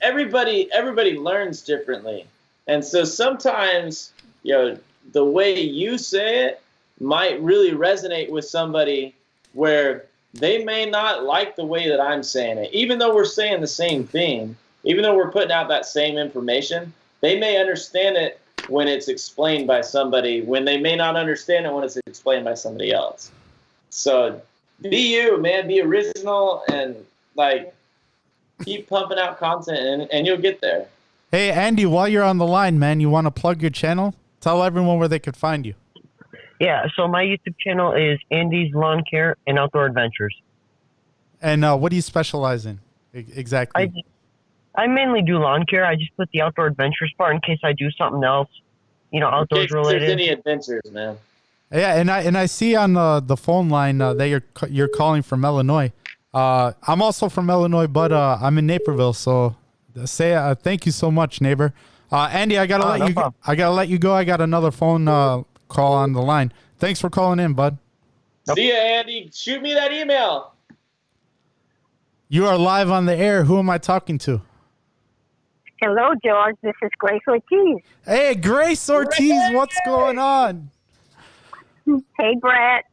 everybody 0.00 0.68
everybody 0.72 1.16
learns 1.16 1.62
differently, 1.62 2.26
and 2.66 2.84
so 2.84 3.04
sometimes 3.04 4.12
you 4.42 4.52
know 4.54 4.78
the 5.12 5.24
way 5.24 5.60
you 5.60 5.96
say 5.98 6.44
it 6.46 6.60
might 7.00 7.40
really 7.42 7.72
resonate 7.72 8.30
with 8.30 8.44
somebody 8.44 9.14
where 9.52 10.06
they 10.34 10.64
may 10.64 10.88
not 10.88 11.24
like 11.24 11.56
the 11.56 11.64
way 11.64 11.88
that 11.88 12.00
I'm 12.00 12.22
saying 12.22 12.58
it, 12.58 12.72
even 12.72 12.98
though 12.98 13.14
we're 13.14 13.24
saying 13.24 13.60
the 13.60 13.66
same 13.66 14.06
thing, 14.06 14.56
even 14.84 15.02
though 15.02 15.16
we're 15.16 15.30
putting 15.30 15.52
out 15.52 15.68
that 15.68 15.86
same 15.86 16.18
information. 16.18 16.92
They 17.20 17.38
may 17.38 17.60
understand 17.60 18.16
it 18.16 18.40
when 18.68 18.86
it's 18.86 19.08
explained 19.08 19.66
by 19.66 19.80
somebody, 19.80 20.42
when 20.42 20.64
they 20.64 20.78
may 20.78 20.94
not 20.94 21.16
understand 21.16 21.66
it 21.66 21.72
when 21.72 21.84
it's 21.84 21.96
explained 22.06 22.44
by 22.44 22.54
somebody 22.54 22.92
else. 22.92 23.30
So 23.90 24.40
be 24.82 25.16
you, 25.16 25.38
man. 25.38 25.66
Be 25.66 25.80
original 25.80 26.62
and 26.68 26.94
like 27.34 27.74
keep 28.64 28.88
pumping 28.88 29.18
out 29.18 29.38
content, 29.38 29.80
and, 29.80 30.12
and 30.12 30.26
you'll 30.26 30.38
get 30.38 30.60
there. 30.60 30.86
Hey, 31.30 31.50
Andy, 31.50 31.86
while 31.86 32.08
you're 32.08 32.24
on 32.24 32.38
the 32.38 32.46
line, 32.46 32.78
man, 32.78 33.00
you 33.00 33.10
want 33.10 33.26
to 33.26 33.30
plug 33.30 33.60
your 33.60 33.70
channel? 33.70 34.14
Tell 34.40 34.62
everyone 34.62 34.98
where 34.98 35.08
they 35.08 35.18
could 35.18 35.36
find 35.36 35.66
you. 35.66 35.74
Yeah, 36.60 36.86
so 36.96 37.06
my 37.06 37.22
YouTube 37.24 37.56
channel 37.58 37.92
is 37.92 38.18
Andy's 38.30 38.74
Lawn 38.74 39.04
Care 39.08 39.36
and 39.46 39.58
Outdoor 39.58 39.86
Adventures. 39.86 40.34
And 41.40 41.64
uh, 41.64 41.76
what 41.76 41.90
do 41.90 41.96
you 41.96 42.02
specialize 42.02 42.66
in 42.66 42.80
exactly? 43.14 43.92
I 44.76 44.82
I 44.82 44.86
mainly 44.88 45.22
do 45.22 45.38
lawn 45.38 45.64
care. 45.66 45.84
I 45.84 45.94
just 45.96 46.16
put 46.16 46.28
the 46.32 46.40
outdoor 46.42 46.66
adventures 46.66 47.12
part 47.16 47.34
in 47.34 47.40
case 47.40 47.58
I 47.64 47.72
do 47.72 47.90
something 47.92 48.22
else, 48.24 48.48
you 49.12 49.20
know, 49.20 49.28
In 49.28 49.34
outdoors 49.34 49.66
case 49.66 49.70
there's 49.72 49.86
related. 49.86 50.10
any 50.10 50.28
adventures, 50.30 50.82
man. 50.90 51.16
yeah, 51.72 51.94
and 51.96 52.10
I 52.10 52.22
and 52.22 52.36
I 52.36 52.46
see 52.46 52.74
on 52.74 52.94
the 52.94 53.20
the 53.24 53.36
phone 53.36 53.68
line 53.68 54.00
uh, 54.00 54.14
that 54.14 54.28
you're 54.28 54.42
you're 54.68 54.88
calling 54.88 55.22
from 55.22 55.44
Illinois. 55.44 55.92
Uh, 56.34 56.72
I'm 56.88 57.00
also 57.02 57.28
from 57.28 57.48
Illinois, 57.50 57.86
but 57.86 58.12
uh, 58.12 58.38
I'm 58.40 58.58
in 58.58 58.66
Naperville. 58.66 59.12
So 59.14 59.54
say 60.06 60.34
uh, 60.34 60.54
thank 60.56 60.86
you 60.86 60.92
so 60.92 61.10
much, 61.10 61.40
neighbor. 61.40 61.72
Uh, 62.10 62.28
Andy, 62.32 62.58
I 62.58 62.66
gotta 62.66 62.84
Oh, 62.84 62.90
let 62.90 62.98
no 63.00 63.06
you. 63.06 63.14
problem. 63.14 63.34
I 63.46 63.54
gotta 63.54 63.74
let 63.74 63.88
you 63.88 63.98
go. 63.98 64.12
I 64.12 64.24
got 64.24 64.40
another 64.40 64.70
phone 64.72 65.06
uh, 65.08 65.42
call 65.68 65.94
on 65.94 66.12
the 66.12 66.22
line. 66.22 66.52
Thanks 66.78 67.00
for 67.00 67.10
calling 67.10 67.38
in, 67.38 67.54
bud. 67.54 67.78
See 68.54 68.68
ya, 68.68 68.74
Andy. 68.74 69.30
Shoot 69.32 69.62
me 69.62 69.74
that 69.74 69.92
email. 69.92 70.54
You 72.28 72.46
are 72.46 72.58
live 72.58 72.90
on 72.90 73.06
the 73.06 73.16
air. 73.16 73.44
Who 73.44 73.58
am 73.58 73.70
I 73.70 73.78
talking 73.78 74.18
to? 74.18 74.42
Hello, 75.80 76.12
George. 76.24 76.56
This 76.62 76.74
is 76.82 76.90
Grace 76.98 77.22
Ortiz. 77.28 77.82
Hey, 78.04 78.34
Grace 78.34 78.88
Ortiz. 78.90 79.52
What's 79.52 79.78
going 79.86 80.18
on? 80.18 80.70
Hey, 82.18 82.34
Brett. 82.40 82.84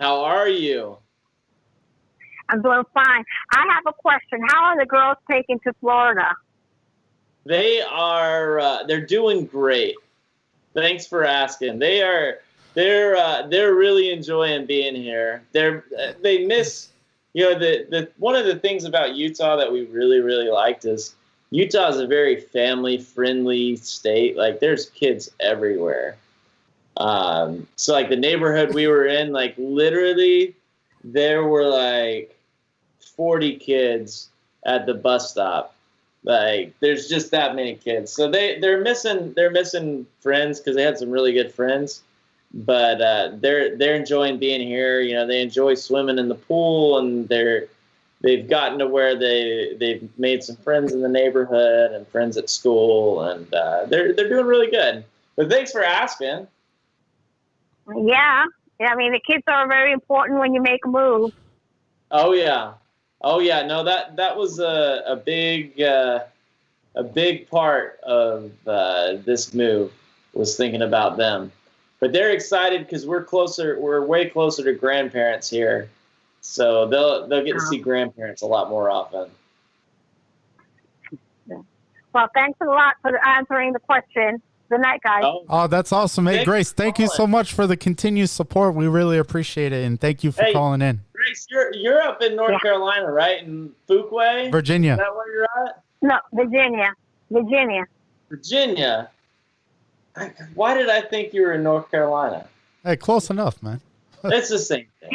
How 0.00 0.24
are 0.24 0.48
you? 0.48 0.96
I'm 2.48 2.62
doing 2.62 2.82
fine. 2.92 3.24
I 3.52 3.66
have 3.74 3.84
a 3.86 3.92
question. 3.92 4.40
How 4.48 4.64
are 4.64 4.78
the 4.78 4.86
girls 4.86 5.18
taken 5.30 5.58
to 5.60 5.72
Florida? 5.80 6.34
They 7.44 7.80
are. 7.82 8.58
Uh, 8.58 8.82
they're 8.84 9.06
doing 9.06 9.46
great. 9.46 9.96
Thanks 10.74 11.06
for 11.06 11.24
asking. 11.24 11.78
They 11.78 12.02
are. 12.02 12.38
They're. 12.74 13.16
Uh, 13.16 13.46
they're 13.48 13.74
really 13.74 14.12
enjoying 14.12 14.66
being 14.66 14.94
here. 14.94 15.42
They're. 15.52 15.84
uh, 15.98 16.12
They 16.22 16.46
miss. 16.46 16.88
You 17.34 17.44
know, 17.44 17.58
the 17.58 17.86
the 17.90 18.10
one 18.18 18.34
of 18.34 18.46
the 18.46 18.56
things 18.56 18.84
about 18.84 19.14
Utah 19.14 19.56
that 19.56 19.70
we 19.70 19.84
really 19.86 20.20
really 20.20 20.48
liked 20.48 20.84
is 20.84 21.14
Utah 21.50 21.88
is 21.88 21.98
a 21.98 22.06
very 22.06 22.40
family 22.40 22.98
friendly 22.98 23.76
state. 23.76 24.36
Like 24.36 24.60
there's 24.60 24.90
kids 24.90 25.30
everywhere. 25.40 26.16
Um, 26.96 27.66
so 27.76 27.92
like 27.92 28.08
the 28.08 28.16
neighborhood 28.16 28.74
we 28.74 28.86
were 28.86 29.06
in, 29.06 29.32
like 29.32 29.54
literally, 29.56 30.54
there 31.04 31.44
were 31.44 31.64
like 31.64 32.38
40 33.16 33.56
kids 33.56 34.28
at 34.64 34.86
the 34.86 34.94
bus 34.94 35.30
stop. 35.30 35.74
Like 36.24 36.74
there's 36.80 37.08
just 37.08 37.30
that 37.32 37.56
many 37.56 37.74
kids. 37.74 38.12
So 38.12 38.30
they 38.30 38.58
they're 38.60 38.80
missing 38.80 39.32
they're 39.34 39.50
missing 39.50 40.06
friends 40.20 40.60
because 40.60 40.76
they 40.76 40.82
had 40.82 40.98
some 40.98 41.10
really 41.10 41.32
good 41.32 41.52
friends. 41.52 42.02
But 42.54 43.00
uh, 43.00 43.30
they're 43.40 43.76
they're 43.76 43.96
enjoying 43.96 44.38
being 44.38 44.66
here. 44.66 45.00
You 45.00 45.14
know, 45.14 45.26
they 45.26 45.40
enjoy 45.40 45.74
swimming 45.74 46.18
in 46.18 46.28
the 46.28 46.34
pool, 46.34 46.98
and 46.98 47.28
they're 47.28 47.66
they've 48.20 48.48
gotten 48.48 48.78
to 48.78 48.86
where 48.86 49.18
they 49.18 49.74
they've 49.80 50.08
made 50.18 50.44
some 50.44 50.56
friends 50.56 50.92
in 50.92 51.00
the 51.00 51.08
neighborhood 51.08 51.92
and 51.92 52.06
friends 52.08 52.36
at 52.36 52.50
school, 52.50 53.22
and 53.22 53.52
uh, 53.54 53.86
they're 53.86 54.12
they're 54.12 54.28
doing 54.28 54.46
really 54.46 54.70
good. 54.70 55.04
But 55.34 55.50
thanks 55.50 55.72
for 55.72 55.82
asking. 55.82 56.46
Yeah. 57.96 58.44
Yeah, 58.82 58.88
I 58.88 58.96
mean, 58.96 59.12
the 59.12 59.20
kids 59.20 59.44
are 59.46 59.68
very 59.68 59.92
important 59.92 60.40
when 60.40 60.54
you 60.54 60.60
make 60.60 60.84
a 60.84 60.88
move. 60.88 61.32
Oh 62.10 62.32
yeah, 62.32 62.72
oh 63.22 63.40
yeah. 63.40 63.66
No, 63.66 63.84
that 63.84 64.16
that 64.16 64.36
was 64.36 64.58
a 64.58 65.02
a 65.06 65.16
big 65.16 65.80
uh, 65.80 66.20
a 66.94 67.02
big 67.02 67.48
part 67.48 68.00
of 68.02 68.52
uh, 68.66 69.14
this 69.24 69.54
move 69.54 69.92
was 70.34 70.56
thinking 70.56 70.82
about 70.82 71.16
them. 71.16 71.52
But 72.00 72.12
they're 72.12 72.30
excited 72.30 72.80
because 72.80 73.06
we're 73.06 73.24
closer. 73.24 73.78
We're 73.78 74.04
way 74.04 74.28
closer 74.28 74.64
to 74.64 74.72
grandparents 74.72 75.48
here, 75.48 75.88
so 76.40 76.86
they'll 76.86 77.28
they'll 77.28 77.44
get 77.44 77.54
to 77.54 77.60
see 77.60 77.78
grandparents 77.78 78.42
a 78.42 78.46
lot 78.46 78.68
more 78.68 78.90
often. 78.90 79.30
Well, 82.12 82.28
thanks 82.34 82.58
a 82.60 82.66
lot 82.66 82.96
for 83.00 83.24
answering 83.26 83.72
the 83.72 83.78
question. 83.78 84.42
Good 84.72 84.80
night, 84.80 85.02
guys. 85.02 85.20
Oh, 85.22 85.44
Oh, 85.50 85.66
that's 85.66 85.92
awesome. 85.92 86.24
Hey, 86.26 86.36
Thanks 86.36 86.48
Grace, 86.48 86.72
thank 86.72 86.98
you 86.98 87.06
so 87.06 87.26
much 87.26 87.52
for 87.52 87.66
the 87.66 87.76
continued 87.76 88.30
support. 88.30 88.74
We 88.74 88.88
really 88.88 89.18
appreciate 89.18 89.70
it. 89.70 89.84
And 89.84 90.00
thank 90.00 90.24
you 90.24 90.32
for 90.32 90.42
Hey. 90.44 90.54
calling 90.54 90.80
in. 90.80 91.00
Grace, 91.12 91.46
you're 91.50 91.74
you're 91.74 92.00
up 92.00 92.22
in 92.22 92.34
North 92.36 92.52
Yeah. 92.52 92.58
Carolina, 92.60 93.12
right? 93.12 93.42
In 93.42 93.74
Fuquay. 93.86 94.50
Virginia. 94.50 94.92
Is 94.94 94.96
Virginia. 94.96 94.96
that 94.96 95.14
where 95.14 95.30
you're 95.30 95.46
at? 95.66 95.82
No, 96.00 96.18
Virginia. 96.32 96.94
Virginia. 97.30 97.84
Virginia. 98.30 99.10
I- 100.16 100.32
Why 100.54 100.72
did 100.72 100.88
I 100.88 101.02
think 101.02 101.34
you 101.34 101.42
were 101.42 101.52
in 101.52 101.62
North 101.62 101.90
Carolina? 101.90 102.46
Hey, 102.82 102.96
close 102.96 103.28
enough, 103.28 103.62
man. 103.62 103.82
It's 104.24 104.48
the 104.48 104.58
same 104.58 104.86
thing. 105.00 105.10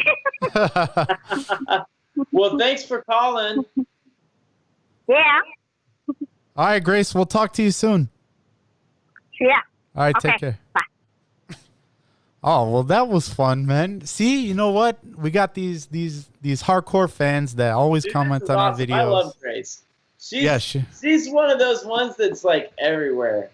Well, 2.32 2.58
thanks 2.60 2.84
for 2.84 3.02
calling. 3.04 3.64
Yeah. 5.08 5.40
All 6.56 6.66
right, 6.66 6.84
Grace, 6.84 7.14
we'll 7.16 7.26
talk 7.28 7.54
to 7.54 7.64
you 7.64 7.72
soon. 7.72 8.10
Yeah. 9.40 9.60
All 9.96 10.04
right, 10.04 10.16
take 10.20 10.40
care. 10.40 10.60
bye. 10.74 10.82
Oh, 12.44 12.70
well, 12.72 12.84
that 12.84 13.08
was 13.08 13.28
fun, 13.28 13.66
man. 13.66 14.06
See, 14.06 14.46
you 14.46 14.54
know 14.54 14.70
what? 14.70 15.00
We 15.18 15.32
got 15.32 15.54
these 15.56 15.88
these 15.88 16.30
these 16.42 16.62
hardcore 16.64 17.10
fans 17.10 17.56
that 17.56 17.72
always 17.74 18.04
Dude, 18.04 18.14
comment 18.14 18.42
this 18.42 18.52
is 18.52 18.56
on 18.56 18.60
our 18.60 18.74
videos. 18.74 18.94
I 18.94 19.04
love 19.04 19.34
Grace. 19.42 19.82
She's, 20.20 20.44
Yeah, 20.44 20.58
she- 20.60 20.86
she's 21.02 21.30
one 21.30 21.50
of 21.50 21.58
those 21.60 21.84
ones 21.84 22.16
that's 22.16 22.44
like 22.44 22.72
everywhere. 22.78 23.50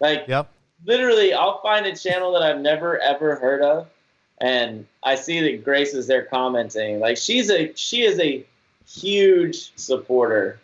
Like 0.00 0.24
Yep. 0.26 0.50
literally, 0.84 1.32
I'll 1.32 1.62
find 1.62 1.86
a 1.86 1.96
channel 1.96 2.32
that 2.32 2.42
I've 2.42 2.60
never 2.60 2.98
ever 2.98 3.36
heard 3.36 3.62
of, 3.62 3.86
and 4.38 4.84
I 5.04 5.14
see 5.14 5.40
that 5.40 5.64
Grace 5.64 5.94
is 5.94 6.06
there 6.08 6.24
commenting. 6.24 6.98
Like 6.98 7.16
she's 7.16 7.50
a 7.50 7.72
she 7.76 8.02
is 8.02 8.18
a 8.18 8.44
huge 8.86 9.72
supporter. 9.76 10.58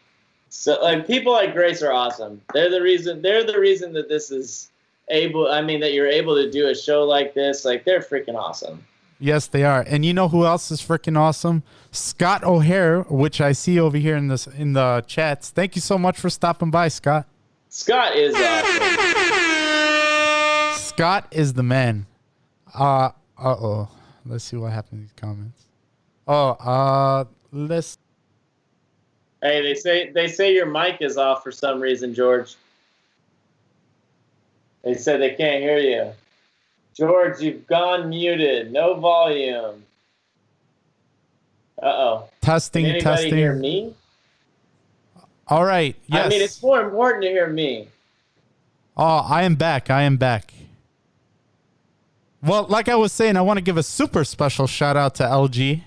So 0.50 0.78
like 0.82 1.06
people 1.06 1.32
like 1.32 1.54
Grace 1.54 1.82
are 1.82 1.92
awesome. 1.92 2.42
They're 2.52 2.70
the 2.70 2.82
reason. 2.82 3.22
They're 3.22 3.44
the 3.44 3.58
reason 3.58 3.92
that 3.94 4.08
this 4.08 4.30
is 4.30 4.70
able. 5.08 5.50
I 5.50 5.62
mean, 5.62 5.80
that 5.80 5.92
you're 5.92 6.08
able 6.08 6.34
to 6.34 6.50
do 6.50 6.68
a 6.68 6.74
show 6.74 7.04
like 7.04 7.34
this. 7.34 7.64
Like 7.64 7.84
they're 7.84 8.00
freaking 8.00 8.34
awesome. 8.34 8.84
Yes, 9.20 9.46
they 9.46 9.64
are. 9.64 9.84
And 9.86 10.04
you 10.04 10.12
know 10.12 10.28
who 10.28 10.44
else 10.46 10.70
is 10.70 10.80
freaking 10.80 11.16
awesome? 11.16 11.62
Scott 11.92 12.42
O'Hare, 12.42 13.02
which 13.02 13.40
I 13.40 13.52
see 13.52 13.78
over 13.78 13.96
here 13.96 14.16
in 14.16 14.28
this 14.28 14.46
in 14.46 14.72
the 14.72 15.04
chats. 15.06 15.50
Thank 15.50 15.76
you 15.76 15.82
so 15.82 15.96
much 15.98 16.18
for 16.18 16.30
stopping 16.30 16.70
by, 16.70 16.88
Scott. 16.88 17.26
Scott 17.68 18.16
is 18.16 18.34
awesome. 18.34 18.88
Scott 20.80 21.28
is 21.30 21.52
the 21.52 21.62
man. 21.62 22.06
Uh 22.74 23.10
uh 23.38 23.56
oh. 23.56 23.88
Let's 24.26 24.44
see 24.44 24.56
what 24.56 24.72
happens 24.72 24.92
in 24.92 25.00
these 25.02 25.12
comments. 25.16 25.64
Oh, 26.26 26.50
uh 26.50 27.24
let's 27.52 27.98
Hey, 29.42 29.62
they 29.62 29.74
say 29.74 30.10
they 30.10 30.28
say 30.28 30.52
your 30.52 30.66
mic 30.66 30.98
is 31.00 31.16
off 31.16 31.42
for 31.42 31.50
some 31.50 31.80
reason, 31.80 32.14
George. 32.14 32.56
They 34.82 34.94
said 34.94 35.20
they 35.20 35.34
can't 35.34 35.62
hear 35.62 35.78
you. 35.78 36.12
George, 36.94 37.40
you've 37.40 37.66
gone 37.66 38.08
muted. 38.08 38.72
No 38.72 38.94
volume. 38.94 39.84
Uh 41.82 41.86
oh. 41.86 42.28
testing, 42.42 42.84
Can 42.84 42.96
anybody 42.96 43.22
testing. 43.22 43.34
hear 43.36 43.54
me? 43.54 43.94
All 45.48 45.64
right. 45.64 45.96
Yes. 46.06 46.26
I 46.26 46.28
mean, 46.28 46.42
it's 46.42 46.62
more 46.62 46.80
important 46.80 47.22
to 47.24 47.28
hear 47.30 47.48
me. 47.48 47.88
Oh, 48.96 49.26
I 49.28 49.44
am 49.44 49.54
back. 49.54 49.88
I 49.88 50.02
am 50.02 50.16
back. 50.18 50.52
Well, 52.42 52.66
like 52.68 52.88
I 52.88 52.96
was 52.96 53.12
saying, 53.12 53.36
I 53.36 53.40
want 53.40 53.58
to 53.58 53.62
give 53.62 53.76
a 53.76 53.82
super 53.82 54.24
special 54.24 54.66
shout 54.66 54.96
out 54.96 55.14
to 55.16 55.22
LG. 55.24 55.82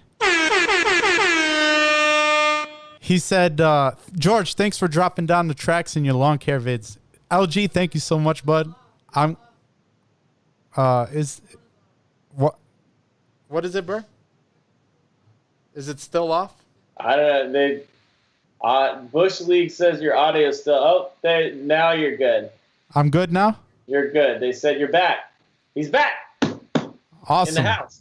He 3.04 3.20
said, 3.20 3.60
uh, 3.60 3.92
George, 4.18 4.54
thanks 4.54 4.78
for 4.78 4.88
dropping 4.88 5.26
down 5.26 5.50
the 5.50 5.54
tracks 5.54 5.98
in 5.98 6.06
your 6.06 6.14
lawn 6.14 6.38
care 6.38 6.58
vids. 6.62 6.98
LG, 7.30 7.70
thank 7.70 7.94
you 7.94 8.00
so 8.00 8.18
much, 8.18 8.46
bud. 8.46 8.74
I'm 9.14 9.36
uh 10.78 11.08
is 11.12 11.42
what 12.34 12.56
what 13.50 13.66
is 13.66 13.76
it, 13.76 13.86
bro? 13.86 14.04
Is 15.76 15.90
it 15.90 16.00
still 16.00 16.32
off? 16.32 16.54
I 16.98 17.16
don't 17.18 17.52
know. 17.52 17.52
They, 17.52 17.84
Uh, 18.62 19.02
Bush 19.02 19.42
League 19.42 19.72
says 19.72 20.00
your 20.02 20.16
audio 20.16 20.48
is 20.48 20.62
still. 20.62 20.76
Oh, 20.76 21.10
they, 21.22 21.52
now 21.56 21.92
you're 21.92 22.16
good. 22.16 22.50
I'm 22.96 23.10
good 23.10 23.34
now. 23.34 23.60
You're 23.86 24.12
good. 24.12 24.40
They 24.40 24.54
said 24.54 24.80
you're 24.80 24.88
back. 24.92 25.34
He's 25.76 25.90
back 25.90 26.14
in 26.44 26.58
Awesome. 27.28 27.56
the 27.56 27.64
house. 27.64 28.00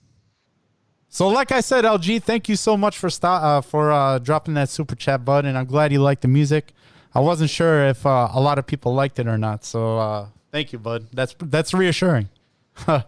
So, 1.14 1.28
like 1.28 1.52
I 1.52 1.60
said, 1.60 1.84
LG, 1.84 2.22
thank 2.22 2.48
you 2.48 2.56
so 2.56 2.74
much 2.74 2.97
for 2.97 3.10
sto- 3.10 3.28
uh, 3.28 3.60
for 3.60 3.93
uh, 3.93 4.18
dropping 4.18 4.55
that 4.55 4.70
super 4.70 4.94
chat, 4.94 5.26
bud, 5.26 5.44
and 5.44 5.59
I'm 5.59 5.66
glad 5.66 5.93
you 5.93 6.01
liked 6.01 6.22
the 6.22 6.28
music. 6.28 6.72
I 7.14 7.20
wasn't 7.20 7.51
sure 7.51 7.86
if 7.86 8.06
uh, 8.06 8.30
a 8.32 8.40
lot 8.40 8.59
of 8.59 8.66
people 8.66 8.94
liked 8.94 9.18
it 9.18 9.26
or 9.26 9.36
not, 9.36 9.62
so 9.62 9.98
uh, 9.98 10.28
thank 10.52 10.72
you, 10.72 10.78
bud. 10.78 11.09
That's 11.12 11.36
that's 11.39 11.74
reassuring. 11.74 12.30
uh, 12.86 13.02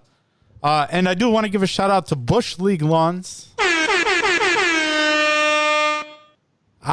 and 0.62 1.08
I 1.08 1.14
do 1.14 1.30
want 1.30 1.46
to 1.46 1.50
give 1.50 1.62
a 1.62 1.66
shout 1.66 1.90
out 1.90 2.04
to 2.08 2.16
Bush 2.16 2.58
League 2.58 2.82
Lawns. 2.82 3.48
I 3.58 4.44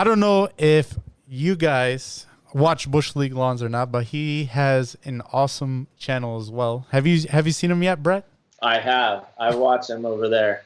don't 0.05 0.21
know 0.21 0.47
if 0.57 0.97
you 1.27 1.57
guys 1.57 2.25
watch 2.53 2.89
Bush 2.89 3.17
League 3.17 3.33
Lawns 3.33 3.61
or 3.61 3.67
not, 3.67 3.91
but 3.91 4.05
he 4.05 4.45
has 4.45 4.95
an 5.03 5.21
awesome 5.33 5.87
channel 5.97 6.39
as 6.39 6.49
well. 6.49 6.87
Have 6.91 7.05
you 7.05 7.27
have 7.27 7.47
you 7.47 7.51
seen 7.51 7.69
him 7.69 7.83
yet, 7.83 8.01
Brett? 8.01 8.25
I 8.61 8.79
have. 8.79 9.25
I 9.37 9.53
watch 9.53 9.89
him 9.89 10.05
over 10.05 10.29
there. 10.29 10.63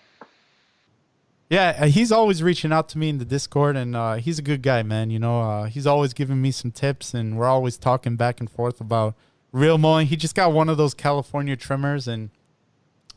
Yeah, 1.50 1.78
uh, 1.80 1.86
he's 1.86 2.12
always 2.12 2.42
reaching 2.42 2.74
out 2.74 2.90
to 2.90 2.98
me 2.98 3.10
in 3.10 3.20
the 3.20 3.26
Discord, 3.26 3.76
and 3.76 3.96
uh, 3.96 4.16
he's 4.16 4.40
a 4.40 4.42
good 4.42 4.64
guy, 4.64 4.82
man. 4.82 5.12
You 5.12 5.20
know, 5.20 5.42
uh, 5.42 5.64
he's 5.66 5.86
always 5.86 6.14
giving 6.14 6.42
me 6.42 6.52
some 6.52 6.72
tips, 6.72 7.14
and 7.14 7.38
we're 7.38 7.46
always 7.46 7.78
talking 7.78 8.16
back 8.16 8.40
and 8.40 8.50
forth 8.50 8.82
about 8.82 9.14
reel 9.52 9.78
mowing. 9.78 10.08
He 10.08 10.16
just 10.16 10.34
got 10.34 10.54
one 10.54 10.70
of 10.70 10.78
those 10.78 10.96
California 10.96 11.56
trimmers, 11.56 12.08
and 12.08 12.32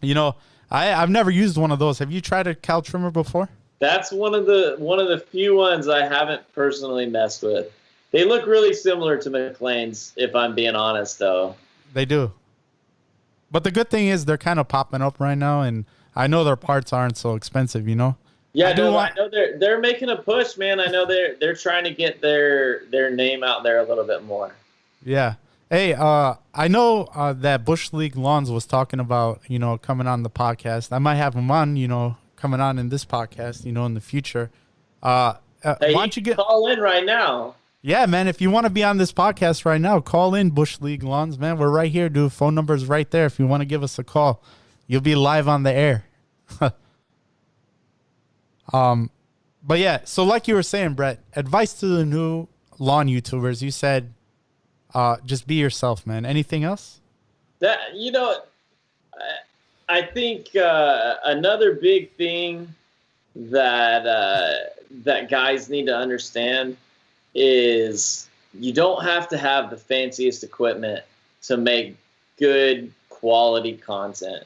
you 0.02 0.14
know, 0.14 0.36
I 0.70 0.92
I've 0.92 1.10
never 1.10 1.30
used 1.30 1.56
one 1.56 1.70
of 1.70 1.78
those. 1.78 1.98
Have 2.00 2.12
you 2.12 2.20
tried 2.20 2.46
a 2.46 2.54
Cal 2.54 2.82
trimmer 2.82 3.10
before? 3.10 3.48
That's 3.78 4.12
one 4.12 4.34
of 4.34 4.44
the 4.44 4.76
one 4.78 4.98
of 4.98 5.08
the 5.08 5.20
few 5.20 5.56
ones 5.56 5.88
I 5.88 6.06
haven't 6.06 6.42
personally 6.54 7.06
messed 7.06 7.42
with. 7.42 7.72
They 8.10 8.24
look 8.24 8.46
really 8.46 8.72
similar 8.72 9.18
to 9.18 9.30
McLane's, 9.30 10.12
if 10.16 10.34
I'm 10.34 10.54
being 10.54 10.74
honest, 10.74 11.18
though. 11.18 11.56
They 11.92 12.04
do. 12.04 12.32
But 13.50 13.64
the 13.64 13.70
good 13.70 13.90
thing 13.90 14.08
is 14.08 14.24
they're 14.24 14.38
kind 14.38 14.58
of 14.58 14.68
popping 14.68 15.02
up 15.02 15.20
right 15.20 15.36
now, 15.36 15.62
and 15.62 15.86
I 16.16 16.26
know 16.26 16.44
their 16.44 16.56
parts 16.56 16.92
aren't 16.92 17.16
so 17.16 17.34
expensive. 17.34 17.88
You 17.88 17.96
know. 17.96 18.16
Yeah, 18.54 18.70
I 18.70 18.72
no, 18.74 18.92
want- 18.92 19.12
I 19.12 19.14
know 19.14 19.28
they're 19.28 19.58
they're 19.58 19.80
making 19.80 20.08
a 20.08 20.16
push, 20.16 20.56
man. 20.56 20.80
I 20.80 20.86
know 20.86 21.06
they're 21.06 21.36
they're 21.38 21.54
trying 21.54 21.84
to 21.84 21.90
get 21.90 22.20
their 22.20 22.84
their 22.86 23.10
name 23.10 23.42
out 23.44 23.62
there 23.62 23.78
a 23.80 23.84
little 23.84 24.04
bit 24.04 24.24
more. 24.24 24.54
Yeah. 25.04 25.34
Hey, 25.70 25.92
uh, 25.92 26.34
I 26.54 26.66
know 26.68 27.04
uh, 27.14 27.34
that 27.34 27.66
Bush 27.66 27.92
League 27.92 28.16
Lawns 28.16 28.50
was 28.50 28.64
talking 28.64 29.00
about, 29.00 29.42
you 29.48 29.58
know, 29.58 29.76
coming 29.76 30.06
on 30.06 30.22
the 30.22 30.30
podcast. 30.30 30.92
I 30.92 30.98
might 30.98 31.16
have 31.16 31.34
him 31.34 31.50
on, 31.50 31.76
you 31.76 31.86
know, 31.86 32.16
coming 32.36 32.58
on 32.58 32.78
in 32.78 32.88
this 32.88 33.04
podcast, 33.04 33.66
you 33.66 33.72
know, 33.72 33.84
in 33.84 33.92
the 33.92 34.00
future. 34.00 34.50
Uh, 35.02 35.34
uh, 35.62 35.74
Hey, 35.78 35.94
why 35.94 36.00
don't 36.00 36.16
you 36.16 36.22
get? 36.22 36.36
call 36.38 36.66
in 36.68 36.80
right 36.80 37.04
now? 37.04 37.54
Yeah, 37.82 38.06
man. 38.06 38.28
If 38.28 38.40
you 38.40 38.50
want 38.50 38.64
to 38.64 38.70
be 38.70 38.82
on 38.82 38.96
this 38.96 39.12
podcast 39.12 39.66
right 39.66 39.80
now, 39.80 40.00
call 40.00 40.34
in 40.34 40.50
Bush 40.50 40.80
League 40.80 41.02
Lawns, 41.02 41.38
man. 41.38 41.58
We're 41.58 41.68
right 41.68 41.92
here, 41.92 42.08
dude. 42.08 42.32
Phone 42.32 42.54
number's 42.54 42.86
right 42.86 43.08
there. 43.10 43.26
If 43.26 43.38
you 43.38 43.46
want 43.46 43.60
to 43.60 43.66
give 43.66 43.82
us 43.82 43.98
a 43.98 44.04
call, 44.04 44.42
you'll 44.88 45.00
be 45.00 45.14
live 45.14 45.46
on 45.46 45.62
the 45.62 45.72
air. 45.72 46.04
um, 48.72 49.10
but 49.62 49.78
yeah. 49.78 50.00
So, 50.04 50.24
like 50.24 50.48
you 50.48 50.56
were 50.56 50.64
saying, 50.64 50.94
Brett, 50.94 51.20
advice 51.36 51.74
to 51.74 51.86
the 51.86 52.04
new 52.04 52.48
lawn 52.80 53.06
YouTubers. 53.06 53.62
You 53.62 53.70
said, 53.70 54.12
uh, 54.94 55.18
just 55.24 55.46
be 55.46 55.54
yourself, 55.54 56.04
man. 56.04 56.26
Anything 56.26 56.64
else? 56.64 57.00
That 57.60 57.78
you 57.94 58.10
know, 58.10 58.40
I, 59.88 60.00
I 60.00 60.02
think 60.02 60.56
uh, 60.56 61.16
another 61.24 61.74
big 61.74 62.10
thing 62.12 62.74
that 63.36 64.06
uh, 64.06 64.70
that 65.04 65.30
guys 65.30 65.68
need 65.68 65.86
to 65.86 65.96
understand 65.96 66.76
is 67.34 68.28
you 68.54 68.72
don't 68.72 69.04
have 69.04 69.28
to 69.28 69.38
have 69.38 69.70
the 69.70 69.76
fanciest 69.76 70.42
equipment 70.42 71.04
to 71.42 71.56
make 71.56 71.96
good 72.38 72.92
quality 73.08 73.76
content. 73.76 74.44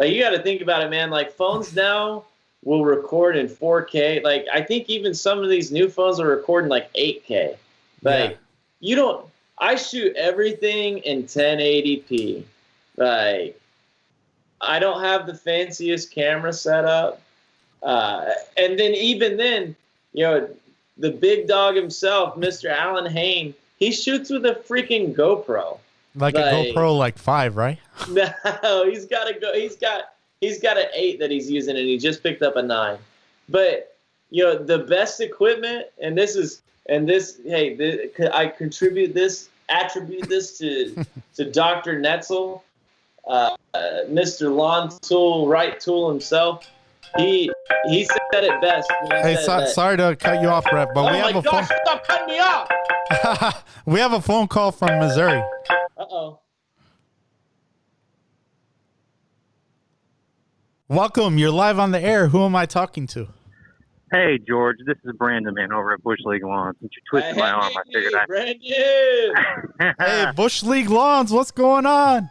Like 0.00 0.12
you 0.12 0.22
got 0.22 0.30
to 0.30 0.42
think 0.42 0.62
about 0.62 0.82
it, 0.82 0.88
man. 0.88 1.10
Like 1.10 1.30
phones 1.30 1.76
now 1.76 2.24
will 2.64 2.86
record 2.86 3.36
in 3.36 3.46
4K. 3.46 4.24
Like 4.24 4.46
I 4.50 4.62
think 4.62 4.88
even 4.88 5.12
some 5.12 5.40
of 5.42 5.50
these 5.50 5.70
new 5.70 5.90
phones 5.90 6.18
are 6.18 6.26
recording 6.26 6.70
like 6.70 6.90
8K. 6.94 7.56
Like 8.02 8.30
Yeah. 8.30 8.36
you 8.80 8.96
don't. 8.96 9.26
I 9.58 9.74
shoot 9.74 10.16
everything 10.16 10.98
in 11.00 11.24
1080p. 11.24 12.44
Like 12.96 13.60
I 14.62 14.78
don't 14.78 15.02
have 15.02 15.26
the 15.26 15.34
fanciest 15.34 16.10
camera 16.10 16.54
setup, 16.54 17.20
uh, 17.82 18.30
and 18.56 18.78
then 18.78 18.94
even 18.94 19.36
then, 19.36 19.76
you 20.14 20.24
know, 20.24 20.48
the 20.96 21.10
big 21.10 21.46
dog 21.46 21.76
himself, 21.76 22.36
Mr. 22.36 22.70
Allyn 22.70 23.10
Hane, 23.10 23.54
he 23.78 23.92
shoots 23.92 24.30
with 24.30 24.46
a 24.46 24.54
freaking 24.66 25.14
GoPro. 25.14 25.78
Like 26.14 26.34
a 26.34 26.38
GoPro, 26.38 26.96
like 26.96 27.18
five, 27.18 27.56
right? 27.56 27.78
No, 28.62 28.88
he's 28.88 29.06
got 29.06 29.30
a 29.30 29.38
go. 29.38 29.52
He's 29.54 29.76
got 29.76 30.12
he's 30.40 30.60
got 30.60 30.78
an 30.78 30.86
eight 30.94 31.18
that 31.20 31.30
he's 31.30 31.50
using, 31.50 31.76
and 31.76 31.86
he 31.86 31.98
just 31.98 32.22
picked 32.22 32.42
up 32.42 32.56
a 32.56 32.62
nine. 32.62 32.98
But 33.48 33.96
you 34.30 34.44
know 34.44 34.56
the 34.56 34.78
best 34.78 35.20
equipment, 35.20 35.86
and 36.00 36.16
this 36.16 36.36
is 36.36 36.62
and 36.88 37.08
this. 37.08 37.40
Hey, 37.44 37.76
th- 37.76 38.12
I 38.32 38.48
contribute 38.48 39.14
this, 39.14 39.48
attribute 39.68 40.28
this 40.28 40.58
to 40.58 41.04
to 41.36 41.50
Doctor 41.50 42.00
Netzel, 42.00 42.62
uh, 43.26 43.56
uh, 43.74 43.80
Mr. 44.08 44.54
Lawn 44.54 44.90
Tool, 45.02 45.46
Right 45.48 45.78
Tool 45.78 46.10
himself. 46.10 46.66
He 47.16 47.50
he 47.88 48.04
said 48.04 48.44
it 48.44 48.60
best. 48.60 48.90
he 49.02 49.08
Hey, 49.16 49.34
said 49.36 49.44
so, 49.44 49.56
that- 49.60 49.68
sorry 49.70 49.96
to 49.96 50.16
cut 50.16 50.40
you 50.40 50.48
off, 50.48 50.64
Brett, 50.70 50.88
but 50.94 51.00
Oh 51.02 51.06
we 51.06 51.18
my 51.20 51.26
have 51.32 51.36
a 51.36 51.42
gosh! 51.42 51.66
Stop 51.84 52.06
cutting 52.06 52.26
me 52.28 52.38
off. 52.40 52.68
phone. 53.22 53.52
we 53.92 53.98
have 54.00 54.12
a 54.12 54.20
phone 54.20 54.46
call 54.48 54.70
from 54.72 54.98
Missouri. 55.00 55.42
Uh 55.96 56.04
oh. 56.10 56.40
Welcome. 60.88 61.38
You're 61.38 61.50
live 61.50 61.78
on 61.78 61.90
the 61.92 62.00
air. 62.00 62.28
Who 62.28 62.42
am 62.44 62.56
I 62.56 62.66
talking 62.66 63.06
to? 63.08 63.28
Hey, 64.12 64.38
George, 64.38 64.76
this 64.86 64.96
is 65.04 65.12
Brandon, 65.16 65.54
man, 65.54 65.72
over 65.72 65.92
at 65.92 66.02
Bush 66.02 66.18
League 66.24 66.42
Lawn. 66.44 66.74
Since 66.80 66.90
you 66.96 67.02
twisted 67.08 67.36
my 67.36 67.50
arm, 67.50 67.72
I 67.76 67.82
figured 67.92 68.12
I. 68.14 68.26
Brandon. 68.26 69.94
Hey, 70.00 70.26
Bush 70.34 70.62
League 70.64 70.90
Lawns. 70.90 71.30
What's 71.30 71.52
going 71.52 71.86
on? 71.86 72.28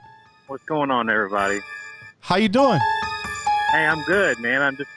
What's 0.47 0.63
going 0.65 0.91
on, 0.91 1.09
everybody? 1.09 1.61
How 2.19 2.35
you 2.35 2.49
doing? 2.49 2.79
Hey, 3.71 3.85
I'm 3.85 4.01
good, 4.03 4.39
man. 4.39 4.61
I'm 4.61 4.75
just, 4.75 4.89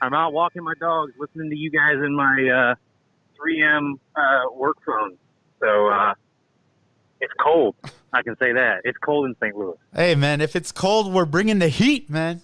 I'm 0.00 0.12
out 0.12 0.32
walking 0.32 0.62
my 0.64 0.74
dogs, 0.80 1.12
listening 1.18 1.50
to 1.50 1.56
you 1.56 1.70
guys 1.70 1.94
in 1.94 2.14
my 2.14 2.48
uh, 2.48 2.74
3M 3.40 3.94
uh, 4.16 4.52
work 4.54 4.76
phone. 4.84 5.16
So 5.60 5.88
uh, 5.88 6.14
it's 7.20 7.32
cold. 7.40 7.76
I 8.12 8.22
can 8.22 8.36
say 8.38 8.52
that 8.52 8.80
it's 8.84 8.98
cold 8.98 9.26
in 9.26 9.36
St. 9.40 9.56
Louis. 9.56 9.76
Hey, 9.94 10.14
man. 10.16 10.40
If 10.40 10.56
it's 10.56 10.72
cold, 10.72 11.12
we're 11.12 11.26
bringing 11.26 11.58
the 11.60 11.68
heat, 11.68 12.10
man. 12.10 12.40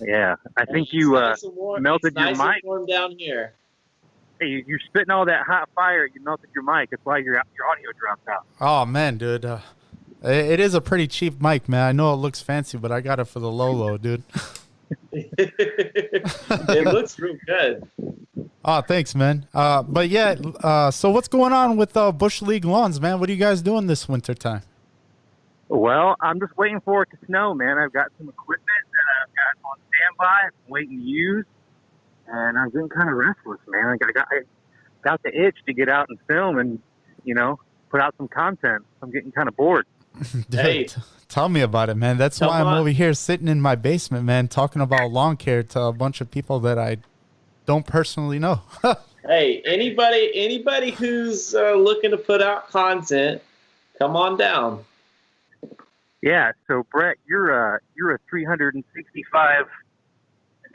Yeah, 0.00 0.36
I 0.56 0.64
think 0.66 0.86
It's 0.88 0.92
you 0.94 1.16
uh, 1.16 1.30
nice 1.30 1.42
and 1.42 1.56
warm- 1.56 1.82
melted 1.82 2.12
it's 2.12 2.16
your 2.16 2.24
nice 2.30 2.38
and 2.40 2.48
mic. 2.48 2.64
warm 2.64 2.86
down 2.86 3.16
here. 3.18 3.52
hey, 4.40 4.46
you- 4.48 4.64
you're 4.66 4.78
spitting 4.86 5.10
all 5.10 5.26
that 5.26 5.42
hot 5.46 5.68
fire. 5.74 6.06
You 6.06 6.22
melted 6.22 6.48
your 6.54 6.64
mic. 6.64 6.90
That's 6.90 7.04
why 7.04 7.18
your 7.18 7.34
your 7.34 7.66
audio 7.70 7.90
dropped 7.98 8.26
out. 8.28 8.46
Oh 8.60 8.84
man, 8.86 9.16
dude. 9.18 9.44
Uh, 9.44 9.58
it 10.22 10.52
it 10.52 10.60
is 10.60 10.74
a 10.74 10.80
pretty 10.82 11.06
cheap 11.06 11.40
mic, 11.40 11.66
man. 11.68 11.82
I 11.86 11.92
know 11.92 12.12
it 12.12 12.16
looks 12.16 12.40
fancy, 12.42 12.76
but 12.78 12.92
I 12.92 13.00
got 13.00 13.20
it 13.20 13.24
for 13.26 13.40
the 13.40 13.50
low 13.50 13.72
low, 13.72 13.96
dude. 13.98 14.22
it 15.12 16.84
looks 16.84 17.18
real 17.18 17.36
good. 17.46 17.88
Oh, 18.64 18.80
thanks, 18.82 19.14
man. 19.14 19.46
Uh, 19.54 19.82
but 19.82 20.08
yeah. 20.08 20.36
Uh, 20.62 20.90
so 20.90 21.10
what's 21.10 21.28
going 21.28 21.52
on 21.52 21.76
with 21.76 21.96
uh, 21.96 22.12
Bush 22.12 22.42
League 22.42 22.64
Lawns, 22.64 23.00
man? 23.00 23.18
What 23.20 23.28
are 23.28 23.32
you 23.32 23.38
guys 23.38 23.62
doing 23.62 23.86
this 23.86 24.08
winter 24.08 24.34
time? 24.34 24.62
Well, 25.68 26.16
I'm 26.20 26.40
just 26.40 26.56
waiting 26.58 26.80
for 26.80 27.02
it 27.04 27.10
to 27.10 27.26
snow, 27.26 27.54
man. 27.54 27.78
I've 27.78 27.92
got 27.92 28.08
some 28.18 28.28
equipment 28.28 28.66
that 28.92 29.04
I've 29.22 29.34
got 29.34 29.70
on 29.70 29.76
standby, 29.88 30.46
I'm 30.46 30.70
waiting 30.72 30.98
to 30.98 31.04
use, 31.04 31.46
and 32.26 32.58
I'm 32.58 32.70
getting 32.70 32.88
kind 32.88 33.08
of 33.08 33.14
restless, 33.16 33.60
man. 33.68 33.86
I 33.86 33.96
got, 33.96 34.08
I 34.08 34.12
got, 34.12 34.28
I 34.32 35.08
got 35.08 35.22
the 35.22 35.46
itch 35.46 35.56
to 35.66 35.72
get 35.72 35.88
out 35.88 36.08
and 36.08 36.18
film 36.26 36.58
and, 36.58 36.80
you 37.24 37.34
know, 37.34 37.60
put 37.88 38.00
out 38.00 38.14
some 38.18 38.26
content. 38.26 38.84
I'm 39.00 39.12
getting 39.12 39.30
kind 39.30 39.48
of 39.48 39.56
bored. 39.56 39.86
Dude, 40.32 40.46
Hey. 40.60 40.88
T- 41.30 41.34
tell 41.34 41.48
me 41.48 41.60
about 41.60 41.88
it, 41.88 41.94
man. 41.96 42.18
That's 42.18 42.38
Come 42.38 42.48
why 42.48 42.60
I'm 42.60 42.66
on. 42.66 42.78
over 42.78 42.88
here 42.90 43.14
sitting 43.14 43.48
in 43.48 43.60
my 43.60 43.74
basement, 43.74 44.24
man, 44.24 44.48
talking 44.48 44.82
about 44.82 45.10
lawn 45.10 45.36
care 45.36 45.62
to 45.62 45.80
a 45.82 45.92
bunch 45.92 46.20
of 46.20 46.30
people 46.30 46.60
that 46.60 46.78
I 46.78 46.98
don't 47.66 47.86
personally 47.86 48.38
know. 48.38 48.62
Hey, 49.22 49.62
anybody 49.66 50.30
anybody 50.34 50.92
who's 50.92 51.54
uh, 51.54 51.74
looking 51.74 52.10
to 52.12 52.16
put 52.16 52.40
out 52.40 52.70
content, 52.70 53.42
come 53.98 54.16
on 54.16 54.38
down. 54.38 54.82
Yeah. 56.22 56.52
So, 56.66 56.86
Brett, 56.90 57.18
you're 57.28 57.50
a 57.50 57.80
you're 57.94 58.14
a 58.14 58.18
365 58.30 59.66
day 59.66 59.70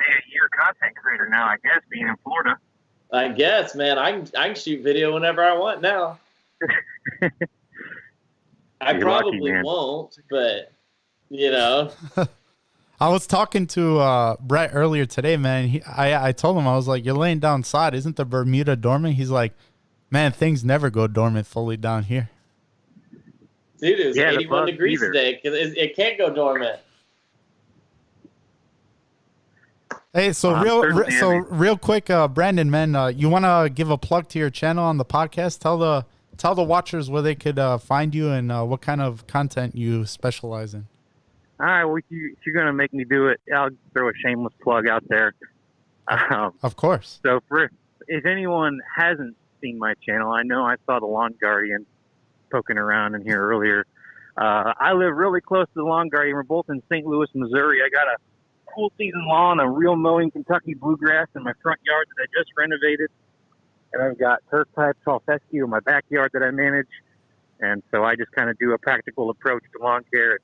a 0.10 0.32
year 0.32 0.48
content 0.56 0.95
creator 0.95 1.27
now, 1.27 1.45
I 1.45 1.56
guess, 1.64 1.82
being 1.90 2.07
in 2.07 2.15
Florida. 2.23 2.57
I 3.11 3.30
guess, 3.30 3.73
man. 3.73 3.98
I 3.98 4.11
can 4.11 4.27
I 4.38 4.45
can 4.48 4.56
shoot 4.56 4.84
video 4.84 5.14
whenever 5.14 5.44
I 5.44 5.57
want 5.57 5.82
now. 5.82 6.19
I 8.81 8.91
You're 8.91 9.10
lucky, 9.10 9.30
probably 9.30 9.52
man. 9.52 9.64
won't, 9.65 10.18
but 10.30 10.72
you 11.30 11.49
know, 11.52 11.91
I 12.99 13.10
was 13.10 13.26
talking 13.27 13.68
to 13.68 13.99
uh, 13.99 14.35
Brett 14.39 14.72
earlier 14.73 15.06
today, 15.06 15.38
man. 15.38 15.68
He, 15.68 15.81
I 15.84 16.27
I 16.27 16.31
told 16.31 16.57
him 16.57 16.68
I 16.68 16.76
was 16.76 16.88
like, 16.88 17.03
"You're 17.06 17.15
laying 17.15 17.39
down 17.39 17.64
sod. 17.64 17.93
Isn't 17.95 18.15
the 18.15 18.26
Bermuda 18.26 18.76
dormant?" 18.76 19.15
He's 19.15 19.30
like, 19.31 19.53
Man, 20.11 20.31
things 20.31 20.64
never 20.64 20.89
go 20.89 21.07
dormant 21.07 21.47
fully 21.47 21.77
down 21.77 22.03
here. 22.03 22.30
Dude, 23.81 23.99
it 23.99 24.07
was 24.07 24.15
Yeah, 24.18 24.31
the 24.31 24.38
81 24.38 24.60
bugs 24.60 24.72
degrees 24.72 25.02
either. 25.02 25.11
today. 25.11 25.34
'cause 25.43 25.53
It, 25.53 25.77
it 25.77 25.95
can't 25.95 26.18
go 26.18 26.34
dormant. 26.34 26.80
Hey, 30.14 30.31
so 30.31 30.53
I'm 30.53 30.64
real, 30.64 30.81
re- 30.84 31.11
so 31.19 31.30
real 31.30 31.77
quick, 31.77 32.10
uh, 32.10 32.30
Brandon, 32.30 32.72
man, 32.72 32.95
uh, 32.95 33.07
you 33.07 33.27
want 33.27 33.43
to 33.43 33.69
give 33.73 33.89
a 33.89 33.97
plug 33.97 34.30
to 34.30 34.39
your 34.39 34.49
channel 34.49 34.85
on 34.85 34.95
the 34.97 35.03
podcast? 35.03 35.60
Tell 35.60 35.77
the 35.77 36.06
tell 36.38 36.56
the 36.56 36.64
watchers 36.64 37.10
where 37.10 37.22
they 37.22 37.36
could 37.36 37.60
uh, 37.60 37.78
find 37.78 38.14
you 38.14 38.30
and 38.30 38.52
uh, 38.52 38.64
what 38.64 38.82
kind 38.82 39.02
of 39.02 39.26
content 39.28 39.76
you 39.76 40.06
specialize 40.06 40.74
in. 40.74 40.88
All 41.60 41.66
right, 41.66 41.86
well, 41.86 41.95
if, 41.95 42.03
you, 42.10 42.36
if 42.38 42.45
you're 42.45 42.53
going 42.53 42.68
to 42.68 42.74
make 42.74 42.94
me 42.94 43.06
do 43.06 43.28
it, 43.28 43.40
I'll 43.53 43.70
throw 43.94 44.10
a 44.10 44.14
shameless 44.24 44.53
plug 44.62 44.88
out 44.88 45.03
there. 45.07 45.34
Um, 46.07 46.53
Of 46.62 46.76
course. 46.76 47.20
so, 47.24 47.40
for 47.48 47.70
if 48.07 48.26
anyone 48.26 48.80
hasn't 48.95 49.36
seen 49.62 49.80
my 49.80 49.95
channel, 50.06 50.32
I 50.32 50.44
know 50.44 50.64
I 50.64 50.76
saw 50.86 50.99
the 50.99 51.07
Lawn 51.07 51.34
Guardian 51.41 51.86
poking 52.52 52.78
around 52.78 53.16
in 53.16 53.24
here 53.24 53.41
earlier. 53.41 53.86
Uh, 54.38 54.74
I 54.80 54.94
live 54.94 55.16
really 55.16 55.41
close 55.41 55.66
to 55.66 55.74
the 55.76 55.84
Lawn 55.84 56.10
Guardian. 56.10 56.36
We're 56.36 56.44
both 56.44 56.70
in 56.70 56.84
St. 56.91 57.06
Louis, 57.07 57.28
Missouri. 57.34 57.80
I 57.84 57.90
got 57.90 58.07
a 58.07 58.18
cool 58.76 58.91
season 58.98 59.26
lawn, 59.28 59.60
a 59.60 59.68
reel 59.70 59.95
mowing 59.95 60.30
Kentucky 60.30 60.74
bluegrass 60.74 61.28
in 61.36 61.44
my 61.44 61.53
front 61.64 61.80
yard 61.84 62.07
that 62.18 62.24
I 62.24 62.26
just 62.38 62.52
renovated. 62.57 63.10
And 63.95 64.03
I've 64.03 64.19
got 64.19 64.39
turf 64.51 64.67
type 64.76 64.97
tall 65.05 65.23
fescue 65.26 65.63
in 65.63 65.69
my 65.69 65.80
backyard 65.80 66.31
that 66.34 66.43
I 66.43 66.51
manage. 66.51 66.88
And 67.61 67.81
so 67.91 68.03
I 68.03 68.15
just 68.17 68.30
kind 68.34 68.49
of 68.49 68.59
do 68.59 68.73
a 68.73 68.77
practical 68.77 69.30
approach 69.30 69.63
to 69.77 69.81
lawn 69.84 70.03
care 70.13 70.31
and 70.31 70.39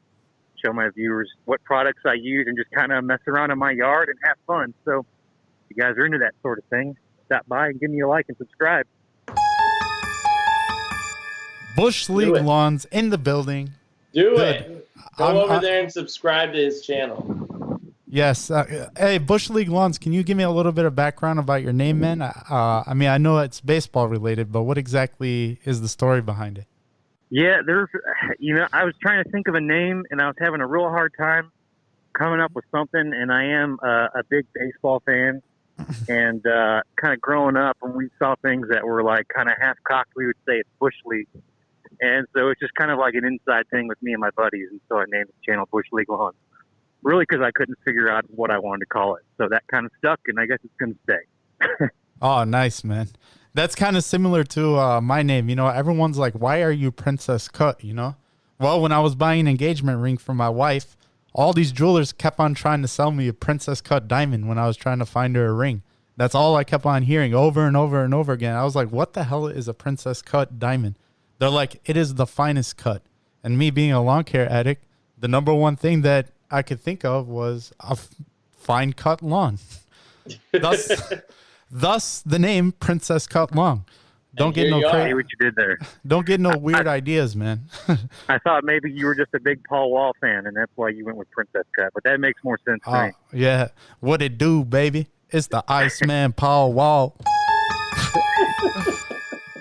show 0.63 0.71
my 0.71 0.89
viewers 0.89 1.29
what 1.43 1.61
products 1.65 2.01
I 2.05 2.13
use 2.13 2.47
and 2.47 2.57
just 2.57 2.71
kind 2.71 2.93
of 2.93 3.03
mess 3.03 3.19
around 3.27 3.51
in 3.51 3.59
my 3.59 3.71
yard 3.71 4.07
and 4.07 4.17
have 4.23 4.37
fun. 4.47 4.73
So 4.85 4.99
if 5.69 5.75
you 5.75 5.83
guys 5.83 5.97
are 5.97 6.05
into 6.05 6.19
that 6.19 6.33
sort 6.41 6.59
of 6.59 6.63
thing, 6.65 6.95
stop 7.25 7.45
by 7.47 7.67
and 7.67 7.79
give 7.79 7.91
me 7.91 7.99
a 7.99 8.07
like 8.07 8.25
and 8.29 8.37
subscribe. 8.37 8.87
Bush 11.75 12.09
League. 12.09 12.29
Lawns 12.43 12.85
in 12.85 13.09
the 13.09 13.17
building. 13.17 13.71
Do 14.13 14.35
Good. 14.35 14.55
it. 14.55 14.89
Go 15.17 15.25
I'm- 15.25 15.35
over 15.35 15.53
I- 15.55 15.59
there 15.59 15.81
and 15.81 15.91
subscribe 15.91 16.53
to 16.53 16.57
his 16.57 16.85
channel. 16.85 17.47
Yes. 18.11 18.51
Uh, 18.51 18.89
hey, 18.97 19.19
Bush 19.19 19.49
League 19.49 19.69
Lawns, 19.69 19.97
can 19.97 20.11
you 20.11 20.21
give 20.21 20.35
me 20.35 20.43
a 20.43 20.51
little 20.51 20.73
bit 20.73 20.83
of 20.83 20.93
background 20.93 21.39
about 21.39 21.63
your 21.63 21.71
name, 21.71 22.01
man? 22.01 22.21
Uh, 22.21 22.83
I 22.85 22.93
mean, 22.93 23.07
I 23.07 23.17
know 23.17 23.37
it's 23.37 23.61
baseball 23.61 24.09
related, 24.09 24.51
but 24.51 24.63
what 24.63 24.77
exactly 24.77 25.59
is 25.63 25.79
the 25.79 25.87
story 25.87 26.21
behind 26.21 26.57
it? 26.57 26.65
Yeah, 27.29 27.61
there's, 27.65 27.87
you 28.37 28.53
know, 28.53 28.67
I 28.73 28.83
was 28.83 28.95
trying 29.01 29.23
to 29.23 29.29
think 29.31 29.47
of 29.47 29.55
a 29.55 29.61
name 29.61 30.03
and 30.11 30.21
I 30.21 30.27
was 30.27 30.35
having 30.39 30.59
a 30.59 30.67
real 30.67 30.89
hard 30.89 31.13
time 31.17 31.53
coming 32.11 32.41
up 32.41 32.51
with 32.53 32.65
something. 32.69 32.99
And 32.99 33.31
I 33.31 33.45
am 33.45 33.79
uh, 33.81 34.07
a 34.13 34.23
big 34.29 34.45
baseball 34.53 35.01
fan. 35.05 35.41
and 36.09 36.45
uh, 36.45 36.81
kind 36.97 37.13
of 37.13 37.21
growing 37.21 37.55
up, 37.55 37.77
when 37.79 37.93
we 37.93 38.09
saw 38.19 38.35
things 38.41 38.67
that 38.71 38.85
were 38.85 39.03
like 39.03 39.29
kind 39.33 39.47
of 39.47 39.55
half 39.59 39.77
cocked, 39.87 40.11
we 40.17 40.25
would 40.25 40.35
say 40.45 40.55
it's 40.55 40.69
Bush 40.81 40.95
League. 41.05 41.29
And 42.01 42.27
so 42.35 42.49
it's 42.49 42.59
just 42.59 42.73
kind 42.75 42.91
of 42.91 42.99
like 42.99 43.13
an 43.13 43.23
inside 43.23 43.69
thing 43.69 43.87
with 43.87 44.01
me 44.01 44.11
and 44.11 44.19
my 44.19 44.31
buddies. 44.31 44.67
And 44.69 44.81
so 44.89 44.97
I 44.97 45.05
named 45.07 45.27
the 45.27 45.45
channel 45.49 45.65
Bush 45.71 45.87
League 45.93 46.09
Lawn. 46.09 46.33
Really, 47.03 47.25
because 47.27 47.43
I 47.43 47.51
couldn't 47.51 47.77
figure 47.83 48.09
out 48.09 48.25
what 48.29 48.51
I 48.51 48.59
wanted 48.59 48.81
to 48.81 48.85
call 48.85 49.15
it. 49.15 49.23
So 49.37 49.47
that 49.49 49.63
kind 49.67 49.85
of 49.85 49.91
stuck, 49.97 50.19
and 50.27 50.39
I 50.39 50.45
guess 50.45 50.59
it's 50.63 50.73
going 50.79 50.93
to 50.93 50.99
stay. 51.03 51.87
Oh, 52.21 52.43
nice, 52.43 52.83
man. 52.83 53.09
That's 53.53 53.73
kind 53.73 53.97
of 53.97 54.03
similar 54.03 54.43
to 54.43 54.77
uh, 54.77 55.01
my 55.01 55.23
name. 55.23 55.49
You 55.49 55.55
know, 55.55 55.67
everyone's 55.67 56.17
like, 56.17 56.33
why 56.33 56.61
are 56.61 56.71
you 56.71 56.91
Princess 56.91 57.47
Cut? 57.47 57.83
You 57.83 57.95
know? 57.95 58.15
Well, 58.59 58.79
when 58.79 58.91
I 58.91 58.99
was 58.99 59.15
buying 59.15 59.41
an 59.41 59.47
engagement 59.47 59.99
ring 59.99 60.17
for 60.17 60.33
my 60.33 60.47
wife, 60.47 60.95
all 61.33 61.51
these 61.51 61.71
jewelers 61.71 62.13
kept 62.13 62.39
on 62.39 62.53
trying 62.53 62.83
to 62.83 62.87
sell 62.87 63.11
me 63.11 63.27
a 63.27 63.33
Princess 63.33 63.81
Cut 63.81 64.07
diamond 64.07 64.47
when 64.47 64.59
I 64.59 64.67
was 64.67 64.77
trying 64.77 64.99
to 64.99 65.05
find 65.05 65.35
her 65.35 65.47
a 65.47 65.53
ring. 65.53 65.81
That's 66.15 66.35
all 66.35 66.55
I 66.55 66.63
kept 66.63 66.85
on 66.85 67.03
hearing 67.03 67.33
over 67.33 67.65
and 67.65 67.75
over 67.75 68.03
and 68.03 68.13
over 68.13 68.31
again. 68.33 68.55
I 68.55 68.63
was 68.63 68.75
like, 68.75 68.91
what 68.91 69.13
the 69.13 69.23
hell 69.23 69.47
is 69.47 69.67
a 69.67 69.73
Princess 69.73 70.21
Cut 70.21 70.59
diamond? 70.59 70.95
They're 71.39 71.49
like, 71.49 71.81
it 71.85 71.97
is 71.97 72.15
the 72.15 72.27
finest 72.27 72.77
cut. 72.77 73.01
And 73.43 73.57
me 73.57 73.71
being 73.71 73.91
a 73.91 74.03
lawn 74.03 74.25
care 74.25 74.47
addict, 74.51 74.85
the 75.17 75.27
number 75.27 75.53
one 75.53 75.75
thing 75.75 76.01
that 76.01 76.29
I 76.51 76.61
could 76.61 76.79
think 76.79 77.05
of 77.05 77.27
was 77.27 77.73
a 77.79 77.97
fine 78.51 78.93
cut 78.93 79.21
lawn. 79.21 79.57
Thus, 80.51 80.91
thus 81.71 82.21
the 82.21 82.39
name 82.39 82.73
Princess 82.73 83.27
Cut 83.27 83.55
Lawn. 83.55 83.85
Don't 84.33 84.55
get 84.55 84.69
no 84.69 84.79
you 84.79 84.85
are. 84.85 84.91
See 84.91 85.09
cra- 85.09 85.15
what 85.15 85.25
you 85.31 85.37
did 85.39 85.55
there. 85.55 85.77
don't 86.07 86.25
get 86.25 86.39
no 86.39 86.57
weird 86.59 86.87
ideas, 86.87 87.35
man. 87.35 87.65
I 88.29 88.37
thought 88.39 88.63
maybe 88.63 88.89
you 88.89 89.05
were 89.05 89.15
just 89.15 89.33
a 89.33 89.39
big 89.39 89.61
Paul 89.65 89.91
Wall 89.91 90.13
fan, 90.21 90.45
and 90.45 90.55
that's 90.55 90.71
why 90.75 90.89
you 90.89 91.03
went 91.05 91.17
with 91.17 91.29
Princess 91.31 91.65
Cut. 91.77 91.91
But 91.93 92.03
that 92.03 92.19
makes 92.19 92.41
more 92.43 92.57
sense 92.65 92.81
to 92.85 92.89
oh, 92.89 93.07
me. 93.07 93.11
yeah. 93.33 93.69
What 93.99 94.21
it 94.21 94.37
do, 94.37 94.63
baby? 94.63 95.07
It's 95.29 95.47
the 95.47 95.63
Iceman 95.67 96.33
Paul 96.33 96.73
Wall. 96.73 97.17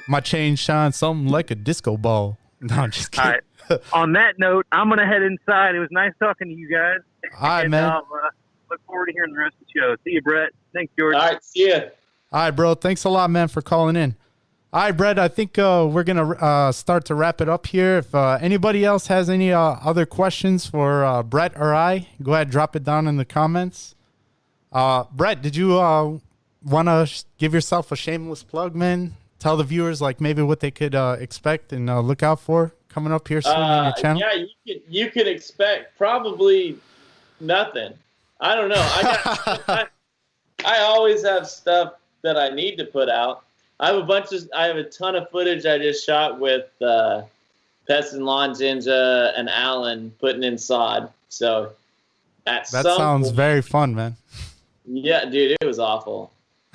My 0.08 0.20
chain 0.20 0.56
shines 0.56 0.96
something 0.96 1.28
like 1.28 1.50
a 1.50 1.54
disco 1.54 1.96
ball. 1.96 2.38
No, 2.60 2.74
I'm 2.74 2.90
just 2.90 3.12
kidding. 3.12 3.30
right. 3.30 3.40
On 3.92 4.12
that 4.12 4.38
note, 4.38 4.66
I'm 4.72 4.88
gonna 4.88 5.06
head 5.06 5.22
inside. 5.22 5.74
It 5.74 5.80
was 5.80 5.90
nice 5.90 6.12
talking 6.18 6.48
to 6.48 6.54
you 6.54 6.68
guys. 6.70 6.98
All 7.40 7.48
right, 7.48 7.62
and 7.62 7.70
man. 7.70 7.84
um, 7.84 8.02
uh, 8.12 8.28
look 8.70 8.80
forward 8.86 9.06
to 9.06 9.12
hearing 9.12 9.32
the 9.32 9.40
rest 9.40 9.54
of 9.60 9.66
the 9.66 9.80
show. 9.80 9.96
See 10.04 10.12
you, 10.12 10.22
Brett. 10.22 10.50
Thanks, 10.72 10.92
George. 10.98 11.14
All 11.14 11.20
right, 11.20 11.44
see 11.44 11.68
ya. 11.68 11.80
All 12.32 12.40
right, 12.42 12.50
bro. 12.50 12.74
Thanks 12.74 13.04
a 13.04 13.08
lot, 13.08 13.30
man, 13.30 13.48
for 13.48 13.62
calling 13.62 13.96
in. 13.96 14.14
All 14.72 14.82
right, 14.82 14.92
Brett. 14.92 15.18
I 15.18 15.28
think 15.28 15.58
uh, 15.58 15.88
we're 15.90 16.04
gonna 16.04 16.30
uh, 16.30 16.72
start 16.72 17.04
to 17.06 17.14
wrap 17.14 17.40
it 17.40 17.48
up 17.48 17.66
here. 17.66 17.98
If 17.98 18.14
uh, 18.14 18.38
anybody 18.40 18.84
else 18.84 19.08
has 19.08 19.28
any 19.28 19.52
uh, 19.52 19.60
other 19.60 20.06
questions 20.06 20.66
for 20.66 21.04
uh, 21.04 21.22
Brett 21.22 21.52
or 21.56 21.74
I, 21.74 22.08
go 22.22 22.34
ahead, 22.34 22.50
drop 22.50 22.76
it 22.76 22.84
down 22.84 23.08
in 23.08 23.16
the 23.16 23.24
comments. 23.24 23.94
Uh, 24.72 25.04
Brett, 25.12 25.42
did 25.42 25.56
you 25.56 25.78
uh, 25.80 26.18
want 26.64 26.86
to 26.86 27.06
sh- 27.06 27.24
give 27.38 27.52
yourself 27.52 27.90
a 27.90 27.96
shameless 27.96 28.44
plug, 28.44 28.76
man? 28.76 29.16
Tell 29.40 29.56
the 29.56 29.64
viewers 29.64 30.00
like 30.00 30.20
maybe 30.20 30.42
what 30.42 30.60
they 30.60 30.70
could 30.70 30.94
uh, 30.94 31.16
expect 31.18 31.72
and 31.72 31.90
uh, 31.90 32.00
look 32.00 32.22
out 32.22 32.38
for 32.38 32.72
coming 32.92 33.12
up 33.12 33.26
here 33.28 33.40
soon 33.40 33.54
on 33.54 33.70
Uh, 33.70 33.84
your 33.84 33.92
channel. 33.94 34.20
yeah, 34.22 34.32
you 34.34 34.48
could 34.66 34.82
you 34.88 35.10
could 35.10 35.26
expect 35.28 35.96
probably 35.96 36.76
nothing. 37.40 37.92
I 38.40 38.54
don't 38.54 38.68
know. 38.68 38.76
I 38.98 39.02
got 39.02 39.60
I, 39.68 39.86
I 40.64 40.78
always 40.80 41.22
have 41.24 41.48
stuff 41.48 41.94
that 42.22 42.36
I 42.36 42.50
need 42.50 42.76
to 42.76 42.84
put 42.84 43.08
out. 43.08 43.44
I 43.78 43.86
have 43.88 43.96
a 43.96 44.02
bunch 44.02 44.32
of 44.32 44.48
I 44.54 44.66
have 44.66 44.76
a 44.76 44.84
ton 44.84 45.16
of 45.16 45.30
footage 45.30 45.64
I 45.66 45.78
just 45.78 46.04
shot 46.04 46.38
with 46.38 46.66
uh, 46.82 47.22
Pest 47.88 48.12
and 48.12 48.24
Lawn 48.26 48.50
Ninja 48.50 49.32
and 49.36 49.48
Allyn 49.48 50.12
putting 50.20 50.42
in 50.42 50.58
sod. 50.58 51.10
So 51.28 51.72
at 52.46 52.68
That 52.70 52.84
sounds 52.84 53.28
point- 53.28 53.36
very 53.36 53.62
fun, 53.62 53.94
man. 53.94 54.16
yeah, 54.84 55.24
dude, 55.24 55.56
it 55.60 55.66
was 55.66 55.78
awful. 55.78 56.32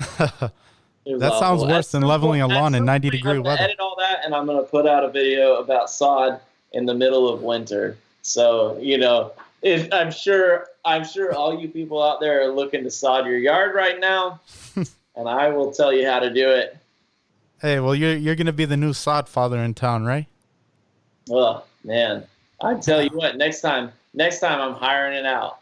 That 1.06 1.38
sounds 1.38 1.62
worse 1.62 1.90
than 1.92 2.02
leveling 2.02 2.40
point- 2.40 2.52
a 2.52 2.56
lawn 2.56 2.74
in 2.74 2.84
90 2.84 3.08
point, 3.08 3.12
degree 3.22 3.38
weather. 3.38 3.62
Edit 3.62 3.78
all 3.78 3.96
that, 3.98 4.24
and 4.24 4.34
I'm 4.34 4.46
gonna 4.46 4.62
put 4.62 4.86
out 4.86 5.04
a 5.04 5.08
video 5.08 5.56
about 5.56 5.88
sod 5.88 6.40
in 6.72 6.84
the 6.84 6.94
middle 6.94 7.28
of 7.28 7.42
winter. 7.42 7.96
So 8.22 8.76
you 8.80 8.98
know, 8.98 9.32
if, 9.62 9.92
I'm 9.92 10.10
sure 10.10 10.66
I'm 10.84 11.04
sure 11.04 11.34
all 11.34 11.58
you 11.58 11.68
people 11.68 12.02
out 12.02 12.20
there 12.20 12.42
are 12.42 12.52
looking 12.52 12.82
to 12.84 12.90
sod 12.90 13.26
your 13.26 13.38
yard 13.38 13.74
right 13.74 14.00
now, 14.00 14.40
and 14.76 15.28
I 15.28 15.48
will 15.48 15.72
tell 15.72 15.92
you 15.92 16.06
how 16.06 16.18
to 16.18 16.32
do 16.32 16.50
it. 16.50 16.76
Hey, 17.60 17.78
well, 17.80 17.94
you're 17.94 18.16
you're 18.16 18.34
gonna 18.34 18.52
be 18.52 18.64
the 18.64 18.76
new 18.76 18.92
sod 18.92 19.28
father 19.28 19.58
in 19.58 19.74
town, 19.74 20.04
right? 20.04 20.26
Oh 21.30 21.62
man, 21.84 22.24
I 22.60 22.74
tell 22.74 23.02
you 23.02 23.10
what, 23.14 23.36
next 23.36 23.60
time, 23.60 23.92
next 24.12 24.40
time 24.40 24.60
I'm 24.60 24.74
hiring 24.74 25.16
it 25.16 25.26
out. 25.26 25.58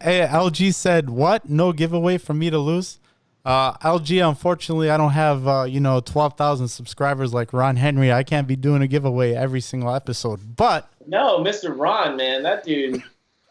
Hey, 0.00 0.26
LG 0.26 0.74
said 0.74 1.08
what? 1.08 1.48
No 1.48 1.72
giveaway 1.72 2.18
for 2.18 2.34
me 2.34 2.50
to 2.50 2.58
lose. 2.58 2.98
Uh, 3.44 3.72
LG, 3.78 4.26
unfortunately, 4.26 4.88
I 4.88 4.96
don't 4.96 5.12
have 5.12 5.48
uh, 5.48 5.64
you 5.64 5.80
know 5.80 6.00
twelve 6.00 6.36
thousand 6.36 6.68
subscribers 6.68 7.34
like 7.34 7.52
Ron 7.52 7.76
Henry. 7.76 8.12
I 8.12 8.22
can't 8.22 8.46
be 8.46 8.56
doing 8.56 8.82
a 8.82 8.86
giveaway 8.86 9.32
every 9.32 9.60
single 9.60 9.94
episode. 9.94 10.56
But 10.56 10.88
No, 11.06 11.38
Mr. 11.38 11.76
Ron, 11.76 12.16
man, 12.16 12.42
that 12.44 12.64
dude. 12.64 13.02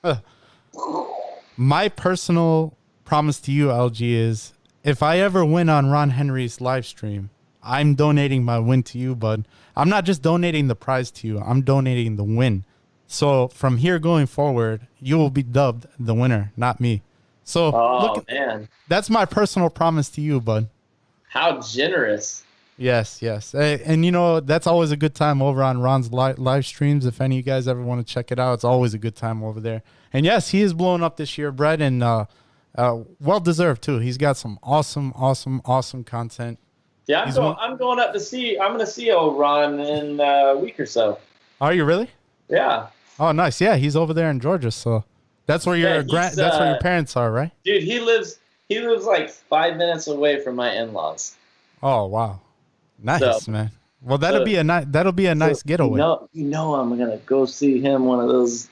my 1.57 1.89
personal 1.89 2.77
promise 3.03 3.41
to 3.41 3.51
you, 3.51 3.67
LG, 3.67 3.99
is 4.01 4.53
if 4.83 5.03
I 5.03 5.19
ever 5.19 5.43
win 5.43 5.67
on 5.67 5.89
Ron 5.89 6.11
Henry's 6.11 6.61
live 6.61 6.85
stream, 6.85 7.29
I'm 7.61 7.95
donating 7.95 8.43
my 8.43 8.59
win 8.59 8.83
to 8.83 8.97
you, 8.97 9.15
bud. 9.15 9.45
I'm 9.75 9.89
not 9.89 10.05
just 10.05 10.21
donating 10.21 10.67
the 10.67 10.75
prize 10.75 11.11
to 11.11 11.27
you. 11.27 11.39
I'm 11.39 11.61
donating 11.61 12.15
the 12.15 12.23
win. 12.23 12.65
So 13.07 13.49
from 13.49 13.77
here 13.77 13.99
going 13.99 14.25
forward, 14.25 14.87
you 14.99 15.17
will 15.17 15.29
be 15.29 15.43
dubbed 15.43 15.85
the 15.99 16.13
winner, 16.13 16.53
not 16.55 16.79
me. 16.79 17.01
So 17.43 17.71
Oh 17.73 18.13
look, 18.15 18.29
man, 18.29 18.69
That's 18.87 19.09
my 19.09 19.25
personal 19.25 19.69
promise 19.69 20.09
to 20.11 20.21
you, 20.21 20.39
bud. 20.41 20.69
how 21.29 21.59
generous. 21.61 22.43
Yes, 22.77 23.21
yes. 23.21 23.51
Hey, 23.51 23.81
and 23.85 24.03
you 24.03 24.11
know, 24.11 24.39
that's 24.39 24.65
always 24.65 24.89
a 24.91 24.97
good 24.97 25.13
time 25.13 25.41
over 25.41 25.61
on 25.61 25.79
Ron's 25.81 26.11
li- 26.11 26.33
live 26.37 26.65
streams. 26.65 27.05
If 27.05 27.21
any 27.21 27.35
of 27.35 27.37
you 27.37 27.43
guys 27.43 27.67
ever 27.67 27.81
want 27.83 28.05
to 28.05 28.11
check 28.13 28.31
it 28.31 28.39
out, 28.39 28.53
it's 28.55 28.63
always 28.63 28.93
a 28.95 28.97
good 28.97 29.15
time 29.15 29.43
over 29.43 29.59
there. 29.59 29.83
And 30.13 30.25
yes, 30.25 30.49
he 30.49 30.61
is 30.61 30.73
blowing 30.73 31.03
up 31.03 31.17
this 31.17 31.37
year, 31.37 31.51
Brett, 31.51 31.79
and 31.79 32.01
uh, 32.01 32.25
uh, 32.75 33.01
well 33.19 33.39
deserved 33.39 33.83
too. 33.83 33.99
He's 33.99 34.17
got 34.17 34.35
some 34.37 34.57
awesome, 34.63 35.13
awesome, 35.15 35.61
awesome 35.65 36.03
content. 36.03 36.57
Yeah, 37.07 37.21
I'm 37.21 37.33
going. 37.33 37.55
I'm 37.59 37.77
going 37.77 37.99
up 37.99 38.13
to 38.13 38.19
see. 38.19 38.57
I'm 38.57 38.69
going 38.69 38.79
to 38.79 38.87
see 38.91 39.11
old 39.11 39.37
Ron 39.37 39.79
in 39.79 40.19
uh, 40.19 40.23
a 40.23 40.57
week 40.57 40.79
or 40.79 40.85
so. 40.85 41.19
Are 41.59 41.73
you 41.73 41.85
really? 41.85 42.09
Yeah, 42.49 42.87
Oh, 43.19 43.31
nice. 43.31 43.61
Yeah, 43.61 43.75
he's 43.75 43.95
over 43.95 44.13
there 44.13 44.29
in 44.31 44.39
Georgia, 44.39 44.71
so 44.71 45.03
that's 45.45 45.65
where 45.65 45.75
your 45.75 45.89
Yeah, 45.89 46.01
he's, 46.03 46.35
that's 46.35 46.57
where 46.57 46.67
your 46.67 46.75
uh, 46.77 46.81
parents 46.81 47.15
are, 47.17 47.31
right? 47.31 47.51
dude, 47.63 47.83
he 47.83 47.99
lives. 47.99 48.39
He 48.69 48.79
lives 48.79 49.05
like 49.05 49.29
five 49.29 49.75
minutes 49.75 50.07
away 50.07 50.41
from 50.41 50.55
my 50.55 50.71
in-laws. 50.73 51.35
Oh, 51.83 52.05
wow, 52.05 52.39
Nice, 53.01 53.43
So- 53.45 53.51
man. 53.51 53.71
Well, 54.03 54.17
that'll 54.17 54.39
so- 54.41 54.45
be 54.45 54.55
a 54.55 54.63
nice 54.63 54.85
that'll 54.87 55.11
be 55.11 55.27
a 55.27 55.35
nice 55.35 55.59
So, 55.59 55.67
getaway. 55.67 55.91
You 55.91 55.97
know, 55.97 56.29
you 56.33 56.45
know, 56.45 56.73
I'm 56.75 56.89
gonna 56.97 57.17
go 57.25 57.45
see 57.45 57.79
him 57.79 58.05
one 58.05 58.19
of 58.19 58.29
those 58.29 58.67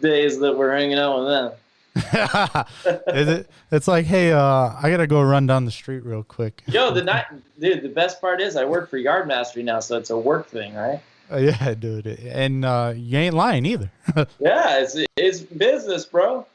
days 0.00 0.38
that 0.40 0.56
we're 0.56 0.74
hanging 0.76 0.98
out 0.98 1.18
with 1.20 1.28
them. 1.28 1.52
Is 3.14 3.28
it? 3.28 3.50
It's 3.70 3.86
like, 3.86 4.06
hey, 4.06 4.32
uh, 4.32 4.40
I 4.82 4.90
gotta 4.90 5.06
go 5.06 5.22
run 5.22 5.46
down 5.46 5.64
the 5.66 5.70
street 5.70 6.04
real 6.04 6.22
quick. 6.22 6.62
Yo, 6.66 6.90
the 6.90 7.02
night, 7.12 7.26
dude. 7.60 7.82
The 7.82 7.88
best 7.90 8.20
part 8.20 8.40
is 8.40 8.56
I 8.56 8.64
work 8.64 8.90
for 8.90 8.96
Yard 8.96 9.28
Mastery 9.28 9.62
now, 9.62 9.78
so 9.80 9.96
it's 9.98 10.10
a 10.10 10.18
work 10.18 10.48
thing, 10.48 10.74
right? 10.74 11.00
Yeah, 11.38 11.74
dude, 11.74 12.06
and 12.06 12.64
uh, 12.64 12.92
you 12.94 13.18
ain't 13.18 13.34
lying 13.34 13.64
either. 13.66 13.90
Yeah, 14.38 14.80
it's 14.80 14.96
it's 15.16 15.40
business, 15.40 16.04
bro. 16.04 16.46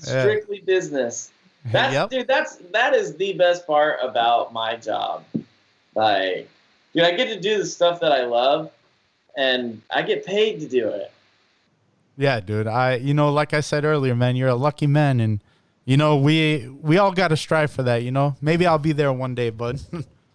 Yeah. 0.00 0.20
Strictly 0.22 0.60
business. 0.60 1.30
That's 1.72 1.94
Yep. 1.94 2.10
dude. 2.10 2.28
That's 2.28 2.56
that 2.72 2.94
is 2.94 3.16
the 3.16 3.32
best 3.32 3.66
part 3.66 3.98
about 4.02 4.52
my 4.52 4.76
job. 4.76 5.24
Like, 5.94 6.48
dude, 6.92 7.04
I 7.04 7.12
get 7.12 7.28
to 7.28 7.40
do 7.40 7.58
the 7.58 7.66
stuff 7.66 8.00
that 8.00 8.12
I 8.12 8.24
love, 8.24 8.70
and 9.36 9.80
I 9.90 10.02
get 10.02 10.26
paid 10.26 10.60
to 10.60 10.68
do 10.68 10.88
it. 10.88 11.10
Yeah, 12.18 12.40
dude. 12.40 12.66
I, 12.66 12.96
you 12.96 13.14
know, 13.14 13.32
like 13.32 13.52
I 13.54 13.60
said 13.60 13.84
earlier, 13.84 14.14
man, 14.14 14.36
you're 14.36 14.48
a 14.48 14.54
lucky 14.54 14.86
man, 14.86 15.20
and 15.20 15.40
you 15.86 15.96
know, 15.96 16.16
we 16.16 16.68
we 16.82 16.98
all 16.98 17.12
got 17.12 17.28
to 17.28 17.36
strive 17.36 17.70
for 17.70 17.82
that. 17.84 18.02
You 18.02 18.10
know, 18.10 18.36
maybe 18.40 18.66
I'll 18.66 18.78
be 18.78 18.92
there 18.92 19.12
one 19.12 19.34
day, 19.34 19.50
bud. 19.50 19.80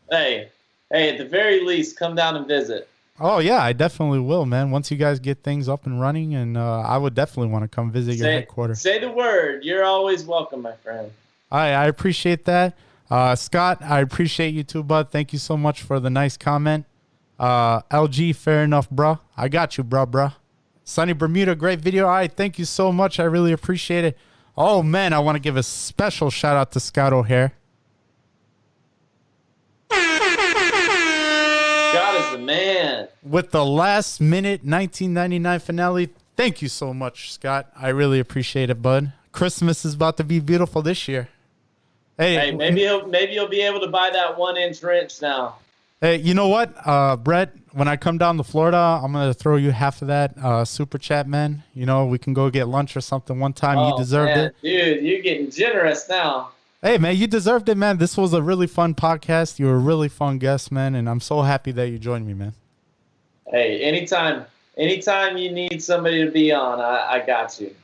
Hey, 0.10 0.50
hey, 0.92 1.10
at 1.12 1.18
the 1.18 1.26
very 1.26 1.64
least, 1.64 1.98
come 1.98 2.16
down 2.16 2.36
and 2.36 2.48
visit. 2.48 2.90
Oh 3.22 3.40
yeah, 3.40 3.64
I 3.64 3.74
definitely 3.74 4.20
will, 4.20 4.46
man. 4.46 4.72
Once 4.72 4.92
you 4.92 4.98
guys 4.98 5.20
get 5.20 5.44
things 5.44 5.70
up 5.70 5.86
and 5.86 6.02
running, 6.02 6.36
and 6.36 6.58
uh, 6.58 6.82
I 6.82 6.98
would 6.98 7.14
definitely 7.14 7.52
want 7.52 7.64
to 7.64 7.68
come 7.68 7.92
visit 7.92 8.16
your 8.16 8.28
headquarters. 8.28 8.82
say 8.82 9.00
the 9.00 9.12
word. 9.12 9.64
You're 9.64 9.86
always 9.86 10.26
welcome, 10.26 10.62
my 10.62 10.74
friend. 10.74 11.12
I 11.52 11.70
I 11.70 11.86
appreciate 11.86 12.46
that, 12.46 12.78
uh, 13.10 13.36
Scott. 13.36 13.82
I 13.82 14.02
appreciate 14.02 14.54
you 14.54 14.64
too, 14.64 14.84
bud. 14.84 15.12
Thank 15.12 15.32
you 15.32 15.40
so 15.40 15.56
much 15.56 15.82
for 15.82 16.00
the 16.00 16.10
nice 16.10 16.36
comment. 16.36 16.86
Uh, 17.40 17.82
LG, 17.84 18.36
fair 18.36 18.64
enough, 18.64 18.90
bruh. 18.90 19.20
I 19.38 19.48
got 19.48 19.78
you, 19.78 19.84
bruh, 19.84 20.06
bruh. 20.10 20.34
Sunny 20.84 21.14
Bermuda, 21.14 21.56
great 21.56 21.80
video. 21.80 22.06
All 22.06 22.12
right, 22.12 22.32
thank 22.32 22.60
you 22.60 22.66
so 22.66 22.92
much. 22.92 23.20
I 23.20 23.24
really 23.24 23.52
appreciate 23.54 24.04
it. 24.04 24.18
Oh 24.58 24.84
man, 24.84 25.14
I 25.14 25.20
want 25.20 25.36
to 25.36 25.40
give 25.40 25.56
a 25.56 25.64
special 25.64 26.30
shout 26.30 26.58
out 26.58 26.72
to 26.74 26.80
Scott 26.80 27.14
O'Hare. 27.14 27.54
God 32.46 32.52
is 32.54 32.58
the 32.60 32.64
man. 32.64 33.08
with 33.24 33.52
the 33.52 33.66
last 33.66 34.22
minute 34.22 34.62
1999 34.64 35.60
finale. 35.60 36.10
Thank 36.36 36.62
you 36.62 36.70
so 36.70 36.94
much, 36.94 37.32
Scott. 37.34 37.72
I 37.76 37.90
really 37.90 38.20
appreciate 38.20 38.70
it, 38.70 38.82
bud. 38.82 39.14
Christmas 39.32 39.86
is 39.86 39.94
about 39.94 40.18
to 40.18 40.24
be 40.24 40.40
beautiful 40.40 40.82
this 40.82 41.08
year. 41.08 41.30
Hey, 42.18 42.36
Hey, 42.36 42.52
maybe 42.52 42.82
he'll 42.82 43.08
maybe 43.08 43.34
you'll 43.34 43.48
be 43.48 43.62
able 43.62 43.80
to 43.82 43.88
buy 43.88 44.10
that 44.12 44.38
one 44.38 44.58
inch 44.58 44.84
wrench 44.84 45.22
now. 45.22 45.56
hey, 46.02 46.18
you 46.18 46.34
know 46.34 46.48
what, 46.48 46.74
uh, 46.86 47.16
Brett? 47.16 47.54
When 47.74 47.88
I 47.88 47.96
come 47.96 48.18
down 48.18 48.36
to 48.38 48.44
Florida, 48.44 49.00
I'm 49.02 49.14
gonna 49.14 49.34
throw 49.34 49.56
you 49.56 49.72
half 49.72 50.02
of 50.02 50.10
that 50.10 50.38
uh, 50.38 50.66
super 50.66 50.98
chat, 50.98 51.28
man. 51.28 51.64
You 51.74 51.86
know, 51.86 52.06
we 52.06 52.18
can 52.18 52.34
go 52.34 52.50
get 52.50 52.68
lunch 52.68 52.98
or 52.98 53.02
something 53.02 53.40
one 53.40 53.54
time. 53.54 53.78
you 53.78 53.94
Oh, 53.94 53.98
deserved 53.98 54.36
man. 54.36 54.46
it. 54.48 54.56
dude. 54.62 55.04
You're 55.06 55.22
getting 55.22 55.50
generous 55.50 56.10
now. 56.10 56.50
Hey, 56.82 56.98
man, 56.98 57.16
you 57.16 57.28
deserved 57.28 57.70
it, 57.70 57.78
man. 57.78 57.98
This 57.98 58.18
was 58.18 58.34
a 58.34 58.42
really 58.42 58.66
fun 58.66 58.96
podcast. 58.96 59.60
You 59.60 59.68
were 59.68 59.76
a 59.76 59.80
really 59.80 60.10
fun 60.10 60.40
guest, 60.40 60.72
man, 60.72 60.96
and 60.96 61.08
I'm 61.08 61.20
so 61.20 61.44
happy 61.44 61.72
that 61.74 61.90
you 61.90 62.00
joined 62.00 62.26
me, 62.26 62.34
man. 62.34 62.54
Hey, 63.48 63.82
anytime, 63.82 64.46
anytime 64.78 65.38
you 65.38 65.52
need 65.52 65.84
somebody 65.84 66.26
to 66.26 66.32
be 66.32 66.52
on, 66.52 66.80
I, 66.80 67.08
I 67.22 67.26
got 67.26 67.60
you. 67.62 67.76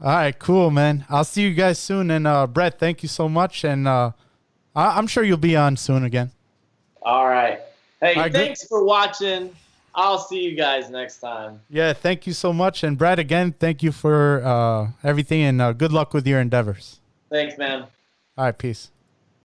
All 0.00 0.08
right, 0.10 0.36
cool, 0.36 0.70
man. 0.72 1.04
I'll 1.08 1.22
see 1.24 1.42
you 1.42 1.54
guys 1.54 1.78
soon. 1.78 2.10
And 2.10 2.26
uh, 2.26 2.48
Brett, 2.48 2.80
thank 2.80 3.04
you 3.04 3.08
so 3.08 3.28
much. 3.28 3.62
And 3.64 3.86
uh, 3.86 4.10
I- 4.74 4.98
I'm 4.98 5.06
sure 5.06 5.22
you'll 5.22 5.36
be 5.36 5.56
on 5.56 5.76
soon 5.76 6.02
again. 6.04 6.32
All 7.02 7.28
right. 7.28 7.60
Hey, 8.00 8.14
All 8.16 8.22
right, 8.22 8.32
good. 8.32 8.38
thanks 8.38 8.66
for 8.66 8.82
watching. 8.84 9.54
I'll 9.94 10.18
see 10.18 10.40
you 10.42 10.56
guys 10.56 10.90
next 10.90 11.18
time. 11.18 11.60
Yeah, 11.70 11.92
thank 11.92 12.26
you 12.26 12.32
so 12.32 12.52
much. 12.52 12.82
And 12.82 12.98
Brad, 12.98 13.20
again, 13.20 13.54
thank 13.60 13.80
you 13.84 13.92
for 13.92 14.42
uh, 14.44 14.88
everything 15.04 15.42
and 15.42 15.62
uh, 15.62 15.72
good 15.72 15.92
luck 15.92 16.12
with 16.12 16.26
your 16.26 16.40
endeavors. 16.40 16.98
Thanks, 17.30 17.56
man. 17.56 17.84
All 18.36 18.44
right, 18.46 18.56
peace. 18.58 18.90